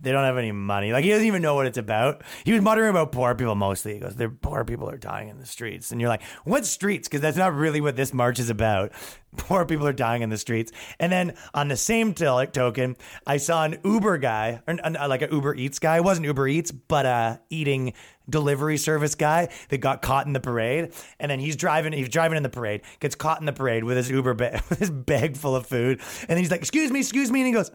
they 0.00 0.12
don't 0.12 0.24
have 0.24 0.38
any 0.38 0.52
money. 0.52 0.92
Like 0.92 1.04
he 1.04 1.10
doesn't 1.10 1.26
even 1.26 1.42
know 1.42 1.54
what 1.54 1.66
it's 1.66 1.78
about. 1.78 2.22
He 2.44 2.52
was 2.52 2.62
muttering 2.62 2.90
about 2.90 3.12
poor 3.12 3.34
people 3.34 3.54
mostly. 3.54 3.94
He 3.94 4.00
goes, 4.00 4.14
"Their 4.14 4.30
poor 4.30 4.64
people 4.64 4.88
are 4.88 4.96
dying 4.96 5.28
in 5.28 5.38
the 5.38 5.46
streets," 5.46 5.90
and 5.90 6.00
you're 6.00 6.08
like, 6.08 6.22
"What 6.44 6.64
streets?" 6.66 7.08
Because 7.08 7.20
that's 7.20 7.36
not 7.36 7.54
really 7.54 7.80
what 7.80 7.96
this 7.96 8.14
march 8.14 8.38
is 8.38 8.50
about. 8.50 8.92
Poor 9.36 9.64
people 9.64 9.86
are 9.86 9.92
dying 9.92 10.22
in 10.22 10.28
the 10.30 10.36
streets. 10.36 10.72
And 10.98 11.12
then 11.12 11.34
on 11.54 11.68
the 11.68 11.76
same 11.76 12.14
t- 12.14 12.24
token, 12.24 12.96
I 13.24 13.36
saw 13.36 13.64
an 13.64 13.78
Uber 13.84 14.18
guy, 14.18 14.60
or 14.66 14.74
like 14.74 15.22
an 15.22 15.30
Uber 15.30 15.54
Eats 15.54 15.78
guy. 15.78 15.98
It 15.98 16.04
wasn't 16.04 16.26
Uber 16.26 16.48
Eats, 16.48 16.72
but 16.72 17.06
uh, 17.06 17.38
eating 17.48 17.92
delivery 18.30 18.76
service 18.76 19.14
guy 19.14 19.48
that 19.68 19.78
got 19.78 20.02
caught 20.02 20.26
in 20.26 20.32
the 20.32 20.40
parade. 20.40 20.92
And 21.18 21.30
then 21.30 21.40
he's 21.40 21.56
driving. 21.56 21.92
He's 21.92 22.08
driving 22.08 22.36
in 22.36 22.42
the 22.42 22.48
parade, 22.48 22.82
gets 23.00 23.14
caught 23.14 23.40
in 23.40 23.46
the 23.46 23.52
parade 23.52 23.84
with 23.84 23.96
his 23.96 24.10
Uber 24.10 24.34
bag, 24.34 24.62
with 24.68 24.78
his 24.78 24.90
bag 24.90 25.36
full 25.36 25.56
of 25.56 25.66
food, 25.66 26.00
and 26.20 26.28
then 26.28 26.38
he's 26.38 26.50
like, 26.50 26.60
"Excuse 26.60 26.90
me, 26.90 27.00
excuse 27.00 27.30
me," 27.30 27.40
and 27.40 27.46
he 27.48 27.52
goes 27.52 27.70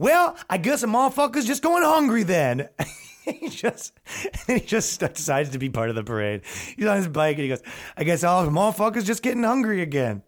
well, 0.00 0.34
I 0.48 0.56
guess 0.56 0.82
a 0.82 0.86
motherfucker's 0.86 1.44
just 1.44 1.62
going 1.62 1.82
hungry 1.82 2.22
then. 2.22 2.70
he 3.24 3.50
just 3.50 3.92
he 4.46 4.58
just 4.58 4.98
decides 4.98 5.50
to 5.50 5.58
be 5.58 5.68
part 5.68 5.90
of 5.90 5.94
the 5.94 6.02
parade. 6.02 6.40
He's 6.74 6.86
on 6.86 6.96
his 6.96 7.08
bike 7.08 7.36
and 7.36 7.42
he 7.42 7.48
goes, 7.48 7.62
I 7.98 8.04
guess 8.04 8.24
all 8.24 8.44
the 8.44 8.50
motherfuckers 8.50 9.04
just 9.04 9.22
getting 9.22 9.42
hungry 9.42 9.82
again. 9.82 10.22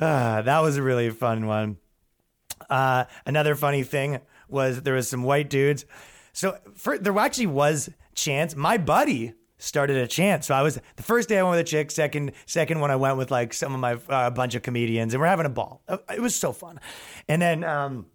Uh, 0.00 0.42
that 0.42 0.60
was 0.60 0.76
a 0.76 0.82
really 0.82 1.10
fun 1.10 1.46
one. 1.46 1.76
Uh, 2.68 3.04
another 3.24 3.54
funny 3.54 3.84
thing 3.84 4.20
was 4.48 4.82
there 4.82 4.94
was 4.94 5.08
some 5.08 5.22
white 5.22 5.50
dudes. 5.50 5.84
So 6.32 6.58
for, 6.74 6.98
there 6.98 7.16
actually 7.16 7.46
was 7.46 7.88
chance. 8.16 8.56
My 8.56 8.78
buddy 8.78 9.34
started 9.58 9.96
a 9.96 10.06
chant. 10.06 10.44
So 10.44 10.54
I 10.54 10.62
was 10.62 10.80
the 10.96 11.02
first 11.02 11.28
day 11.28 11.38
I 11.38 11.42
went 11.42 11.52
with 11.52 11.60
a 11.60 11.64
chick. 11.64 11.90
Second, 11.90 12.32
second 12.46 12.80
one 12.80 12.90
I 12.90 12.96
went 12.96 13.16
with 13.16 13.30
like 13.30 13.52
some 13.52 13.74
of 13.74 13.80
my 13.80 13.98
uh, 14.08 14.30
bunch 14.30 14.54
of 14.54 14.62
comedians, 14.62 15.14
and 15.14 15.20
we're 15.20 15.28
having 15.28 15.46
a 15.46 15.50
ball. 15.50 15.82
It 16.12 16.20
was 16.20 16.34
so 16.34 16.52
fun. 16.52 16.80
And 17.28 17.40
then 17.40 17.64
um, 17.64 18.06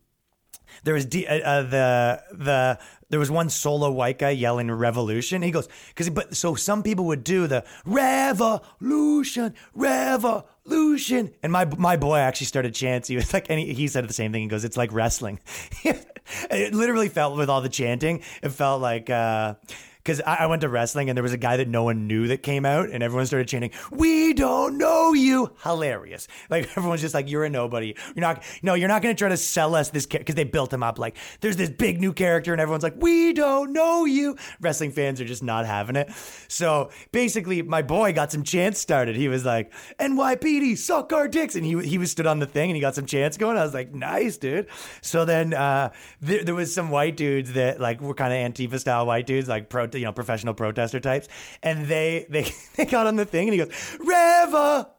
there 0.83 0.93
was 0.93 1.05
D, 1.05 1.25
uh, 1.27 1.37
uh, 1.37 1.61
the 1.63 2.23
the 2.31 2.79
there 3.09 3.19
was 3.19 3.29
one 3.29 3.49
solo 3.49 3.91
white 3.91 4.19
guy 4.19 4.29
yelling 4.29 4.71
revolution. 4.71 5.41
He 5.41 5.51
goes 5.51 5.67
because 5.89 6.09
but 6.09 6.35
so 6.35 6.55
some 6.55 6.83
people 6.83 7.05
would 7.05 7.23
do 7.23 7.47
the 7.47 7.65
revolution, 7.85 9.53
revolution, 9.73 11.33
and 11.43 11.51
my 11.51 11.65
my 11.65 11.97
boy 11.97 12.17
actually 12.17 12.47
started 12.47 12.73
chanting. 12.73 13.13
He 13.13 13.17
was 13.17 13.33
like, 13.33 13.49
and 13.49 13.59
he, 13.59 13.73
he 13.73 13.87
said 13.87 14.07
the 14.07 14.13
same 14.13 14.31
thing. 14.31 14.43
He 14.43 14.47
goes, 14.47 14.63
it's 14.63 14.77
like 14.77 14.93
wrestling. 14.93 15.39
it 15.83 16.73
literally 16.73 17.09
felt 17.09 17.37
with 17.37 17.49
all 17.49 17.61
the 17.61 17.69
chanting. 17.69 18.21
It 18.41 18.49
felt 18.49 18.81
like. 18.81 19.09
Uh, 19.09 19.55
because 20.03 20.21
I, 20.21 20.35
I, 20.35 20.45
went 20.47 20.61
to 20.61 20.69
wrestling 20.69 21.09
and 21.09 21.17
there 21.17 21.23
was 21.23 21.33
a 21.33 21.37
guy 21.37 21.57
that 21.57 21.67
no 21.67 21.83
one 21.83 22.07
knew 22.07 22.27
that 22.27 22.41
came 22.41 22.65
out 22.65 22.89
and 22.89 23.03
everyone 23.03 23.25
started 23.25 23.47
chanting, 23.47 23.71
"We 23.91 24.33
don't 24.33 24.77
know 24.77 25.13
you." 25.13 25.51
Hilarious! 25.63 26.27
Like 26.49 26.69
everyone's 26.77 27.01
just 27.01 27.13
like, 27.13 27.29
"You're 27.29 27.45
a 27.45 27.49
nobody. 27.49 27.95
You're 28.15 28.21
not. 28.21 28.43
No, 28.63 28.73
you're 28.73 28.87
not 28.87 29.01
going 29.01 29.15
to 29.15 29.19
try 29.19 29.29
to 29.29 29.37
sell 29.37 29.75
us 29.75 29.89
this 29.89 30.05
because 30.05 30.35
they 30.35 30.43
built 30.43 30.73
him 30.73 30.83
up 30.83 30.97
like 30.97 31.17
there's 31.41 31.57
this 31.57 31.69
big 31.69 31.99
new 31.99 32.13
character 32.13 32.51
and 32.51 32.61
everyone's 32.61 32.83
like, 32.83 32.95
"We 32.97 33.33
don't 33.33 33.73
know 33.73 34.05
you." 34.05 34.35
Wrestling 34.59 34.91
fans 34.91 35.21
are 35.21 35.25
just 35.25 35.43
not 35.43 35.65
having 35.65 35.95
it. 35.95 36.11
So 36.47 36.89
basically, 37.11 37.61
my 37.61 37.81
boy 37.81 38.13
got 38.13 38.31
some 38.31 38.43
chants 38.43 38.79
started. 38.79 39.15
He 39.15 39.27
was 39.27 39.45
like, 39.45 39.71
"NYPD 39.99 40.77
suck 40.77 41.13
our 41.13 41.27
dicks," 41.27 41.55
and 41.55 41.65
he 41.65 41.79
he 41.87 41.97
was 41.97 42.11
stood 42.11 42.27
on 42.27 42.39
the 42.39 42.47
thing 42.47 42.69
and 42.69 42.75
he 42.75 42.81
got 42.81 42.95
some 42.95 43.05
chants 43.05 43.37
going. 43.37 43.57
I 43.57 43.63
was 43.63 43.73
like, 43.73 43.93
"Nice, 43.93 44.37
dude." 44.37 44.67
So 45.01 45.25
then 45.25 45.53
uh, 45.53 45.91
there, 46.21 46.43
there 46.43 46.55
was 46.55 46.73
some 46.73 46.89
white 46.89 47.17
dudes 47.17 47.53
that 47.53 47.79
like 47.79 48.01
were 48.01 48.13
kind 48.13 48.33
of 48.33 48.51
Antifa 48.51 48.79
style 48.79 49.05
white 49.05 49.27
dudes, 49.27 49.47
like 49.47 49.69
pro 49.69 49.87
you 49.99 50.05
know 50.05 50.13
professional 50.13 50.53
protester 50.53 50.99
types, 50.99 51.27
and 51.63 51.87
they 51.87 52.25
they 52.29 52.51
they 52.75 52.85
got 52.85 53.07
on 53.07 53.15
the 53.15 53.25
thing, 53.25 53.47
and 53.49 53.59
he 53.59 53.65
goes, 53.65 53.97
"Reva." 53.99 54.91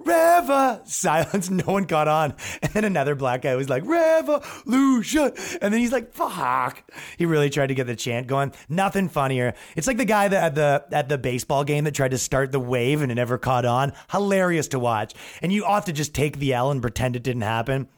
Reva! 0.00 0.82
Silence, 0.84 1.50
no 1.50 1.64
one 1.64 1.86
caught 1.86 2.08
on. 2.08 2.34
And 2.62 2.72
then 2.72 2.84
another 2.84 3.14
black 3.14 3.42
guy 3.42 3.54
was 3.56 3.68
like, 3.68 3.84
Revolution! 3.84 5.32
And 5.60 5.72
then 5.72 5.80
he's 5.80 5.92
like, 5.92 6.12
fuck. 6.12 6.82
He 7.16 7.26
really 7.26 7.50
tried 7.50 7.68
to 7.68 7.74
get 7.74 7.86
the 7.86 7.96
chant 7.96 8.26
going. 8.26 8.52
Nothing 8.68 9.08
funnier. 9.08 9.54
It's 9.76 9.86
like 9.86 9.96
the 9.96 10.04
guy 10.04 10.28
that 10.28 10.44
at 10.44 10.54
the 10.54 10.84
at 10.96 11.08
the 11.08 11.18
baseball 11.18 11.64
game 11.64 11.84
that 11.84 11.94
tried 11.94 12.12
to 12.12 12.18
start 12.18 12.52
the 12.52 12.60
wave 12.60 13.02
and 13.02 13.10
it 13.10 13.16
never 13.16 13.38
caught 13.38 13.64
on. 13.64 13.92
Hilarious 14.10 14.68
to 14.68 14.78
watch. 14.78 15.14
And 15.42 15.52
you 15.52 15.64
ought 15.64 15.86
to 15.86 15.92
just 15.92 16.14
take 16.14 16.38
the 16.38 16.54
L 16.54 16.70
and 16.70 16.80
pretend 16.80 17.16
it 17.16 17.22
didn't 17.22 17.42
happen. 17.42 17.88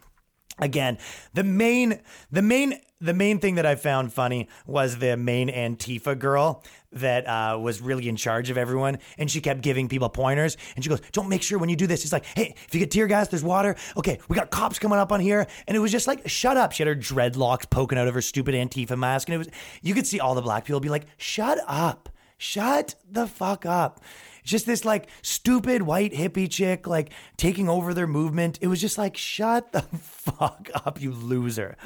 Again, 0.58 0.98
the 1.34 1.44
main 1.44 2.00
the 2.30 2.42
main 2.42 2.80
the 3.00 3.14
main 3.14 3.38
thing 3.38 3.54
that 3.56 3.66
I 3.66 3.74
found 3.74 4.12
funny 4.12 4.48
was 4.66 4.98
the 4.98 5.16
main 5.16 5.48
Antifa 5.48 6.18
girl 6.18 6.62
that 6.92 7.26
uh, 7.26 7.58
was 7.58 7.80
really 7.80 8.08
in 8.08 8.16
charge 8.16 8.50
of 8.50 8.58
everyone, 8.58 8.98
and 9.16 9.30
she 9.30 9.40
kept 9.40 9.62
giving 9.62 9.88
people 9.88 10.08
pointers. 10.08 10.56
And 10.74 10.84
she 10.84 10.90
goes, 10.90 11.00
"Don't 11.12 11.28
make 11.28 11.42
sure 11.42 11.58
when 11.58 11.68
you 11.68 11.76
do 11.76 11.86
this." 11.86 12.02
She's 12.02 12.12
like, 12.12 12.24
"Hey, 12.36 12.54
if 12.66 12.74
you 12.74 12.80
get 12.80 12.90
tear 12.90 13.06
gas, 13.06 13.28
there's 13.28 13.44
water. 13.44 13.76
Okay, 13.96 14.18
we 14.28 14.36
got 14.36 14.50
cops 14.50 14.78
coming 14.78 14.98
up 14.98 15.12
on 15.12 15.20
here." 15.20 15.46
And 15.66 15.76
it 15.76 15.80
was 15.80 15.92
just 15.92 16.06
like, 16.06 16.28
"Shut 16.28 16.56
up!" 16.56 16.72
She 16.72 16.82
had 16.82 16.88
her 16.88 17.00
dreadlocks 17.00 17.68
poking 17.68 17.98
out 17.98 18.08
of 18.08 18.14
her 18.14 18.22
stupid 18.22 18.54
Antifa 18.54 18.98
mask, 18.98 19.28
and 19.28 19.34
it 19.34 19.38
was 19.38 19.48
you 19.82 19.94
could 19.94 20.06
see 20.06 20.20
all 20.20 20.34
the 20.34 20.42
black 20.42 20.64
people 20.64 20.80
be 20.80 20.88
like, 20.88 21.06
"Shut 21.16 21.58
up." 21.66 22.08
Shut 22.42 22.94
the 23.06 23.26
fuck 23.26 23.66
up. 23.66 24.00
Just 24.44 24.64
this 24.64 24.86
like 24.86 25.08
stupid 25.20 25.82
white 25.82 26.14
hippie 26.14 26.50
chick 26.50 26.86
like 26.86 27.10
taking 27.36 27.68
over 27.68 27.92
their 27.92 28.06
movement. 28.06 28.58
It 28.62 28.68
was 28.68 28.80
just 28.80 28.96
like, 28.96 29.14
shut 29.14 29.72
the 29.72 29.82
fuck 30.00 30.70
up, 30.74 31.02
you 31.02 31.12
loser. 31.12 31.76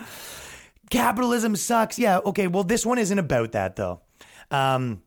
Capitalism 0.95 1.57
sucks. 1.57 1.99
Yeah, 1.99 2.19
okay. 2.25 2.47
Well, 2.47 2.65
this 2.65 2.87
one 2.87 2.99
isn't 2.99 3.19
about 3.19 3.53
that 3.53 3.77
though. 3.77 4.01
Um, 4.51 5.03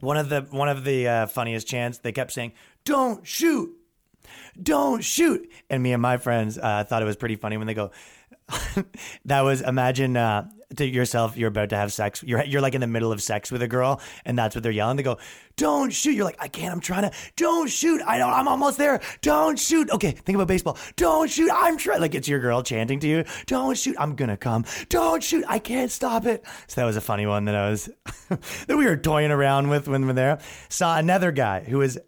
one 0.00 0.16
of 0.16 0.28
the 0.28 0.42
one 0.50 0.68
of 0.68 0.84
the 0.84 1.08
uh, 1.08 1.26
funniest 1.26 1.66
chants 1.66 1.98
they 1.98 2.12
kept 2.12 2.32
saying, 2.32 2.52
"Don't 2.84 3.26
shoot, 3.26 3.76
don't 4.60 5.02
shoot," 5.02 5.50
and 5.68 5.82
me 5.82 5.92
and 5.92 6.00
my 6.00 6.16
friends 6.16 6.58
uh, 6.58 6.84
thought 6.84 7.02
it 7.02 7.06
was 7.06 7.16
pretty 7.16 7.36
funny 7.36 7.56
when 7.56 7.66
they 7.66 7.74
go. 7.74 7.90
that 9.24 9.42
was 9.42 9.60
imagine 9.60 10.16
uh, 10.16 10.48
to 10.76 10.86
yourself 10.86 11.36
you're 11.36 11.48
about 11.48 11.70
to 11.70 11.76
have 11.76 11.92
sex. 11.92 12.22
You're 12.22 12.44
you're 12.44 12.60
like 12.60 12.74
in 12.74 12.80
the 12.80 12.86
middle 12.86 13.12
of 13.12 13.22
sex 13.22 13.52
with 13.52 13.62
a 13.62 13.68
girl, 13.68 14.00
and 14.24 14.38
that's 14.38 14.54
what 14.54 14.62
they're 14.62 14.72
yelling. 14.72 14.96
They 14.96 15.02
go, 15.02 15.18
"Don't 15.60 15.92
shoot!" 15.92 16.12
You're 16.12 16.24
like, 16.24 16.40
"I 16.40 16.48
can't. 16.48 16.72
I'm 16.72 16.80
trying 16.80 17.02
to. 17.02 17.12
Don't 17.36 17.68
shoot! 17.68 18.00
I 18.06 18.16
don't. 18.18 18.32
I'm 18.32 18.48
almost 18.48 18.78
there. 18.78 19.00
Don't 19.20 19.58
shoot!" 19.58 19.90
Okay, 19.90 20.12
think 20.12 20.36
about 20.36 20.48
baseball. 20.48 20.78
Don't 20.96 21.30
shoot! 21.30 21.50
I'm 21.52 21.76
trying. 21.76 22.00
Like 22.00 22.14
it's 22.14 22.28
your 22.28 22.40
girl 22.40 22.62
chanting 22.62 23.00
to 23.00 23.06
you. 23.06 23.24
Don't 23.46 23.76
shoot! 23.76 23.96
I'm 23.98 24.14
gonna 24.14 24.36
come. 24.36 24.64
Don't 24.88 25.22
shoot! 25.22 25.44
I 25.46 25.58
can't 25.58 25.90
stop 25.90 26.24
it. 26.24 26.44
So 26.66 26.80
that 26.80 26.86
was 26.86 26.96
a 26.96 27.00
funny 27.00 27.26
one 27.26 27.44
that 27.44 27.54
I 27.54 27.68
was 27.70 27.90
that 28.28 28.76
we 28.76 28.86
were 28.86 28.96
toying 28.96 29.30
around 29.30 29.68
with 29.68 29.86
when 29.86 30.02
we 30.02 30.06
were 30.08 30.12
there. 30.14 30.38
Saw 30.68 30.96
another 30.96 31.30
guy 31.30 31.60
who 31.60 31.78
was 31.78 31.98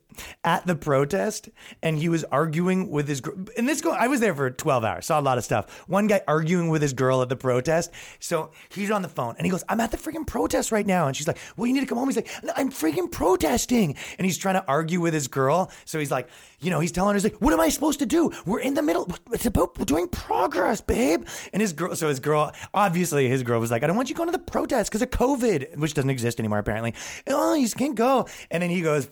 at 0.44 0.66
the 0.66 0.74
protest 0.74 1.48
and 1.82 1.98
he 1.98 2.08
was 2.08 2.24
arguing 2.24 2.90
with 2.90 3.08
his 3.08 3.20
girl. 3.20 3.34
And 3.56 3.68
this 3.68 3.80
go 3.80 3.92
I 3.92 4.08
was 4.08 4.20
there 4.20 4.34
for 4.34 4.50
12 4.50 4.84
hours, 4.84 5.06
saw 5.06 5.20
a 5.20 5.22
lot 5.22 5.38
of 5.38 5.44
stuff. 5.44 5.84
One 5.88 6.06
guy 6.06 6.22
arguing 6.26 6.68
with 6.68 6.82
his 6.82 6.92
girl 6.92 7.22
at 7.22 7.28
the 7.28 7.36
protest. 7.36 7.90
So 8.20 8.50
he's 8.70 8.90
on 8.90 9.02
the 9.02 9.08
phone 9.08 9.34
and 9.36 9.46
he 9.46 9.50
goes, 9.50 9.64
I'm 9.68 9.80
at 9.80 9.90
the 9.90 9.96
freaking 9.96 10.26
protest 10.26 10.72
right 10.72 10.86
now. 10.86 11.06
And 11.06 11.16
she's 11.16 11.28
like, 11.28 11.38
Well, 11.56 11.66
you 11.66 11.72
need 11.72 11.80
to 11.80 11.86
come 11.86 11.98
home. 11.98 12.08
He's 12.08 12.16
like, 12.16 12.30
I'm 12.56 12.70
freaking 12.70 13.10
protesting. 13.42 13.96
And 14.18 14.24
he's 14.24 14.38
trying 14.38 14.54
to 14.54 14.64
argue 14.66 15.00
with 15.00 15.14
his 15.14 15.28
girl. 15.28 15.70
So 15.84 15.98
he's 15.98 16.10
like, 16.10 16.28
you 16.60 16.70
know, 16.70 16.80
he's 16.80 16.92
telling 16.92 17.12
her, 17.12 17.14
he's 17.14 17.24
like, 17.24 17.40
what 17.40 17.52
am 17.52 17.60
I 17.60 17.68
supposed 17.68 17.98
to 17.98 18.06
do? 18.06 18.30
We're 18.46 18.60
in 18.60 18.74
the 18.74 18.82
middle. 18.82 19.10
It's 19.32 19.46
about 19.46 19.74
doing 19.86 20.08
progress, 20.08 20.80
babe. 20.80 21.26
And 21.52 21.60
his 21.60 21.72
girl, 21.72 21.96
so 21.96 22.08
his 22.08 22.20
girl, 22.20 22.52
obviously 22.72 23.28
his 23.28 23.42
girl 23.42 23.60
was 23.60 23.70
like, 23.70 23.82
I 23.82 23.86
don't 23.86 23.96
want 23.96 24.10
you 24.10 24.14
going 24.14 24.28
to 24.28 24.32
the 24.32 24.38
protest 24.38 24.90
because 24.90 25.02
of 25.02 25.10
COVID, 25.10 25.76
which 25.76 25.94
doesn't 25.94 26.10
exist 26.10 26.38
anymore, 26.38 26.58
apparently. 26.58 26.94
Oh, 27.26 27.54
you 27.54 27.68
can't 27.70 27.96
go. 27.96 28.26
And 28.50 28.62
then 28.62 28.70
he 28.70 28.80
goes, 28.80 29.08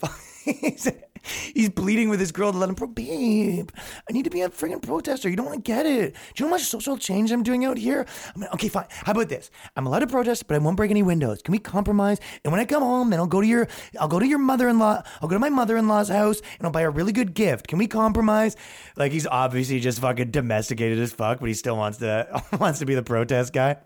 he's, 1.55 1.71
pleading 1.71 2.09
with 2.09 2.21
his 2.21 2.33
girl 2.33 2.53
to 2.53 2.59
let 2.59 2.69
him, 2.69 2.75
pro- 2.75 2.87
babe, 2.87 3.71
I 4.09 4.13
need 4.13 4.25
to 4.25 4.31
be 4.31 4.43
a 4.43 4.49
freaking 4.49 4.83
protester. 4.83 5.29
You 5.29 5.37
don't 5.37 5.47
want 5.47 5.65
to 5.65 5.69
get 5.73 5.87
it. 5.87 6.15
Do 6.15 6.19
you 6.37 6.45
know 6.45 6.49
how 6.49 6.57
much 6.57 6.63
social 6.65 6.97
change 6.97 7.31
I'm 7.31 7.43
doing 7.43 7.65
out 7.65 7.79
here? 7.79 8.07
I'm 8.35 8.43
like, 8.43 8.53
okay, 8.55 8.69
fine. 8.69 8.87
How 8.91 9.13
about 9.13 9.29
this? 9.29 9.51
I'm 9.77 9.87
allowed 9.87 10.01
to 10.01 10.07
protest, 10.07 10.47
but 10.47 10.57
I 10.57 10.59
won't 10.59 10.77
break 10.77 10.91
any 10.91 11.03
windows. 11.03 11.43
Can 11.43 11.53
we 11.53 11.59
compromise? 11.59 12.19
And 12.45 12.53
when 12.53 12.61
I 12.61 12.65
come 12.65 12.83
home, 12.83 13.11
then 13.11 13.21
I'll 13.21 13.27
go 13.27 13.41
to 13.41 13.47
your, 13.47 13.69
I'll 13.99 14.09
go 14.09 14.19
to 14.19 14.27
your 14.27 14.39
mother-in-law. 14.39 15.03
I'll 15.23 15.29
go 15.29 15.37
to 15.37 15.41
my 15.41 15.49
mother-in-law's 15.49 16.09
house 16.09 16.41
and 16.59 16.67
I'll 16.67 16.73
buy 16.73 16.83
a 16.83 16.91
really 16.91 17.13
good 17.13 17.35
gift. 17.35 17.69
Can 17.69 17.79
we 17.79 17.87
compromise? 17.87 18.57
Like 18.97 19.13
he's 19.13 19.27
obviously 19.27 19.81
just 19.81 20.01
fucking 20.01 20.31
domesticated 20.31 20.99
as 20.99 21.13
fuck, 21.13 21.41
but 21.41 21.49
he 21.49 21.55
still 21.55 21.77
wants 21.77 21.99
to 21.99 22.43
wants 22.59 22.81
to 22.81 22.87
be 22.87 22.95
the 22.95 23.03
protest 23.03 23.53
guy. 23.53 23.77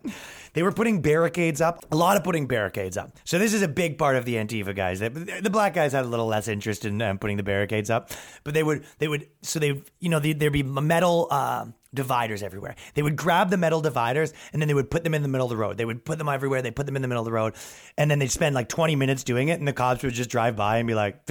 They 0.54 0.62
were 0.62 0.72
putting 0.72 1.02
barricades 1.02 1.60
up, 1.60 1.84
a 1.92 1.96
lot 1.96 2.16
of 2.16 2.24
putting 2.24 2.46
barricades 2.46 2.96
up. 2.96 3.12
So 3.24 3.38
this 3.38 3.52
is 3.52 3.62
a 3.62 3.68
big 3.68 3.98
part 3.98 4.16
of 4.16 4.24
the 4.24 4.36
Antifa 4.36 4.74
guys. 4.74 5.00
The, 5.00 5.50
black 5.52 5.74
guys 5.74 5.92
had 5.92 6.04
a 6.04 6.08
little 6.08 6.26
less 6.26 6.48
interest 6.48 6.84
in 6.84 7.00
um, 7.02 7.18
putting 7.18 7.36
the 7.36 7.42
barricades 7.42 7.90
up, 7.90 8.10
but 8.42 8.54
they 8.54 8.62
would 8.62 8.84
they 8.98 9.08
would 9.08 9.28
so 9.42 9.58
they 9.58 9.82
you 10.00 10.08
know 10.08 10.18
there'd 10.18 10.52
be 10.52 10.62
metal. 10.62 11.28
Uh, 11.30 11.66
dividers 11.94 12.42
everywhere. 12.42 12.74
They 12.94 13.02
would 13.02 13.14
grab 13.14 13.50
the 13.50 13.56
metal 13.56 13.80
dividers 13.80 14.32
and 14.52 14.60
then 14.60 14.66
they 14.66 14.74
would 14.74 14.90
put 14.90 15.04
them 15.04 15.14
in 15.14 15.22
the 15.22 15.28
middle 15.28 15.46
of 15.46 15.50
the 15.50 15.56
road. 15.56 15.76
They 15.76 15.84
would 15.84 16.04
put 16.04 16.18
them 16.18 16.28
everywhere. 16.28 16.60
They 16.60 16.72
put 16.72 16.86
them 16.86 16.96
in 16.96 17.02
the 17.02 17.08
middle 17.08 17.22
of 17.22 17.24
the 17.24 17.32
road, 17.32 17.54
and 17.96 18.10
then 18.10 18.18
they'd 18.18 18.32
spend 18.32 18.54
like 18.54 18.68
20 18.68 18.96
minutes 18.96 19.22
doing 19.22 19.48
it, 19.48 19.60
and 19.60 19.68
the 19.68 19.72
cops 19.72 20.02
would 20.02 20.12
just 20.12 20.28
drive 20.28 20.56
by 20.56 20.78
and 20.78 20.88
be 20.88 20.94
like, 20.94 21.24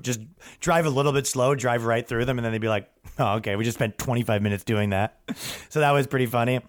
just 0.00 0.20
drive 0.60 0.86
a 0.86 0.90
little 0.90 1.12
bit 1.12 1.26
slow, 1.26 1.54
drive 1.54 1.84
right 1.84 2.08
through 2.08 2.24
them, 2.24 2.38
and 2.38 2.44
then 2.44 2.52
they'd 2.52 2.60
be 2.60 2.68
like, 2.68 2.88
"Oh, 3.18 3.34
okay, 3.34 3.54
we 3.56 3.64
just 3.64 3.76
spent 3.76 3.98
25 3.98 4.40
minutes 4.40 4.64
doing 4.64 4.90
that." 4.90 5.20
So 5.70 5.80
that 5.80 5.90
was 5.90 6.06
pretty 6.06 6.24
funny. 6.24 6.60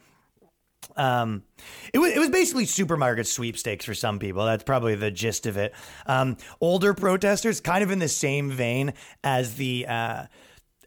Um, 0.96 1.44
it 1.94 2.00
was 2.00 2.12
it 2.12 2.20
was 2.20 2.30
basically 2.30 2.66
supermarket 2.66 3.28
sweepstakes 3.28 3.86
for 3.86 3.94
some 3.94 4.20
people. 4.20 4.46
That's 4.46 4.64
probably 4.64 4.96
the 4.96 5.12
gist 5.12 5.46
of 5.46 5.58
it. 5.58 5.74
Um, 6.06 6.38
older 6.60 6.94
protesters, 6.94 7.62
kind 7.62 7.84
of 7.84 7.92
in 7.92 8.00
the 8.00 8.08
same 8.08 8.52
vein 8.52 8.94
as 9.24 9.56
the. 9.56 9.86
Uh, 9.88 10.26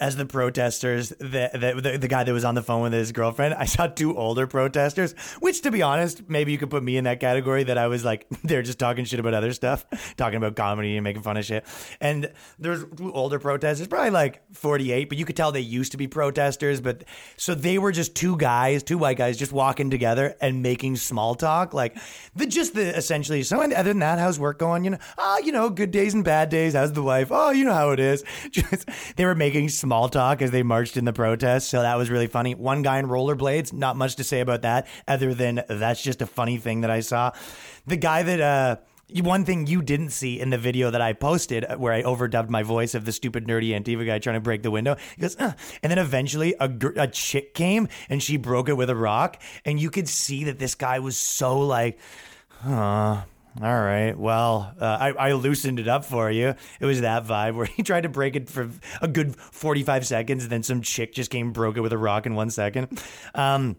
as 0.03 0.17
the 0.17 0.27
protesters, 0.27 1.11
the, 1.11 1.79
the 1.81 1.97
the 1.97 2.09
guy 2.09 2.25
that 2.25 2.33
was 2.33 2.45
on 2.45 2.57
the 2.57 2.63
phone 2.63 2.83
with 2.83 2.93
his 2.93 3.13
girlfriend, 3.13 3.55
I 3.55 3.67
saw 3.67 3.87
two 3.87 4.19
older 4.19 4.49
protesters. 4.49 5.13
Which, 5.39 5.63
to 5.63 5.71
be 5.71 5.81
honest, 5.81 6.29
maybe 6.29 6.51
you 6.51 6.59
could 6.59 6.71
put 6.71 6.83
me 6.83 6.97
in 6.97 7.05
that 7.05 7.21
category. 7.21 7.63
That 7.63 7.79
I 7.79 7.87
was 7.87 8.05
like, 8.05 8.27
they're 8.43 8.63
just 8.63 8.81
talking 8.81 9.05
shit 9.05 9.21
about 9.21 9.33
other 9.33 9.53
stuff, 9.53 9.87
talking 10.17 10.39
about 10.39 10.57
comedy 10.57 10.97
and 10.97 11.05
making 11.05 11.23
fun 11.23 11.37
of 11.37 11.45
shit. 11.45 11.65
And 12.01 12.33
there's 12.59 12.85
two 12.97 13.13
older 13.13 13.39
protesters, 13.39 13.87
probably 13.87 14.11
like 14.11 14.43
48, 14.55 15.09
but 15.09 15.19
you 15.19 15.25
could 15.25 15.37
tell 15.37 15.53
they 15.53 15.61
used 15.61 15.93
to 15.93 15.99
be 15.99 16.09
protesters. 16.09 16.81
But 16.81 17.05
so 17.37 17.55
they 17.55 17.79
were 17.79 17.93
just 17.93 18.17
two 18.17 18.37
guys, 18.37 18.83
two 18.83 18.99
white 18.99 19.19
guys, 19.19 19.37
just 19.37 19.53
walking 19.53 19.89
together 19.89 20.35
and 20.41 20.65
making 20.65 20.97
small 20.97 21.37
talk, 21.37 21.75
like 21.75 21.97
the 22.35 22.47
just 22.47 22.75
the 22.75 22.97
essentially. 22.97 23.45
So 23.45 23.63
other 23.63 23.85
than 23.85 24.01
that, 24.01 24.19
how's 24.19 24.41
work 24.41 24.59
going? 24.59 24.83
You 24.83 24.91
know, 24.91 24.99
ah, 25.17 25.39
you 25.39 25.53
know, 25.53 25.71
good 25.71 25.93
days 25.93 26.13
and 26.13 26.25
bad 26.25 26.49
days. 26.49 26.75
How's 26.75 26.93
the 26.93 27.05
wife? 27.05 27.29
Oh, 27.31 27.53
you 27.53 27.65
know 27.65 27.73
how 27.73 27.91
it 27.91 28.01
is. 28.01 28.25
Just 28.51 28.89
they 29.15 29.25
were 29.25 29.37
making 29.37 29.69
small 29.69 29.92
talk 30.09 30.43
as 30.43 30.51
they 30.51 30.63
marched 30.63 30.97
in 30.97 31.05
the 31.05 31.13
protest. 31.13 31.69
So 31.69 31.83
that 31.83 31.97
was 31.97 32.11
really 32.11 32.27
funny. 32.27 32.55
One 32.55 32.83
guy 32.83 32.99
in 32.99 33.07
rollerblades, 33.07 33.73
not 33.73 33.97
much 33.97 34.17
to 34.17 34.25
say 34.25 34.41
about 34.41 34.63
that, 34.63 34.87
other 35.07 35.35
than 35.35 35.63
that's 35.69 36.03
just 36.03 36.23
a 36.23 36.27
funny 36.27 36.59
thing 36.59 36.81
that 36.83 36.91
I 36.91 37.01
saw. 37.01 37.33
The 37.87 37.97
guy 37.97 38.23
that, 38.23 38.41
uh, 38.41 38.77
one 39.21 39.45
thing 39.45 39.67
you 39.67 39.83
didn't 39.83 40.11
see 40.11 40.41
in 40.41 40.51
the 40.51 40.59
video 40.59 40.91
that 40.91 41.03
I 41.03 41.13
posted, 41.13 41.65
uh, 41.65 41.77
where 41.77 41.93
I 41.93 42.03
overdubbed 42.03 42.49
my 42.49 42.63
voice 42.63 42.95
of 42.95 43.05
the 43.05 43.13
stupid 43.13 43.47
nerdy 43.47 43.71
Antifa 43.71 44.07
guy 44.07 44.19
trying 44.19 44.37
to 44.37 44.41
break 44.41 44.63
the 44.63 44.71
window, 44.71 44.97
he 45.17 45.21
goes, 45.21 45.37
uh, 45.37 45.53
and 45.83 45.91
then 45.91 45.99
eventually 45.99 46.55
a, 46.59 46.69
gr- 46.69 46.97
a 46.97 47.07
chick 47.07 47.53
came 47.53 47.89
and 48.09 48.23
she 48.23 48.39
broke 48.39 48.69
it 48.69 48.77
with 48.77 48.89
a 48.89 48.97
rock, 48.97 49.43
and 49.65 49.79
you 49.79 49.91
could 49.91 50.09
see 50.09 50.45
that 50.45 50.59
this 50.59 50.75
guy 50.75 50.99
was 50.99 51.19
so 51.19 51.61
like, 51.61 51.99
huh. 52.49 53.23
All 53.61 53.83
right. 53.83 54.17
Well, 54.17 54.75
uh, 54.81 54.85
I, 54.85 55.11
I 55.11 55.33
loosened 55.33 55.79
it 55.79 55.87
up 55.87 56.05
for 56.05 56.31
you. 56.31 56.55
It 56.81 56.87
was 56.87 57.03
that 57.03 57.27
vibe 57.27 57.55
where 57.55 57.67
he 57.77 57.83
tried 57.83 58.03
to 58.03 58.09
break 58.09 58.35
it 58.35 58.49
for 58.49 58.71
a 59.01 59.09
good 59.09 59.37
45 59.37 60.07
seconds, 60.07 60.45
and 60.45 60.53
then 60.53 60.63
some 60.63 60.81
chick 60.81 61.13
just 61.13 61.31
came 61.31 61.53
broke 61.53 61.77
it 61.77 61.81
with 61.81 61.93
a 61.93 61.99
rock 61.99 62.25
in 62.25 62.35
one 62.35 62.51
second. 62.51 63.03
Um, 63.35 63.77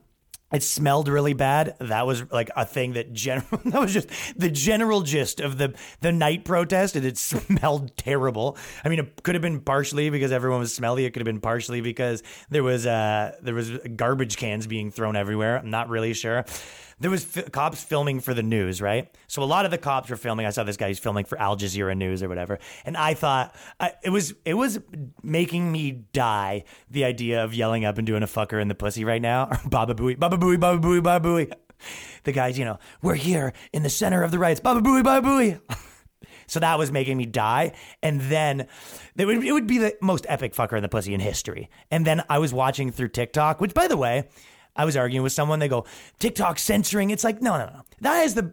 it 0.54 0.62
smelled 0.62 1.08
really 1.08 1.34
bad. 1.34 1.76
That 1.80 2.06
was 2.06 2.32
like 2.32 2.52
a 2.56 2.64
thing 2.64 2.94
that 2.94 3.12
general. 3.12 3.48
That 3.66 3.82
was 3.82 3.92
just 3.92 4.10
the 4.38 4.52
general 4.52 5.02
gist 5.02 5.40
of 5.40 5.58
the 5.58 5.74
the 6.02 6.12
night 6.12 6.46
protest, 6.46 6.96
and 6.96 7.04
it 7.04 7.18
smelled 7.18 7.98
terrible. 7.98 8.56
I 8.86 8.90
mean, 8.90 9.00
it 9.00 9.24
could 9.24 9.34
have 9.34 9.42
been 9.42 9.62
partially 9.62 10.12
because 10.12 10.32
everyone 10.32 10.60
was 10.60 10.74
smelly. 10.74 11.06
It 11.06 11.12
could 11.12 11.22
have 11.22 11.26
been 11.26 11.42
partially 11.42 11.82
because 11.82 12.22
there 12.52 12.62
was 12.62 12.86
uh 12.86 13.36
there 13.42 13.56
was 13.56 13.72
garbage 13.96 14.38
cans 14.38 14.68
being 14.68 14.92
thrown 14.92 15.16
everywhere. 15.16 15.58
I'm 15.58 15.72
not 15.72 15.90
really 15.90 16.14
sure. 16.14 16.46
There 17.04 17.12
was 17.12 17.38
f- 17.38 17.52
cops 17.52 17.84
filming 17.84 18.22
for 18.22 18.34
the 18.34 18.42
news, 18.42 18.82
right? 18.82 19.14
So 19.28 19.44
a 19.44 19.46
lot 19.46 19.66
of 19.66 19.72
the 19.72 19.78
cops 19.78 20.10
were 20.10 20.16
filming. 20.16 20.46
I 20.46 20.52
saw 20.52 20.64
this 20.64 20.78
guy 20.78 20.88
who's 20.88 21.00
filming 21.00 21.26
for 21.26 21.38
Al 21.38 21.58
Jazeera 21.58 21.98
News 21.98 22.24
or 22.24 22.30
whatever, 22.30 22.60
and 22.86 22.96
I 22.96 23.14
thought 23.14 23.54
I, 23.78 23.92
it 24.04 24.10
was 24.10 24.34
it 24.46 24.54
was 24.54 24.80
making 25.22 25.70
me 25.70 25.92
die. 25.92 26.64
The 26.90 27.04
idea 27.04 27.44
of 27.44 27.54
yelling 27.54 27.84
up 27.84 27.98
and 27.98 28.08
doing 28.08 28.24
a 28.24 28.26
fucker 28.26 28.62
in 28.62 28.70
the 28.70 28.76
pussy 28.76 29.04
right 29.04 29.22
now, 29.22 29.50
Baba 29.70 29.94
Booey, 29.94 30.18
Baba 30.18 30.38
Booey, 30.38 30.58
Baba 30.58 30.80
Booey, 30.80 31.04
Baba 31.04 31.28
Booey. 31.28 31.52
The 32.24 32.32
guys, 32.32 32.58
you 32.58 32.64
know, 32.64 32.80
we're 33.02 33.16
here 33.16 33.52
in 33.74 33.84
the 33.84 33.90
center 33.90 34.24
of 34.24 34.32
the 34.32 34.40
rights, 34.40 34.62
Baba 34.62 34.80
Booey, 34.80 35.04
Baba 35.04 35.28
Booey. 35.28 35.60
So 36.46 36.60
that 36.60 36.78
was 36.78 36.92
making 36.92 37.18
me 37.18 37.26
die. 37.26 37.72
And 38.02 38.20
then 38.22 38.68
it 39.16 39.26
would, 39.26 39.44
it 39.44 39.52
would 39.52 39.66
be 39.66 39.78
the 39.78 39.96
most 40.02 40.26
epic 40.30 40.54
fucker 40.54 40.76
in 40.76 40.84
the 40.84 40.90
pussy 40.90 41.14
in 41.14 41.20
history. 41.20 41.70
And 41.90 42.06
then 42.06 42.22
I 42.30 42.38
was 42.40 42.54
watching 42.54 42.92
through 42.92 43.10
TikTok, 43.10 43.62
which, 43.62 43.74
by 43.74 43.88
the 43.88 43.98
way, 43.98 44.28
I 44.76 44.86
was 44.86 44.98
arguing 44.98 45.24
with 45.24 45.34
someone. 45.34 45.60
They 45.60 45.68
go, 45.68 45.86
TikTok 46.20 46.60
censoring. 46.60 47.10
It's 47.10 47.24
like, 47.24 47.42
no, 47.42 47.58
no, 47.58 47.66
no. 47.66 47.82
That 48.02 48.24
is 48.24 48.36
the. 48.36 48.52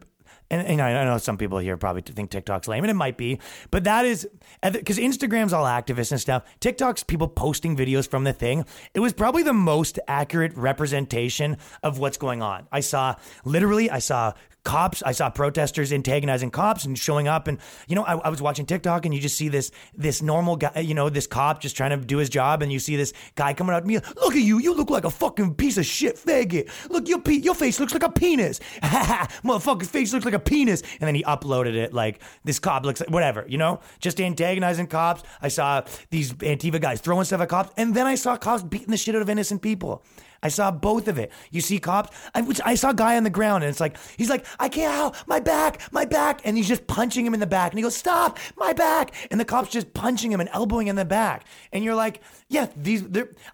And, 0.52 0.66
and 0.66 0.82
I 0.82 1.04
know 1.04 1.16
some 1.18 1.38
people 1.38 1.58
here 1.58 1.76
probably 1.76 2.02
think 2.02 2.30
TikTok's 2.30 2.66
lame, 2.66 2.82
and 2.82 2.90
it 2.90 2.94
might 2.94 3.16
be, 3.16 3.38
but 3.70 3.84
that 3.84 4.04
is 4.04 4.28
because 4.64 4.98
Instagram's 4.98 5.52
all 5.52 5.64
activists 5.64 6.10
and 6.10 6.20
stuff. 6.20 6.42
TikTok's 6.58 7.04
people 7.04 7.28
posting 7.28 7.76
videos 7.76 8.08
from 8.08 8.24
the 8.24 8.32
thing. 8.32 8.64
It 8.92 8.98
was 8.98 9.12
probably 9.12 9.44
the 9.44 9.52
most 9.52 10.00
accurate 10.08 10.52
representation 10.56 11.56
of 11.84 12.00
what's 12.00 12.16
going 12.16 12.42
on. 12.42 12.66
I 12.72 12.80
saw 12.80 13.14
literally, 13.44 13.90
I 13.90 14.00
saw 14.00 14.32
cops. 14.64 15.02
I 15.02 15.12
saw 15.12 15.30
protesters 15.30 15.92
antagonizing 15.92 16.50
cops 16.50 16.84
and 16.84 16.98
showing 16.98 17.28
up. 17.28 17.48
And 17.48 17.58
you 17.88 17.96
know, 17.96 18.04
I, 18.04 18.14
I, 18.16 18.28
was 18.28 18.42
watching 18.42 18.66
TikTok, 18.66 19.04
and 19.04 19.14
you 19.14 19.20
just 19.20 19.36
see 19.36 19.48
this 19.48 19.70
this 19.96 20.22
normal 20.22 20.56
guy, 20.56 20.80
you 20.80 20.94
know, 20.94 21.08
this 21.08 21.26
cop 21.26 21.60
just 21.60 21.76
trying 21.76 21.90
to 21.90 22.04
do 22.04 22.18
his 22.18 22.28
job, 22.28 22.62
and 22.62 22.72
you 22.72 22.78
see 22.78 22.96
this 22.96 23.12
guy 23.34 23.54
coming 23.54 23.74
up 23.74 23.82
to 23.82 23.88
me. 23.88 23.98
Look 24.16 24.34
at 24.34 24.42
you! 24.42 24.58
You 24.58 24.74
look 24.74 24.90
like 24.90 25.04
a 25.04 25.10
fucking 25.10 25.54
piece 25.54 25.78
of 25.78 25.86
shit 25.86 26.16
faggot. 26.16 26.68
Look, 26.90 27.08
your 27.08 27.20
pe- 27.20 27.34
your 27.34 27.54
face 27.54 27.80
looks 27.80 27.92
like 27.92 28.02
a 28.02 28.10
penis. 28.10 28.60
Motherfucker's 28.82 29.88
face 29.88 30.12
looks 30.12 30.24
like 30.24 30.34
a 30.34 30.38
penis. 30.38 30.82
And 31.00 31.06
then 31.06 31.14
he 31.14 31.22
uploaded 31.24 31.74
it 31.74 31.92
like 31.92 32.22
this 32.44 32.58
cop 32.58 32.84
looks 32.84 33.00
like 33.00 33.10
whatever. 33.10 33.44
You 33.48 33.58
know, 33.58 33.80
just 33.98 34.20
antagonizing 34.20 34.86
cops. 34.86 35.22
I 35.40 35.48
saw 35.48 35.82
these 36.10 36.32
Antifa 36.34 36.80
guys 36.80 37.00
throwing 37.00 37.24
stuff 37.24 37.40
at 37.40 37.48
cops, 37.48 37.72
and 37.76 37.94
then 37.94 38.06
I 38.06 38.14
saw 38.14 38.36
cops 38.36 38.62
beating 38.62 38.88
the 38.90 38.96
shit 38.96 39.14
out 39.14 39.22
of 39.22 39.30
innocent 39.30 39.62
people. 39.62 40.02
I 40.42 40.48
saw 40.48 40.70
both 40.70 41.08
of 41.08 41.18
it. 41.18 41.30
You 41.50 41.60
see 41.60 41.78
cops, 41.78 42.16
I, 42.34 42.46
I 42.64 42.74
saw 42.74 42.90
a 42.90 42.94
guy 42.94 43.16
on 43.16 43.24
the 43.24 43.30
ground 43.30 43.64
and 43.64 43.70
it's 43.70 43.80
like, 43.80 43.96
he's 44.16 44.30
like, 44.30 44.46
I 44.58 44.68
can't, 44.68 44.92
ow, 44.94 45.12
my 45.26 45.40
back, 45.40 45.92
my 45.92 46.04
back. 46.04 46.40
And 46.44 46.56
he's 46.56 46.68
just 46.68 46.86
punching 46.86 47.26
him 47.26 47.34
in 47.34 47.40
the 47.40 47.46
back. 47.46 47.72
And 47.72 47.78
he 47.78 47.82
goes, 47.82 47.96
stop, 47.96 48.38
my 48.56 48.72
back. 48.72 49.14
And 49.30 49.38
the 49.38 49.44
cop's 49.44 49.70
just 49.70 49.92
punching 49.92 50.32
him 50.32 50.40
and 50.40 50.48
elbowing 50.52 50.86
him 50.86 50.92
in 50.92 50.96
the 50.96 51.04
back. 51.04 51.44
And 51.72 51.84
you're 51.84 51.94
like, 51.94 52.20
yeah, 52.48 52.68
these, 52.76 53.04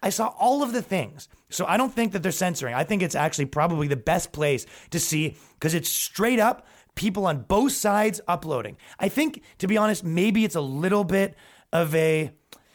I 0.03 0.11
saw 0.11 0.29
all 0.39 0.63
of 0.63 0.73
the 0.73 0.83
things. 0.83 1.29
So 1.51 1.65
I 1.67 1.77
don't 1.77 1.93
think 1.93 2.13
that 2.13 2.23
they're 2.23 2.33
censoring. 2.33 2.75
I 2.75 2.85
think 2.85 3.03
it's 3.03 3.15
actually 3.15 3.47
probably 3.47 3.89
the 3.89 3.97
best 3.97 4.33
place 4.33 4.67
to 4.91 5.01
see 5.01 5.37
because 5.55 5.75
it's 5.75 5.89
straight 5.89 6.41
up 6.41 6.67
people 6.95 7.27
on 7.27 7.43
both 7.43 7.73
sides 7.73 8.21
uploading. 8.27 8.77
I 8.99 9.09
think, 9.09 9.43
to 9.59 9.69
be 9.69 9.77
honest, 9.77 10.03
maybe 10.03 10.45
it's 10.45 10.57
a 10.57 10.61
little 10.61 11.05
bit 11.05 11.37
of 11.73 11.95
a, 11.95 12.33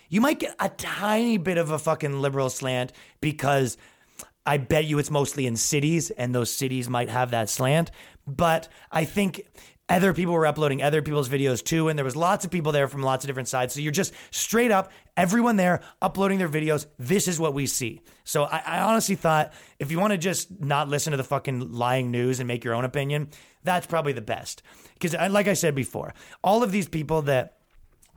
you 0.09 0.21
might 0.21 0.39
get 0.39 0.55
a 0.59 0.69
tiny 0.69 1.37
bit 1.37 1.57
of 1.57 1.71
a 1.71 1.79
fucking 1.79 2.21
liberal 2.21 2.49
slant 2.49 2.93
because 3.19 3.77
I 4.45 4.57
bet 4.57 4.85
you 4.85 4.97
it's 4.99 5.11
mostly 5.11 5.45
in 5.45 5.55
cities, 5.55 6.09
and 6.11 6.33
those 6.33 6.51
cities 6.51 6.89
might 6.89 7.09
have 7.09 7.31
that 7.31 7.49
slant. 7.49 7.91
But 8.25 8.67
I 8.91 9.05
think 9.05 9.45
other 9.91 10.13
people 10.13 10.33
were 10.33 10.47
uploading 10.47 10.81
other 10.81 11.01
people's 11.01 11.27
videos 11.29 11.63
too, 11.63 11.89
and 11.89 11.97
there 11.99 12.05
was 12.05 12.15
lots 12.15 12.45
of 12.45 12.51
people 12.51 12.71
there 12.71 12.87
from 12.87 13.03
lots 13.03 13.25
of 13.25 13.27
different 13.27 13.49
sides. 13.49 13.73
So 13.73 13.81
you're 13.81 13.91
just 13.91 14.13
straight 14.31 14.71
up, 14.71 14.91
everyone 15.17 15.57
there 15.57 15.81
uploading 16.01 16.39
their 16.39 16.49
videos. 16.49 16.85
This 16.97 17.27
is 17.27 17.39
what 17.39 17.53
we 17.53 17.67
see. 17.67 18.01
So 18.23 18.45
I, 18.45 18.63
I 18.65 18.79
honestly 18.81 19.15
thought 19.15 19.53
if 19.79 19.91
you 19.91 19.99
want 19.99 20.11
to 20.11 20.17
just 20.17 20.61
not 20.61 20.87
listen 20.87 21.11
to 21.11 21.17
the 21.17 21.23
fucking 21.23 21.71
lying 21.71 22.09
news 22.09 22.39
and 22.39 22.47
make 22.47 22.63
your 22.63 22.73
own 22.73 22.85
opinion, 22.85 23.29
that's 23.63 23.85
probably 23.85 24.13
the 24.13 24.21
best. 24.21 24.63
Because 24.93 25.13
uh, 25.13 25.27
like 25.29 25.47
I 25.47 25.53
said 25.53 25.75
before, 25.75 26.13
all 26.43 26.63
of 26.63 26.71
these 26.71 26.87
people 26.87 27.23
that 27.23 27.57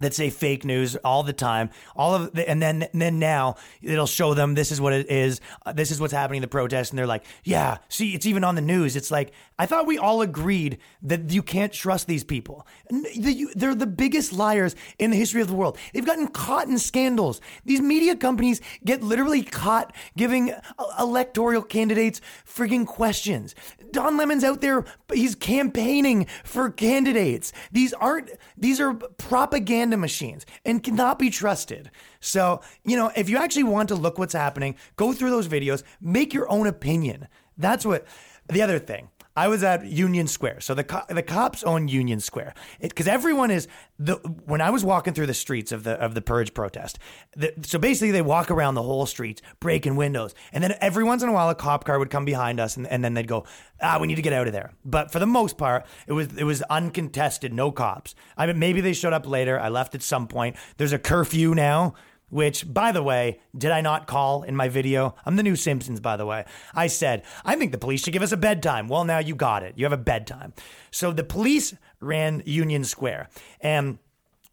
that 0.00 0.14
say 0.14 0.30
fake 0.30 0.64
news 0.64 0.96
all 0.96 1.22
the 1.22 1.32
time. 1.32 1.70
All 1.96 2.14
of 2.14 2.32
the, 2.32 2.48
and 2.48 2.60
then 2.60 2.82
and 2.92 3.00
then 3.00 3.18
now 3.18 3.56
it'll 3.82 4.06
show 4.06 4.34
them 4.34 4.54
this 4.54 4.72
is 4.72 4.80
what 4.80 4.92
it 4.92 5.10
is. 5.10 5.40
Uh, 5.64 5.72
this 5.72 5.90
is 5.90 6.00
what's 6.00 6.12
happening 6.12 6.38
in 6.38 6.42
the 6.42 6.48
protest, 6.48 6.92
and 6.92 6.98
they're 6.98 7.06
like, 7.06 7.24
yeah, 7.44 7.78
see, 7.88 8.14
it's 8.14 8.26
even 8.26 8.44
on 8.44 8.54
the 8.54 8.60
news. 8.60 8.96
It's 8.96 9.10
like 9.10 9.32
I 9.58 9.66
thought 9.66 9.86
we 9.86 9.98
all 9.98 10.22
agreed 10.22 10.78
that 11.02 11.30
you 11.30 11.42
can't 11.42 11.72
trust 11.72 12.06
these 12.06 12.24
people. 12.24 12.66
They're 12.90 13.74
the 13.74 13.86
biggest 13.86 14.32
liars 14.32 14.74
in 14.98 15.10
the 15.10 15.16
history 15.16 15.40
of 15.40 15.48
the 15.48 15.54
world. 15.54 15.78
They've 15.92 16.04
gotten 16.04 16.28
caught 16.28 16.66
in 16.66 16.78
scandals. 16.78 17.40
These 17.64 17.80
media 17.80 18.16
companies 18.16 18.60
get 18.84 19.02
literally 19.02 19.42
caught 19.42 19.94
giving 20.16 20.50
uh, 20.50 20.60
electoral 20.98 21.62
candidates 21.62 22.20
frigging 22.46 22.86
questions. 22.86 23.54
Don 23.92 24.16
Lemon's 24.16 24.42
out 24.42 24.60
there, 24.60 24.84
he's 25.12 25.36
campaigning 25.36 26.26
for 26.42 26.70
candidates. 26.70 27.52
These 27.70 27.92
aren't, 27.92 28.30
these 28.56 28.80
are 28.80 28.94
propaganda 28.94 29.93
machines 30.00 30.46
and 30.64 30.82
cannot 30.82 31.18
be 31.18 31.30
trusted. 31.30 31.90
So, 32.20 32.60
you 32.84 32.96
know, 32.96 33.12
if 33.16 33.28
you 33.28 33.38
actually 33.38 33.64
want 33.64 33.88
to 33.88 33.94
look 33.94 34.18
what's 34.18 34.34
happening, 34.34 34.76
go 34.96 35.12
through 35.12 35.30
those 35.30 35.48
videos, 35.48 35.82
make 36.00 36.32
your 36.32 36.50
own 36.50 36.66
opinion. 36.66 37.28
That's 37.56 37.86
what, 37.86 38.06
the 38.48 38.62
other 38.62 38.78
thing 38.78 39.08
I 39.36 39.48
was 39.48 39.64
at 39.64 39.84
Union 39.84 40.28
Square. 40.28 40.60
So 40.60 40.74
the 40.74 40.84
co- 40.84 41.02
the 41.08 41.22
cops 41.22 41.64
own 41.64 41.88
Union 41.88 42.20
Square 42.20 42.54
because 42.80 43.08
everyone 43.08 43.50
is 43.50 43.66
the 43.98 44.14
when 44.44 44.60
I 44.60 44.70
was 44.70 44.84
walking 44.84 45.12
through 45.12 45.26
the 45.26 45.34
streets 45.34 45.72
of 45.72 45.82
the 45.82 45.92
of 45.94 46.14
the 46.14 46.22
purge 46.22 46.54
protest. 46.54 46.98
The, 47.36 47.52
so 47.62 47.78
basically, 47.78 48.12
they 48.12 48.22
walk 48.22 48.50
around 48.50 48.74
the 48.74 48.82
whole 48.82 49.06
streets 49.06 49.42
breaking 49.58 49.96
windows, 49.96 50.34
and 50.52 50.62
then 50.62 50.74
every 50.80 51.02
once 51.02 51.22
in 51.22 51.28
a 51.28 51.32
while, 51.32 51.50
a 51.50 51.54
cop 51.54 51.84
car 51.84 51.98
would 51.98 52.10
come 52.10 52.24
behind 52.24 52.60
us, 52.60 52.76
and, 52.76 52.86
and 52.86 53.04
then 53.04 53.14
they'd 53.14 53.26
go, 53.26 53.44
"Ah, 53.80 53.98
we 54.00 54.06
need 54.06 54.16
to 54.16 54.22
get 54.22 54.32
out 54.32 54.46
of 54.46 54.52
there." 54.52 54.72
But 54.84 55.10
for 55.10 55.18
the 55.18 55.26
most 55.26 55.58
part, 55.58 55.84
it 56.06 56.12
was 56.12 56.28
it 56.36 56.44
was 56.44 56.62
uncontested, 56.62 57.52
no 57.52 57.72
cops. 57.72 58.14
I 58.36 58.46
mean, 58.46 58.58
maybe 58.58 58.80
they 58.80 58.92
showed 58.92 59.12
up 59.12 59.26
later. 59.26 59.58
I 59.58 59.68
left 59.68 59.94
at 59.96 60.02
some 60.02 60.28
point. 60.28 60.56
There's 60.76 60.92
a 60.92 60.98
curfew 60.98 61.54
now 61.54 61.94
which, 62.34 62.74
by 62.74 62.90
the 62.90 63.00
way, 63.00 63.38
did 63.56 63.70
I 63.70 63.80
not 63.80 64.08
call 64.08 64.42
in 64.42 64.56
my 64.56 64.68
video? 64.68 65.14
I'm 65.24 65.36
the 65.36 65.44
new 65.44 65.54
Simpsons, 65.54 66.00
by 66.00 66.16
the 66.16 66.26
way. 66.26 66.44
I 66.74 66.88
said, 66.88 67.22
I 67.44 67.54
think 67.54 67.70
the 67.70 67.78
police 67.78 68.02
should 68.02 68.12
give 68.12 68.22
us 68.22 68.32
a 68.32 68.36
bedtime. 68.36 68.88
Well, 68.88 69.04
now 69.04 69.20
you 69.20 69.36
got 69.36 69.62
it. 69.62 69.74
You 69.76 69.84
have 69.84 69.92
a 69.92 69.96
bedtime. 69.96 70.52
So 70.90 71.12
the 71.12 71.22
police 71.22 71.74
ran 72.00 72.42
Union 72.44 72.82
Square. 72.82 73.28
And 73.60 74.00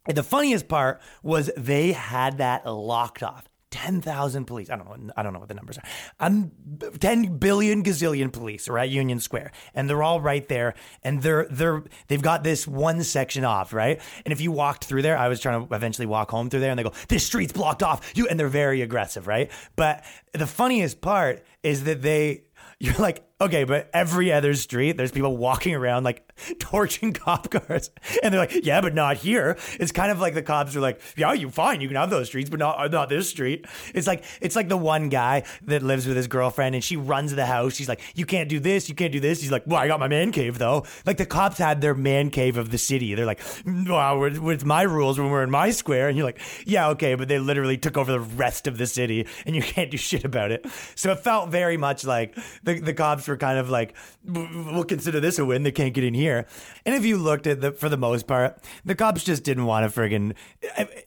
the 0.06 0.22
funniest 0.22 0.68
part 0.68 1.00
was 1.24 1.50
they 1.56 1.90
had 1.90 2.38
that 2.38 2.64
locked 2.64 3.24
off. 3.24 3.48
10,000 3.72 4.44
police. 4.44 4.70
I 4.70 4.76
don't 4.76 4.86
know. 4.86 5.12
I 5.16 5.22
don't 5.22 5.32
know 5.32 5.38
what 5.40 5.48
the 5.48 5.54
numbers 5.54 5.78
are. 5.78 5.84
Um, 6.20 6.52
10 7.00 7.38
billion 7.38 7.82
gazillion 7.82 8.32
police 8.32 8.68
are 8.68 8.78
at 8.78 8.90
Union 8.90 9.18
Square 9.18 9.50
and 9.74 9.88
they're 9.88 10.02
all 10.02 10.20
right 10.20 10.46
there 10.48 10.74
and 11.02 11.22
they're, 11.22 11.46
they're, 11.50 11.82
they've 12.06 12.22
got 12.22 12.44
this 12.44 12.68
one 12.68 13.02
section 13.02 13.44
off, 13.44 13.72
right? 13.72 14.00
And 14.24 14.32
if 14.32 14.40
you 14.40 14.52
walked 14.52 14.84
through 14.84 15.02
there, 15.02 15.16
I 15.16 15.28
was 15.28 15.40
trying 15.40 15.66
to 15.66 15.74
eventually 15.74 16.06
walk 16.06 16.30
home 16.30 16.50
through 16.50 16.60
there 16.60 16.70
and 16.70 16.78
they 16.78 16.84
go, 16.84 16.92
this 17.08 17.24
street's 17.24 17.52
blocked 17.52 17.82
off. 17.82 18.12
You, 18.14 18.28
and 18.28 18.38
they're 18.38 18.48
very 18.48 18.82
aggressive, 18.82 19.26
right? 19.26 19.50
But 19.74 20.04
the 20.32 20.46
funniest 20.46 21.00
part 21.00 21.42
is 21.62 21.84
that 21.84 22.02
they, 22.02 22.44
you're 22.78 22.94
like, 22.94 23.24
okay, 23.42 23.64
but 23.64 23.90
every 23.92 24.32
other 24.32 24.54
street, 24.54 24.96
there's 24.96 25.12
people 25.12 25.36
walking 25.36 25.74
around 25.74 26.04
like 26.04 26.32
torching 26.58 27.12
cop 27.12 27.50
cars. 27.50 27.90
And 28.22 28.32
they're 28.32 28.40
like, 28.40 28.64
yeah, 28.64 28.80
but 28.80 28.94
not 28.94 29.16
here. 29.16 29.56
It's 29.78 29.92
kind 29.92 30.10
of 30.10 30.20
like 30.20 30.34
the 30.34 30.42
cops 30.42 30.74
are 30.76 30.80
like, 30.80 31.00
yeah, 31.16 31.32
you 31.32 31.50
fine. 31.50 31.80
You 31.80 31.88
can 31.88 31.96
have 31.96 32.10
those 32.10 32.28
streets, 32.28 32.50
but 32.50 32.58
not, 32.58 32.78
uh, 32.78 32.88
not 32.88 33.08
this 33.08 33.28
street. 33.28 33.66
It's 33.94 34.06
like, 34.06 34.24
it's 34.40 34.56
like 34.56 34.68
the 34.68 34.76
one 34.76 35.08
guy 35.08 35.44
that 35.62 35.82
lives 35.82 36.06
with 36.06 36.16
his 36.16 36.26
girlfriend 36.26 36.74
and 36.74 36.82
she 36.82 36.96
runs 36.96 37.34
the 37.34 37.46
house. 37.46 37.74
She's 37.74 37.88
like, 37.88 38.00
you 38.14 38.26
can't 38.26 38.48
do 38.48 38.60
this. 38.60 38.88
You 38.88 38.94
can't 38.94 39.12
do 39.12 39.20
this. 39.20 39.40
He's 39.40 39.52
like, 39.52 39.66
well, 39.66 39.78
I 39.78 39.88
got 39.88 40.00
my 40.00 40.08
man 40.08 40.32
cave 40.32 40.58
though. 40.58 40.84
Like 41.06 41.16
the 41.16 41.26
cops 41.26 41.58
had 41.58 41.80
their 41.80 41.94
man 41.94 42.30
cave 42.30 42.56
of 42.56 42.70
the 42.70 42.78
city. 42.78 43.14
They're 43.14 43.26
like, 43.26 43.40
mm, 43.40 43.88
wow, 43.88 44.22
it's 44.22 44.64
my 44.64 44.82
rules 44.82 45.18
when 45.18 45.30
we're 45.30 45.42
in 45.42 45.50
my 45.50 45.70
square. 45.70 46.08
And 46.08 46.16
you're 46.16 46.26
like, 46.26 46.40
yeah, 46.66 46.88
okay. 46.90 47.14
But 47.14 47.28
they 47.28 47.38
literally 47.38 47.78
took 47.78 47.96
over 47.96 48.12
the 48.12 48.20
rest 48.20 48.66
of 48.66 48.78
the 48.78 48.86
city 48.86 49.26
and 49.46 49.54
you 49.54 49.62
can't 49.62 49.90
do 49.90 49.96
shit 49.96 50.24
about 50.24 50.50
it. 50.50 50.66
So 50.94 51.12
it 51.12 51.20
felt 51.20 51.50
very 51.50 51.76
much 51.76 52.04
like 52.04 52.36
the, 52.62 52.80
the 52.80 52.94
cops 52.94 53.28
were 53.28 53.31
kind 53.36 53.58
of 53.58 53.70
like, 53.70 53.94
we'll 54.24 54.84
consider 54.84 55.20
this 55.20 55.38
a 55.38 55.44
win. 55.44 55.62
They 55.62 55.72
can't 55.72 55.94
get 55.94 56.04
in 56.04 56.14
here. 56.14 56.46
And 56.84 56.94
if 56.94 57.04
you 57.04 57.16
looked 57.16 57.46
at 57.46 57.60
the, 57.60 57.72
for 57.72 57.88
the 57.88 57.96
most 57.96 58.26
part, 58.26 58.58
the 58.84 58.94
cops 58.94 59.24
just 59.24 59.44
didn't 59.44 59.66
want 59.66 59.92
to 59.92 60.00
friggin'. 60.00 60.34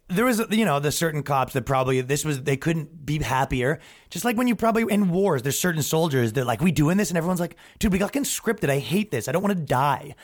There 0.07 0.25
was, 0.25 0.41
you 0.49 0.65
know, 0.65 0.79
the 0.79 0.91
certain 0.91 1.23
cops 1.23 1.53
that 1.53 1.63
probably 1.63 2.01
this 2.01 2.25
was 2.25 2.43
they 2.43 2.57
couldn't 2.57 3.05
be 3.05 3.19
happier. 3.19 3.79
Just 4.09 4.25
like 4.25 4.37
when 4.37 4.47
you 4.47 4.55
probably 4.55 4.85
in 4.93 5.09
wars, 5.09 5.41
there's 5.41 5.59
certain 5.59 5.81
soldiers 5.81 6.33
that 6.33 6.45
like 6.45 6.61
we 6.61 6.71
doing 6.71 6.97
this, 6.97 7.09
and 7.09 7.17
everyone's 7.17 7.39
like, 7.39 7.55
dude, 7.79 7.91
we 7.91 7.99
got 7.99 8.13
conscripted. 8.13 8.69
I 8.69 8.79
hate 8.79 9.11
this. 9.11 9.27
I 9.27 9.31
don't 9.31 9.43
want 9.43 9.57
to 9.57 9.63
die. 9.63 10.15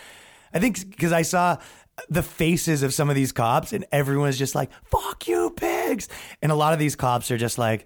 I 0.54 0.60
think 0.60 0.90
because 0.90 1.12
I 1.12 1.22
saw 1.22 1.58
the 2.10 2.24
faces 2.24 2.84
of 2.84 2.94
some 2.94 3.10
of 3.10 3.16
these 3.16 3.32
cops, 3.32 3.74
and 3.74 3.86
everyone's 3.92 4.38
just 4.38 4.56
like, 4.56 4.72
"Fuck 4.86 5.28
you, 5.28 5.52
pigs!" 5.52 6.08
And 6.42 6.52
a 6.52 6.56
lot 6.56 6.74
of 6.74 6.80
these 6.80 6.96
cops 6.96 7.32
are 7.32 7.38
just 7.38 7.58
like 7.58 7.86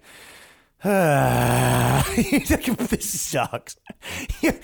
this 0.84 2.44
sucks. 3.08 3.76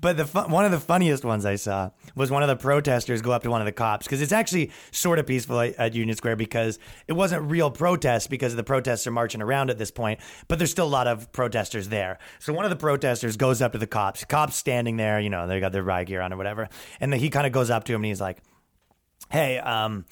but 0.00 0.16
the 0.16 0.24
one 0.48 0.64
of 0.64 0.70
the 0.70 0.80
funniest 0.80 1.26
ones 1.26 1.44
I 1.44 1.56
saw 1.56 1.90
was 2.14 2.30
one 2.30 2.42
of 2.42 2.48
the 2.48 2.56
protesters 2.56 3.20
go 3.20 3.32
up 3.32 3.42
to 3.42 3.50
one 3.50 3.60
of 3.60 3.66
the 3.66 3.72
cops 3.72 4.06
because 4.06 4.22
it's 4.22 4.32
actually 4.32 4.72
sort 4.92 5.18
of 5.18 5.26
peaceful 5.26 5.60
at, 5.60 5.74
at 5.74 5.94
Union 5.94 6.16
Square 6.16 6.36
because 6.36 6.78
it 7.06 7.12
wasn't 7.12 7.50
real 7.50 7.70
protests 7.70 8.26
because 8.26 8.56
the 8.56 8.64
protests 8.64 9.06
are 9.06 9.10
marching 9.10 9.42
around 9.42 9.68
at 9.68 9.76
this 9.76 9.90
point, 9.90 10.20
but 10.48 10.58
there's 10.58 10.70
still 10.70 10.86
a 10.86 10.88
lot 10.88 11.06
of 11.06 11.30
protesters 11.32 11.90
there. 11.90 12.18
So 12.38 12.54
one 12.54 12.64
of 12.64 12.70
the 12.70 12.76
protesters 12.76 13.36
goes 13.36 13.60
up 13.60 13.72
to 13.72 13.78
the 13.78 13.86
cops. 13.86 14.24
Cops 14.24 14.56
standing 14.56 14.96
there, 14.96 15.20
you 15.20 15.28
know, 15.28 15.46
they 15.46 15.60
got 15.60 15.72
their 15.72 15.82
riot 15.82 16.08
gear 16.08 16.22
on 16.22 16.32
or 16.32 16.38
whatever, 16.38 16.70
and 16.98 17.12
then 17.12 17.20
he 17.20 17.28
kind 17.28 17.46
of 17.46 17.52
goes 17.52 17.68
up 17.68 17.84
to 17.84 17.92
him 17.92 18.00
and 18.00 18.06
he's 18.06 18.22
like, 18.22 18.38
"Hey, 19.30 19.58
um." 19.58 20.06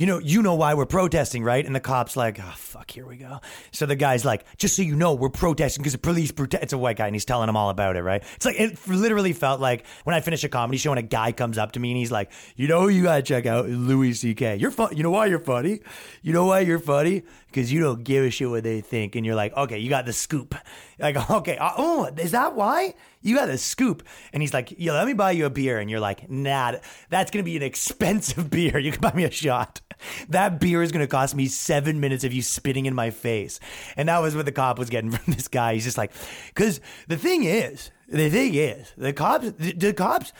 You 0.00 0.06
know, 0.06 0.18
you 0.18 0.40
know 0.40 0.54
why 0.54 0.72
we're 0.72 0.86
protesting, 0.86 1.44
right? 1.44 1.64
And 1.64 1.76
the 1.76 1.80
cop's 1.80 2.16
like, 2.16 2.40
oh, 2.40 2.54
fuck, 2.56 2.90
here 2.90 3.06
we 3.06 3.18
go. 3.18 3.40
So 3.70 3.84
the 3.84 3.96
guy's 3.96 4.24
like, 4.24 4.46
just 4.56 4.74
so 4.74 4.80
you 4.80 4.96
know, 4.96 5.12
we're 5.12 5.28
protesting 5.28 5.82
because 5.82 5.92
the 5.92 5.98
police 5.98 6.32
protest. 6.32 6.62
It's 6.62 6.72
a 6.72 6.78
white 6.78 6.96
guy 6.96 7.04
and 7.04 7.14
he's 7.14 7.26
telling 7.26 7.50
him 7.50 7.56
all 7.56 7.68
about 7.68 7.96
it, 7.96 8.02
right? 8.02 8.24
It's 8.36 8.46
like, 8.46 8.58
it 8.58 8.78
literally 8.88 9.34
felt 9.34 9.60
like 9.60 9.84
when 10.04 10.16
I 10.16 10.22
finish 10.22 10.42
a 10.42 10.48
comedy 10.48 10.78
show 10.78 10.90
and 10.90 10.98
a 10.98 11.02
guy 11.02 11.32
comes 11.32 11.58
up 11.58 11.72
to 11.72 11.80
me 11.80 11.90
and 11.90 11.98
he's 11.98 12.10
like, 12.10 12.32
you 12.56 12.66
know, 12.66 12.86
you 12.86 13.02
gotta 13.02 13.20
check 13.20 13.44
out 13.44 13.68
Louis 13.68 14.14
C.K. 14.14 14.56
You're 14.56 14.70
fun. 14.70 14.96
You 14.96 15.02
know 15.02 15.10
why 15.10 15.26
you're 15.26 15.38
funny? 15.38 15.80
You 16.22 16.32
know 16.32 16.46
why 16.46 16.60
you're 16.60 16.78
funny? 16.78 17.24
Because 17.50 17.72
you 17.72 17.80
don't 17.80 18.04
give 18.04 18.24
a 18.24 18.30
shit 18.30 18.48
what 18.48 18.62
they 18.62 18.80
think. 18.80 19.16
And 19.16 19.26
you're 19.26 19.34
like, 19.34 19.56
okay, 19.56 19.78
you 19.78 19.90
got 19.90 20.06
the 20.06 20.12
scoop. 20.12 20.54
Like, 20.98 21.30
okay, 21.30 21.56
uh, 21.56 21.72
oh, 21.76 22.04
is 22.16 22.30
that 22.30 22.54
why? 22.54 22.94
You 23.22 23.36
got 23.36 23.46
the 23.46 23.58
scoop. 23.58 24.02
And 24.32 24.42
he's 24.42 24.54
like, 24.54 24.74
yeah, 24.78 24.92
let 24.92 25.06
me 25.06 25.12
buy 25.12 25.32
you 25.32 25.46
a 25.46 25.50
beer. 25.50 25.78
And 25.78 25.90
you're 25.90 26.00
like, 26.00 26.30
nah, 26.30 26.76
that's 27.10 27.30
going 27.30 27.44
to 27.44 27.50
be 27.50 27.56
an 27.56 27.62
expensive 27.62 28.48
beer. 28.50 28.78
You 28.78 28.92
can 28.92 29.00
buy 29.00 29.12
me 29.12 29.24
a 29.24 29.30
shot. 29.30 29.80
That 30.30 30.60
beer 30.60 30.82
is 30.82 30.92
going 30.92 31.04
to 31.04 31.06
cost 31.06 31.34
me 31.34 31.46
seven 31.46 32.00
minutes 32.00 32.24
of 32.24 32.32
you 32.32 32.40
spitting 32.40 32.86
in 32.86 32.94
my 32.94 33.10
face. 33.10 33.60
And 33.98 34.08
that 34.08 34.20
was 34.20 34.34
what 34.34 34.46
the 34.46 34.52
cop 34.52 34.78
was 34.78 34.88
getting 34.88 35.10
from 35.10 35.34
this 35.34 35.46
guy. 35.46 35.74
He's 35.74 35.84
just 35.84 35.98
like, 35.98 36.10
because 36.46 36.80
the 37.08 37.18
thing 37.18 37.44
is, 37.44 37.90
the 38.08 38.30
thing 38.30 38.54
is, 38.54 38.94
the 38.96 39.12
cops, 39.12 39.50
the, 39.52 39.72
the 39.72 39.92
cops, 39.92 40.32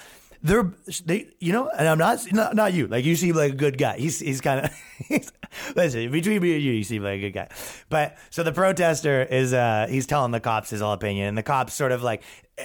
they're 0.43 0.72
they 1.05 1.28
you 1.38 1.53
know 1.53 1.68
and 1.78 1.88
i'm 1.88 1.99
not 1.99 2.20
not, 2.32 2.55
not 2.55 2.72
you 2.72 2.86
like 2.86 3.05
you 3.05 3.14
seem 3.14 3.34
like 3.34 3.53
a 3.53 3.57
good 3.57 3.76
guy 3.76 3.97
he's 3.99 4.20
he's 4.20 4.41
kind 4.41 4.64
of 4.64 5.30
listen 5.76 6.11
between 6.11 6.41
me 6.41 6.55
and 6.55 6.62
you 6.62 6.72
you 6.72 6.84
seem 6.84 7.03
like 7.03 7.18
a 7.18 7.20
good 7.20 7.32
guy 7.32 7.49
but 7.88 8.16
so 8.30 8.43
the 8.43 8.53
protester 8.53 9.22
is 9.22 9.53
uh 9.53 9.86
he's 9.91 10.07
telling 10.07 10.30
the 10.30 10.41
cops 10.41 10.70
his 10.70 10.80
whole 10.80 10.93
opinion 10.93 11.28
and 11.28 11.38
the 11.38 11.43
cops 11.43 11.74
sort 11.74 11.93
of 11.93 12.03
like 12.03 12.22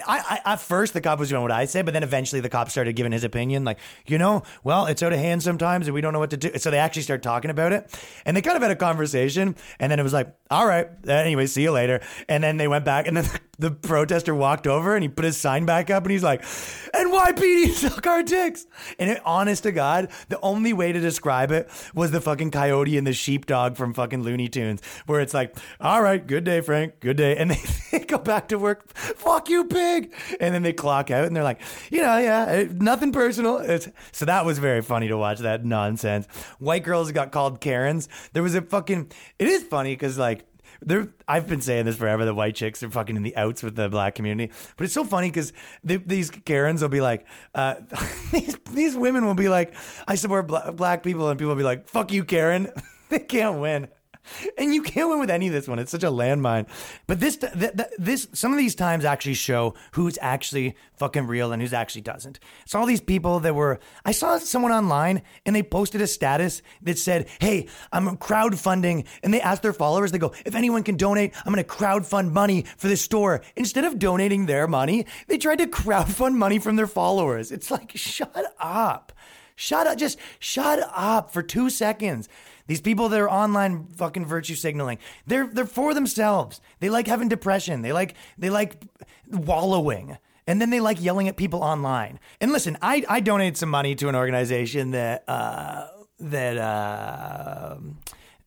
I, 0.07 0.41
I 0.45 0.53
at 0.53 0.59
first 0.59 0.93
the 0.93 1.01
cop 1.01 1.19
was 1.19 1.29
doing 1.29 1.41
what 1.41 1.51
I 1.51 1.65
said, 1.65 1.85
but 1.85 1.93
then 1.93 2.03
eventually 2.03 2.41
the 2.41 2.49
cop 2.49 2.69
started 2.69 2.95
giving 2.95 3.11
his 3.11 3.23
opinion, 3.23 3.63
like, 3.63 3.79
you 4.05 4.17
know, 4.17 4.43
well, 4.63 4.87
it's 4.87 5.01
out 5.03 5.13
of 5.13 5.19
hand 5.19 5.43
sometimes, 5.43 5.87
and 5.87 5.93
we 5.93 6.01
don't 6.01 6.13
know 6.13 6.19
what 6.19 6.31
to 6.31 6.37
do. 6.37 6.57
So 6.57 6.71
they 6.71 6.79
actually 6.79 7.03
start 7.03 7.23
talking 7.23 7.51
about 7.51 7.71
it, 7.71 7.97
and 8.25 8.35
they 8.35 8.41
kind 8.41 8.55
of 8.55 8.61
had 8.61 8.71
a 8.71 8.75
conversation, 8.75 9.55
and 9.79 9.91
then 9.91 9.99
it 9.99 10.03
was 10.03 10.13
like, 10.13 10.33
all 10.49 10.67
right, 10.67 10.89
anyway, 11.07 11.45
see 11.45 11.63
you 11.63 11.71
later. 11.71 12.01
And 12.27 12.43
then 12.43 12.57
they 12.57 12.67
went 12.67 12.85
back, 12.85 13.07
and 13.07 13.17
then 13.17 13.29
the 13.59 13.71
protester 13.71 14.35
walked 14.35 14.67
over 14.67 14.95
and 14.95 15.03
he 15.03 15.09
put 15.09 15.25
his 15.25 15.37
sign 15.37 15.65
back 15.65 15.89
up, 15.89 16.03
and 16.03 16.11
he's 16.11 16.23
like, 16.23 16.41
NYPD 16.41 17.71
suck 17.71 18.05
our 18.07 18.23
dicks. 18.23 18.65
And 18.99 19.09
it, 19.09 19.21
honest 19.25 19.63
to 19.63 19.71
God, 19.71 20.09
the 20.29 20.39
only 20.41 20.73
way 20.73 20.91
to 20.91 20.99
describe 20.99 21.51
it 21.51 21.69
was 21.93 22.11
the 22.11 22.21
fucking 22.21 22.51
coyote 22.51 22.97
and 22.97 23.05
the 23.05 23.13
sheepdog 23.13 23.77
from 23.77 23.93
fucking 23.93 24.23
Looney 24.23 24.49
Tunes, 24.49 24.81
where 25.05 25.21
it's 25.21 25.33
like, 25.33 25.55
all 25.79 26.01
right, 26.01 26.25
good 26.25 26.43
day, 26.43 26.61
Frank, 26.61 26.99
good 26.99 27.17
day, 27.17 27.37
and 27.37 27.51
they, 27.51 27.61
they 27.91 27.99
go 28.05 28.17
back 28.17 28.49
to 28.49 28.57
work, 28.57 28.87
fuck 28.95 29.49
you, 29.49 29.65
pig, 29.65 30.13
and 30.39 30.53
then 30.53 30.63
they 30.63 30.73
clock 30.73 31.11
out, 31.11 31.25
and 31.25 31.35
they're 31.35 31.43
like, 31.43 31.61
you 31.91 32.01
know, 32.01 32.17
yeah, 32.17 32.45
eh, 32.45 32.67
nothing 32.71 33.11
personal. 33.11 33.57
It's, 33.57 33.87
so 34.11 34.25
that 34.25 34.45
was 34.45 34.59
very 34.59 34.81
funny 34.81 35.07
to 35.07 35.17
watch 35.17 35.39
that 35.39 35.65
nonsense. 35.65 36.27
White 36.59 36.83
girls 36.83 37.11
got 37.11 37.31
called 37.31 37.61
Karens. 37.61 38.09
There 38.33 38.43
was 38.43 38.55
a 38.55 38.61
fucking. 38.61 39.11
It 39.39 39.47
is 39.47 39.63
funny 39.63 39.93
because 39.93 40.17
like 40.17 40.45
there 40.85 41.09
I've 41.27 41.47
been 41.47 41.61
saying 41.61 41.85
this 41.85 41.95
forever. 41.95 42.25
The 42.25 42.33
white 42.33 42.55
chicks 42.55 42.83
are 42.83 42.89
fucking 42.89 43.15
in 43.15 43.23
the 43.23 43.35
outs 43.35 43.63
with 43.63 43.75
the 43.75 43.89
black 43.89 44.15
community, 44.15 44.53
but 44.77 44.85
it's 44.85 44.93
so 44.93 45.03
funny 45.03 45.29
because 45.29 45.51
these 45.83 46.29
Karens 46.29 46.81
will 46.81 46.89
be 46.89 47.01
like, 47.01 47.25
uh, 47.53 47.75
these 48.31 48.57
these 48.71 48.95
women 48.95 49.25
will 49.25 49.35
be 49.35 49.49
like, 49.49 49.73
I 50.07 50.15
support 50.15 50.47
bla- 50.47 50.71
black 50.71 51.03
people, 51.03 51.29
and 51.29 51.37
people 51.39 51.49
will 51.49 51.57
be 51.57 51.63
like, 51.63 51.89
fuck 51.89 52.11
you, 52.11 52.23
Karen. 52.23 52.69
they 53.09 53.19
can't 53.19 53.59
win. 53.59 53.87
and 54.57 54.73
you 54.73 54.81
can't 54.81 55.09
win 55.09 55.19
with 55.19 55.29
any 55.29 55.47
of 55.47 55.53
this 55.53 55.67
one. 55.67 55.79
It's 55.79 55.91
such 55.91 56.03
a 56.03 56.11
landmine. 56.11 56.67
But 57.07 57.19
this, 57.19 57.37
th- 57.37 57.53
th- 57.53 57.89
this, 57.97 58.27
some 58.33 58.51
of 58.51 58.57
these 58.57 58.75
times 58.75 59.05
actually 59.05 59.33
show 59.35 59.75
who's 59.91 60.17
actually 60.21 60.75
fucking 60.97 61.27
real 61.27 61.51
and 61.51 61.61
who's 61.61 61.73
actually 61.73 62.01
doesn't. 62.01 62.39
It's 62.63 62.75
all 62.75 62.85
these 62.85 63.01
people 63.01 63.39
that 63.41 63.55
were. 63.55 63.79
I 64.03 64.11
saw 64.11 64.37
someone 64.37 64.71
online 64.71 65.21
and 65.45 65.55
they 65.55 65.63
posted 65.63 66.01
a 66.01 66.07
status 66.07 66.61
that 66.83 66.97
said, 66.97 67.27
"Hey, 67.39 67.67
I'm 67.91 68.17
crowdfunding," 68.17 69.05
and 69.23 69.33
they 69.33 69.41
asked 69.41 69.61
their 69.61 69.73
followers. 69.73 70.11
They 70.11 70.17
go, 70.17 70.33
"If 70.45 70.55
anyone 70.55 70.83
can 70.83 70.97
donate, 70.97 71.33
I'm 71.45 71.53
going 71.53 71.63
to 71.63 71.69
crowdfund 71.69 72.31
money 72.31 72.65
for 72.77 72.87
this 72.87 73.01
store." 73.01 73.41
Instead 73.55 73.85
of 73.85 73.99
donating 73.99 74.45
their 74.45 74.67
money, 74.67 75.05
they 75.27 75.37
tried 75.37 75.59
to 75.59 75.67
crowdfund 75.67 76.35
money 76.35 76.59
from 76.59 76.75
their 76.75 76.87
followers. 76.87 77.51
It's 77.51 77.71
like, 77.71 77.91
shut 77.95 78.55
up. 78.59 79.11
Shut 79.55 79.87
up. 79.87 79.97
Just 79.97 80.19
shut 80.39 80.79
up 80.93 81.31
for 81.31 81.41
two 81.41 81.69
seconds. 81.69 82.27
These 82.67 82.81
people 82.81 83.09
that 83.09 83.19
are 83.19 83.29
online 83.29 83.87
fucking 83.95 84.25
virtue 84.25 84.55
signaling, 84.55 84.97
they're 85.27 85.47
they're 85.47 85.65
for 85.65 85.93
themselves. 85.93 86.61
They 86.79 86.89
like 86.89 87.07
having 87.07 87.29
depression. 87.29 87.81
They 87.81 87.93
like 87.93 88.15
they 88.37 88.49
like 88.49 88.81
wallowing. 89.29 90.17
And 90.47 90.61
then 90.61 90.69
they 90.69 90.79
like 90.79 91.01
yelling 91.01 91.27
at 91.27 91.37
people 91.37 91.63
online. 91.63 92.19
And 92.39 92.51
listen, 92.51 92.77
I, 92.79 93.03
I 93.09 93.19
donated 93.19 93.57
some 93.57 93.69
money 93.69 93.95
to 93.95 94.09
an 94.09 94.15
organization 94.15 94.91
that 94.91 95.23
uh, 95.27 95.87
that 96.19 96.57
uh, 96.57 97.77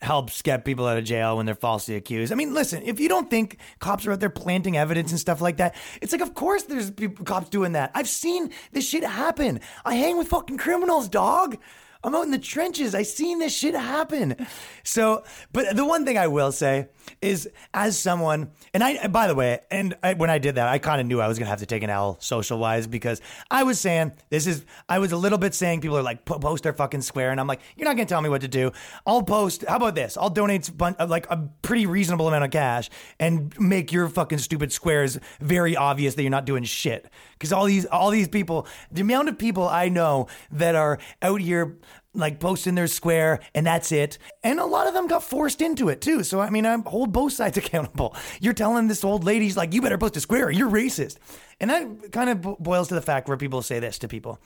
helps 0.01 0.41
get 0.43 0.65
people 0.65 0.87
out 0.87 0.97
of 0.97 1.05
jail 1.05 1.37
when 1.37 1.47
they're 1.47 1.57
falsely 1.57 1.97
accused. 1.97 2.33
I 2.33 2.37
mean, 2.37 2.55
listen, 2.55 2.83
if 2.85 3.01
you 3.01 3.09
don't 3.09 3.29
think 3.29 3.59
cops 3.81 4.07
are 4.07 4.13
out 4.13 4.21
there 4.21 4.31
planting 4.31 4.77
evidence 4.77 5.11
and 5.11 5.19
stuff 5.19 5.41
like 5.41 5.57
that, 5.57 5.75
it's 6.01 6.13
like, 6.13 6.21
of 6.21 6.35
course 6.35 6.63
there's 6.65 6.91
people, 6.91 7.25
cops 7.25 7.49
doing 7.49 7.73
that. 7.73 7.91
I've 7.95 8.09
seen 8.09 8.53
this 8.73 8.89
shit 8.89 9.03
happen. 9.03 9.61
I 9.85 9.97
hang 9.97 10.17
with 10.19 10.29
fucking 10.29 10.59
criminals, 10.59 11.09
dog. 11.09 11.59
I'm 12.05 12.15
out 12.15 12.25
in 12.25 12.31
the 12.31 12.39
trenches. 12.39 12.95
I 12.95 13.03
seen 13.03 13.41
this 13.41 13.57
shit 13.57 13.75
happen. 13.75 14.47
So, 14.85 15.25
but 15.53 15.77
the 15.77 15.85
one 15.85 16.05
thing 16.05 16.17
I 16.17 16.29
will 16.29 16.53
say 16.53 16.89
is, 17.21 17.49
as 17.75 17.99
someone, 17.99 18.51
and 18.75 18.83
I, 18.83 19.07
by 19.09 19.27
the 19.27 19.35
way, 19.35 19.61
and 19.71 19.97
I, 20.03 20.15
when 20.15 20.31
I 20.31 20.39
did 20.39 20.57
that, 20.57 20.69
I 20.69 20.79
kind 20.79 21.01
of 21.01 21.07
knew 21.07 21.21
I 21.21 21.29
was 21.29 21.39
gonna 21.39 21.51
have 21.51 21.61
to 21.61 21.67
take 21.67 21.83
an 21.83 21.91
L 21.91 22.17
social 22.21 22.59
wise 22.59 22.87
because 22.87 23.21
I 23.51 23.63
was 23.63 23.81
saying 23.81 24.13
this 24.31 24.47
is, 24.47 24.65
I 24.89 24.99
was 24.99 25.13
a 25.13 25.17
little 25.17 25.39
bit 25.39 25.55
saying 25.55 25.81
people 25.81 25.99
are 25.99 26.03
like 26.03 26.25
post 26.25 26.63
their 26.63 26.73
fucking 26.73 27.03
square, 27.03 27.31
and 27.31 27.41
I'm 27.41 27.47
like, 27.47 27.61
you're 27.77 27.87
not 27.87 27.97
gonna 27.97 28.07
tell 28.07 28.21
me 28.21 28.29
what 28.29 28.41
to 28.43 28.49
do. 28.49 28.73
I'll 29.07 29.23
post. 29.23 29.65
How 29.67 29.77
about 29.77 29.95
this? 29.95 30.17
I'll 30.17 30.31
donate 30.31 30.71
uh, 30.81 31.07
like 31.09 31.27
a 31.31 31.49
pretty 31.63 31.87
reasonable 31.87 32.29
amount 32.29 32.45
of 32.45 32.51
cash 32.51 32.91
and 33.19 33.59
make 33.59 33.93
your 33.93 34.09
fucking 34.09 34.39
stupid 34.39 34.73
squares 34.73 35.19
very 35.41 35.77
obvious 35.77 36.15
that 36.15 36.23
you're 36.23 36.31
not 36.31 36.45
doing 36.47 36.65
shit. 36.65 37.11
Because 37.33 37.53
all 37.53 37.67
these, 37.67 37.87
all 37.87 38.11
these 38.11 38.29
people, 38.29 38.67
the 38.91 39.01
amount 39.01 39.29
of 39.29 39.39
people 39.39 39.69
I 39.69 39.89
know 39.89 40.27
that 40.51 40.75
are 40.75 40.99
out 41.23 41.41
here 41.41 41.79
like 42.15 42.41
posting 42.41 42.75
their 42.75 42.87
square 42.87 43.41
and 43.55 43.67
that's 43.67 43.93
it. 43.93 44.19
And 44.43 44.59
a 44.59 44.65
lot 44.65 44.87
of 44.87 44.95
them 44.95 45.07
got 45.07 45.23
forced 45.23 45.61
into 45.61 45.89
it 45.89 46.01
too. 46.01 46.25
So 46.25 46.41
I 46.41 46.51
mean, 46.51 46.67
I 46.67 46.77
hold 46.87 47.13
both 47.13 47.33
sides 47.33 47.57
accountable. 47.59 48.15
You're 48.41 48.55
telling 48.55 48.89
this 48.89 49.05
old 49.05 49.25
lady's 49.25 49.57
like, 49.57 49.75
you 49.75 49.83
better 49.83 49.99
post 49.99 50.17
a 50.17 50.21
square, 50.21 50.51
you're 50.51 50.71
racist. 50.71 51.19
And 51.61 51.71
that 51.71 52.13
kind 52.13 52.31
of 52.31 52.63
boils 52.63 52.89
to 52.89 52.95
the 52.95 53.03
fact 53.03 53.29
where 53.29 53.37
people 53.37 53.63
say 53.63 53.81
this 53.81 53.99
to 53.99 54.09
people. 54.09 54.41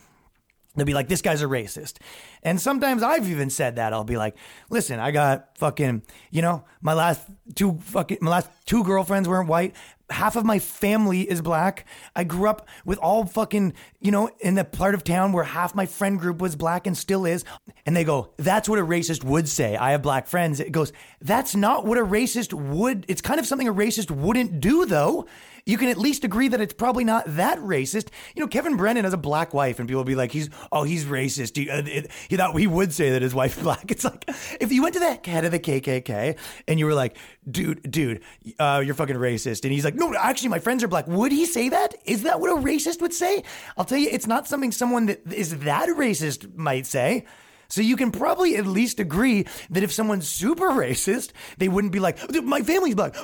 They'll 0.74 0.86
be 0.86 0.94
like, 0.94 1.08
this 1.08 1.20
guy's 1.20 1.42
a 1.42 1.46
racist. 1.46 1.98
And 2.42 2.58
sometimes 2.58 3.02
I've 3.02 3.28
even 3.28 3.50
said 3.50 3.76
that. 3.76 3.92
I'll 3.92 4.04
be 4.04 4.16
like, 4.16 4.36
listen, 4.70 5.00
I 5.00 5.10
got 5.10 5.58
fucking, 5.58 6.02
you 6.30 6.40
know, 6.40 6.64
my 6.80 6.94
last 6.94 7.28
two 7.54 7.78
fucking, 7.82 8.18
my 8.22 8.30
last 8.30 8.48
two 8.64 8.82
girlfriends 8.82 9.28
weren't 9.28 9.48
white 9.48 9.74
half 10.12 10.36
of 10.36 10.44
my 10.44 10.58
family 10.58 11.22
is 11.22 11.40
black. 11.40 11.86
I 12.14 12.24
grew 12.24 12.48
up 12.48 12.68
with 12.84 12.98
all 12.98 13.24
fucking, 13.26 13.74
you 14.00 14.10
know, 14.10 14.30
in 14.40 14.54
the 14.54 14.64
part 14.64 14.94
of 14.94 15.04
town 15.04 15.32
where 15.32 15.44
half 15.44 15.74
my 15.74 15.86
friend 15.86 16.18
group 16.18 16.40
was 16.40 16.54
black 16.56 16.86
and 16.86 16.96
still 16.96 17.24
is. 17.24 17.44
And 17.86 17.96
they 17.96 18.04
go, 18.04 18.32
that's 18.36 18.68
what 18.68 18.78
a 18.78 18.84
racist 18.84 19.24
would 19.24 19.48
say. 19.48 19.76
I 19.76 19.92
have 19.92 20.02
black 20.02 20.26
friends. 20.26 20.60
It 20.60 20.72
goes, 20.72 20.92
that's 21.20 21.56
not 21.56 21.84
what 21.84 21.98
a 21.98 22.04
racist 22.04 22.52
would, 22.52 23.04
it's 23.08 23.20
kind 23.20 23.40
of 23.40 23.46
something 23.46 23.68
a 23.68 23.74
racist 23.74 24.10
wouldn't 24.10 24.60
do 24.60 24.86
though 24.86 25.26
you 25.64 25.78
can 25.78 25.88
at 25.88 25.96
least 25.96 26.24
agree 26.24 26.48
that 26.48 26.60
it's 26.60 26.74
probably 26.74 27.04
not 27.04 27.24
that 27.26 27.58
racist. 27.58 28.08
You 28.34 28.42
know, 28.42 28.48
Kevin 28.48 28.76
Brennan 28.76 29.04
has 29.04 29.12
a 29.12 29.18
black 29.18 29.54
wife, 29.54 29.78
and 29.78 29.88
people 29.88 30.00
will 30.00 30.04
be 30.04 30.14
like, 30.14 30.32
"He's 30.32 30.50
oh, 30.72 30.82
he's 30.82 31.04
racist." 31.04 31.56
He, 31.56 31.70
uh, 31.70 31.82
it, 31.84 32.10
he 32.28 32.36
thought 32.36 32.58
he 32.58 32.66
would 32.66 32.92
say 32.92 33.10
that 33.10 33.22
his 33.22 33.34
wife's 33.34 33.58
black. 33.62 33.90
It's 33.90 34.04
like 34.04 34.24
if 34.60 34.72
you 34.72 34.82
went 34.82 34.94
to 34.94 35.00
the 35.00 35.20
head 35.30 35.44
of 35.44 35.52
the 35.52 35.60
KKK 35.60 36.36
and 36.66 36.78
you 36.78 36.86
were 36.86 36.94
like, 36.94 37.16
"Dude, 37.48 37.90
dude, 37.90 38.22
uh, 38.58 38.82
you're 38.84 38.94
fucking 38.94 39.16
racist," 39.16 39.64
and 39.64 39.72
he's 39.72 39.84
like, 39.84 39.94
"No, 39.94 40.14
actually, 40.14 40.48
my 40.48 40.58
friends 40.58 40.82
are 40.82 40.88
black." 40.88 41.06
Would 41.06 41.32
he 41.32 41.46
say 41.46 41.68
that? 41.68 41.94
Is 42.04 42.24
that 42.24 42.40
what 42.40 42.50
a 42.50 42.60
racist 42.60 43.00
would 43.00 43.14
say? 43.14 43.44
I'll 43.76 43.84
tell 43.84 43.98
you, 43.98 44.08
it's 44.10 44.26
not 44.26 44.48
something 44.48 44.72
someone 44.72 45.06
that 45.06 45.32
is 45.32 45.58
that 45.60 45.88
racist 45.90 46.56
might 46.56 46.86
say. 46.86 47.24
So 47.68 47.80
you 47.80 47.96
can 47.96 48.10
probably 48.10 48.56
at 48.56 48.66
least 48.66 49.00
agree 49.00 49.46
that 49.70 49.82
if 49.82 49.90
someone's 49.90 50.28
super 50.28 50.68
racist, 50.68 51.30
they 51.56 51.68
wouldn't 51.68 51.90
be 51.90 52.00
like, 52.00 52.18
my 52.42 52.60
family's 52.60 52.94
black. 52.94 53.16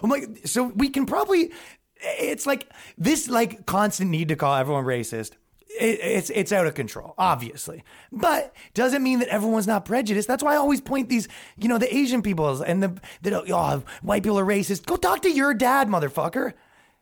So 0.47 0.72
we 0.74 0.89
can 0.89 1.05
probably 1.05 1.53
it's 2.01 2.46
like 2.46 2.70
this 2.96 3.28
like 3.28 3.66
constant 3.66 4.11
need 4.11 4.28
to 4.28 4.36
call 4.36 4.55
everyone 4.55 4.84
racist. 4.84 5.32
It, 5.80 6.01
it's 6.01 6.30
it's 6.30 6.53
out 6.53 6.66
of 6.66 6.74
control, 6.74 7.14
obviously, 7.18 7.84
but 8.11 8.55
doesn't 8.74 9.03
mean 9.03 9.18
that 9.20 9.28
everyone's 9.28 9.66
not 9.66 9.84
prejudiced. 9.84 10.26
That's 10.26 10.42
why 10.42 10.55
I 10.55 10.57
always 10.57 10.80
point 10.80 11.09
these, 11.09 11.28
you 11.57 11.68
know, 11.68 11.78
the 11.78 11.94
Asian 11.94 12.22
people 12.22 12.62
and 12.62 12.82
the 12.82 13.01
that 13.22 13.32
oh 13.32 13.84
white 14.03 14.22
people 14.22 14.38
are 14.38 14.46
racist. 14.46 14.86
Go 14.86 14.96
talk 14.96 15.22
to 15.22 15.30
your 15.30 15.55
dad, 15.55 15.88
motherfucker. 15.88 16.55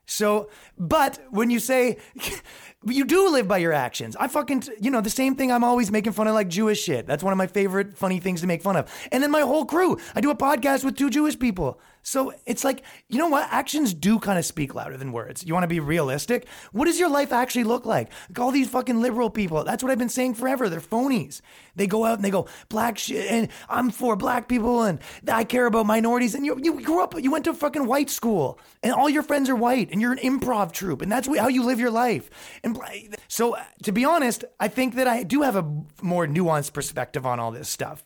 So, 0.06 0.50
but 0.78 1.18
when 1.30 1.50
you 1.50 1.58
say 1.58 1.98
you 2.84 3.04
do 3.04 3.30
live 3.30 3.48
by 3.48 3.58
your 3.58 3.72
actions, 3.72 4.14
I 4.16 4.28
fucking, 4.28 4.64
you 4.80 4.90
know, 4.90 5.00
the 5.00 5.10
same 5.10 5.34
thing 5.34 5.50
I'm 5.50 5.64
always 5.64 5.90
making 5.90 6.12
fun 6.12 6.28
of 6.28 6.34
like 6.34 6.48
Jewish 6.48 6.82
shit. 6.82 7.06
That's 7.06 7.24
one 7.24 7.32
of 7.32 7.38
my 7.38 7.48
favorite 7.48 7.96
funny 7.96 8.20
things 8.20 8.42
to 8.42 8.46
make 8.46 8.62
fun 8.62 8.76
of. 8.76 8.88
And 9.10 9.22
then 9.22 9.30
my 9.30 9.40
whole 9.40 9.64
crew, 9.64 9.98
I 10.14 10.20
do 10.20 10.30
a 10.30 10.36
podcast 10.36 10.84
with 10.84 10.96
two 10.96 11.10
Jewish 11.10 11.38
people. 11.38 11.80
So 12.02 12.32
it's 12.44 12.62
like, 12.62 12.84
you 13.08 13.18
know 13.18 13.26
what? 13.26 13.48
Actions 13.50 13.92
do 13.92 14.20
kind 14.20 14.38
of 14.38 14.44
speak 14.44 14.76
louder 14.76 14.96
than 14.96 15.10
words. 15.10 15.44
You 15.44 15.54
want 15.54 15.64
to 15.64 15.68
be 15.68 15.80
realistic? 15.80 16.46
What 16.70 16.84
does 16.84 17.00
your 17.00 17.08
life 17.10 17.32
actually 17.32 17.64
look 17.64 17.84
like? 17.84 17.96
like? 17.96 18.38
All 18.38 18.50
these 18.50 18.68
fucking 18.68 19.00
liberal 19.00 19.30
people, 19.30 19.64
that's 19.64 19.82
what 19.82 19.90
I've 19.90 19.98
been 19.98 20.08
saying 20.08 20.34
forever. 20.34 20.68
They're 20.68 20.80
phonies. 20.80 21.40
They 21.74 21.86
go 21.86 22.04
out 22.04 22.16
and 22.16 22.24
they 22.24 22.30
go, 22.30 22.46
black 22.68 22.98
shit, 22.98 23.30
and 23.30 23.48
I'm 23.68 23.90
for 23.90 24.16
black 24.16 24.48
people, 24.48 24.82
and 24.82 24.98
I 25.30 25.44
care 25.44 25.66
about 25.66 25.86
minorities. 25.86 26.34
And 26.34 26.44
you, 26.46 26.58
you 26.62 26.80
grew 26.80 27.02
up, 27.02 27.20
you 27.20 27.30
went 27.30 27.44
to 27.44 27.50
a 27.50 27.54
fucking 27.54 27.86
white 27.86 28.10
school, 28.10 28.58
and 28.82 28.92
all 28.92 29.08
your 29.08 29.22
friends 29.22 29.50
are 29.50 29.56
white, 29.56 29.90
and 29.90 30.00
you're 30.00 30.12
an 30.12 30.18
improv 30.18 30.72
troupe, 30.72 31.02
and 31.02 31.12
that's 31.12 31.26
how 31.26 31.48
you 31.48 31.62
live 31.62 31.80
your 31.80 31.90
life. 31.90 32.30
And 32.66 33.16
so, 33.28 33.54
uh, 33.54 33.62
to 33.84 33.92
be 33.92 34.04
honest, 34.04 34.44
I 34.58 34.66
think 34.66 34.96
that 34.96 35.06
I 35.06 35.22
do 35.22 35.42
have 35.42 35.54
a 35.54 35.62
more 36.02 36.26
nuanced 36.26 36.72
perspective 36.72 37.24
on 37.24 37.38
all 37.38 37.52
this 37.52 37.68
stuff. 37.68 38.04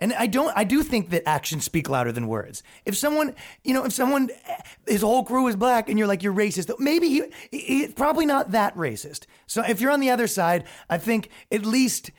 And 0.00 0.14
I 0.14 0.26
don't, 0.26 0.50
I 0.56 0.64
do 0.64 0.82
think 0.82 1.10
that 1.10 1.28
actions 1.28 1.64
speak 1.64 1.90
louder 1.90 2.10
than 2.10 2.26
words. 2.26 2.62
If 2.86 2.96
someone, 2.96 3.34
you 3.64 3.74
know, 3.74 3.84
if 3.84 3.92
someone, 3.92 4.30
eh, 4.46 4.62
his 4.86 5.02
whole 5.02 5.24
crew 5.24 5.46
is 5.46 5.56
black 5.56 5.90
and 5.90 5.98
you're 5.98 6.08
like, 6.08 6.22
you're 6.22 6.32
racist, 6.32 6.74
maybe 6.78 7.08
he, 7.08 7.22
he's 7.50 7.92
probably 7.92 8.24
not 8.24 8.52
that 8.52 8.74
racist. 8.74 9.26
So 9.46 9.62
if 9.62 9.78
you're 9.78 9.92
on 9.92 10.00
the 10.00 10.10
other 10.10 10.26
side, 10.26 10.64
I 10.88 10.96
think 10.96 11.28
at 11.52 11.66
least 11.66 12.10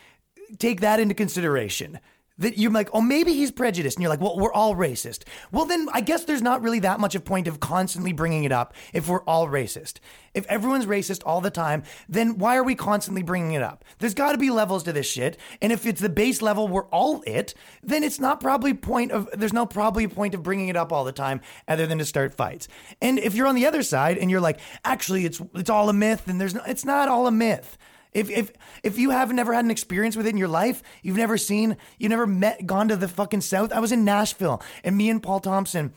take 0.60 0.80
that 0.82 1.00
into 1.00 1.16
consideration. 1.16 2.00
That 2.38 2.58
you're 2.58 2.72
like, 2.72 2.90
oh, 2.94 3.02
maybe 3.02 3.34
he's 3.34 3.52
prejudiced. 3.52 3.98
And 3.98 4.02
you're 4.02 4.10
like, 4.10 4.22
well, 4.22 4.38
we're 4.38 4.54
all 4.54 4.76
racist. 4.76 5.24
Well, 5.52 5.66
then 5.66 5.88
I 5.94 6.02
guess 6.02 6.24
there's 6.26 6.42
not 6.42 6.62
really 6.62 6.80
that 6.80 7.00
much 7.00 7.16
of 7.16 7.24
point 7.24 7.48
of 7.48 7.60
constantly 7.60 8.12
bringing 8.12 8.44
it 8.44 8.52
up 8.52 8.74
if 8.92 9.08
we're 9.08 9.24
all 9.24 9.48
racist. 9.48 10.00
If 10.34 10.46
everyone's 10.48 10.88
racist 10.88 11.22
all 11.26 11.42
the 11.42 11.52
time, 11.52 11.84
then 12.10 12.40
why 12.40 12.58
are 12.58 12.64
we 12.64 12.74
constantly 12.74 13.22
bringing 13.22 13.54
it 13.54 13.62
up? 13.62 13.86
There's 14.00 14.16
got 14.16 14.32
to 14.32 14.38
be 14.40 14.50
levels 14.50 14.84
to 14.84 14.94
this 14.94 15.06
shit. 15.06 15.38
And 15.62 15.72
if 15.72 15.86
it's 15.86 16.02
the 16.02 16.10
base 16.10 16.42
level, 16.42 16.68
we're 16.68 16.88
all 16.88 17.24
it, 17.28 17.54
then 17.84 18.04
it's 18.04 18.20
not 18.20 18.40
probably 18.40 18.74
point 18.74 19.12
of, 19.12 19.30
there's 19.34 19.54
no 19.54 19.68
probably 19.68 20.08
point 20.08 20.34
of 20.34 20.42
bringing 20.42 20.70
it 20.70 20.76
up 20.76 20.92
all 20.92 21.04
the 21.04 21.12
time 21.12 21.42
other 21.68 21.86
than 21.86 22.00
to 22.00 22.06
start 22.06 22.34
fights. 22.34 22.68
And 23.00 23.20
if 23.20 23.36
you're 23.36 23.48
on 23.48 23.56
the 23.56 23.68
other 23.68 23.84
side 23.84 24.18
and 24.18 24.32
you're 24.32 24.42
like, 24.42 24.60
actually, 24.84 25.26
it's, 25.26 25.40
it's 25.54 25.70
all 25.70 25.88
a 25.90 25.94
myth 25.94 26.28
and 26.28 26.42
there's 26.42 26.56
no, 26.56 26.62
it's 26.66 26.86
not 26.86 27.08
all 27.08 27.28
a 27.28 27.32
myth. 27.32 27.78
If 28.14 28.30
if 28.30 28.54
if 28.84 28.98
you 28.98 29.10
have 29.12 29.32
never 29.34 29.54
had 29.54 29.66
an 29.66 29.72
experience 29.72 30.16
with 30.16 30.28
it 30.28 30.32
in 30.32 30.38
your 30.38 30.48
life, 30.48 30.84
you've 31.02 31.18
never 31.18 31.38
seen, 31.38 31.78
you've 31.98 32.12
never 32.12 32.28
met, 32.28 32.66
gone 32.66 32.88
to 32.90 32.96
the 32.96 33.08
fucking 33.08 33.42
south. 33.42 33.72
I 33.72 33.80
was 33.80 33.92
in 33.92 34.06
Nashville, 34.06 34.62
and 34.84 34.96
me 34.98 35.10
and 35.10 35.22
Paul 35.22 35.40
Thompson 35.40 35.94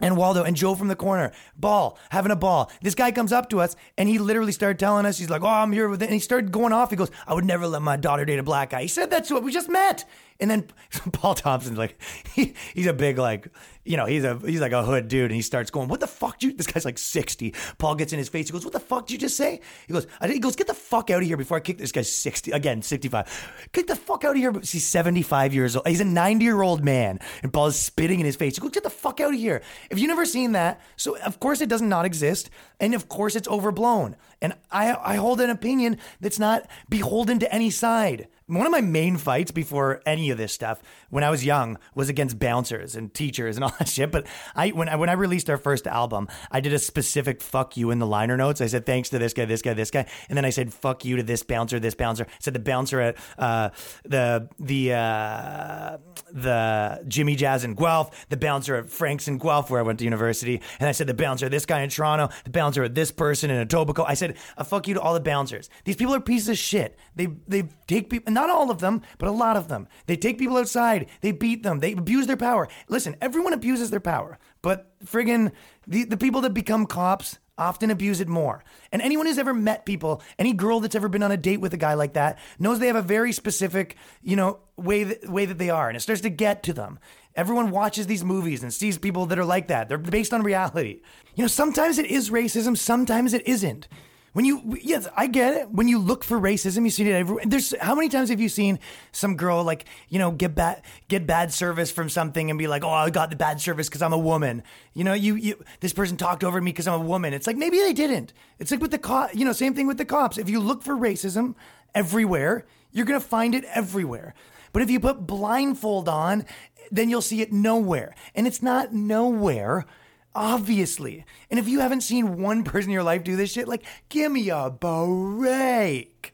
and 0.00 0.16
Waldo 0.16 0.42
and 0.42 0.56
Joe 0.56 0.74
from 0.74 0.88
the 0.88 0.96
corner, 0.96 1.32
ball, 1.56 1.98
having 2.10 2.32
a 2.32 2.36
ball. 2.36 2.70
This 2.82 2.94
guy 2.94 3.12
comes 3.12 3.32
up 3.32 3.50
to 3.50 3.60
us 3.60 3.76
and 3.98 4.08
he 4.08 4.18
literally 4.18 4.52
started 4.52 4.78
telling 4.78 5.06
us, 5.06 5.18
he's 5.18 5.30
like, 5.30 5.42
Oh, 5.42 5.48
I'm 5.48 5.72
here 5.72 5.88
with 5.88 6.02
it. 6.02 6.06
And 6.06 6.14
he 6.14 6.20
started 6.20 6.52
going 6.52 6.72
off. 6.72 6.90
He 6.90 6.96
goes, 6.96 7.10
I 7.26 7.34
would 7.34 7.44
never 7.44 7.66
let 7.66 7.82
my 7.82 7.96
daughter 7.96 8.24
date 8.24 8.38
a 8.38 8.42
black 8.42 8.70
guy. 8.70 8.82
He 8.82 8.88
said 8.88 9.10
that 9.10 9.24
to 9.26 9.36
us. 9.36 9.42
We 9.42 9.52
just 9.52 9.68
met. 9.68 10.04
And 10.38 10.50
then 10.50 10.68
Paul 11.12 11.34
Thompson's 11.34 11.78
like, 11.78 12.00
he, 12.34 12.54
he's 12.74 12.86
a 12.86 12.92
big, 12.92 13.18
like, 13.18 13.48
you 13.90 13.96
know, 13.96 14.06
he's 14.06 14.22
a 14.22 14.38
he's 14.46 14.60
like 14.60 14.70
a 14.70 14.84
hood 14.84 15.08
dude, 15.08 15.32
and 15.32 15.34
he 15.34 15.42
starts 15.42 15.68
going, 15.72 15.88
"What 15.88 15.98
the 15.98 16.06
fuck?" 16.06 16.40
You? 16.44 16.52
This 16.52 16.68
guy's 16.68 16.84
like 16.84 16.96
sixty. 16.96 17.54
Paul 17.78 17.96
gets 17.96 18.12
in 18.12 18.20
his 18.20 18.28
face. 18.28 18.46
He 18.46 18.52
goes, 18.52 18.64
"What 18.64 18.72
the 18.72 18.78
fuck 18.78 19.08
did 19.08 19.14
you 19.14 19.18
just 19.18 19.36
say?" 19.36 19.60
He 19.88 19.92
goes, 19.92 20.06
I, 20.20 20.28
"He 20.28 20.38
goes, 20.38 20.54
get 20.54 20.68
the 20.68 20.74
fuck 20.74 21.10
out 21.10 21.22
of 21.22 21.26
here 21.26 21.36
before 21.36 21.56
I 21.56 21.60
kick 21.60 21.78
this 21.78 21.90
guy's 21.90 22.10
sixty 22.10 22.52
again, 22.52 22.82
sixty-five. 22.82 23.26
Get 23.72 23.88
the 23.88 23.96
fuck 23.96 24.24
out 24.24 24.30
of 24.30 24.36
here." 24.36 24.52
He's 24.52 24.86
seventy-five 24.86 25.52
years 25.52 25.74
old. 25.74 25.88
He's 25.88 26.00
a 26.00 26.04
ninety-year-old 26.04 26.84
man, 26.84 27.18
and 27.42 27.52
Paul 27.52 27.66
is 27.66 27.76
spitting 27.76 28.20
in 28.20 28.26
his 28.26 28.36
face. 28.36 28.54
He 28.54 28.60
goes, 28.60 28.70
"Get 28.70 28.84
the 28.84 28.90
fuck 28.90 29.18
out 29.18 29.34
of 29.34 29.40
here!" 29.40 29.60
If 29.90 29.98
you've 29.98 30.08
never 30.08 30.24
seen 30.24 30.52
that, 30.52 30.80
so 30.96 31.16
of 31.18 31.40
course 31.40 31.60
it 31.60 31.68
does 31.68 31.82
not 31.82 32.04
exist, 32.04 32.48
and 32.78 32.94
of 32.94 33.08
course 33.08 33.34
it's 33.34 33.48
overblown. 33.48 34.14
And 34.40 34.54
I 34.70 34.94
I 34.94 35.16
hold 35.16 35.40
an 35.40 35.50
opinion 35.50 35.98
that's 36.20 36.38
not 36.38 36.68
beholden 36.88 37.40
to 37.40 37.52
any 37.52 37.70
side 37.70 38.28
one 38.50 38.66
of 38.66 38.72
my 38.72 38.80
main 38.80 39.16
fights 39.16 39.50
before 39.50 40.02
any 40.04 40.30
of 40.30 40.38
this 40.38 40.52
stuff 40.52 40.82
when 41.08 41.22
I 41.24 41.30
was 41.30 41.44
young 41.44 41.78
was 41.94 42.08
against 42.08 42.38
bouncers 42.38 42.96
and 42.96 43.12
teachers 43.14 43.56
and 43.56 43.64
all 43.64 43.72
that 43.78 43.88
shit. 43.88 44.10
But 44.10 44.26
I 44.54 44.70
when 44.70 44.88
I 44.88 44.96
when 44.96 45.08
I 45.08 45.12
released 45.12 45.48
our 45.48 45.56
first 45.56 45.86
album, 45.86 46.28
I 46.50 46.60
did 46.60 46.72
a 46.72 46.78
specific 46.78 47.42
fuck 47.42 47.76
you 47.76 47.90
in 47.90 47.98
the 47.98 48.06
liner 48.06 48.36
notes. 48.36 48.60
I 48.60 48.66
said 48.66 48.86
thanks 48.86 49.08
to 49.10 49.18
this 49.18 49.32
guy, 49.32 49.44
this 49.44 49.62
guy, 49.62 49.74
this 49.74 49.90
guy, 49.90 50.06
and 50.28 50.36
then 50.36 50.44
I 50.44 50.50
said 50.50 50.72
fuck 50.74 51.04
you 51.04 51.16
to 51.16 51.22
this 51.22 51.42
bouncer, 51.42 51.78
this 51.78 51.94
bouncer. 51.94 52.26
I 52.28 52.32
said 52.40 52.54
the 52.54 52.60
bouncer 52.60 53.00
at 53.00 53.16
uh, 53.38 53.70
the 54.04 54.48
the 54.58 54.94
uh, 54.94 55.98
the 56.32 57.04
Jimmy 57.06 57.36
Jazz 57.36 57.64
in 57.64 57.74
Guelph, 57.74 58.28
the 58.28 58.36
bouncer 58.36 58.76
at 58.76 58.90
Frank's 58.90 59.28
in 59.28 59.38
Guelph 59.38 59.70
where 59.70 59.80
I 59.80 59.82
went 59.82 60.00
to 60.00 60.04
university, 60.04 60.60
and 60.78 60.88
I 60.88 60.92
said 60.92 61.06
the 61.06 61.14
bouncer 61.14 61.48
this 61.48 61.66
guy 61.66 61.82
in 61.82 61.90
Toronto, 61.90 62.30
the 62.44 62.50
bouncer 62.50 62.82
at 62.82 62.94
this 62.94 63.12
person 63.12 63.50
in 63.50 63.66
Etobicoke. 63.66 64.06
I 64.08 64.14
said 64.14 64.36
a 64.56 64.64
fuck 64.64 64.88
you 64.88 64.94
to 64.94 65.00
all 65.00 65.14
the 65.14 65.20
bouncers. 65.20 65.70
These 65.84 65.96
people 65.96 66.14
are 66.14 66.20
pieces 66.20 66.48
of 66.48 66.58
shit. 66.58 66.98
They 67.14 67.28
they 67.46 67.68
take 67.86 68.10
people 68.10 68.32
not 68.40 68.50
all 68.50 68.70
of 68.70 68.80
them, 68.80 69.02
but 69.18 69.28
a 69.28 69.32
lot 69.32 69.56
of 69.56 69.68
them. 69.68 69.88
They 70.06 70.16
take 70.16 70.38
people 70.38 70.56
outside, 70.56 71.08
they 71.20 71.32
beat 71.32 71.62
them, 71.62 71.80
they 71.80 71.92
abuse 71.92 72.26
their 72.26 72.36
power. 72.36 72.68
Listen, 72.88 73.16
everyone 73.20 73.52
abuses 73.52 73.90
their 73.90 74.00
power, 74.00 74.38
but 74.62 74.92
friggin' 75.04 75.52
the, 75.86 76.04
the 76.04 76.16
people 76.16 76.40
that 76.42 76.54
become 76.54 76.86
cops 76.86 77.38
often 77.58 77.90
abuse 77.90 78.20
it 78.20 78.28
more. 78.28 78.64
And 78.90 79.02
anyone 79.02 79.26
who's 79.26 79.38
ever 79.38 79.52
met 79.52 79.84
people, 79.84 80.22
any 80.38 80.54
girl 80.54 80.80
that's 80.80 80.94
ever 80.94 81.08
been 81.08 81.22
on 81.22 81.30
a 81.30 81.36
date 81.36 81.60
with 81.60 81.74
a 81.74 81.76
guy 81.76 81.94
like 81.94 82.14
that, 82.14 82.38
knows 82.58 82.78
they 82.78 82.86
have 82.86 82.96
a 82.96 83.02
very 83.02 83.32
specific, 83.32 83.96
you 84.22 84.34
know, 84.34 84.60
way 84.76 85.04
that, 85.04 85.28
way 85.28 85.44
that 85.44 85.58
they 85.58 85.68
are, 85.68 85.88
and 85.88 85.96
it 85.96 86.00
starts 86.00 86.22
to 86.22 86.30
get 86.30 86.62
to 86.64 86.72
them. 86.72 86.98
Everyone 87.36 87.70
watches 87.70 88.06
these 88.06 88.24
movies 88.24 88.62
and 88.62 88.72
sees 88.72 88.98
people 88.98 89.26
that 89.26 89.38
are 89.38 89.44
like 89.44 89.68
that. 89.68 89.88
They're 89.88 89.98
based 89.98 90.32
on 90.32 90.42
reality. 90.42 91.02
You 91.36 91.44
know, 91.44 91.48
sometimes 91.48 91.98
it 91.98 92.06
is 92.06 92.30
racism, 92.30 92.76
sometimes 92.76 93.34
it 93.34 93.46
isn't. 93.46 93.86
When 94.32 94.44
you, 94.44 94.78
yes, 94.80 95.08
I 95.16 95.26
get 95.26 95.56
it. 95.56 95.70
When 95.70 95.88
you 95.88 95.98
look 95.98 96.22
for 96.22 96.38
racism, 96.38 96.84
you 96.84 96.90
see 96.90 97.08
it 97.08 97.12
everywhere. 97.12 97.44
There's 97.46 97.74
how 97.80 97.96
many 97.96 98.08
times 98.08 98.30
have 98.30 98.40
you 98.40 98.48
seen 98.48 98.78
some 99.10 99.36
girl 99.36 99.64
like 99.64 99.86
you 100.08 100.20
know 100.20 100.30
get 100.30 100.54
bad 100.54 100.82
get 101.08 101.26
bad 101.26 101.52
service 101.52 101.90
from 101.90 102.08
something 102.08 102.48
and 102.48 102.58
be 102.58 102.68
like, 102.68 102.84
oh, 102.84 102.90
I 102.90 103.10
got 103.10 103.30
the 103.30 103.36
bad 103.36 103.60
service 103.60 103.88
because 103.88 104.02
I'm 104.02 104.12
a 104.12 104.18
woman. 104.18 104.62
You 104.94 105.02
know, 105.02 105.14
you 105.14 105.34
you 105.34 105.64
this 105.80 105.92
person 105.92 106.16
talked 106.16 106.44
over 106.44 106.60
me 106.60 106.70
because 106.70 106.86
I'm 106.86 107.00
a 107.00 107.04
woman. 107.04 107.34
It's 107.34 107.48
like 107.48 107.56
maybe 107.56 107.78
they 107.78 107.92
didn't. 107.92 108.32
It's 108.60 108.70
like 108.70 108.80
with 108.80 108.92
the 108.92 108.98
cop, 108.98 109.34
you 109.34 109.44
know, 109.44 109.52
same 109.52 109.74
thing 109.74 109.88
with 109.88 109.98
the 109.98 110.04
cops. 110.04 110.38
If 110.38 110.48
you 110.48 110.60
look 110.60 110.82
for 110.82 110.94
racism 110.94 111.56
everywhere, 111.92 112.66
you're 112.92 113.06
gonna 113.06 113.18
find 113.18 113.52
it 113.52 113.64
everywhere. 113.74 114.34
But 114.72 114.82
if 114.82 114.90
you 114.90 115.00
put 115.00 115.26
blindfold 115.26 116.08
on, 116.08 116.44
then 116.92 117.10
you'll 117.10 117.20
see 117.20 117.40
it 117.40 117.52
nowhere. 117.52 118.14
And 118.36 118.46
it's 118.46 118.62
not 118.62 118.92
nowhere 118.92 119.86
Obviously. 120.34 121.24
And 121.50 121.58
if 121.58 121.68
you 121.68 121.80
haven't 121.80 122.02
seen 122.02 122.40
one 122.40 122.62
person 122.62 122.90
in 122.90 122.94
your 122.94 123.02
life 123.02 123.24
do 123.24 123.36
this 123.36 123.52
shit, 123.52 123.66
like, 123.68 123.84
give 124.08 124.30
me 124.30 124.48
a 124.50 124.70
break. 124.70 126.32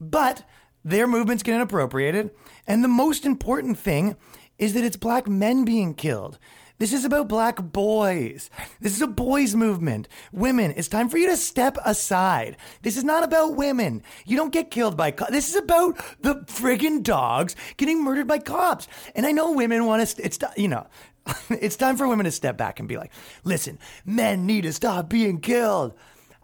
But 0.00 0.44
their 0.84 1.06
movement's 1.06 1.42
get 1.42 1.60
appropriated. 1.60 2.30
And 2.66 2.84
the 2.84 2.88
most 2.88 3.24
important 3.24 3.78
thing 3.78 4.16
is 4.58 4.74
that 4.74 4.84
it's 4.84 4.96
black 4.96 5.26
men 5.26 5.64
being 5.64 5.94
killed. 5.94 6.38
This 6.78 6.92
is 6.92 7.04
about 7.04 7.28
black 7.28 7.56
boys. 7.62 8.50
This 8.80 8.94
is 8.94 9.00
a 9.00 9.06
boys' 9.06 9.54
movement. 9.54 10.08
Women, 10.32 10.74
it's 10.76 10.88
time 10.88 11.08
for 11.08 11.18
you 11.18 11.28
to 11.28 11.36
step 11.36 11.78
aside. 11.84 12.56
This 12.82 12.96
is 12.96 13.04
not 13.04 13.22
about 13.22 13.54
women. 13.54 14.02
You 14.26 14.36
don't 14.36 14.52
get 14.52 14.72
killed 14.72 14.96
by 14.96 15.12
cops. 15.12 15.30
This 15.30 15.48
is 15.48 15.54
about 15.54 15.96
the 16.20 16.34
friggin' 16.46 17.04
dogs 17.04 17.54
getting 17.76 18.02
murdered 18.02 18.26
by 18.26 18.38
cops. 18.38 18.88
And 19.14 19.24
I 19.24 19.30
know 19.30 19.52
women 19.52 19.86
want 19.86 20.02
to, 20.02 20.06
st- 20.06 20.26
it's, 20.26 20.38
you 20.56 20.66
know, 20.66 20.86
it's 21.50 21.76
time 21.76 21.96
for 21.96 22.06
women 22.08 22.24
to 22.24 22.30
step 22.30 22.56
back 22.56 22.78
and 22.78 22.88
be 22.88 22.96
like, 22.96 23.12
listen, 23.44 23.78
men 24.04 24.46
need 24.46 24.62
to 24.62 24.72
stop 24.72 25.08
being 25.08 25.40
killed. 25.40 25.94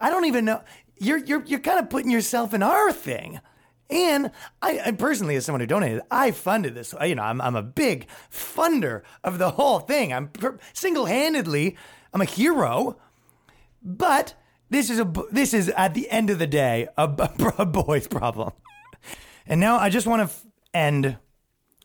I 0.00 0.10
don't 0.10 0.24
even 0.24 0.44
know. 0.44 0.62
You're, 0.98 1.18
you're, 1.18 1.44
you're 1.44 1.60
kind 1.60 1.78
of 1.78 1.90
putting 1.90 2.10
yourself 2.10 2.54
in 2.54 2.62
our 2.62 2.92
thing. 2.92 3.40
And 3.90 4.30
I, 4.62 4.80
I, 4.86 4.90
personally, 4.92 5.34
as 5.34 5.44
someone 5.44 5.60
who 5.60 5.66
donated, 5.66 6.02
I 6.10 6.30
funded 6.30 6.74
this. 6.74 6.94
You 7.02 7.16
know, 7.16 7.22
I'm, 7.22 7.40
I'm 7.40 7.56
a 7.56 7.62
big 7.62 8.06
funder 8.30 9.02
of 9.24 9.38
the 9.38 9.50
whole 9.52 9.80
thing. 9.80 10.12
I'm 10.12 10.30
single 10.72 11.06
handedly, 11.06 11.76
I'm 12.14 12.20
a 12.20 12.26
hero. 12.26 12.98
But 13.82 14.34
this 14.68 14.90
is 14.90 15.00
a 15.00 15.12
this 15.32 15.52
is 15.52 15.68
at 15.70 15.94
the 15.94 16.08
end 16.10 16.30
of 16.30 16.38
the 16.38 16.46
day 16.46 16.88
a, 16.96 17.04
a 17.58 17.66
boy's 17.66 18.06
problem. 18.06 18.52
And 19.46 19.60
now 19.60 19.78
I 19.78 19.90
just 19.90 20.06
want 20.06 20.20
to 20.20 20.24
f- 20.24 20.46
end 20.72 21.16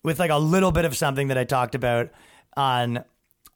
with 0.03 0.19
like 0.19 0.29
a 0.29 0.37
little 0.37 0.71
bit 0.71 0.85
of 0.85 0.95
something 0.95 1.29
that 1.29 1.37
I 1.37 1.45
talked 1.45 1.73
about 1.73 2.11
on 2.55 3.03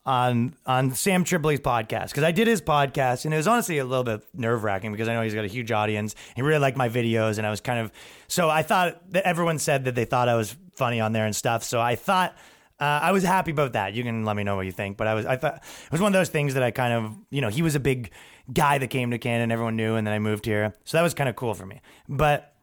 on 0.05 0.55
on 0.65 0.91
Sam 0.95 1.23
Tripoli's 1.23 1.59
podcast 1.59 2.09
because 2.09 2.23
I 2.23 2.31
did 2.31 2.47
his 2.47 2.61
podcast 2.61 3.25
and 3.25 3.33
it 3.33 3.37
was 3.37 3.47
honestly 3.47 3.77
a 3.77 3.85
little 3.85 4.03
bit 4.03 4.23
nerve 4.33 4.63
wracking 4.63 4.91
because 4.91 5.07
I 5.07 5.13
know 5.13 5.21
he's 5.21 5.35
got 5.35 5.45
a 5.45 5.49
huge 5.49 5.71
audience. 5.71 6.15
He 6.35 6.41
really 6.41 6.59
liked 6.59 6.77
my 6.77 6.89
videos 6.89 7.37
and 7.37 7.45
I 7.45 7.49
was 7.49 7.61
kind 7.61 7.79
of 7.79 7.91
so 8.27 8.49
I 8.49 8.63
thought 8.63 9.11
that 9.11 9.23
everyone 9.23 9.59
said 9.59 9.85
that 9.85 9.95
they 9.95 10.05
thought 10.05 10.29
I 10.29 10.35
was 10.35 10.55
funny 10.75 10.99
on 10.99 11.11
there 11.11 11.25
and 11.25 11.35
stuff. 11.35 11.63
So 11.63 11.79
I 11.79 11.95
thought 11.95 12.35
uh, 12.79 12.99
I 13.03 13.11
was 13.11 13.23
happy 13.23 13.51
about 13.51 13.73
that. 13.73 13.93
You 13.93 14.03
can 14.03 14.23
let 14.23 14.37
me 14.37 14.43
know 14.43 14.55
what 14.55 14.65
you 14.65 14.71
think, 14.71 14.95
but 14.95 15.05
I 15.05 15.13
was 15.13 15.25
I 15.25 15.35
thought 15.35 15.55
it 15.55 15.91
was 15.91 16.01
one 16.01 16.13
of 16.13 16.19
those 16.19 16.29
things 16.29 16.53
that 16.53 16.63
I 16.63 16.71
kind 16.71 16.93
of 16.93 17.15
you 17.29 17.41
know 17.41 17.49
he 17.49 17.61
was 17.61 17.75
a 17.75 17.79
big 17.79 18.11
guy 18.51 18.77
that 18.77 18.87
came 18.87 19.11
to 19.11 19.17
Canada 19.17 19.43
and 19.43 19.51
everyone 19.51 19.75
knew, 19.75 19.95
and 19.95 20.07
then 20.07 20.13
I 20.13 20.19
moved 20.19 20.45
here, 20.45 20.73
so 20.85 20.97
that 20.97 21.03
was 21.03 21.13
kind 21.13 21.29
of 21.29 21.35
cool 21.35 21.53
for 21.53 21.65
me. 21.65 21.81
But 22.07 22.55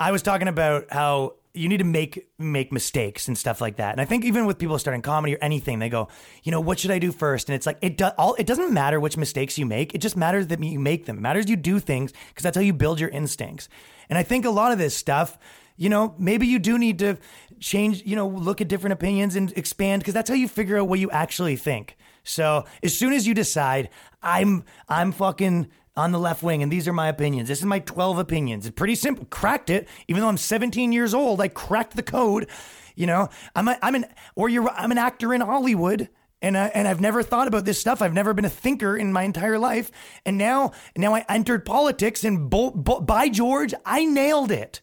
I 0.00 0.12
was 0.12 0.22
talking 0.22 0.48
about 0.48 0.86
how 0.90 1.34
you 1.52 1.68
need 1.68 1.78
to 1.78 1.84
make 1.84 2.28
make 2.38 2.72
mistakes 2.72 3.26
and 3.26 3.36
stuff 3.36 3.60
like 3.60 3.76
that. 3.76 3.92
And 3.92 4.00
I 4.00 4.04
think 4.04 4.24
even 4.24 4.46
with 4.46 4.58
people 4.58 4.78
starting 4.78 5.02
comedy 5.02 5.34
or 5.34 5.38
anything, 5.42 5.78
they 5.78 5.88
go, 5.88 6.08
you 6.44 6.52
know, 6.52 6.60
what 6.60 6.78
should 6.78 6.90
I 6.90 6.98
do 6.98 7.10
first? 7.10 7.48
And 7.48 7.56
it's 7.56 7.66
like 7.66 7.78
it 7.80 7.96
does 7.96 8.12
all. 8.18 8.34
It 8.34 8.46
doesn't 8.46 8.72
matter 8.72 9.00
which 9.00 9.16
mistakes 9.16 9.58
you 9.58 9.66
make. 9.66 9.94
It 9.94 9.98
just 9.98 10.16
matters 10.16 10.46
that 10.48 10.62
you 10.62 10.78
make 10.78 11.06
them. 11.06 11.18
It 11.18 11.20
matters 11.20 11.50
you 11.50 11.56
do 11.56 11.80
things 11.80 12.12
because 12.28 12.42
that's 12.42 12.56
how 12.56 12.62
you 12.62 12.72
build 12.72 13.00
your 13.00 13.10
instincts. 13.10 13.68
And 14.08 14.18
I 14.18 14.22
think 14.22 14.44
a 14.44 14.50
lot 14.50 14.72
of 14.72 14.78
this 14.78 14.96
stuff, 14.96 15.38
you 15.76 15.88
know, 15.88 16.14
maybe 16.18 16.46
you 16.46 16.58
do 16.58 16.78
need 16.78 16.98
to 17.00 17.18
change. 17.58 18.04
You 18.06 18.16
know, 18.16 18.28
look 18.28 18.60
at 18.60 18.68
different 18.68 18.92
opinions 18.92 19.34
and 19.34 19.52
expand 19.56 20.02
because 20.02 20.14
that's 20.14 20.28
how 20.28 20.36
you 20.36 20.48
figure 20.48 20.78
out 20.78 20.88
what 20.88 21.00
you 21.00 21.10
actually 21.10 21.56
think. 21.56 21.96
So 22.22 22.64
as 22.82 22.96
soon 22.96 23.12
as 23.12 23.26
you 23.26 23.34
decide, 23.34 23.90
I'm 24.22 24.64
I'm 24.88 25.10
fucking 25.10 25.68
on 25.96 26.12
the 26.12 26.18
left 26.18 26.42
wing, 26.42 26.62
and 26.62 26.70
these 26.70 26.86
are 26.86 26.92
my 26.92 27.08
opinions. 27.08 27.48
This 27.48 27.58
is 27.58 27.64
my 27.64 27.80
12 27.80 28.18
opinions. 28.18 28.66
It's 28.66 28.74
pretty 28.74 28.94
simple. 28.94 29.26
Cracked 29.26 29.70
it, 29.70 29.88
even 30.08 30.22
though 30.22 30.28
I'm 30.28 30.36
17 30.36 30.92
years 30.92 31.14
old. 31.14 31.40
I 31.40 31.48
cracked 31.48 31.96
the 31.96 32.02
code. 32.02 32.48
You 32.94 33.06
know, 33.06 33.28
I'm 33.54 33.68
a, 33.68 33.78
I'm 33.82 33.94
an 33.94 34.06
or 34.34 34.48
you're 34.48 34.68
I'm 34.70 34.92
an 34.92 34.98
actor 34.98 35.34
in 35.34 35.40
Hollywood. 35.40 36.08
And, 36.42 36.56
I, 36.56 36.68
and 36.68 36.88
I've 36.88 37.02
never 37.02 37.22
thought 37.22 37.48
about 37.48 37.66
this 37.66 37.78
stuff. 37.78 38.00
I've 38.00 38.14
never 38.14 38.32
been 38.32 38.46
a 38.46 38.50
thinker 38.50 38.96
in 38.96 39.12
my 39.12 39.24
entire 39.24 39.58
life. 39.58 39.90
And 40.24 40.38
now, 40.38 40.72
now 40.96 41.14
I 41.14 41.22
entered 41.28 41.66
politics, 41.66 42.24
and 42.24 42.48
bo- 42.48 42.70
bo- 42.70 43.00
by 43.00 43.28
George, 43.28 43.74
I 43.84 44.06
nailed 44.06 44.50
it. 44.50 44.80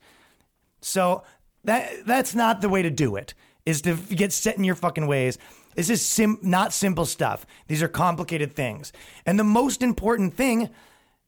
So 0.82 1.24
that 1.64 2.06
that's 2.06 2.36
not 2.36 2.62
the 2.62 2.70
way 2.70 2.84
to 2.84 2.92
do 2.92 3.16
it. 3.16 3.34
Is 3.66 3.82
to 3.82 3.96
get 3.96 4.32
set 4.34 4.58
in 4.58 4.64
your 4.64 4.76
fucking 4.76 5.08
ways. 5.08 5.40
This 5.76 5.90
is 5.90 6.04
sim- 6.04 6.40
not 6.44 6.74
simple 6.74 7.06
stuff. 7.06 7.46
These 7.68 7.82
are 7.82 7.88
complicated 7.88 8.56
things. 8.56 8.94
And 9.26 9.40
the 9.40 9.44
most 9.44 9.82
important 9.82 10.36
thing 10.36 10.70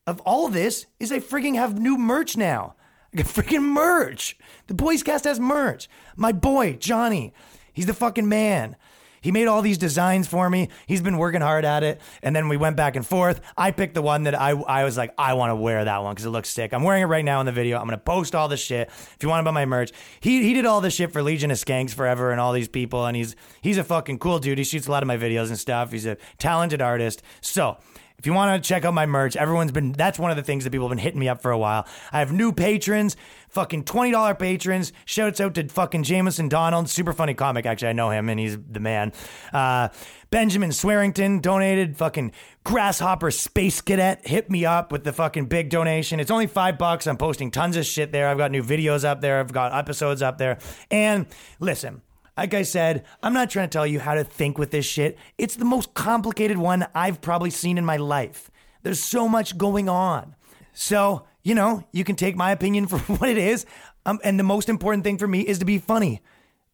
of 0.09 0.19
all 0.21 0.47
this 0.47 0.87
is 0.99 1.11
I 1.11 1.19
freaking 1.19 1.55
have 1.55 1.79
new 1.79 1.97
merch 1.97 2.35
now. 2.35 2.75
I 3.13 3.17
got 3.17 3.27
freaking 3.27 3.63
merch. 3.63 4.37
The 4.67 4.73
Boyscast 4.73 5.23
has 5.25 5.39
merch. 5.39 5.87
My 6.15 6.31
boy, 6.31 6.73
Johnny, 6.73 7.33
he's 7.73 7.85
the 7.85 7.93
fucking 7.93 8.27
man. 8.27 8.75
He 9.21 9.31
made 9.31 9.47
all 9.47 9.61
these 9.61 9.77
designs 9.77 10.27
for 10.27 10.49
me. 10.49 10.69
He's 10.87 11.01
been 11.01 11.17
working 11.17 11.41
hard 11.41 11.65
at 11.65 11.83
it. 11.83 11.99
And 12.23 12.35
then 12.35 12.47
we 12.47 12.57
went 12.57 12.77
back 12.77 12.95
and 12.95 13.05
forth. 13.05 13.41
I 13.57 13.71
picked 13.71 13.93
the 13.93 14.01
one 14.01 14.23
that 14.23 14.33
I, 14.33 14.51
I 14.51 14.83
was 14.83 14.97
like, 14.97 15.13
I 15.17 15.33
want 15.33 15.51
to 15.51 15.55
wear 15.55 15.83
that 15.83 16.03
one 16.03 16.13
because 16.15 16.25
it 16.25 16.29
looks 16.29 16.49
sick. 16.49 16.73
I'm 16.73 16.83
wearing 16.83 17.03
it 17.03 17.07
right 17.07 17.25
now 17.25 17.39
in 17.39 17.45
the 17.45 17.51
video. 17.51 17.77
I'm 17.77 17.85
going 17.85 17.99
to 17.99 18.03
post 18.03 18.33
all 18.33 18.47
this 18.47 18.61
shit. 18.61 18.87
If 18.87 19.17
you 19.21 19.29
want 19.29 19.41
to 19.41 19.45
buy 19.45 19.51
my 19.51 19.65
merch, 19.65 19.91
he, 20.21 20.43
he 20.43 20.53
did 20.53 20.65
all 20.65 20.81
this 20.81 20.93
shit 20.93 21.11
for 21.11 21.21
Legion 21.21 21.51
of 21.51 21.57
Skanks 21.57 21.93
forever 21.93 22.31
and 22.31 22.39
all 22.39 22.53
these 22.53 22.69
people. 22.69 23.05
And 23.05 23.15
he's, 23.15 23.35
he's 23.61 23.77
a 23.77 23.83
fucking 23.83 24.19
cool 24.19 24.39
dude. 24.39 24.57
He 24.57 24.63
shoots 24.63 24.87
a 24.87 24.91
lot 24.91 25.03
of 25.03 25.07
my 25.07 25.17
videos 25.17 25.49
and 25.49 25.59
stuff. 25.59 25.91
He's 25.91 26.05
a 26.05 26.17
talented 26.37 26.81
artist. 26.81 27.21
So, 27.41 27.77
if 28.19 28.25
you 28.25 28.33
want 28.33 28.61
to 28.61 28.67
check 28.67 28.85
out 28.85 28.93
my 28.93 29.05
merch, 29.05 29.35
everyone's 29.37 29.71
been, 29.71 29.93
that's 29.93 30.19
one 30.19 30.29
of 30.29 30.37
the 30.37 30.43
things 30.43 30.65
that 30.65 30.71
people 30.71 30.87
have 30.87 30.95
been 30.95 31.03
hitting 31.03 31.19
me 31.19 31.29
up 31.29 31.41
for 31.41 31.51
a 31.51 31.57
while. 31.57 31.87
I 32.11 32.19
have 32.19 32.33
new 32.33 32.51
patrons, 32.51 33.15
fucking 33.47 33.85
$20 33.85 34.37
patrons. 34.37 34.91
Shouts 35.05 35.39
out 35.39 35.55
to 35.55 35.67
fucking 35.69 36.03
Jameson 36.03 36.49
Donald, 36.49 36.89
super 36.89 37.13
funny 37.13 37.33
comic. 37.33 37.65
Actually, 37.65 37.89
I 37.89 37.93
know 37.93 38.09
him 38.09 38.27
and 38.27 38.39
he's 38.39 38.57
the 38.57 38.81
man. 38.81 39.13
Uh, 39.53 39.87
Benjamin 40.31 40.71
Swearington 40.71 41.39
donated, 41.39 41.97
fucking 41.97 42.33
Grasshopper 42.63 43.31
Space 43.31 43.81
Cadet 43.81 44.27
hit 44.27 44.51
me 44.51 44.65
up 44.65 44.91
with 44.91 45.03
the 45.03 45.13
fucking 45.13 45.45
big 45.45 45.69
donation. 45.69 46.19
It's 46.19 46.29
only 46.29 46.45
five 46.45 46.77
bucks. 46.77 47.07
I'm 47.07 47.17
posting 47.17 47.49
tons 47.51 47.77
of 47.77 47.85
shit 47.85 48.11
there. 48.11 48.27
I've 48.27 48.37
got 48.37 48.51
new 48.51 48.61
videos 48.61 49.05
up 49.05 49.21
there. 49.21 49.39
I've 49.39 49.53
got 49.53 49.73
episodes 49.73 50.21
up 50.21 50.37
there. 50.37 50.59
And 50.91 51.25
listen, 51.59 52.01
like 52.39 52.53
I 52.53 52.61
said, 52.61 53.03
I'm 53.21 53.33
not 53.33 53.49
trying 53.49 53.67
to 53.67 53.73
tell 53.73 53.85
you 53.85 53.99
how 53.99 54.13
to 54.13 54.23
think 54.23 54.57
with 54.57 54.71
this 54.71 54.85
shit. 54.85 55.17
It's 55.37 55.57
the 55.57 55.65
most 55.65 55.93
complicated 55.93 56.57
one 56.57 56.87
I've 56.95 57.19
probably 57.19 57.49
seen 57.49 57.77
in 57.77 57.83
my 57.83 57.97
life. 57.97 58.49
There's 58.81 59.03
so 59.03 59.27
much 59.27 59.57
going 59.57 59.89
on. 59.89 60.35
So, 60.71 61.25
you 61.43 61.53
know, 61.53 61.83
you 61.91 62.05
can 62.05 62.15
take 62.15 62.37
my 62.37 62.51
opinion 62.51 62.87
for 62.91 62.97
what 62.99 63.29
it 63.29 63.37
is. 63.37 63.65
Um, 64.05 64.21
and 64.23 64.39
the 64.39 64.45
most 64.45 64.69
important 64.69 65.03
thing 65.03 65.17
for 65.17 65.27
me 65.27 65.41
is 65.41 65.59
to 65.59 65.65
be 65.65 65.79
funny. 65.79 66.21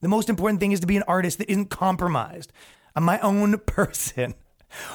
The 0.01 0.07
most 0.07 0.29
important 0.29 0.59
thing 0.59 0.71
is 0.71 0.81
to 0.81 0.87
be 0.87 0.97
an 0.97 1.03
artist 1.07 1.39
that 1.39 1.49
isn't 1.49 1.71
compromised. 1.71 2.53
I'm 2.95 3.03
my 3.03 3.19
own 3.21 3.57
person. 3.65 4.35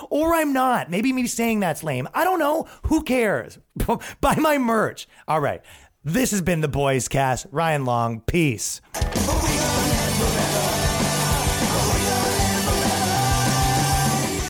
Or 0.09 0.34
I'm 0.34 0.52
not. 0.52 0.88
Maybe 0.88 1.12
me 1.12 1.26
saying 1.26 1.59
that's 1.59 1.82
lame. 1.82 2.06
I 2.14 2.22
don't 2.22 2.38
know. 2.38 2.68
Who 2.86 3.02
cares? 3.02 3.59
Buy 4.20 4.36
my 4.36 4.56
merch. 4.56 5.09
All 5.26 5.40
right. 5.40 5.62
This 6.05 6.30
has 6.30 6.42
been 6.42 6.60
the 6.60 6.68
Boyscast. 6.68 7.47
Ryan 7.51 7.84
Long. 7.84 8.20
Peace. 8.20 8.80